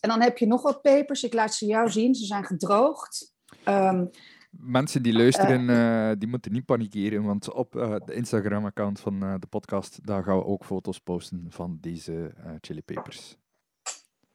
En 0.00 0.08
dan 0.08 0.20
heb 0.22 0.38
je 0.38 0.46
nog 0.46 0.62
wat 0.62 0.82
pepers. 0.82 1.22
Ik 1.22 1.34
laat 1.34 1.54
ze 1.54 1.66
jou 1.66 1.90
zien. 1.90 2.14
Ze 2.14 2.24
zijn 2.24 2.44
gedroogd. 2.44 3.34
Um, 3.68 4.10
Mensen 4.50 5.02
die 5.02 5.12
luisteren, 5.12 5.68
uh, 5.68 6.12
die 6.18 6.28
moeten 6.28 6.52
niet 6.52 6.64
panikeren, 6.64 7.22
want 7.22 7.52
op 7.52 7.74
uh, 7.74 7.96
de 8.04 8.14
Instagram-account 8.14 9.00
van 9.00 9.20
de 9.20 9.46
podcast, 9.48 10.06
daar 10.06 10.22
gaan 10.22 10.36
we 10.36 10.44
ook 10.44 10.64
foto's 10.64 10.98
posten 10.98 11.46
van 11.48 11.78
deze 11.80 12.34
chilipepers. 12.60 13.36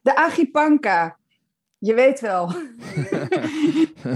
De 0.10 0.16
agipanka. 0.16 1.18
je 1.78 1.94
weet 1.94 2.20
wel. 2.20 2.48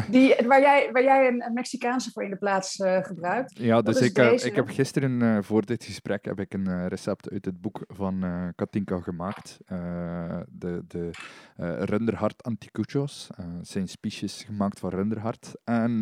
die, 0.09 0.35
waar, 0.47 0.61
jij, 0.61 0.89
waar 0.91 1.03
jij 1.03 1.27
een, 1.27 1.53
Mexicaanse 1.53 2.11
voor 2.11 2.23
in 2.23 2.29
de 2.29 2.35
plaats 2.35 2.79
uh, 2.79 3.03
gebruikt. 3.03 3.57
Ja, 3.57 3.81
dus 3.81 4.01
ik, 4.01 4.17
uh, 4.17 4.45
ik 4.45 4.55
heb 4.55 4.67
gisteren 4.67 5.21
uh, 5.21 5.37
voor 5.41 5.65
dit 5.65 5.83
gesprek 5.83 6.25
heb 6.25 6.39
ik 6.39 6.53
een 6.53 6.87
recept 6.87 7.29
uit 7.29 7.45
het 7.45 7.61
boek 7.61 7.83
van 7.87 8.23
Katinka 8.55 8.99
gemaakt. 8.99 9.57
de 10.49 10.83
de 10.87 11.09
runderhart 11.85 12.43
anticuchos. 12.43 13.29
zijn 13.61 13.87
spiesjes 13.87 14.43
gemaakt 14.43 14.79
van 14.79 14.89
runderhart. 14.89 15.53
En 15.63 15.99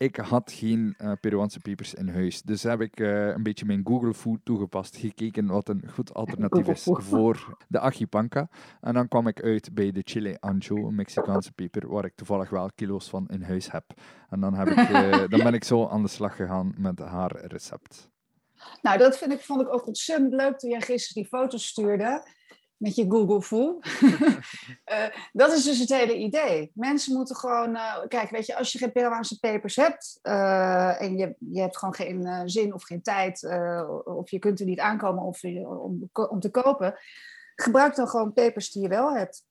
ik 0.00 0.16
had 0.16 0.52
geen 0.52 0.94
uh, 0.98 1.12
Peruaanse 1.20 1.60
pepers 1.60 1.94
in 1.94 2.08
huis. 2.08 2.42
Dus 2.42 2.62
heb 2.62 2.80
ik 2.80 3.00
uh, 3.00 3.26
een 3.26 3.42
beetje 3.42 3.64
mijn 3.64 3.80
Google 3.84 4.14
Food 4.14 4.38
toegepast, 4.44 4.96
gekeken 4.96 5.46
wat 5.46 5.68
een 5.68 5.82
goed 5.92 6.14
alternatief 6.14 6.68
is 6.68 6.86
voor 6.88 7.56
de 7.68 7.80
ajipanca. 7.80 8.48
En 8.80 8.94
dan 8.94 9.08
kwam 9.08 9.26
ik 9.26 9.42
uit 9.42 9.74
bij 9.74 9.92
de 9.92 10.00
chile 10.04 10.36
ancho, 10.40 10.76
een 10.76 10.94
Mexicaanse 10.94 11.52
peper, 11.52 11.88
waar 11.88 12.04
ik 12.04 12.14
toevallig 12.14 12.50
wel 12.50 12.70
kilo's 12.74 13.08
van 13.08 13.28
in 13.28 13.42
huis 13.42 13.70
heb. 13.70 13.84
En 14.30 14.40
dan, 14.40 14.54
heb 14.54 14.68
ik, 14.68 14.88
uh, 14.88 15.10
dan 15.32 15.42
ben 15.42 15.54
ik 15.54 15.64
zo 15.64 15.88
aan 15.88 16.02
de 16.02 16.08
slag 16.08 16.36
gegaan 16.36 16.74
met 16.76 16.98
haar 16.98 17.46
recept. 17.46 18.10
Nou, 18.82 18.98
dat 18.98 19.18
vind 19.18 19.32
ik, 19.32 19.40
vond 19.40 19.60
ik 19.60 19.72
ook 19.72 19.86
ontzettend 19.86 20.32
leuk 20.32 20.58
toen 20.58 20.70
jij 20.70 20.80
gisteren 20.80 21.22
die 21.22 21.30
foto's 21.30 21.66
stuurde 21.66 22.22
met 22.80 22.94
je 22.94 23.10
Google 23.10 23.42
Voel. 23.42 23.82
uh, 24.02 25.06
dat 25.32 25.52
is 25.52 25.64
dus 25.64 25.78
het 25.78 25.88
hele 25.88 26.16
idee. 26.16 26.70
Mensen 26.74 27.14
moeten 27.14 27.36
gewoon, 27.36 27.70
uh, 27.74 28.06
kijk, 28.08 28.30
weet 28.30 28.46
je, 28.46 28.56
als 28.56 28.72
je 28.72 28.78
geen 28.78 28.92
Peruaanse 28.92 29.38
papers 29.38 29.76
hebt 29.76 30.18
uh, 30.22 31.02
en 31.02 31.16
je, 31.16 31.34
je 31.38 31.60
hebt 31.60 31.78
gewoon 31.78 31.94
geen 31.94 32.48
zin 32.48 32.74
of 32.74 32.82
geen 32.84 33.02
tijd, 33.02 33.48
of 34.04 34.30
je 34.30 34.38
kunt 34.38 34.60
er 34.60 34.66
niet 34.66 34.80
aankomen 34.80 35.22
of, 35.22 35.42
om, 35.64 36.10
om 36.12 36.40
te 36.40 36.50
kopen, 36.50 36.94
gebruik 37.54 37.94
dan 37.94 38.08
gewoon 38.08 38.32
papers 38.32 38.70
die 38.70 38.82
je 38.82 38.88
wel 38.88 39.16
hebt. 39.16 39.44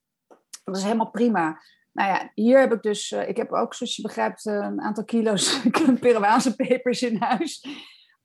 Dat 0.64 0.76
is 0.76 0.82
helemaal 0.82 1.10
prima. 1.10 1.62
Nou 1.92 2.08
ja, 2.08 2.30
hier 2.34 2.58
heb 2.58 2.72
ik 2.72 2.82
dus, 2.82 3.12
ik 3.12 3.36
heb 3.36 3.52
ook, 3.52 3.74
zoals 3.74 3.96
je 3.96 4.02
begrijpt, 4.02 4.44
een 4.44 4.80
aantal 4.80 5.04
kilo's 5.04 5.60
Peruaanse 6.00 6.56
papers 6.56 7.02
in 7.02 7.16
huis. 7.16 7.66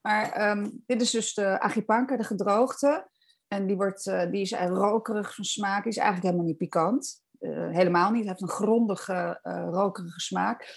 Maar 0.02 0.50
um, 0.50 0.84
dit 0.86 1.02
is 1.02 1.12
dus 1.12 1.34
de 1.34 1.60
agipanka, 1.60 2.18
de 2.18 2.24
gedroogde. 2.24 3.08
En 3.48 3.68
die, 3.68 3.76
wordt, 3.76 4.06
uh, 4.06 4.32
die 4.32 4.42
is 4.42 4.54
rokerig 4.54 5.36
van 5.36 5.44
smaak, 5.44 5.86
is 5.86 5.98
eigenlijk 5.98 6.26
helemaal 6.26 6.46
niet 6.46 6.58
pikant. 6.58 7.24
Uh, 7.40 7.70
helemaal 7.70 8.12
niet, 8.12 8.26
heeft 8.26 8.42
een 8.42 8.48
grondige, 8.48 9.40
uh, 9.44 9.68
rokerige 9.72 10.20
smaak. 10.20 10.68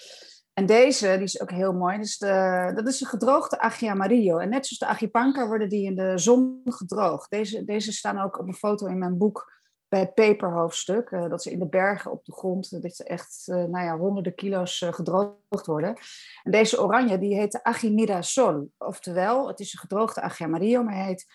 En 0.53 0.67
deze, 0.67 1.13
die 1.15 1.23
is 1.23 1.41
ook 1.41 1.51
heel 1.51 1.73
mooi, 1.73 1.97
dat 1.97 2.07
is 2.07 2.19
de, 2.19 2.73
dat 2.75 2.87
is 2.87 2.99
de 2.99 3.07
gedroogde 3.07 3.59
agia 3.59 3.91
amarillo. 3.91 4.39
En 4.39 4.49
net 4.49 4.67
zoals 4.67 4.79
de 4.79 4.87
agipanca 4.87 5.47
worden 5.47 5.69
die 5.69 5.85
in 5.85 5.95
de 5.95 6.19
zon 6.19 6.61
gedroogd. 6.65 7.31
Deze, 7.31 7.65
deze 7.65 7.93
staan 7.93 8.19
ook 8.19 8.39
op 8.39 8.47
een 8.47 8.55
foto 8.55 8.87
in 8.87 8.99
mijn 8.99 9.19
boek 9.19 9.57
bij 9.89 10.01
het 10.01 10.15
peperhoofdstuk. 10.15 11.11
dat 11.11 11.43
ze 11.43 11.51
in 11.51 11.59
de 11.59 11.69
bergen 11.69 12.11
op 12.11 12.25
de 12.25 12.33
grond, 12.33 12.83
dat 12.83 12.95
ze 12.95 13.05
echt 13.05 13.45
nou 13.47 13.85
ja, 13.85 13.97
honderden 13.97 14.35
kilo's 14.35 14.85
gedroogd 14.91 15.67
worden. 15.67 15.97
En 16.43 16.51
deze 16.51 16.83
oranje, 16.83 17.19
die 17.19 17.35
heet 17.35 17.53
de 17.53 17.65
Agimira 17.65 18.23
Sol. 18.23 18.71
Oftewel, 18.79 19.49
het 19.49 19.61
is 19.61 19.73
een 19.73 19.79
gedroogde 19.79 20.21
agia 20.21 20.47
amarillo, 20.47 20.83
maar 20.83 20.95
hij 20.95 21.05
heet 21.05 21.27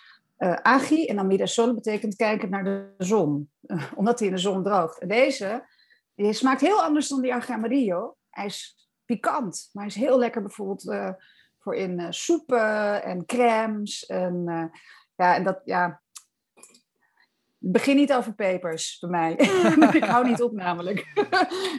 uh, 0.44 0.54
agi 0.54 1.06
en 1.06 1.16
dan 1.16 1.28
midasol 1.28 1.74
betekent 1.74 2.16
kijken 2.16 2.50
naar 2.50 2.64
de 2.64 2.94
zon, 2.98 3.52
uh, 3.62 3.92
omdat 3.96 4.20
hij 4.20 4.28
in 4.28 4.34
de 4.34 4.40
zon 4.42 4.64
droogt. 4.64 5.00
En 5.00 5.08
deze 5.08 5.66
die 6.16 6.34
smaakt 6.34 6.62
heel 6.62 6.82
anders 6.82 7.08
dan 7.08 7.22
die 7.22 7.34
agi 7.34 7.54
amarillo. 7.54 8.16
Hij 8.30 8.46
is 8.46 8.90
pikant, 9.06 9.70
maar 9.72 9.84
hij 9.84 9.94
is 9.96 10.02
heel 10.02 10.20
lekker 10.20 10.42
bijvoorbeeld 10.42 10.86
uh, 10.86 11.10
voor 11.60 11.76
in 11.76 12.14
soepen 12.14 13.04
en 13.04 13.26
crèmes. 13.26 14.06
En, 14.06 14.44
ja, 15.16 15.36
en 15.36 15.44
dat, 15.44 15.62
ja, 15.66 16.02
Begin 17.66 17.96
niet 17.96 18.14
over 18.14 18.34
pepers 18.34 18.98
bij 19.00 19.10
mij. 19.10 19.32
ik 20.02 20.04
hou 20.04 20.28
niet 20.28 20.42
op 20.42 20.52
namelijk. 20.52 21.12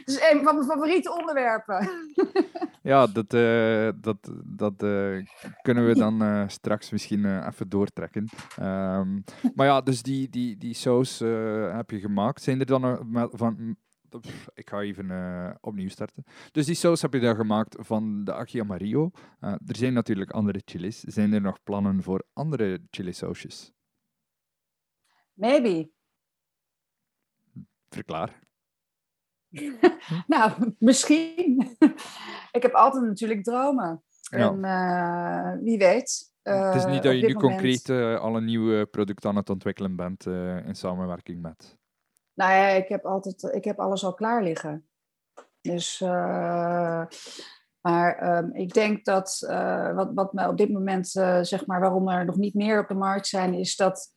Is 0.05 0.21
een 0.31 0.43
van 0.43 0.55
mijn 0.55 0.67
favoriete 0.67 1.13
onderwerpen. 1.19 1.89
ja, 2.91 3.07
dat, 3.07 3.33
uh, 3.33 3.89
dat, 3.95 4.31
dat 4.45 4.83
uh, 4.83 5.25
kunnen 5.61 5.87
we 5.87 5.93
dan 5.93 6.23
uh, 6.23 6.43
straks 6.47 6.91
misschien 6.91 7.45
even 7.47 7.69
doortrekken. 7.69 8.29
Um, 8.59 9.23
maar 9.55 9.65
ja, 9.65 9.81
dus 9.81 10.01
die, 10.01 10.29
die, 10.29 10.57
die 10.57 10.73
saus 10.73 11.19
heb 11.71 11.89
je 11.89 11.99
gemaakt. 11.99 12.41
Zijn 12.41 12.59
er 12.59 12.65
dan 12.65 13.07
van... 13.31 13.77
Ik 14.53 14.69
ga 14.69 14.81
even 14.81 15.57
opnieuw 15.61 15.89
starten. 15.89 16.23
Dus 16.51 16.65
die 16.65 16.75
saus 16.75 17.01
heb 17.01 17.13
je 17.13 17.19
dan 17.19 17.35
gemaakt 17.35 17.75
van 17.79 18.23
de 18.23 18.33
Achi 18.33 18.59
Amarillo. 18.59 19.11
er 19.39 19.75
zijn 19.75 19.93
natuurlijk 19.93 20.31
andere 20.31 20.61
chilies. 20.65 20.99
Zijn 20.99 21.33
er 21.33 21.41
nog 21.41 21.63
plannen 21.63 22.03
voor 22.03 22.23
andere 22.33 22.81
chili 22.89 23.13
sausjes? 23.13 23.74
Maybe. 25.35 25.89
Verklaar. 27.89 28.43
nou, 30.27 30.73
misschien. 30.79 31.75
ik 32.51 32.61
heb 32.61 32.73
altijd 32.73 33.03
natuurlijk 33.03 33.43
dromen. 33.43 34.03
En 34.29 34.63
uh, 34.63 35.51
wie 35.61 35.77
weet. 35.77 36.33
Uh, 36.43 36.65
het 36.65 36.75
is 36.75 36.85
niet 36.85 37.03
dat 37.03 37.13
je 37.13 37.27
nu 37.27 37.33
moment... 37.33 37.51
concreet 37.51 37.89
uh, 37.89 38.19
al 38.19 38.35
een 38.35 38.45
nieuw 38.45 38.85
product 38.85 39.25
aan 39.25 39.35
het 39.35 39.49
ontwikkelen 39.49 39.95
bent 39.95 40.25
in 40.65 40.75
samenwerking 40.75 41.41
met. 41.41 41.77
Nou 42.33 42.51
ja, 42.51 42.67
ik 42.67 42.87
heb 42.87 43.05
altijd, 43.05 43.43
ik 43.43 43.63
heb 43.63 43.79
alles 43.79 44.03
al 44.03 44.13
klaar 44.13 44.43
liggen. 44.43 44.89
Dus, 45.61 45.99
maar 47.81 48.37
um, 48.37 48.53
ik 48.53 48.73
denk 48.73 49.05
dat 49.05 49.45
wat, 49.95 50.11
wat 50.13 50.33
mij 50.33 50.47
op 50.47 50.57
dit 50.57 50.71
moment, 50.71 51.07
zeg 51.41 51.65
maar, 51.65 51.79
waarom 51.79 52.09
er 52.09 52.25
nog 52.25 52.35
niet 52.35 52.53
meer 52.53 52.79
op 52.79 52.87
de 52.87 52.93
markt 52.93 53.27
zijn, 53.27 53.53
is 53.53 53.75
dat 53.75 54.14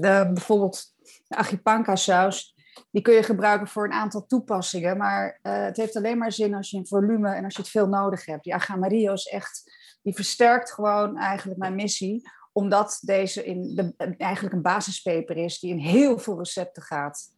de, 0.00 0.30
bijvoorbeeld 0.32 0.94
de 1.28 1.36
agipanka 1.36 1.96
saus, 1.96 2.56
die 2.90 3.02
kun 3.02 3.14
je 3.14 3.22
gebruiken 3.22 3.68
voor 3.68 3.84
een 3.84 3.92
aantal 3.92 4.26
toepassingen. 4.26 4.96
Maar 4.96 5.38
uh, 5.42 5.62
het 5.62 5.76
heeft 5.76 5.96
alleen 5.96 6.18
maar 6.18 6.32
zin 6.32 6.54
als 6.54 6.70
je 6.70 6.76
een 6.76 6.86
volume 6.86 7.34
en 7.34 7.44
als 7.44 7.54
je 7.54 7.60
het 7.60 7.70
veel 7.70 7.88
nodig 7.88 8.26
hebt. 8.26 8.44
Die 8.44 8.54
Agamarillo 8.54 9.12
is 9.12 9.26
echt, 9.26 9.72
die 10.02 10.14
versterkt 10.14 10.72
gewoon 10.72 11.16
eigenlijk 11.16 11.58
mijn 11.58 11.74
missie. 11.74 12.30
Omdat 12.52 12.98
deze 13.00 13.44
in 13.44 13.74
de, 13.74 14.14
eigenlijk 14.16 14.54
een 14.54 14.62
basispeper 14.62 15.36
is 15.36 15.58
die 15.58 15.70
in 15.70 15.78
heel 15.78 16.18
veel 16.18 16.38
recepten 16.38 16.82
gaat. 16.82 17.36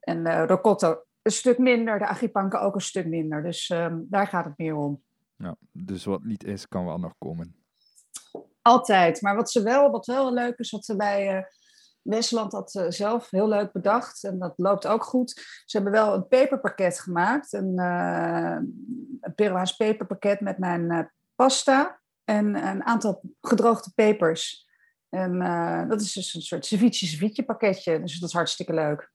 En 0.00 0.26
uh, 0.26 0.44
rocotto 0.46 1.02
een 1.22 1.32
stuk 1.32 1.58
minder, 1.58 1.98
de 1.98 2.06
agipanka 2.06 2.58
ook 2.58 2.74
een 2.74 2.80
stuk 2.80 3.06
minder. 3.06 3.42
Dus 3.42 3.70
um, 3.70 4.06
daar 4.10 4.26
gaat 4.26 4.44
het 4.44 4.58
meer 4.58 4.76
om. 4.76 5.02
Ja, 5.36 5.56
dus 5.72 6.04
wat 6.04 6.24
niet 6.24 6.44
is, 6.44 6.68
kan 6.68 6.84
wel 6.84 6.98
nog 6.98 7.14
komen. 7.18 7.56
Altijd. 8.62 9.22
Maar 9.22 9.36
wat, 9.36 9.50
ze 9.50 9.62
wel, 9.62 9.90
wat 9.90 10.06
wel 10.06 10.32
leuk 10.32 10.58
is, 10.58 10.70
wat 10.70 10.84
ze 10.84 10.96
bij... 10.96 11.46
Westland 12.04 12.52
had 12.52 12.74
uh, 12.74 12.84
zelf 12.88 13.30
heel 13.30 13.48
leuk 13.48 13.72
bedacht 13.72 14.24
en 14.24 14.38
dat 14.38 14.52
loopt 14.56 14.86
ook 14.86 15.04
goed. 15.04 15.30
Ze 15.64 15.76
hebben 15.76 15.92
wel 15.92 16.14
een 16.14 16.28
peperpakket 16.28 17.00
gemaakt, 17.00 17.52
een, 17.52 17.72
uh, 17.80 18.56
een 19.20 19.34
Peruaans 19.34 19.76
peperpakket 19.76 20.40
met 20.40 20.58
mijn 20.58 20.92
uh, 20.92 21.00
pasta 21.34 22.00
en 22.24 22.66
een 22.66 22.84
aantal 22.84 23.22
gedroogde 23.40 23.90
pepers. 23.94 24.68
En 25.08 25.38
dat 25.88 26.00
is 26.00 26.12
dus 26.12 26.34
een 26.34 26.42
soort 26.42 26.66
ceviche 26.66 27.06
ceviche 27.06 27.42
pakketje, 27.42 28.00
dus 28.00 28.18
dat 28.18 28.28
is 28.28 28.34
hartstikke 28.34 28.74
leuk. 28.74 29.12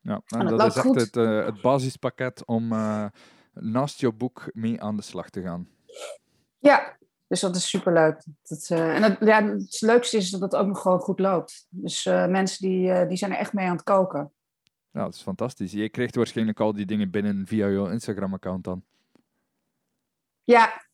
Ja, 0.00 0.22
en, 0.26 0.46
dat, 0.46 0.76
is 0.76 0.76
echt 0.76 0.94
het, 0.94 1.14
het, 1.14 1.60
basispakket 1.60 2.44
om 2.44 2.68
naast 3.52 4.00
je 4.00 4.12
boek 4.12 4.50
mee 4.52 4.82
aan 4.82 4.96
de 4.96 5.02
slag 5.02 5.30
te 5.30 5.42
gaan. 5.42 5.68
Ja, 6.58 6.96
dus 7.30 7.40
dat 7.40 7.56
is 7.56 7.68
superleuk. 7.68 8.22
Dat, 8.42 8.68
uh, 8.72 8.94
en 8.94 9.02
het, 9.02 9.16
ja, 9.20 9.44
het 9.44 9.80
leukste 9.80 10.16
is 10.16 10.30
dat 10.30 10.40
het 10.40 10.56
ook 10.56 10.66
nog 10.66 10.80
gewoon 10.80 10.98
goed 10.98 11.18
loopt. 11.18 11.66
Dus 11.68 12.06
uh, 12.06 12.26
mensen 12.26 12.68
die, 12.68 12.88
uh, 12.88 13.08
die 13.08 13.16
zijn 13.16 13.32
er 13.32 13.38
echt 13.38 13.52
mee 13.52 13.66
aan 13.66 13.76
het 13.76 13.82
koken. 13.82 14.32
Ja, 14.90 15.04
dat 15.04 15.14
is 15.14 15.22
fantastisch. 15.22 15.72
Je 15.72 15.88
kreeg 15.88 16.14
waarschijnlijk 16.14 16.60
al 16.60 16.72
die 16.72 16.86
dingen 16.86 17.10
binnen 17.10 17.46
via 17.46 17.68
jouw 17.68 17.90
Instagram-account 17.90 18.64
dan. 18.64 18.84
Ja. 20.44 20.86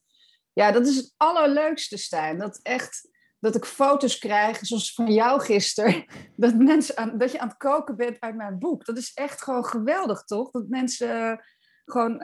ja, 0.52 0.72
dat 0.72 0.86
is 0.86 0.96
het 0.96 1.14
allerleukste, 1.16 1.96
Stijn. 1.96 2.38
Dat 2.38 2.60
echt 2.62 3.08
dat 3.38 3.54
ik 3.54 3.64
foto's 3.64 4.18
krijg, 4.18 4.58
zoals 4.60 4.94
van 4.94 5.12
jou 5.12 5.40
gisteren, 5.40 6.04
dat, 6.36 6.54
mensen 6.54 6.96
aan, 6.96 7.18
dat 7.18 7.32
je 7.32 7.40
aan 7.40 7.48
het 7.48 7.56
koken 7.56 7.96
bent 7.96 8.20
uit 8.20 8.36
mijn 8.36 8.58
boek. 8.58 8.84
Dat 8.84 8.96
is 8.96 9.14
echt 9.14 9.42
gewoon 9.42 9.64
geweldig, 9.64 10.22
toch? 10.22 10.50
Dat 10.50 10.68
mensen 10.68 11.40
gewoon 11.84 12.16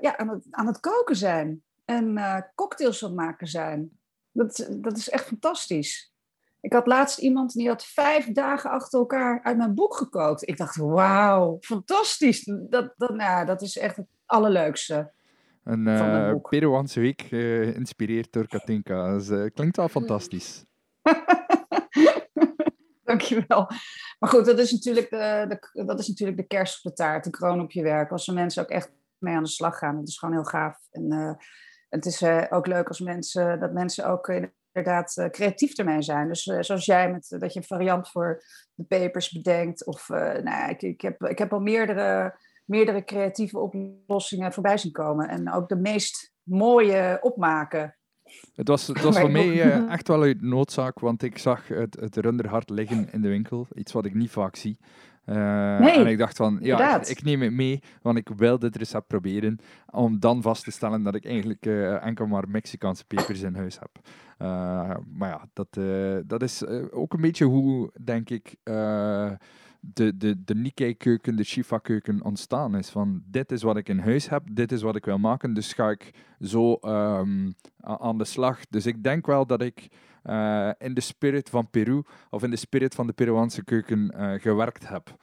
ja, 0.00 0.16
aan, 0.16 0.28
het, 0.28 0.46
aan 0.50 0.66
het 0.66 0.80
koken 0.80 1.16
zijn 1.16 1.62
en 1.88 2.16
uh, 2.16 2.40
cocktails 2.54 3.04
aan 3.04 3.14
maken 3.14 3.46
zijn. 3.46 3.90
Dat, 4.32 4.68
dat 4.70 4.96
is 4.96 5.08
echt 5.08 5.26
fantastisch. 5.26 6.12
Ik 6.60 6.72
had 6.72 6.86
laatst 6.86 7.18
iemand 7.18 7.52
die 7.52 7.68
had 7.68 7.84
vijf 7.84 8.32
dagen 8.32 8.70
achter 8.70 8.98
elkaar 8.98 9.42
uit 9.42 9.56
mijn 9.56 9.74
boek 9.74 9.94
gekookt. 9.94 10.48
Ik 10.48 10.56
dacht, 10.56 10.76
wauw, 10.76 11.56
fantastisch. 11.60 12.44
Dat, 12.44 12.92
dat, 12.96 13.14
nou, 13.14 13.46
dat 13.46 13.62
is 13.62 13.78
echt 13.78 13.96
het 13.96 14.06
allerleukste. 14.26 15.12
Een 15.64 15.86
uh, 15.86 16.34
Peruaanse 16.42 17.00
week 17.00 17.22
uh, 17.22 17.72
geïnspireerd 17.72 18.32
door 18.32 18.48
Katinka. 18.48 19.18
Dat 19.18 19.52
klinkt 19.52 19.76
wel 19.76 19.88
fantastisch. 19.88 20.64
Dankjewel. 23.04 23.70
Maar 24.18 24.30
goed, 24.30 24.44
dat 24.44 24.58
is, 24.58 24.72
natuurlijk 24.72 25.10
de, 25.10 25.44
de, 25.48 25.84
dat 25.84 25.98
is 25.98 26.08
natuurlijk 26.08 26.38
de 26.38 26.46
kerst 26.46 26.84
op 26.84 26.90
de 26.90 26.96
taart, 26.96 27.24
de 27.24 27.30
kroon 27.30 27.60
op 27.60 27.70
je 27.70 27.82
werk. 27.82 28.10
Als 28.10 28.28
er 28.28 28.34
mensen 28.34 28.62
ook 28.62 28.70
echt 28.70 28.92
mee 29.18 29.34
aan 29.34 29.42
de 29.42 29.48
slag 29.48 29.78
gaan. 29.78 29.96
Dat 29.96 30.08
is 30.08 30.18
gewoon 30.18 30.34
heel 30.34 30.44
gaaf. 30.44 30.78
En 30.90 31.38
het 31.88 32.06
is 32.06 32.22
uh, 32.22 32.44
ook 32.50 32.66
leuk 32.66 32.88
als 32.88 33.00
mensen, 33.00 33.60
dat 33.60 33.72
mensen 33.72 34.06
ook 34.06 34.28
inderdaad 34.72 35.16
uh, 35.16 35.28
creatief 35.28 35.78
ermee 35.78 36.02
zijn. 36.02 36.28
Dus 36.28 36.42
zoals 36.42 36.84
jij, 36.84 37.10
met, 37.10 37.36
dat 37.38 37.52
je 37.52 37.58
een 37.58 37.66
variant 37.66 38.10
voor 38.10 38.42
de 38.74 38.84
papers 38.84 39.30
bedenkt. 39.30 39.86
Of 39.86 40.08
nou 40.08 40.42
ja, 40.44 40.68
ik, 40.68 40.82
ik, 40.82 41.00
heb, 41.00 41.22
ik 41.22 41.38
heb 41.38 41.52
al 41.52 41.60
meerdere 41.60 42.36
meerdere 42.68 43.04
creatieve 43.04 43.58
oplossingen 43.58 44.52
voorbij 44.52 44.78
zien 44.78 44.92
komen. 44.92 45.28
En 45.28 45.52
ook 45.52 45.68
de 45.68 45.76
meest 45.76 46.32
mooie 46.42 47.18
opmaken. 47.20 47.96
Het 48.54 48.68
was, 48.68 48.86
het 48.86 49.00
was 49.00 49.18
voor 49.18 49.30
mij 49.30 49.86
echt 49.88 50.08
wel 50.08 50.22
uit 50.22 50.42
noodzaak, 50.42 50.98
want 50.98 51.22
ik 51.22 51.38
zag 51.38 51.68
het, 51.68 51.96
het 52.00 52.16
runderhart 52.16 52.70
liggen 52.70 53.12
in 53.12 53.22
de 53.22 53.28
winkel. 53.28 53.66
Iets 53.74 53.92
wat 53.92 54.04
ik 54.04 54.14
niet 54.14 54.30
vaak 54.30 54.56
zie. 54.56 54.78
Uh, 55.28 55.78
nee, 55.78 55.98
en 55.98 56.06
ik 56.06 56.18
dacht 56.18 56.36
van, 56.36 56.58
ja, 56.60 57.00
ik, 57.00 57.08
ik, 57.08 57.22
neem 57.22 57.42
het 57.42 57.52
mee, 57.52 57.82
want 58.02 58.18
ik 58.18 58.28
wil 58.36 58.58
dit 58.58 58.76
recept 58.76 59.06
proberen. 59.06 59.58
Om 59.90 60.18
dan 60.20 60.42
vast 60.42 60.64
te 60.64 60.70
stellen 60.70 61.02
dat 61.02 61.14
ik 61.14 61.24
eigenlijk 61.24 61.66
uh, 61.66 62.04
enkel 62.04 62.26
maar 62.26 62.48
Mexicaanse 62.48 63.04
pepers 63.04 63.40
in 63.40 63.54
huis 63.54 63.78
heb. 63.78 63.90
Uh, 64.38 64.96
maar 65.12 65.28
ja, 65.28 65.48
dat, 65.52 65.78
dat 66.28 66.42
is 66.42 66.66
ook 66.90 67.12
een 67.12 67.20
beetje 67.20 67.44
hoe, 67.44 67.90
denk 68.04 68.30
ik, 68.30 68.56
de, 69.80 70.16
de, 70.16 70.44
de 70.44 70.54
Nikkei-keuken, 70.54 71.36
de 71.36 71.44
Shifa-keuken 71.44 72.24
ontstaan 72.24 72.76
is. 72.76 72.88
Van, 72.88 73.22
dit 73.24 73.52
is 73.52 73.62
wat 73.62 73.76
ik 73.76 73.88
in 73.88 73.98
huis 73.98 74.28
heb, 74.28 74.42
dit 74.52 74.72
is 74.72 74.82
wat 74.82 74.96
ik 74.96 75.04
wil 75.04 75.18
maken, 75.18 75.54
dus 75.54 75.72
ga 75.72 75.90
ik 75.90 76.10
zo 76.40 76.78
um, 76.82 77.54
aan 77.80 78.18
de 78.18 78.24
slag. 78.24 78.66
Dus 78.70 78.86
ik 78.86 79.02
denk 79.02 79.26
wel 79.26 79.46
dat 79.46 79.62
ik 79.62 79.88
uh, 80.28 80.70
in 80.78 80.94
de 80.94 81.00
spirit 81.00 81.50
van 81.50 81.70
Peru, 81.70 82.02
of 82.30 82.42
in 82.42 82.50
de 82.50 82.56
spirit 82.56 82.94
van 82.94 83.06
de 83.06 83.12
Peruaanse 83.12 83.64
keuken 83.64 84.14
uh, 84.16 84.32
gewerkt 84.40 84.88
heb. 84.88 85.16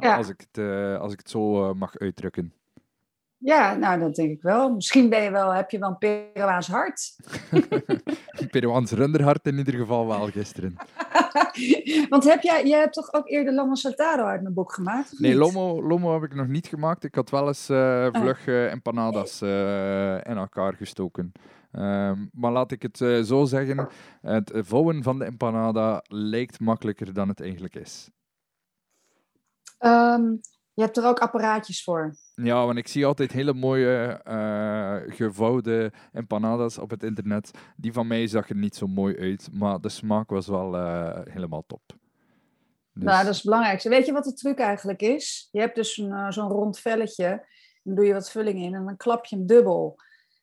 Ja. 0.00 0.16
als, 0.16 0.28
ik 0.28 0.46
het, 0.50 0.64
als 0.98 1.12
ik 1.12 1.18
het 1.18 1.30
zo 1.30 1.74
mag 1.74 1.98
uitdrukken. 1.98 2.52
Ja, 3.42 3.74
nou 3.74 4.00
dat 4.00 4.14
denk 4.14 4.30
ik 4.30 4.42
wel. 4.42 4.74
Misschien 4.74 5.08
ben 5.08 5.22
je 5.22 5.30
wel, 5.30 5.54
heb 5.54 5.70
je 5.70 5.78
wel 5.78 5.88
een 5.88 6.30
Peruaans 6.32 6.68
hart. 6.68 7.16
een 8.40 8.48
Peruaans 8.50 8.90
runderhart 8.90 9.46
in 9.46 9.58
ieder 9.58 9.74
geval 9.74 10.06
wel 10.06 10.26
gisteren. 10.26 10.76
Want 12.08 12.24
heb 12.24 12.42
jij, 12.42 12.66
jij 12.66 12.78
hebt 12.80 12.92
toch 12.92 13.12
ook 13.12 13.28
eerder 13.28 13.54
Lomo 13.54 13.74
Saltado 13.74 14.24
uit 14.24 14.42
mijn 14.42 14.54
boek 14.54 14.72
gemaakt? 14.72 15.18
Nee, 15.18 15.34
Lomo, 15.34 15.82
Lomo 15.82 16.12
heb 16.12 16.22
ik 16.22 16.34
nog 16.34 16.46
niet 16.46 16.66
gemaakt. 16.66 17.04
Ik 17.04 17.14
had 17.14 17.30
wel 17.30 17.46
eens 17.46 17.70
uh, 17.70 18.08
vlug 18.12 18.46
uh, 18.46 18.72
empanadas 18.72 19.42
uh, 19.42 20.14
in 20.14 20.36
elkaar 20.36 20.74
gestoken. 20.74 21.32
Um, 21.72 22.30
maar 22.32 22.52
laat 22.52 22.72
ik 22.72 22.82
het 22.82 23.00
uh, 23.00 23.22
zo 23.22 23.44
zeggen, 23.44 23.88
het 24.20 24.52
vouwen 24.54 25.02
van 25.02 25.18
de 25.18 25.24
empanada 25.24 26.02
lijkt 26.08 26.60
makkelijker 26.60 27.14
dan 27.14 27.28
het 27.28 27.40
eigenlijk 27.40 27.74
is. 27.74 28.10
Um, 29.78 30.40
je 30.72 30.82
hebt 30.82 30.96
er 30.96 31.06
ook 31.06 31.18
apparaatjes 31.18 31.84
voor. 31.84 32.16
Ja, 32.34 32.66
want 32.66 32.78
ik 32.78 32.88
zie 32.88 33.06
altijd 33.06 33.32
hele 33.32 33.54
mooie 33.54 34.20
uh, 34.28 35.14
gevouwde 35.16 35.92
empanadas 36.12 36.78
op 36.78 36.90
het 36.90 37.02
internet. 37.02 37.50
Die 37.76 37.92
van 37.92 38.06
mij 38.06 38.26
zag 38.26 38.48
er 38.48 38.56
niet 38.56 38.76
zo 38.76 38.86
mooi 38.86 39.16
uit, 39.18 39.48
maar 39.52 39.80
de 39.80 39.88
smaak 39.88 40.30
was 40.30 40.46
wel 40.46 40.74
uh, 40.74 41.18
helemaal 41.24 41.64
top. 41.66 41.82
Dus... 42.92 43.04
Nou, 43.04 43.24
dat 43.24 43.30
is 43.30 43.36
het 43.36 43.44
belangrijkste. 43.44 43.88
Weet 43.88 44.06
je 44.06 44.12
wat 44.12 44.24
de 44.24 44.34
truc 44.34 44.58
eigenlijk 44.58 45.02
is? 45.02 45.48
Je 45.52 45.60
hebt 45.60 45.74
dus 45.74 45.94
zo'n 46.28 46.48
rond 46.48 46.78
velletje, 46.78 47.46
dan 47.82 47.94
doe 47.94 48.04
je 48.04 48.12
wat 48.12 48.30
vulling 48.30 48.58
in 48.58 48.74
en 48.74 48.84
dan 48.84 48.96
klap 48.96 49.24
je 49.24 49.36
hem 49.36 49.46
dubbel. 49.46 49.96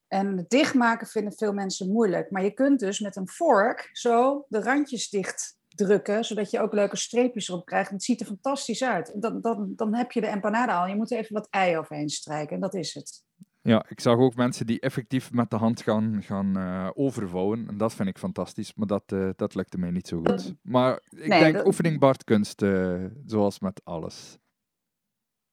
En 0.08 0.38
het 0.38 0.50
dichtmaken 0.50 1.08
vinden 1.08 1.34
veel 1.34 1.54
mensen 1.54 1.92
moeilijk. 1.92 2.32
Maar 2.32 2.44
je 2.44 2.54
kunt 2.54 2.80
dus 2.80 3.00
met 3.00 3.16
een 3.16 3.28
vork 3.28 3.90
zo 3.92 4.46
de 4.48 4.62
randjes 4.62 5.10
dicht 5.10 5.58
drukken, 5.68 6.26
zodat 6.26 6.52
je 6.52 6.60
ook 6.60 6.74
leuke 6.74 6.98
streepjes 6.98 7.50
erop 7.50 7.66
krijgt. 7.66 7.90
het 7.90 8.04
ziet 8.04 8.20
er 8.20 8.26
fantastisch 8.26 8.84
uit. 8.84 9.22
Dan, 9.22 9.42
dan, 9.42 9.74
dan 9.76 9.96
heb 9.96 10.12
je 10.12 10.22
de 10.22 10.28
empanada 10.28 10.80
al. 10.80 10.88
Je 10.88 10.96
moet 10.96 11.12
er 11.12 11.18
even 11.18 11.34
wat 11.34 11.48
ei 11.50 11.78
overheen 11.78 12.10
strijken 12.10 12.56
en 12.56 12.62
dat 12.62 12.74
is 12.74 12.94
het. 12.94 13.26
Ja, 13.62 13.86
ik 13.90 14.00
zag 14.00 14.18
ook 14.18 14.36
mensen 14.36 14.66
die 14.66 14.80
effectief 14.80 15.32
met 15.32 15.50
de 15.50 15.56
hand 15.56 15.82
gaan, 15.82 16.24
gaan 16.24 16.58
uh, 16.58 16.90
overvouwen. 16.94 17.68
En 17.68 17.78
dat 17.78 17.94
vind 17.94 18.10
ik 18.10 18.18
fantastisch, 18.18 18.74
maar 18.76 18.88
dat, 18.88 19.12
uh, 19.14 19.30
dat 19.36 19.56
lukte 19.56 19.78
mij 19.78 19.92
niet 19.92 20.08
zo 20.08 20.22
goed. 20.24 20.54
Maar 20.62 21.00
ik 21.10 21.30
denk 21.30 21.54
dat... 21.54 21.66
oefening 21.66 22.00
baart 22.00 22.24
kunst, 22.24 22.62
uh, 22.62 23.06
zoals 23.26 23.60
met 23.60 23.82
alles. 23.84 24.38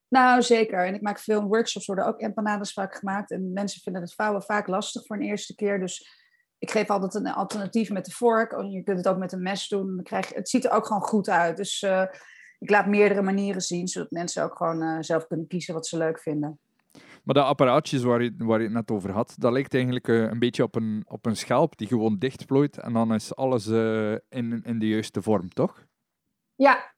Nou, 0.08 0.42
zeker. 0.42 0.86
En 0.86 0.94
ik 0.94 1.02
maak 1.02 1.18
veel 1.18 1.42
workshops, 1.42 1.86
worden 1.86 2.06
ook 2.06 2.20
empanadas 2.20 2.72
vaak 2.72 2.94
gemaakt. 2.94 3.30
En 3.30 3.52
mensen 3.52 3.80
vinden 3.80 4.02
het 4.02 4.14
vouwen 4.14 4.42
vaak 4.42 4.66
lastig 4.66 5.06
voor 5.06 5.16
een 5.16 5.22
eerste 5.22 5.54
keer. 5.54 5.80
Dus 5.80 6.22
ik 6.58 6.70
geef 6.70 6.90
altijd 6.90 7.14
een 7.14 7.32
alternatief 7.32 7.90
met 7.90 8.04
de 8.04 8.10
vork. 8.10 8.62
Je 8.70 8.82
kunt 8.82 8.98
het 8.98 9.08
ook 9.08 9.18
met 9.18 9.32
een 9.32 9.42
mes 9.42 9.68
doen. 9.68 9.94
Dan 9.94 10.04
krijg 10.04 10.28
je, 10.28 10.34
het 10.34 10.48
ziet 10.48 10.64
er 10.64 10.70
ook 10.70 10.86
gewoon 10.86 11.02
goed 11.02 11.28
uit. 11.28 11.56
Dus 11.56 11.82
uh, 11.82 12.04
ik 12.58 12.70
laat 12.70 12.86
meerdere 12.86 13.22
manieren 13.22 13.60
zien, 13.60 13.88
zodat 13.88 14.10
mensen 14.10 14.44
ook 14.44 14.56
gewoon 14.56 14.82
uh, 14.82 14.96
zelf 15.00 15.26
kunnen 15.26 15.46
kiezen 15.46 15.74
wat 15.74 15.86
ze 15.86 15.96
leuk 15.96 16.20
vinden. 16.20 16.58
Maar 17.24 17.34
de 17.34 17.42
apparaatjes 17.42 18.02
waar 18.02 18.22
je, 18.22 18.34
waar 18.38 18.58
je 18.58 18.64
het 18.64 18.74
net 18.74 18.90
over 18.90 19.10
had, 19.10 19.34
dat 19.38 19.52
lijkt 19.52 19.74
eigenlijk 19.74 20.08
uh, 20.08 20.22
een 20.22 20.38
beetje 20.38 20.62
op 20.62 20.74
een, 20.74 21.04
op 21.08 21.26
een 21.26 21.36
schelp 21.36 21.76
die 21.76 21.86
gewoon 21.86 22.18
dichtplooit 22.18 22.78
en 22.78 22.92
dan 22.92 23.14
is 23.14 23.36
alles 23.36 23.66
in, 24.28 24.62
in 24.64 24.78
de 24.78 24.88
juiste 24.88 25.22
vorm, 25.22 25.48
toch? 25.48 25.86
Ja, 26.54 26.94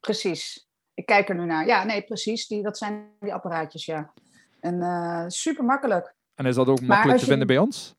precies. 0.00 0.67
Ik 0.98 1.06
kijk 1.06 1.28
er 1.28 1.34
nu 1.34 1.44
naar. 1.44 1.66
Ja, 1.66 1.84
nee, 1.84 2.02
precies. 2.02 2.46
Die, 2.46 2.62
dat 2.62 2.78
zijn 2.78 3.08
die 3.20 3.34
apparaatjes, 3.34 3.84
ja. 3.84 4.12
En 4.60 5.30
super 5.30 5.64
makkelijk. 5.64 6.14
En 6.34 6.46
is 6.46 6.54
dat 6.54 6.68
ook 6.68 6.80
makkelijk 6.80 7.18
te 7.18 7.24
vinden 7.24 7.46
bij 7.46 7.58
ons? 7.58 7.96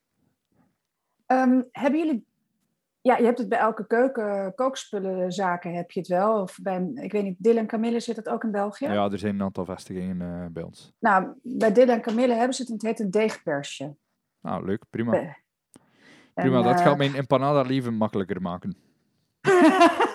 Um, 1.28 1.68
hebben 1.72 2.00
jullie... 2.00 2.28
Ja, 3.02 3.18
je 3.18 3.26
hebt 3.26 3.38
het 3.38 3.50
bij 3.50 3.60
elke 3.60 3.88
keuken, 3.88 4.54
kookspullenzaken 4.56 5.74
heb 5.74 5.92
je 5.92 6.00
het 6.00 6.10
wel. 6.10 6.42
Of 6.42 6.60
bij, 6.62 6.92
ik 6.96 7.12
weet 7.12 7.24
niet, 7.24 7.36
Dylan 7.40 7.58
en 7.58 7.68
Camille 7.68 8.00
zit 8.00 8.16
het 8.16 8.30
ook 8.30 8.44
in 8.44 8.52
België? 8.52 8.86
Ja, 8.86 9.12
er 9.12 9.20
zijn 9.20 9.36
een 9.36 9.42
aantal 9.42 9.66
vestigingen 9.66 10.22
uh, 10.22 10.46
bij 10.52 10.64
ons. 10.64 10.94
Nou, 11.00 11.28
bij 11.42 11.72
Dylan 11.72 11.96
en 11.96 12.02
Camille 12.02 12.34
hebben 12.34 12.54
ze 12.54 12.62
het, 12.62 12.72
het 12.72 12.82
heet 12.82 13.00
een 13.00 13.12
deegpersje. 13.12 13.96
Nou, 14.42 14.66
leuk, 14.66 14.84
prima. 14.90 15.22
Uh, 15.22 15.34
prima, 16.34 16.58
en, 16.58 16.64
dat 16.64 16.80
uh, 16.80 16.86
gaat 16.86 16.98
mijn 16.98 17.16
empanada 17.16 17.62
leven 17.62 17.94
makkelijker 17.94 18.42
maken. 18.42 18.78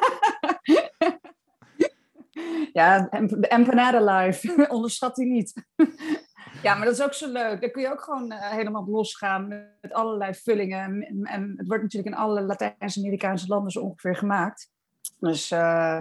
ja, 2.75 3.09
empanada 3.41 4.01
live, 4.19 4.67
onderschat 4.77 5.17
die 5.17 5.27
niet. 5.27 5.53
Ja, 6.63 6.75
maar 6.75 6.85
dat 6.85 6.95
is 6.95 7.03
ook 7.03 7.15
zo 7.15 7.33
leuk. 7.33 7.61
Dan 7.61 7.71
kun 7.71 7.83
je 7.83 7.91
ook 7.91 8.03
gewoon 8.03 8.33
uh, 8.33 8.51
helemaal 8.51 8.87
losgaan 8.87 9.49
met 9.81 9.93
allerlei 9.93 10.35
vullingen. 10.35 11.03
En, 11.23 11.55
het 11.57 11.67
wordt 11.67 11.83
natuurlijk 11.83 12.15
in 12.15 12.21
alle 12.21 12.41
Latijns-Amerikaanse 12.43 13.47
landen 13.47 13.71
zo 13.71 13.81
ongeveer 13.81 14.17
gemaakt. 14.17 14.71
Dus 15.19 15.51
uh, 15.51 16.01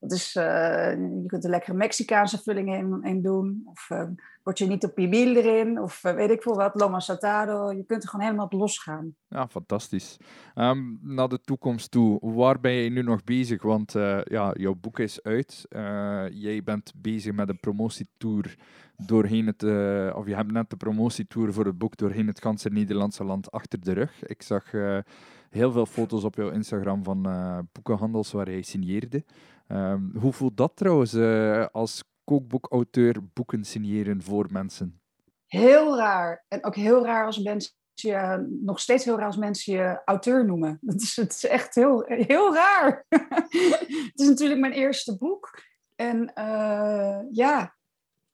dat 0.00 0.12
is, 0.12 0.34
uh, 0.36 0.90
je 1.22 1.24
kunt 1.26 1.44
er 1.44 1.50
lekkere 1.50 1.76
Mexicaanse 1.76 2.38
vullingen 2.38 3.02
in, 3.02 3.22
doen. 3.22 3.62
Of 3.64 3.88
word 4.42 4.58
je 4.58 4.66
niet 4.66 4.84
op 4.84 4.94
pibil 4.94 5.36
erin. 5.36 5.80
Of 5.80 6.02
weet 6.02 6.30
ik 6.30 6.42
veel 6.42 6.56
wat, 6.56 6.80
loma 6.80 7.00
saltado. 7.00 7.72
Je 7.72 7.84
kunt 7.84 8.02
er 8.02 8.08
gewoon 8.08 8.24
helemaal 8.24 8.46
op 8.46 8.52
losgaan. 8.52 9.14
Ja, 9.28 9.48
fantastisch. 9.48 10.16
Um, 10.54 10.98
naar 11.02 11.28
de 11.28 11.40
toekomst 11.40 11.90
toe. 11.90 12.18
Waar 12.34 12.60
ben 12.60 12.72
je 12.72 12.90
nu 12.90 13.02
nog 13.02 13.24
bezig? 13.24 13.62
Want 13.62 13.92
ja, 14.24 14.52
jouw 14.52 14.74
boek 14.74 14.98
is 14.98 15.22
uit. 15.22 15.66
jij 16.32 16.62
bent 16.64 16.92
bezig 16.96 17.34
met 17.34 17.48
een 17.48 17.60
promotietour 17.60 18.56
doorheen 18.96 19.46
het, 19.46 19.62
of 20.14 20.26
je 20.26 20.34
hebt 20.34 20.52
net 20.52 20.70
de 20.70 20.76
promotietour 20.76 21.52
voor 21.52 21.64
het 21.64 21.78
boek 21.78 21.96
doorheen 21.96 22.26
het 22.26 22.40
ganse 22.40 22.68
Nederlandse 22.68 23.24
land 23.24 23.50
achter 23.50 23.80
de 23.80 23.92
rug. 23.92 24.26
Ik 24.26 24.42
zag 24.42 24.70
heel 25.50 25.72
veel 25.72 25.86
foto's 25.86 26.24
op 26.24 26.34
jouw 26.34 26.50
Instagram 26.50 27.04
van 27.04 27.22
boekenhandels 27.72 28.32
waar 28.32 28.46
hij 28.46 28.62
signeerde. 28.62 29.24
Um, 29.68 30.12
hoe 30.18 30.32
voelt 30.32 30.56
dat 30.56 30.76
trouwens 30.76 31.14
als 31.72 32.04
kookboekauteur 32.24 33.16
boeken 33.32 33.64
signeren 33.64 34.22
voor 34.22 34.46
mensen? 34.50 35.00
Heel 35.46 35.96
raar. 35.96 36.44
En 36.48 36.64
ook 36.64 36.74
heel 36.74 37.04
raar 37.04 37.26
als 37.26 37.38
mensen 37.38 37.72
je, 37.94 38.46
nog 38.60 38.80
steeds 38.80 39.04
heel 39.04 39.16
raar 39.16 39.26
als 39.26 39.36
mensen 39.36 39.72
je 39.72 40.00
auteur 40.04 40.44
noemen. 40.44 40.78
Dat 40.88 41.00
is, 41.00 41.16
het 41.16 41.32
is 41.32 41.46
echt 41.46 41.74
heel, 41.74 42.02
heel 42.06 42.54
raar. 42.54 43.04
het 43.08 44.12
is 44.20 44.28
natuurlijk 44.28 44.60
mijn 44.60 44.72
eerste 44.72 45.16
boek. 45.16 45.62
En 45.94 46.32
ja, 47.30 47.76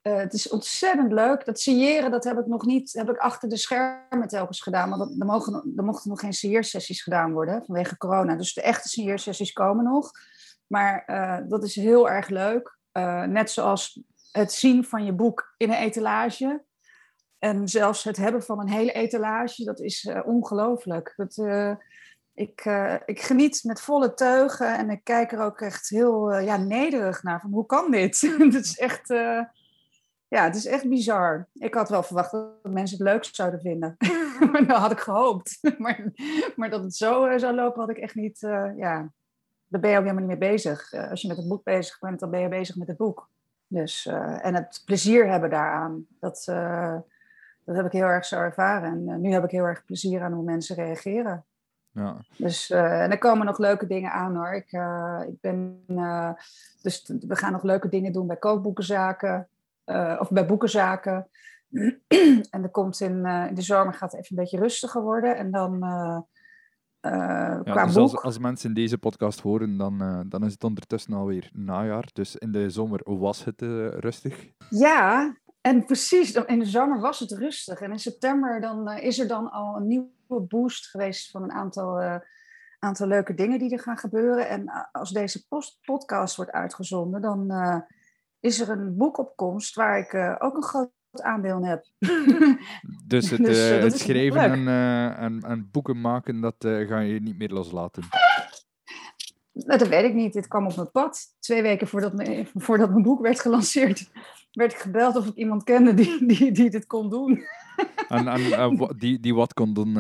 uh, 0.09 0.17
het 0.17 0.33
is 0.33 0.49
ontzettend 0.49 1.13
leuk. 1.13 1.45
Dat 1.45 1.61
signeren, 1.61 2.11
dat 2.11 2.25
heb 2.25 2.39
ik 2.39 2.47
nog 2.47 2.65
niet, 2.65 2.93
heb 2.93 3.09
ik 3.09 3.17
achter 3.17 3.49
de 3.49 3.57
schermen 3.57 4.29
telkens 4.29 4.61
gedaan. 4.61 4.89
Maar 4.89 4.99
er, 5.01 5.27
mogen, 5.27 5.73
mochten 5.77 6.11
nog 6.11 6.21
geen 6.21 6.33
signeersessies 6.33 7.03
gedaan 7.03 7.33
worden 7.33 7.65
vanwege 7.65 7.97
corona. 7.97 8.37
Dus 8.37 8.55
de 8.55 8.63
echte 8.63 8.89
signeersessies 8.89 9.53
komen 9.53 9.85
nog. 9.85 10.11
Maar 10.67 11.05
uh, 11.07 11.49
dat 11.49 11.65
is 11.65 11.75
heel 11.75 12.11
erg 12.11 12.29
leuk. 12.29 12.79
Uh, 12.93 13.23
net 13.23 13.51
zoals 13.51 14.03
het 14.31 14.53
zien 14.53 14.85
van 14.85 15.05
je 15.05 15.13
boek 15.13 15.55
in 15.57 15.71
een 15.71 15.79
etalage. 15.79 16.65
En 17.39 17.69
zelfs 17.69 18.05
het 18.05 18.17
hebben 18.17 18.43
van 18.43 18.61
een 18.61 18.69
hele 18.69 18.93
etalage, 18.93 19.65
dat 19.65 19.81
is 19.81 20.09
ongelooflijk. 20.25 21.13
Dat, 21.17 21.37
ik, 22.35 22.65
ik 23.05 23.21
geniet 23.21 23.65
met 23.65 23.81
volle 23.81 24.15
teugen 24.15 24.79
en 24.79 24.91
ik 24.91 25.01
kijk 25.05 25.33
er 25.33 25.41
ook 25.41 25.61
echt 25.61 25.89
heel 25.89 26.39
ja, 26.39 26.57
nederig 26.57 27.23
naar. 27.23 27.41
Van, 27.41 27.51
hoe 27.51 27.67
kan 27.67 27.91
dit? 27.91 28.21
Het 28.39 28.55
is 28.55 28.79
echt 28.79 29.13
ja, 30.35 30.45
het 30.45 30.55
is 30.55 30.67
echt 30.67 30.89
bizar. 30.89 31.49
Ik 31.53 31.75
had 31.75 31.89
wel 31.89 32.03
verwacht 32.03 32.31
dat 32.31 32.63
mensen 32.63 32.99
het 32.99 33.07
leuk 33.07 33.25
zouden 33.25 33.61
vinden. 33.61 33.97
dat 34.67 34.77
had 34.77 34.91
ik 34.91 34.99
gehoopt. 34.99 35.59
maar, 35.79 36.13
maar 36.57 36.71
dat 36.71 36.83
het 36.83 36.95
zo 36.95 37.39
zou 37.39 37.55
lopen, 37.55 37.81
had 37.81 37.91
ik 37.91 37.99
echt 37.99 38.15
niet. 38.15 38.39
Ja, 38.77 39.13
daar 39.75 39.83
ben 39.83 39.93
je 39.93 39.99
ook 39.99 40.05
helemaal 40.05 40.29
niet 40.29 40.39
mee 40.39 40.51
bezig. 40.51 40.93
Uh, 40.93 41.11
als 41.11 41.23
je 41.23 41.29
met 41.29 41.37
het 41.37 41.49
boek 41.49 41.65
bezig 41.65 41.99
bent, 41.99 42.21
dan 42.21 42.31
ben 42.31 42.41
je 42.41 42.49
bezig 42.49 42.77
met 42.77 42.89
het 42.89 42.97
boek. 42.97 43.29
Dus, 43.67 44.07
en 44.43 44.55
het 44.55 44.83
plezier 44.85 45.29
hebben 45.29 45.51
daaraan, 45.51 46.07
dat, 46.21 46.43
dat 47.65 47.77
heb 47.77 47.87
ik 47.87 47.93
heel 47.93 48.07
erg 48.07 48.25
zo 48.25 48.41
ervaren. 48.41 49.09
En 49.09 49.21
nu 49.21 49.33
heb 49.33 49.45
ik 49.45 49.51
heel 49.51 49.65
erg 49.65 49.85
plezier 49.85 50.23
aan 50.23 50.33
hoe 50.33 50.45
mensen 50.45 50.77
reageren. 50.77 51.45
Ja. 51.91 52.17
Dus, 52.37 52.71
en 52.71 53.11
er 53.11 53.19
komen 53.19 53.47
nog 53.47 53.59
leuke 53.59 53.87
dingen 53.87 54.13
aan 54.13 54.37
hoor. 54.37 54.53
Ik, 54.53 54.73
ik 55.29 55.41
ben, 55.41 55.85
dus 56.83 57.13
we 57.21 57.37
gaan 57.37 57.53
nog 57.53 57.63
leuke 57.63 57.89
dingen 57.89 58.13
doen 58.13 58.27
bij 58.27 58.37
kookboekenzaken. 58.37 59.49
of 60.19 60.31
bij 60.31 60.47
boekenzaken. 60.47 61.29
en 62.51 62.63
er 62.63 62.71
komt 62.71 63.01
in, 63.01 63.27
in, 63.27 63.55
de 63.55 63.63
zomer 63.63 63.95
gaat 63.95 64.13
het 64.13 64.21
even 64.21 64.37
een 64.37 64.43
beetje 64.43 64.59
rustiger 64.59 65.03
worden. 65.03 65.37
En 65.37 65.51
dan 65.51 65.83
uh, 67.05 67.61
qua 67.63 67.85
dus 67.85 67.97
als, 67.97 68.17
als, 68.17 68.39
mensen 68.39 68.75
deze 68.75 68.99
podcast 68.99 69.41
horen, 69.41 69.77
dan, 69.77 70.03
uh, 70.03 70.21
dan 70.27 70.45
is 70.45 70.53
het 70.53 70.65
ondertussen 70.65 71.13
alweer 71.13 71.51
najaar. 71.53 72.09
Dus 72.13 72.37
in 72.37 72.53
de 72.53 72.71
zomer 72.71 73.01
was 73.05 73.45
het 73.45 73.63
uh, 73.63 73.89
rustig. 73.89 74.49
Ja, 74.71 75.37
en 75.61 75.85
precies. 75.85 76.33
In 76.33 76.59
de 76.59 76.67
zomer 76.67 77.01
was 77.01 77.19
het 77.19 77.31
rustig. 77.31 77.81
En 77.81 77.91
in 77.91 77.99
september 77.99 78.61
dan, 78.61 78.93
is 78.93 79.19
er 79.19 79.29
dan 79.29 79.51
al 79.51 79.77
een 79.77 79.87
nieuwe 79.87 80.41
boost 80.49 80.87
geweest 80.87 81.31
van 81.31 81.43
een 81.43 81.53
aantal, 81.53 82.21
aantal 82.79 83.07
leuke 83.07 83.35
dingen 83.35 83.59
die 83.59 83.73
er 83.73 83.81
gaan 83.81 83.99
gebeuren. 83.99 84.49
En 84.49 84.91
als 84.93 85.11
deze 85.11 85.47
post 85.47 85.79
podcast 85.83 86.37
wordt 86.37 86.51
uitgezonden, 86.51 87.21
dan 87.21 87.53
is 88.41 88.61
er 88.61 88.69
een 88.69 88.97
boekopkomst 88.97 89.75
waar 89.75 89.99
ik 89.99 90.43
ook 90.43 90.57
een 90.57 90.63
groot 90.63 90.91
aandeel 91.23 91.65
heb. 91.65 91.85
Dus 93.07 93.31
het, 93.31 93.45
dus, 93.45 93.71
uh, 93.71 93.79
het 93.79 93.99
schrijven 93.99 94.41
en, 94.41 94.61
uh, 94.61 95.23
en, 95.23 95.41
en, 95.41 95.69
boeken 95.71 96.01
maken, 96.01 96.41
dat 96.41 96.65
uh, 96.65 96.89
ga 96.89 96.99
je 96.99 97.21
niet 97.21 97.39
meer 97.39 97.51
loslaten? 97.51 98.03
Dat 99.53 99.89
weet 99.89 100.05
ik 100.05 100.15
niet. 100.15 100.33
Dit 100.33 100.49
kwam 100.49 100.67
op 100.67 100.77
mijn 100.77 100.91
pad. 100.91 101.37
Twee 101.41 101.63
weken 101.63 101.89
voordat, 101.89 102.13
me, 102.13 102.47
voordat 102.55 102.91
mijn 102.91 103.03
boek 103.03 103.21
werd 103.21 103.41
gelanceerd, 103.41 104.11
werd 104.53 104.73
ik 104.73 104.79
gebeld 104.79 105.17
of 105.17 105.27
ik 105.27 105.35
iemand 105.35 105.65
kende 105.65 105.95
die, 105.95 106.27
die, 106.27 106.53
die 106.53 106.71
dit 106.71 106.87
kon 106.87 107.11
doen. 107.11 107.45
En, 108.09 108.29
en 108.29 108.77
die, 108.97 109.21
die 109.21 109.35
wat 109.35 109.53
kon 109.53 109.75
doen, 109.75 109.93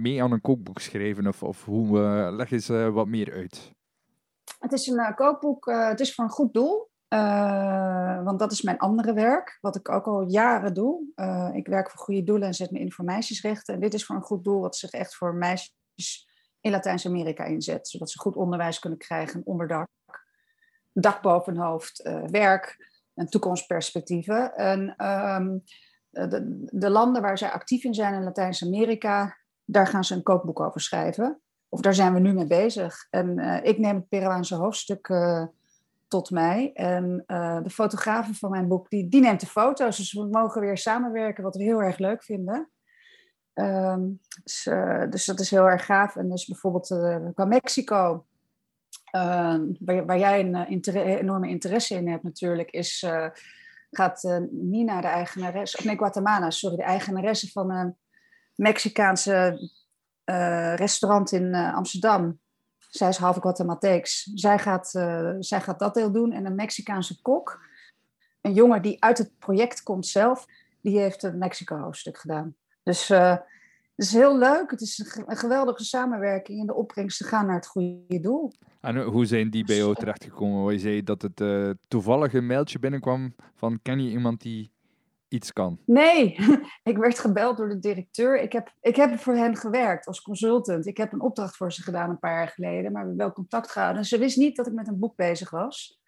mee 0.00 0.22
aan 0.22 0.32
een 0.32 0.40
kookboek 0.40 0.78
schrijven? 0.78 1.26
Of, 1.26 1.42
of 1.42 1.64
hoe, 1.64 1.98
leg 2.32 2.50
eens 2.50 2.66
wat 2.68 3.06
meer 3.06 3.32
uit. 3.32 3.72
Het 4.58 4.72
is 4.72 4.86
een 4.86 5.14
kookboek, 5.14 5.66
het 5.70 6.00
is 6.00 6.14
voor 6.14 6.24
een 6.24 6.30
goed 6.30 6.52
doel. 6.52 6.88
Uh, 7.16 8.24
want 8.24 8.38
dat 8.38 8.52
is 8.52 8.62
mijn 8.62 8.78
andere 8.78 9.12
werk, 9.12 9.58
wat 9.60 9.76
ik 9.76 9.88
ook 9.88 10.06
al 10.06 10.28
jaren 10.28 10.74
doe. 10.74 11.12
Uh, 11.16 11.50
ik 11.52 11.66
werk 11.66 11.90
voor 11.90 12.00
goede 12.00 12.24
doelen 12.24 12.48
en 12.48 12.54
zet 12.54 12.70
me 12.70 12.78
in 12.78 12.92
voor 12.92 13.04
meisjesrechten. 13.04 13.74
En 13.74 13.80
dit 13.80 13.94
is 13.94 14.04
voor 14.04 14.16
een 14.16 14.22
goed 14.22 14.44
doel 14.44 14.60
wat 14.60 14.76
zich 14.76 14.90
echt 14.90 15.14
voor 15.14 15.34
meisjes 15.34 16.28
in 16.60 16.70
Latijns-Amerika 16.70 17.44
inzet. 17.44 17.88
Zodat 17.88 18.10
ze 18.10 18.18
goed 18.18 18.36
onderwijs 18.36 18.78
kunnen 18.78 18.98
krijgen, 18.98 19.42
onderdak, 19.44 19.88
dak 20.92 21.22
boven 21.22 21.56
hoofd, 21.56 22.06
uh, 22.06 22.24
werk 22.24 22.90
en 23.14 23.26
toekomstperspectieven. 23.26 24.54
En 24.54 25.06
um, 25.06 25.64
de, 26.10 26.66
de, 26.70 26.90
landen 26.90 27.22
waar 27.22 27.38
zij 27.38 27.50
actief 27.50 27.84
in 27.84 27.94
zijn 27.94 28.14
in 28.14 28.24
Latijns-Amerika, 28.24 29.36
daar 29.64 29.86
gaan 29.86 30.04
ze 30.04 30.14
een 30.14 30.22
kookboek 30.22 30.60
over 30.60 30.80
schrijven. 30.80 31.40
Of 31.68 31.80
daar 31.80 31.94
zijn 31.94 32.14
we 32.14 32.20
nu 32.20 32.32
mee 32.32 32.46
bezig. 32.46 33.06
En 33.10 33.38
ik 33.62 33.78
neem 33.78 33.94
het 33.94 34.08
Peruaanse 34.08 34.54
hoofdstuk 34.54 35.08
tot 36.08 36.30
mij. 36.30 36.70
En 36.74 37.24
uh, 37.26 37.62
de 37.62 37.70
fotografen 37.70 38.34
van 38.34 38.50
mijn 38.50 38.68
boek, 38.68 38.90
die, 38.90 39.08
die 39.08 39.20
neemt 39.20 39.40
de 39.40 39.46
foto's. 39.46 39.96
Dus 39.96 40.12
we 40.12 40.28
mogen 40.30 40.60
weer 40.60 40.78
samenwerken, 40.78 41.42
wat 41.42 41.56
we 41.56 41.62
heel 41.62 41.82
erg 41.82 41.98
leuk 41.98 42.24
vinden. 42.24 42.70
Um, 43.54 44.20
dus, 44.42 44.66
uh, 44.66 45.10
dus, 45.10 45.24
dat 45.24 45.40
is 45.40 45.50
heel 45.50 45.70
erg 45.70 45.84
gaaf. 45.84 46.16
En 46.16 46.28
dus 46.28 46.46
bijvoorbeeld 46.46 46.90
uh, 46.90 47.16
qua 47.34 47.44
Mexico, 47.44 48.26
ehm, 49.04 49.62
waar, 49.78 50.06
waar, 50.06 50.18
jij 50.18 50.40
een 50.40 50.84
enorme 50.94 51.48
interesse 51.48 51.94
in 51.94 52.08
hebt 52.08 52.22
natuurlijk, 52.22 52.70
is, 52.70 53.06
gaat 53.90 54.40
Nina, 54.50 55.00
de 55.00 55.06
eigenares, 55.06 55.76
of 55.76 55.84
nee, 55.84 55.96
Guatemala, 55.96 56.50
sorry, 56.50 56.76
de 56.76 56.82
eigenaresse 56.82 57.50
van 57.50 57.70
een 57.70 57.96
Mexicaanse 58.54 59.70
restaurant 60.76 61.32
in 61.32 61.54
Amsterdam, 61.54 62.40
zij 62.96 63.08
is 63.08 63.16
half 63.16 63.36
Guatemalteeks. 63.36 64.30
Zij 64.34 64.58
gaat, 64.58 64.94
uh, 64.96 65.34
zij 65.38 65.60
gaat 65.60 65.78
dat 65.78 65.94
deel 65.94 66.12
doen. 66.12 66.32
En 66.32 66.46
een 66.46 66.54
Mexicaanse 66.54 67.22
kok, 67.22 67.60
een 68.40 68.52
jongen 68.52 68.82
die 68.82 69.02
uit 69.02 69.18
het 69.18 69.38
project 69.38 69.82
komt 69.82 70.06
zelf, 70.06 70.46
die 70.80 70.98
heeft 70.98 71.22
een 71.22 71.38
Mexico-hoofdstuk 71.38 72.18
gedaan. 72.18 72.54
Dus 72.82 73.10
uh, 73.10 73.36
het 73.96 74.06
is 74.06 74.12
heel 74.12 74.38
leuk. 74.38 74.70
Het 74.70 74.80
is 74.80 75.22
een 75.26 75.36
geweldige 75.36 75.84
samenwerking. 75.84 76.60
En 76.60 76.66
de 76.66 76.74
opbrengsten 76.74 77.26
gaan 77.26 77.46
naar 77.46 77.54
het 77.54 77.66
goede 77.66 78.20
doel. 78.20 78.52
En 78.80 79.02
hoe 79.02 79.26
zijn 79.26 79.50
die 79.50 79.64
bij 79.64 79.76
jou 79.76 79.94
terechtgekomen? 79.94 80.72
Je 80.72 80.78
zei 80.78 81.02
dat 81.02 81.22
het 81.22 81.40
uh, 81.40 81.70
toevallig 81.88 82.32
een 82.32 82.46
mailtje 82.46 82.78
binnenkwam 82.78 83.34
van 83.54 83.78
ken 83.82 84.04
je 84.04 84.10
iemand 84.10 84.40
die 84.40 84.70
iets 85.28 85.52
kan? 85.52 85.78
Nee, 85.86 86.36
ik 86.82 86.96
werd 86.96 87.18
gebeld 87.18 87.56
door 87.56 87.68
de 87.68 87.78
directeur. 87.78 88.40
Ik 88.40 88.52
heb, 88.52 88.72
ik 88.80 88.96
heb 88.96 89.18
voor 89.18 89.34
hen 89.34 89.56
gewerkt 89.56 90.06
als 90.06 90.22
consultant. 90.22 90.86
Ik 90.86 90.96
heb 90.96 91.12
een 91.12 91.20
opdracht 91.20 91.56
voor 91.56 91.72
ze 91.72 91.82
gedaan 91.82 92.10
een 92.10 92.18
paar 92.18 92.34
jaar 92.34 92.48
geleden, 92.48 92.92
maar 92.92 93.02
we 93.02 93.08
hebben 93.08 93.16
wel 93.16 93.32
contact 93.32 93.70
gehouden. 93.70 94.04
Ze 94.04 94.18
wist 94.18 94.36
niet 94.36 94.56
dat 94.56 94.66
ik 94.66 94.72
met 94.72 94.88
een 94.88 94.98
boek 94.98 95.16
bezig 95.16 95.50
was. 95.50 96.00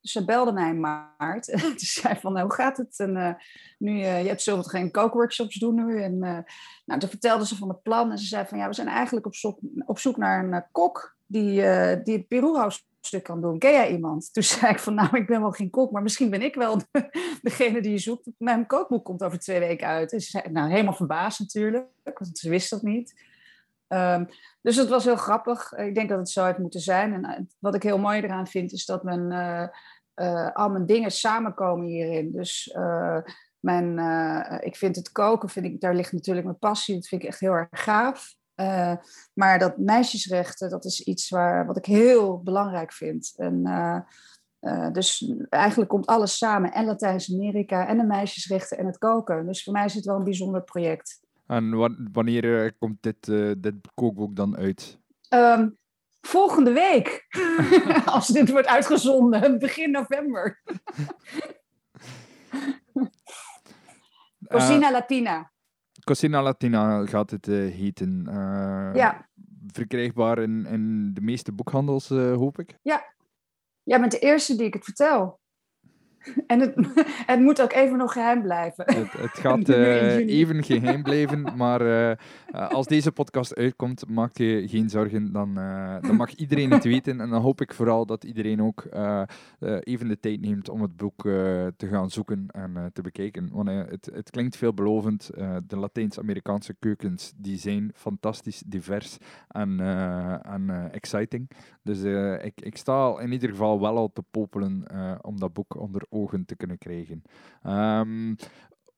Dus 0.00 0.12
ze 0.12 0.24
belde 0.24 0.52
mij 0.52 0.70
in 0.70 0.80
maart. 0.80 1.44
Ze 1.76 1.86
zei 2.00 2.14
van, 2.16 2.32
nou, 2.32 2.46
hoe 2.46 2.54
gaat 2.54 2.76
het? 2.76 2.98
En 2.98 3.16
uh, 3.16 3.34
nu, 3.78 3.98
je 3.98 4.04
hebt 4.04 4.42
zoveel 4.42 4.62
geen 4.62 4.90
kookworkshops 4.90 5.58
doen 5.58 5.74
nu. 5.74 6.02
En 6.02 6.12
uh, 6.12 6.38
nou, 6.84 7.00
toen 7.00 7.08
vertelde 7.08 7.46
ze 7.46 7.56
van 7.56 7.68
het 7.68 7.82
plan. 7.82 8.10
En 8.10 8.18
ze 8.18 8.26
zei 8.26 8.46
van, 8.46 8.58
ja, 8.58 8.68
we 8.68 8.74
zijn 8.74 8.88
eigenlijk 8.88 9.26
op 9.26 9.34
zoek, 9.34 9.58
op 9.86 9.98
zoek 9.98 10.16
naar 10.16 10.44
een 10.44 10.64
kok 10.72 11.16
die, 11.26 11.52
die 12.02 12.16
het 12.16 12.28
Peru-house 12.28 12.80
stuk 13.06 13.22
kan 13.22 13.40
doen. 13.40 13.58
Ken 13.58 13.72
jij 13.72 13.90
iemand? 13.90 14.32
Toen 14.32 14.42
zei 14.58 14.72
ik 14.72 14.78
van, 14.78 14.94
nou, 14.94 15.16
ik 15.16 15.26
ben 15.26 15.40
wel 15.40 15.50
geen 15.50 15.70
kok, 15.70 15.90
maar 15.90 16.02
misschien 16.02 16.30
ben 16.30 16.42
ik 16.42 16.54
wel 16.54 16.80
degene 17.42 17.80
die 17.80 17.92
je 17.92 17.98
zoekt. 17.98 18.28
Mijn 18.38 18.66
kookboek 18.66 19.04
komt 19.04 19.22
over 19.22 19.38
twee 19.38 19.58
weken 19.58 19.86
uit. 19.86 20.12
En 20.12 20.20
ze 20.20 20.30
zei, 20.30 20.50
nou, 20.52 20.70
helemaal 20.70 20.94
verbaasd 20.94 21.40
natuurlijk, 21.40 21.86
want 22.02 22.38
ze 22.38 22.48
wist 22.48 22.70
dat 22.70 22.82
niet. 22.82 23.24
Um, 23.88 24.28
dus 24.62 24.76
het 24.76 24.88
was 24.88 25.04
heel 25.04 25.16
grappig. 25.16 25.72
Ik 25.72 25.94
denk 25.94 26.08
dat 26.08 26.18
het 26.18 26.28
zo 26.28 26.44
heeft 26.44 26.58
moeten 26.58 26.80
zijn. 26.80 27.12
En 27.12 27.24
eh, 27.24 27.40
wat 27.58 27.74
ik 27.74 27.82
heel 27.82 27.98
mooi 27.98 28.20
eraan 28.20 28.46
vind, 28.46 28.72
is 28.72 28.84
dat 28.84 29.02
mijn, 29.02 29.32
uh, 29.32 29.68
uh, 30.26 30.52
al 30.52 30.68
mijn 30.68 30.86
dingen 30.86 31.10
samenkomen 31.10 31.86
hierin. 31.86 32.32
Dus 32.32 32.76
mijn, 33.60 33.98
ik 34.60 34.76
vind 34.76 34.96
het 34.96 35.12
koken, 35.12 35.48
vind 35.48 35.66
ik, 35.66 35.80
daar 35.80 35.94
ligt 35.94 36.12
natuurlijk 36.12 36.46
mijn 36.46 36.58
passie. 36.58 36.94
Dat 36.94 37.06
vind 37.06 37.22
ik 37.22 37.28
echt 37.28 37.40
heel 37.40 37.52
erg 37.52 37.68
gaaf. 37.70 38.34
Uh, 38.56 38.92
maar 39.32 39.58
dat 39.58 39.78
meisjesrechten, 39.78 40.70
dat 40.70 40.84
is 40.84 41.00
iets 41.00 41.28
waar, 41.28 41.66
wat 41.66 41.76
ik 41.76 41.86
heel 41.86 42.42
belangrijk 42.42 42.92
vind. 42.92 43.32
En, 43.36 43.60
uh, 43.64 43.98
uh, 44.60 44.92
dus 44.92 45.32
eigenlijk 45.48 45.90
komt 45.90 46.06
alles 46.06 46.38
samen. 46.38 46.72
En 46.72 46.84
Latijns-Amerika, 46.84 47.86
en 47.86 47.96
de 47.96 48.04
meisjesrechten 48.04 48.78
en 48.78 48.86
het 48.86 48.98
koken. 48.98 49.46
Dus 49.46 49.62
voor 49.62 49.72
mij 49.72 49.84
is 49.84 49.94
het 49.94 50.04
wel 50.04 50.16
een 50.16 50.24
bijzonder 50.24 50.62
project. 50.62 51.20
En 51.46 51.76
wanneer 52.12 52.74
komt 52.78 53.02
dit, 53.02 53.26
dit 53.62 53.74
kookboek 53.94 54.36
dan 54.36 54.56
uit? 54.56 54.98
Um, 55.28 55.78
volgende 56.20 56.72
week. 56.72 57.26
Als 58.04 58.26
dit 58.26 58.50
wordt 58.50 58.66
uitgezonden, 58.66 59.58
begin 59.66 59.90
november. 59.90 60.62
Cocina 64.48 64.90
Latina. 64.90 65.50
Cocina 66.06 66.42
Latina 66.42 67.06
gaat 67.06 67.30
het 67.30 67.46
uh, 67.46 67.74
heten. 67.74 68.24
Uh, 68.28 68.90
ja. 68.94 69.28
Verkrijgbaar 69.66 70.38
in, 70.38 70.66
in 70.66 71.14
de 71.14 71.20
meeste 71.20 71.52
boekhandels, 71.52 72.10
uh, 72.10 72.34
hoop 72.36 72.58
ik. 72.58 72.78
Ja. 72.82 73.14
Jij 73.82 74.00
bent 74.00 74.12
de 74.12 74.18
eerste 74.18 74.56
die 74.56 74.66
ik 74.66 74.74
het 74.74 74.84
vertel. 74.84 75.40
En 76.46 76.60
het, 76.60 76.74
het, 77.32 77.40
moet 77.40 77.62
ook 77.62 77.72
even 77.72 77.96
nog 77.98 78.12
geheim 78.12 78.42
blijven. 78.42 78.84
Het, 78.86 79.12
het 79.12 79.38
gaat 79.44 79.68
uh, 79.68 80.16
even 80.16 80.64
geheim 80.64 81.02
blijven, 81.02 81.56
maar 81.56 81.82
uh, 81.82 82.68
als 82.68 82.86
deze 82.86 83.12
podcast 83.12 83.54
uitkomt, 83.54 84.08
maak 84.08 84.36
je 84.36 84.68
geen 84.68 84.90
zorgen. 84.90 85.32
Dan, 85.32 85.58
uh, 85.58 85.96
dan 86.00 86.16
mag 86.16 86.34
iedereen 86.34 86.70
het 86.70 86.84
weten. 86.84 87.20
En 87.20 87.30
dan 87.30 87.42
hoop 87.42 87.60
ik 87.60 87.74
vooral 87.74 88.06
dat 88.06 88.24
iedereen 88.24 88.62
ook 88.62 88.84
even 89.80 90.08
de 90.08 90.20
tijd 90.20 90.40
neemt 90.40 90.68
om 90.68 90.82
het 90.82 90.96
boek 90.96 91.22
te 91.76 91.86
gaan 91.90 92.10
zoeken 92.10 92.46
en 92.50 92.90
te 92.92 93.02
bekijken. 93.02 93.48
Want 93.52 93.68
het, 93.68 94.10
het 94.14 94.30
klinkt 94.30 94.56
veelbelovend. 94.56 95.30
de 95.66 95.76
Latijns-Amerikaanse 95.76 96.74
keukens 96.78 97.32
die 97.36 97.58
zijn 97.58 97.90
fantastisch 97.94 98.62
divers 98.66 99.16
en, 99.48 99.80
en 100.42 100.90
exciting. 100.92 101.50
Dus 101.82 102.02
ik, 102.42 102.60
ik 102.60 102.76
sta 102.76 103.20
in 103.20 103.32
ieder 103.32 103.48
geval 103.48 103.80
wel 103.80 103.96
al 103.96 104.10
te 104.12 104.22
popelen 104.30 104.84
om 105.20 105.38
dat 105.38 105.52
boek 105.52 105.80
onder 105.80 106.02
ogen 106.16 106.44
te 106.44 106.56
kunnen 106.56 106.78
krijgen. 106.78 107.22
Um, 107.62 108.36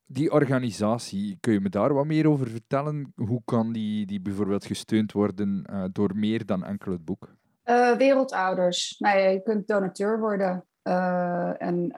die 0.06 0.32
organisatie, 0.32 1.36
kun 1.40 1.52
je 1.52 1.60
me 1.60 1.68
daar 1.68 1.94
wat 1.94 2.06
meer 2.06 2.28
over 2.28 2.48
vertellen? 2.48 3.12
Hoe 3.16 3.42
kan 3.44 3.72
die, 3.72 4.06
die 4.06 4.20
bijvoorbeeld 4.20 4.64
gesteund 4.64 5.12
worden 5.12 5.64
uh, 5.70 5.84
door 5.92 6.16
meer 6.16 6.46
dan 6.46 6.64
enkel 6.64 6.92
het 6.92 7.04
boek? 7.04 7.36
Uh, 7.64 7.96
wereldouders. 7.96 8.96
Nou 8.98 9.18
ja, 9.18 9.28
je 9.28 9.42
kunt 9.42 9.66
donateur 9.66 10.20
worden. 10.20 10.66
Uh, 10.82 11.62
en 11.62 11.88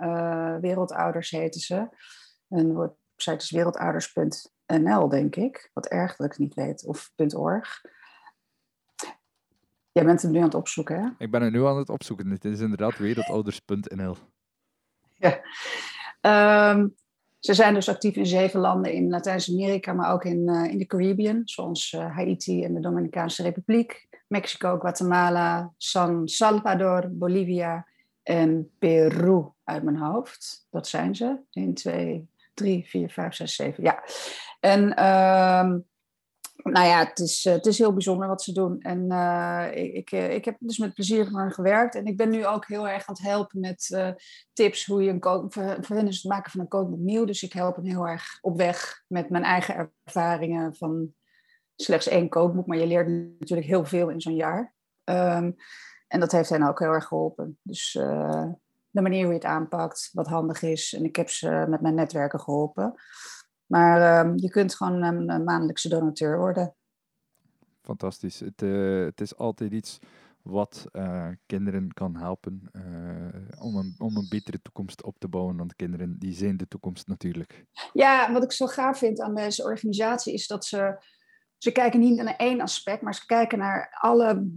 Wereldouders 0.61 1.31
heten 1.31 1.61
ze. 1.61 1.89
En 2.49 2.69
de 2.69 2.75
website 2.75 3.37
is 3.37 3.51
wereldouders.nl, 3.51 5.09
denk 5.09 5.37
ik. 5.37 5.71
Wat 5.75 5.87
erg 5.87 6.17
dat 6.17 6.27
ik 6.27 6.33
het 6.33 6.41
niet 6.41 6.55
weet. 6.55 6.87
Of 6.87 7.13
.org. 7.35 7.81
Jij 9.93 10.05
bent 10.05 10.23
hem 10.23 10.31
nu 10.31 10.39
aan 10.39 10.45
het 10.45 10.55
opzoeken, 10.55 11.03
hè? 11.03 11.09
Ik 11.19 11.31
ben 11.31 11.43
het 11.43 11.53
nu 11.53 11.67
aan 11.67 11.79
het 11.79 11.89
opzoeken. 11.89 12.31
Het 12.31 12.45
is 12.45 12.61
inderdaad 12.61 12.99
wereldouders.nl. 12.99 14.17
Ja. 16.23 16.71
Um, 16.71 16.95
ze 17.39 17.55
zijn 17.55 17.75
dus 17.75 17.89
actief 17.89 18.17
in 18.17 18.27
zeven 18.27 18.61
landen 18.61 18.93
in 18.93 19.09
Latijns-Amerika, 19.09 19.93
maar 19.93 20.13
ook 20.13 20.25
in, 20.25 20.49
uh, 20.49 20.71
in 20.71 20.79
de 20.79 20.87
Caribbean, 20.87 21.43
zoals 21.45 21.93
uh, 21.93 22.17
Haiti 22.17 22.65
en 22.65 22.75
de 22.75 22.81
Dominicaanse 22.81 23.43
Republiek, 23.43 24.09
Mexico, 24.27 24.79
Guatemala, 24.79 25.73
San 25.77 26.29
Salvador, 26.29 27.09
Bolivia, 27.11 27.87
en 28.23 28.71
Peru 28.79 29.45
uit 29.65 29.83
mijn 29.83 29.97
hoofd. 29.97 30.67
Dat 30.71 30.89
zijn 30.89 31.15
ze. 31.15 31.39
1, 31.51 31.75
2, 31.75 32.29
3, 32.55 32.85
4, 32.87 33.11
5, 33.11 33.35
6, 33.35 33.55
7. 33.55 33.85
Ja. 33.85 34.03
En 34.61 35.07
um, 35.07 35.85
nou 36.63 36.87
ja, 36.87 36.99
het 36.99 37.19
is, 37.19 37.45
het 37.45 37.67
is 37.67 37.79
heel 37.79 37.93
bijzonder 37.93 38.29
wat 38.29 38.43
ze 38.43 38.53
doen. 38.53 38.81
En 38.81 39.13
uh, 39.13 39.69
ik, 39.73 40.11
ik 40.11 40.45
heb 40.45 40.57
dus 40.59 40.79
met 40.79 40.95
plezier 40.95 41.31
met 41.31 41.55
gewerkt. 41.55 41.95
En 41.95 42.05
ik 42.05 42.17
ben 42.17 42.31
nu 42.31 42.47
ook 42.47 42.67
heel 42.67 42.89
erg 42.89 43.07
aan 43.07 43.15
het 43.15 43.23
helpen 43.23 43.61
met 43.61 44.13
tips 44.53 44.87
hoe 44.87 45.03
je 45.03 45.11
een 45.11 45.21
kook, 45.21 45.53
voor, 45.53 45.97
het 45.97 46.25
maken 46.25 46.51
van 46.51 46.61
een 46.61 46.69
kookboek 46.69 47.01
nieuw. 47.01 47.25
Dus 47.25 47.43
ik 47.43 47.53
help 47.53 47.77
hen 47.77 47.85
heel 47.85 48.09
erg 48.09 48.39
op 48.41 48.57
weg 48.57 49.03
met 49.07 49.31
mijn 49.31 49.45
eigen 49.45 49.93
ervaringen 50.05 50.75
van 50.75 51.15
slechts 51.77 52.09
één 52.09 52.29
kookboek. 52.29 52.67
Maar 52.67 52.79
je 52.79 52.87
leert 52.87 53.09
natuurlijk 53.39 53.69
heel 53.69 53.85
veel 53.85 54.09
in 54.09 54.21
zo'n 54.21 54.37
jaar. 54.37 54.75
Um, 55.05 55.57
en 56.09 56.21
dat 56.21 56.33
heeft 56.33 56.49
hen 56.51 56.69
ook 56.69 56.79
heel 56.79 56.93
erg 56.93 57.07
geholpen. 57.07 57.59
Dus 57.63 57.99
de 58.91 59.01
manier 59.01 59.23
hoe 59.23 59.33
je 59.33 59.39
het 59.39 59.45
aanpakt, 59.45 60.11
wat 60.13 60.27
handig 60.27 60.63
is. 60.63 60.95
En 60.95 61.05
ik 61.05 61.17
heb 61.17 61.31
ze 61.31 61.65
met 61.69 61.81
mijn 61.81 61.95
netwerken 61.95 62.41
geholpen. 62.41 62.95
Maar 63.71 64.27
uh, 64.27 64.33
je 64.37 64.51
kunt 64.51 64.75
gewoon 64.75 65.03
een, 65.03 65.29
een, 65.29 65.45
maandelijkse 65.45 65.89
donateur 65.89 66.39
worden. 66.39 66.75
Fantastisch. 67.83 68.41
Het, 68.41 68.63
uh, 68.63 69.05
het 69.05 69.21
is 69.21 69.37
altijd 69.37 69.73
iets 69.73 69.99
wat 70.43 70.87
uh, 70.93 71.29
kinderen 71.47 71.93
kan 71.93 72.17
helpen 72.17 72.71
om, 73.59 73.77
een, 73.77 73.95
om 73.99 74.17
een 74.17 74.27
betere 74.29 74.63
toekomst 74.63 75.03
op 75.03 75.19
te 75.19 75.29
bouwen. 75.29 75.57
Want 75.57 75.77
kinderen 75.77 76.19
die 76.19 76.33
zijn 76.33 76.57
de 76.57 76.69
toekomst 76.69 77.07
natuurlijk. 77.07 77.65
Ja, 77.93 78.33
wat 78.33 78.43
ik 78.43 78.53
zo 78.53 78.67
gaaf 78.67 78.99
vind 78.99 79.21
aan 79.21 79.35
deze 79.35 79.63
organisatie 79.63 80.35
is 80.35 80.47
dat 80.47 80.65
ze... 80.65 81.05
Ze 81.59 81.73
kijken 81.73 82.01
niet 82.01 82.23
naar 82.23 82.37
één 82.37 82.61
aspect, 82.61 83.03
maar 83.03 83.15
ze 83.15 83.27
kijken 83.27 83.59
naar 83.59 83.97
alle 84.01 84.51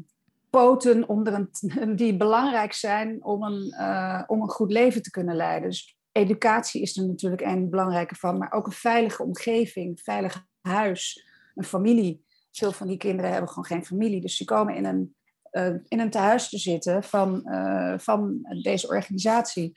poten 0.50 1.08
onder 1.08 1.34
een, 1.34 1.96
die 2.02 2.18
belangrijk 2.18 2.74
zijn 2.74 3.24
om 3.24 3.44
een, 3.44 3.76
uh, 3.80 4.24
om 4.28 4.42
een 4.42 4.50
goed 4.50 4.72
leven 4.72 5.02
te 5.02 5.10
kunnen 5.10 5.36
leiden. 5.36 5.70
Dus 5.70 5.93
educatie 6.14 6.82
is 6.82 6.98
er 6.98 7.08
natuurlijk 7.08 7.42
een 7.42 7.70
belangrijke 7.70 8.16
van, 8.16 8.38
maar 8.38 8.52
ook 8.52 8.66
een 8.66 8.72
veilige 8.72 9.24
omgeving, 9.24 9.90
een 9.90 10.04
veilig 10.04 10.46
huis, 10.62 11.26
een 11.56 11.64
familie. 11.64 12.26
Veel 12.52 12.72
van 12.72 12.88
die 12.88 12.98
kinderen 12.98 13.32
hebben 13.32 13.50
gewoon 13.50 13.66
geen 13.66 13.86
familie, 13.86 14.22
dus 14.22 14.38
die 14.38 14.48
komen 14.48 14.76
in 14.76 14.86
een, 14.86 15.16
uh, 15.52 15.80
in 15.88 16.00
een 16.00 16.10
tehuis 16.10 16.50
te 16.50 16.58
zitten 16.58 17.04
van, 17.04 17.42
uh, 17.46 17.94
van 17.98 18.40
deze 18.62 18.88
organisatie. 18.88 19.74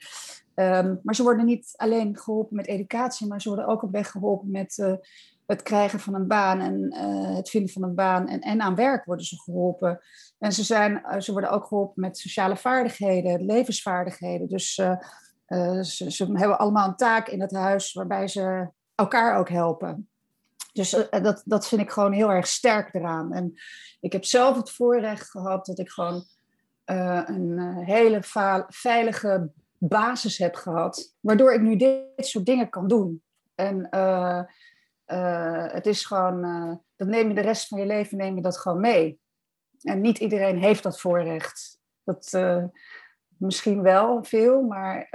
Um, 0.55 0.99
maar 1.03 1.15
ze 1.15 1.23
worden 1.23 1.45
niet 1.45 1.73
alleen 1.75 2.17
geholpen 2.17 2.55
met 2.55 2.67
educatie, 2.67 3.27
maar 3.27 3.41
ze 3.41 3.49
worden 3.49 3.67
ook 3.67 3.83
op 3.83 3.91
weg 3.91 4.11
geholpen 4.11 4.51
met 4.51 4.97
het 5.45 5.61
krijgen 5.61 5.99
van 5.99 6.15
een 6.15 6.27
baan 6.27 6.59
en 6.59 6.95
het 7.35 7.49
vinden 7.49 7.71
van 7.71 7.83
een 7.83 7.95
baan 7.95 8.27
en, 8.27 8.39
en 8.39 8.61
aan 8.61 8.75
werk 8.75 9.05
worden 9.05 9.25
ze 9.25 9.39
geholpen. 9.39 9.99
En 10.39 10.53
ze, 10.53 10.63
zijn, 10.63 11.21
ze 11.21 11.31
worden 11.31 11.49
ook 11.49 11.65
geholpen 11.65 12.01
met 12.01 12.17
sociale 12.17 12.57
vaardigheden, 12.57 13.45
levensvaardigheden. 13.45 14.47
Dus 14.47 14.81
uh, 15.47 15.81
ze, 15.81 16.25
hebben 16.33 16.59
allemaal 16.59 16.87
een 16.87 16.95
taak 16.95 17.27
in 17.27 17.41
het 17.41 17.51
huis 17.51 17.93
waarbij 17.93 18.27
ze 18.27 18.69
elkaar 18.95 19.37
ook 19.37 19.49
helpen. 19.49 20.09
Dus 20.73 20.89
dat, 21.09 21.41
dat 21.45 21.67
vind 21.67 21.81
ik 21.81 21.91
gewoon 21.91 22.11
heel 22.11 22.31
erg 22.31 22.47
sterk 22.47 22.93
eraan. 22.93 23.33
En 23.33 23.53
ik 23.99 24.11
heb 24.11 24.25
zelf 24.25 24.55
het 24.55 24.71
voorrecht 24.71 25.29
gehad 25.29 25.65
dat 25.65 25.79
ik 25.79 25.89
gewoon 25.89 26.23
een 26.85 27.83
hele 27.85 28.19
veilige 28.67 29.51
basis 29.77 30.37
heb 30.37 30.55
gehad, 30.55 31.15
waardoor 31.19 31.53
ik 31.53 31.61
nu 31.61 31.75
dit 31.75 32.05
soort 32.15 32.45
dingen 32.45 32.69
kan 32.69 32.87
doen. 32.87 33.23
En 33.55 33.87
het 35.71 35.85
is 35.85 36.05
gewoon, 36.05 36.41
dat 36.95 37.07
neem 37.07 37.27
je 37.27 37.35
de 37.35 37.41
rest 37.41 37.67
van 37.67 37.79
je 37.79 37.85
leven 37.85 38.41
dat 38.41 38.57
gewoon 38.57 38.79
mee. 38.79 39.19
En 39.81 40.01
niet 40.01 40.17
iedereen 40.17 40.57
heeft 40.57 40.83
dat 40.83 40.99
voorrecht. 40.99 41.79
Dat 42.03 42.29
misschien 43.39 43.81
wel 43.81 44.23
veel, 44.23 44.61
maar 44.61 45.09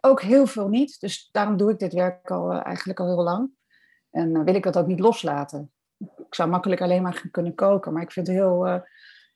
ook 0.00 0.22
heel 0.22 0.46
veel 0.46 0.68
niet. 0.68 1.00
Dus 1.00 1.28
daarom 1.32 1.56
doe 1.56 1.70
ik 1.70 1.78
dit 1.78 1.92
werk 1.92 2.30
al 2.30 2.52
eigenlijk 2.52 3.00
al 3.00 3.06
heel 3.06 3.22
lang. 3.22 3.50
En 4.10 4.44
wil 4.44 4.54
ik 4.54 4.62
dat 4.62 4.78
ook 4.78 4.86
niet 4.86 5.00
loslaten. 5.00 5.72
Ik 5.98 6.34
zou 6.34 6.48
makkelijk 6.48 6.80
alleen 6.80 7.02
maar 7.02 7.28
kunnen 7.30 7.54
koken, 7.54 7.92
maar 7.92 8.02
ik 8.02 8.12
vind 8.12 8.26
het 8.26 8.36
heel. 8.36 8.82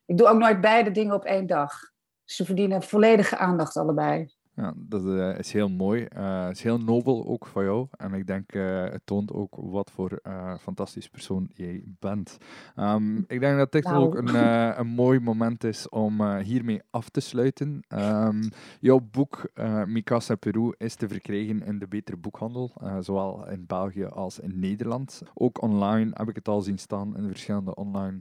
ik 0.04 0.18
doe 0.18 0.26
ook 0.26 0.38
nooit 0.38 0.60
beide 0.60 0.90
dingen 0.90 1.14
op 1.14 1.24
één 1.24 1.46
dag. 1.46 1.92
Ze 2.24 2.44
verdienen 2.44 2.82
volledige 2.82 3.36
aandacht 3.36 3.76
allebei. 3.76 4.33
Ja, 4.56 4.72
dat 4.76 5.04
uh, 5.04 5.38
is 5.38 5.52
heel 5.52 5.68
mooi. 5.68 6.06
Uh, 6.16 6.48
is 6.50 6.62
heel 6.62 6.78
nobel 6.78 7.26
ook 7.26 7.46
van 7.46 7.64
jou. 7.64 7.86
En 7.96 8.12
ik 8.12 8.26
denk, 8.26 8.54
uh, 8.54 8.82
het 8.82 9.00
toont 9.04 9.32
ook 9.32 9.56
wat 9.56 9.90
voor 9.90 10.20
fantastisch 10.60 11.08
persoon 11.08 11.48
jij 11.54 11.82
bent. 11.98 12.36
Um, 12.76 13.24
ik 13.26 13.40
denk 13.40 13.58
dat 13.58 13.72
dit 13.72 13.86
ook 13.86 14.14
een, 14.14 14.34
een 14.78 14.86
mooi 14.86 15.20
moment 15.20 15.64
is 15.64 15.88
om 15.88 16.36
hiermee 16.36 16.82
af 16.90 17.08
te 17.08 17.20
sluiten. 17.20 17.84
Um, 17.88 18.40
jouw 18.80 19.00
boek, 19.10 19.50
Mikasa 19.86 20.34
Peru, 20.34 20.74
is 20.76 20.94
te 20.94 21.08
verkrijgen 21.08 21.62
in 21.62 21.78
de 21.78 21.88
betere 21.88 22.16
boekhandel. 22.16 22.72
zowel 23.00 23.48
in 23.48 23.66
België 23.66 24.04
als 24.04 24.38
in 24.38 24.58
Nederland. 24.58 25.22
Ook 25.34 25.62
online 25.62 26.10
heb 26.14 26.28
ik 26.28 26.34
het 26.34 26.48
al 26.48 26.60
zien 26.60 26.78
staan 26.78 27.16
in 27.16 27.26
verschillende 27.26 27.74
online 27.74 28.20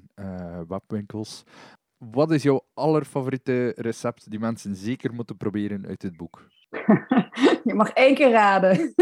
webwinkels. 0.68 1.44
Wat 2.12 2.32
is 2.32 2.44
jouw 2.44 2.66
allerfavoriete 2.74 3.74
recept 3.76 4.30
die 4.30 4.40
mensen 4.40 4.76
zeker 4.76 5.14
moeten 5.14 5.38
proberen 5.38 5.86
uit 5.86 6.02
dit 6.02 6.18
boek? 6.18 6.48
Je 7.64 7.74
mag 7.74 7.90
één 7.90 8.16
keer 8.16 8.32
raden. 8.32 8.78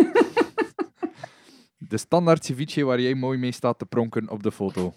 De 1.90 1.98
standaard 1.98 2.46
ceviche 2.46 2.84
waar 2.84 3.00
jij 3.00 3.16
mooi 3.16 3.38
mee 3.38 3.52
staat 3.52 3.80
te 3.80 3.86
pronken 3.86 4.30
op 4.30 4.44
de 4.44 4.52
foto. 4.52 4.94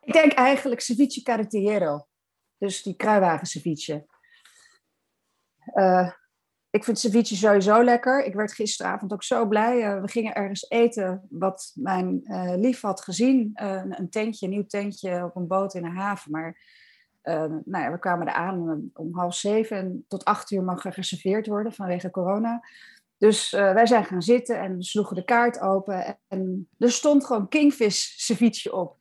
Ik 0.00 0.12
denk 0.12 0.32
eigenlijk 0.32 0.80
ceviche 0.80 1.22
carretillero. 1.22 2.06
Dus 2.58 2.82
die 2.82 2.96
kruiwagen 2.96 3.46
ceviche. 3.46 4.06
Uh, 5.74 6.10
ik 6.70 6.84
vind 6.84 6.98
ceviche 6.98 7.36
sowieso 7.36 7.82
lekker. 7.84 8.24
Ik 8.24 8.34
werd 8.34 8.52
gisteravond 8.52 9.12
ook 9.12 9.22
zo 9.22 9.46
blij. 9.46 9.94
Uh, 9.94 10.00
we 10.00 10.08
gingen 10.08 10.34
ergens 10.34 10.70
eten 10.70 11.26
wat 11.30 11.72
mijn 11.74 12.20
uh, 12.24 12.54
lief 12.56 12.80
had 12.80 13.00
gezien. 13.00 13.50
een 13.54 14.10
tentje, 14.10 14.46
een 14.46 14.52
nieuw 14.52 14.66
tentje 14.66 15.24
op 15.24 15.36
een 15.36 15.46
boot 15.46 15.74
in 15.74 15.84
een 15.84 15.96
haven. 15.96 16.30
Maar 16.30 16.56
uh, 17.22 17.34
nou 17.64 17.84
ja, 17.84 17.90
we 17.90 17.98
kwamen 17.98 18.26
er 18.26 18.32
aan 18.32 18.90
om 18.94 19.14
half 19.18 19.34
zeven 19.34 19.76
en 19.76 20.04
tot 20.08 20.24
acht 20.24 20.50
uur 20.50 20.62
mag 20.62 20.84
er 20.84 20.92
gereserveerd 20.92 21.46
worden 21.46 21.72
vanwege 21.72 22.10
corona. 22.10 22.62
Dus 23.20 23.52
uh, 23.52 23.72
wij 23.72 23.86
zijn 23.86 24.04
gaan 24.04 24.22
zitten 24.22 24.60
en 24.60 24.82
sloegen 24.82 25.16
de 25.16 25.24
kaart 25.24 25.60
open 25.60 26.18
en 26.28 26.68
er 26.78 26.90
stond 26.90 27.26
gewoon 27.26 27.48
kingfish 27.48 27.98
ceviche 28.16 28.72
op. 28.72 28.96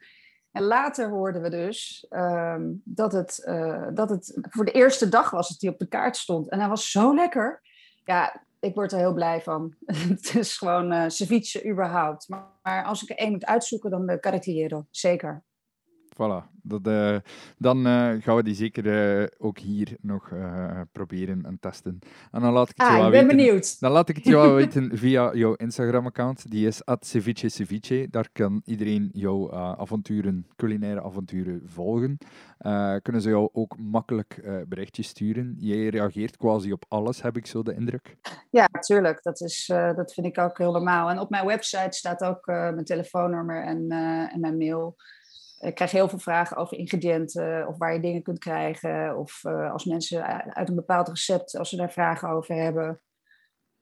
En 0.51 0.63
later 0.63 1.09
hoorden 1.09 1.41
we 1.41 1.49
dus 1.49 2.05
uh, 2.09 2.55
dat, 2.83 3.11
het, 3.11 3.43
uh, 3.45 3.87
dat 3.93 4.09
het 4.09 4.37
voor 4.41 4.65
de 4.65 4.71
eerste 4.71 5.09
dag 5.09 5.29
was 5.29 5.49
dat 5.49 5.61
hij 5.61 5.69
op 5.69 5.79
de 5.79 5.87
kaart 5.87 6.17
stond. 6.17 6.49
En 6.49 6.59
hij 6.59 6.69
was 6.69 6.91
zo 6.91 7.15
lekker. 7.15 7.61
Ja, 8.03 8.43
ik 8.59 8.75
word 8.75 8.91
er 8.91 8.97
heel 8.97 9.13
blij 9.13 9.41
van. 9.41 9.75
het 9.85 10.35
is 10.35 10.57
gewoon 10.57 11.11
ceviche 11.11 11.69
überhaupt. 11.69 12.29
Maar, 12.61 12.83
als 12.83 13.03
ik 13.03 13.09
er 13.09 13.17
één 13.17 13.31
moet 13.31 13.45
uitzoeken, 13.45 13.89
dan 13.89 14.05
de 14.05 14.85
zeker 14.91 15.43
voilà. 16.19 16.59
Dat, 16.63 16.87
uh, 16.87 17.15
dan 17.57 17.77
uh, 17.87 18.11
gaan 18.19 18.35
we 18.35 18.43
die 18.43 18.55
zeker 18.55 18.85
uh, 18.85 19.27
ook 19.37 19.57
hier 19.57 19.97
nog 20.01 20.31
proberen 20.91 21.45
en 21.45 21.57
testen. 21.59 21.99
En 22.31 22.41
dan 22.41 22.53
laat 22.53 22.69
ik 22.69 22.77
het 22.77 22.87
ah, 22.87 22.93
jou 22.93 23.05
ik 23.05 23.11
ben 23.11 23.21
weten, 23.21 23.37
benieuwd. 23.37 23.79
Dan 23.79 23.91
laat 23.91 24.09
ik 24.09 24.15
het 24.15 24.25
jou 24.25 24.53
weten 24.61 24.97
via 24.97 25.33
jouw 25.33 25.53
Instagram-account. 25.53 26.51
Die 26.51 26.67
is 26.67 26.81
ceviche 26.99 27.49
ceviche. 27.49 28.07
Daar 28.09 28.29
kan 28.31 28.61
iedereen 28.65 29.09
jouw 29.13 29.53
avonturen, 29.53 30.47
culinaire 30.55 31.03
avonturen 31.03 31.61
volgen. 31.65 32.17
kunnen 33.01 33.21
ze 33.21 33.29
jou 33.29 33.49
ook 33.53 33.77
makkelijk 33.77 34.41
berichtjes 34.67 35.07
sturen. 35.07 35.55
Jij 35.57 35.87
reageert 35.87 36.37
quasi 36.37 36.71
op 36.71 36.85
alles, 36.87 37.21
heb 37.21 37.37
ik 37.37 37.45
zo 37.45 37.63
de 37.63 37.75
indruk. 37.75 38.15
Ja, 38.49 38.67
natuurlijk. 38.71 39.23
Dat, 39.23 39.41
is, 39.41 39.65
dat 39.95 40.13
vind 40.13 40.25
ik 40.25 40.37
ook 40.37 40.57
heel 40.57 40.71
normaal. 40.71 41.09
En 41.09 41.19
op 41.19 41.29
mijn 41.29 41.45
website 41.45 41.97
staat 41.97 42.23
ook 42.23 42.45
mijn 42.45 42.85
telefoonnummer 42.85 43.63
en, 43.63 43.91
en 44.31 44.39
mijn 44.39 44.57
mail 44.57 44.95
ik 45.59 45.75
krijg 45.75 45.91
heel 45.91 46.09
veel 46.09 46.19
vragen 46.19 46.57
over 46.57 46.77
ingrediënten 46.77 47.67
of 47.67 47.77
waar 47.77 47.93
je 47.93 47.99
dingen 47.99 48.21
kunt 48.21 48.39
krijgen. 48.39 49.17
Of 49.17 49.43
uh, 49.43 49.71
als 49.71 49.85
mensen 49.85 50.53
uit 50.55 50.69
een 50.69 50.75
bepaald 50.75 51.07
recept, 51.07 51.57
als 51.57 51.69
ze 51.69 51.75
daar 51.75 51.91
vragen 51.91 52.29
over 52.29 52.55
hebben. 52.55 53.01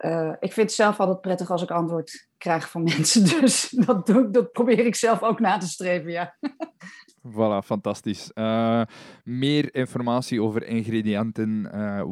Uh, 0.05 0.33
ik 0.39 0.53
vind 0.53 0.67
het 0.67 0.75
zelf 0.75 0.99
altijd 0.99 1.21
prettig 1.21 1.51
als 1.51 1.61
ik 1.61 1.71
antwoord 1.71 2.29
krijg 2.37 2.69
van 2.69 2.83
mensen. 2.93 3.23
Dus 3.23 3.69
dat, 3.69 4.05
doe, 4.05 4.29
dat 4.29 4.51
probeer 4.51 4.85
ik 4.85 4.95
zelf 4.95 5.21
ook 5.23 5.39
na 5.39 5.57
te 5.57 5.67
streven, 5.67 6.11
ja. 6.11 6.37
Voilà, 7.27 7.65
fantastisch. 7.65 8.31
Uh, 8.33 8.81
meer 9.23 9.75
informatie 9.75 10.41
over 10.41 10.63
ingrediënten, 10.63 11.61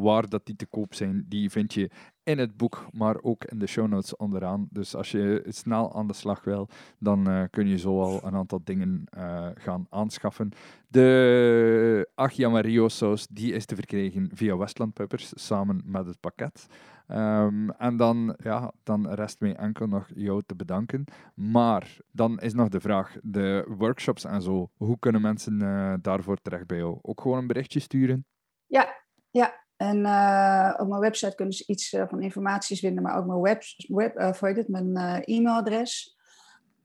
waar 0.01 0.29
dat 0.29 0.45
die 0.45 0.55
te 0.55 0.65
koop 0.65 0.93
zijn, 0.93 1.25
die 1.27 1.49
vind 1.49 1.73
je 1.73 1.91
in 2.25 2.37
het 2.37 2.57
boek, 2.57 2.87
maar 2.91 3.15
ook 3.21 3.43
in 3.43 3.59
de 3.59 3.67
show 3.67 3.87
notes 3.87 4.15
onderaan. 4.15 4.67
Dus 4.69 4.95
als 4.95 5.11
je 5.11 5.43
snel 5.47 5.95
aan 5.95 6.07
de 6.07 6.13
slag 6.13 6.43
wil, 6.43 6.69
dan 6.99 7.29
uh, 7.29 7.43
kun 7.49 7.67
je 7.67 7.77
zo 7.77 8.01
al 8.01 8.19
een 8.23 8.35
aantal 8.35 8.61
dingen 8.63 9.03
uh, 9.17 9.47
gaan 9.53 9.87
aanschaffen. 9.89 10.51
De 10.87 12.09
Mario 12.37 12.87
saus 12.87 13.27
die 13.27 13.53
is 13.53 13.65
te 13.65 13.75
verkrijgen 13.75 14.29
via 14.33 14.57
Westland 14.57 14.93
Peppers 14.93 15.31
samen 15.35 15.81
met 15.85 16.05
het 16.05 16.19
pakket. 16.19 16.67
Um, 17.07 17.69
en 17.69 17.97
dan, 17.97 18.35
ja, 18.37 18.71
dan 18.83 19.13
rest 19.13 19.39
mij 19.39 19.55
enkel 19.55 19.87
nog 19.87 20.07
jou 20.15 20.41
te 20.45 20.55
bedanken. 20.55 21.03
Maar 21.33 21.97
dan 22.11 22.39
is 22.39 22.53
nog 22.53 22.69
de 22.69 22.79
vraag, 22.79 23.15
de 23.21 23.65
workshops 23.77 24.23
en 24.23 24.41
zo, 24.41 24.69
hoe 24.77 24.99
kunnen 24.99 25.21
mensen 25.21 25.59
uh, 25.61 25.93
daarvoor 26.01 26.37
terecht 26.41 26.67
bij 26.67 26.77
jou? 26.77 26.99
Ook 27.01 27.21
gewoon 27.21 27.37
een 27.37 27.47
berichtje 27.47 27.79
sturen? 27.79 28.25
Ja, 28.65 28.95
ja 29.31 29.64
En 29.77 29.97
op 30.79 30.87
mijn 30.87 30.99
website 30.99 31.35
kunnen 31.35 31.53
ze 31.53 31.63
iets 31.67 31.95
van 32.07 32.21
informaties 32.21 32.79
vinden, 32.79 33.03
maar 33.03 33.17
ook 33.17 33.25
mijn, 33.25 33.41
web, 33.41 33.63
web, 33.87 34.17
het, 34.57 34.67
mijn 34.67 34.97
e-mailadres. 35.23 36.17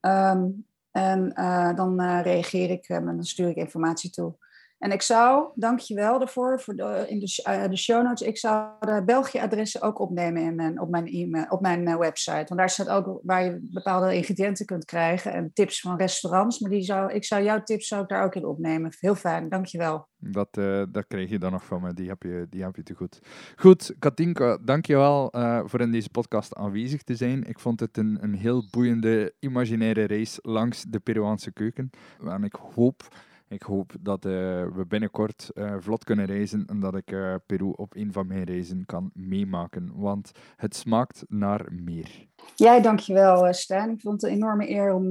Ehm, 0.01 0.47
en 0.91 1.33
dan 1.75 2.03
reageer 2.21 2.71
ik 2.71 2.89
en 2.89 3.05
dan 3.05 3.25
stuur 3.25 3.49
ik 3.49 3.57
informatie 3.57 4.11
toe. 4.11 4.35
En 4.81 4.93
ik 4.93 5.03
zou, 5.03 5.49
dank 5.55 5.79
je 5.79 5.95
wel 5.95 6.19
daarvoor, 6.19 6.61
voor 6.61 6.75
de, 6.75 7.05
in 7.09 7.19
de, 7.19 7.45
uh, 7.49 7.69
de 7.69 7.77
show 7.77 8.03
notes, 8.03 8.29
ik 8.29 8.39
zou 8.39 8.71
de 8.81 9.03
België-adressen 9.05 9.83
ook 9.83 9.99
opnemen 9.99 10.43
in 10.43 10.55
mijn, 10.55 10.81
op 10.81 10.91
mijn, 10.91 11.07
e 11.07 11.45
op 11.49 11.61
mijn 11.61 11.89
uh, 11.89 11.97
website. 11.97 12.45
Want 12.47 12.57
daar 12.57 12.71
staat 12.71 12.89
ook 12.89 13.21
waar 13.23 13.45
je 13.45 13.69
bepaalde 13.73 14.15
ingrediënten 14.15 14.67
kunt 14.67 14.85
krijgen 14.85 15.33
en 15.33 15.51
tips 15.53 15.81
van 15.81 15.97
restaurants. 15.97 16.59
Maar 16.59 16.71
die 16.71 16.83
zou, 16.83 17.13
ik 17.13 17.25
zou 17.25 17.43
jouw 17.43 17.63
tips 17.63 17.89
zou 17.89 18.03
ik 18.03 18.09
daar 18.09 18.25
ook 18.25 18.35
in 18.35 18.45
opnemen. 18.45 18.93
Heel 18.99 19.15
fijn, 19.15 19.49
dank 19.49 19.67
je 19.67 19.79
wel. 19.79 20.09
Dat, 20.17 20.57
uh, 20.59 20.83
dat 20.89 21.07
kreeg 21.07 21.31
je 21.31 21.39
dan 21.39 21.53
nog 21.53 21.65
van 21.65 21.83
me, 21.83 21.95
die 21.95 22.09
heb 22.09 22.23
je, 22.23 22.47
die 22.51 22.63
heb 22.63 22.77
je 22.77 22.83
te 22.83 22.95
goed. 22.95 23.21
Goed, 23.57 23.95
Katinka, 23.99 24.59
dank 24.63 24.87
je 24.87 24.97
wel 24.97 25.33
voor 25.67 25.81
in 25.81 25.93
deze 25.93 26.11
podcast 26.11 26.55
aanwezig 26.55 27.03
te 27.03 27.15
zijn. 27.15 27.45
Ik 27.45 27.59
vond 27.59 27.81
het 27.81 27.97
een, 27.97 28.19
een 28.21 28.35
heel 28.35 28.65
boeiende, 28.71 29.35
imaginaire 29.39 30.07
race 30.07 30.39
langs 30.43 30.85
de 30.89 31.01
Peruaanse 31.01 31.53
keuken. 31.53 31.91
En 32.25 32.45
ik 32.45 32.55
hoop 32.75 33.09
ik 33.51 33.63
hoop 33.63 33.93
dat 34.01 34.25
uh, 34.25 34.33
we 34.75 34.85
binnenkort 34.89 35.51
uh, 35.55 35.75
vlot 35.79 36.05
kunnen 36.05 36.27
reizen 36.27 36.65
en 36.67 36.81
dat 36.81 36.95
ik 36.95 37.11
uh, 37.11 37.35
Peru 37.47 37.73
op 37.77 37.97
een 37.97 38.13
van 38.13 38.27
mijn 38.27 38.45
reizen 38.45 38.87
kan 38.87 39.11
meemaken. 39.15 39.91
Want 39.95 40.31
het 40.57 40.77
smaakt 40.77 41.25
naar 41.29 41.67
meer. 41.73 42.27
Jij, 42.55 42.83
dankjewel 42.83 43.53
Stijn. 43.53 43.91
Ik 43.91 44.01
vond 44.01 44.23
het 44.23 44.31
een 44.31 44.37
enorme 44.37 44.71
eer 44.71 44.93
om 44.93 45.11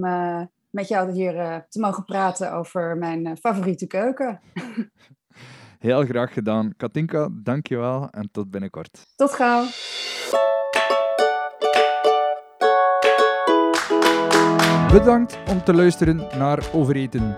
met 0.69 0.87
jou 0.87 1.11
hier 1.11 1.65
te 1.69 1.79
mogen 1.79 2.05
praten 2.05 2.53
over 2.53 2.97
mijn 2.97 3.37
favoriete 3.37 3.87
keuken. 3.87 4.39
Heel 5.79 6.05
graag 6.05 6.33
gedaan. 6.33 6.73
Katinka, 6.77 7.29
dankjewel 7.31 8.09
en 8.09 8.29
tot 8.31 8.51
binnenkort. 8.51 9.05
Tot 9.15 9.31
gauw. 9.31 9.63
Bedankt 14.91 15.37
om 15.49 15.63
te 15.63 15.73
luisteren 15.73 16.15
naar 16.15 16.69
Overeten. 16.73 17.37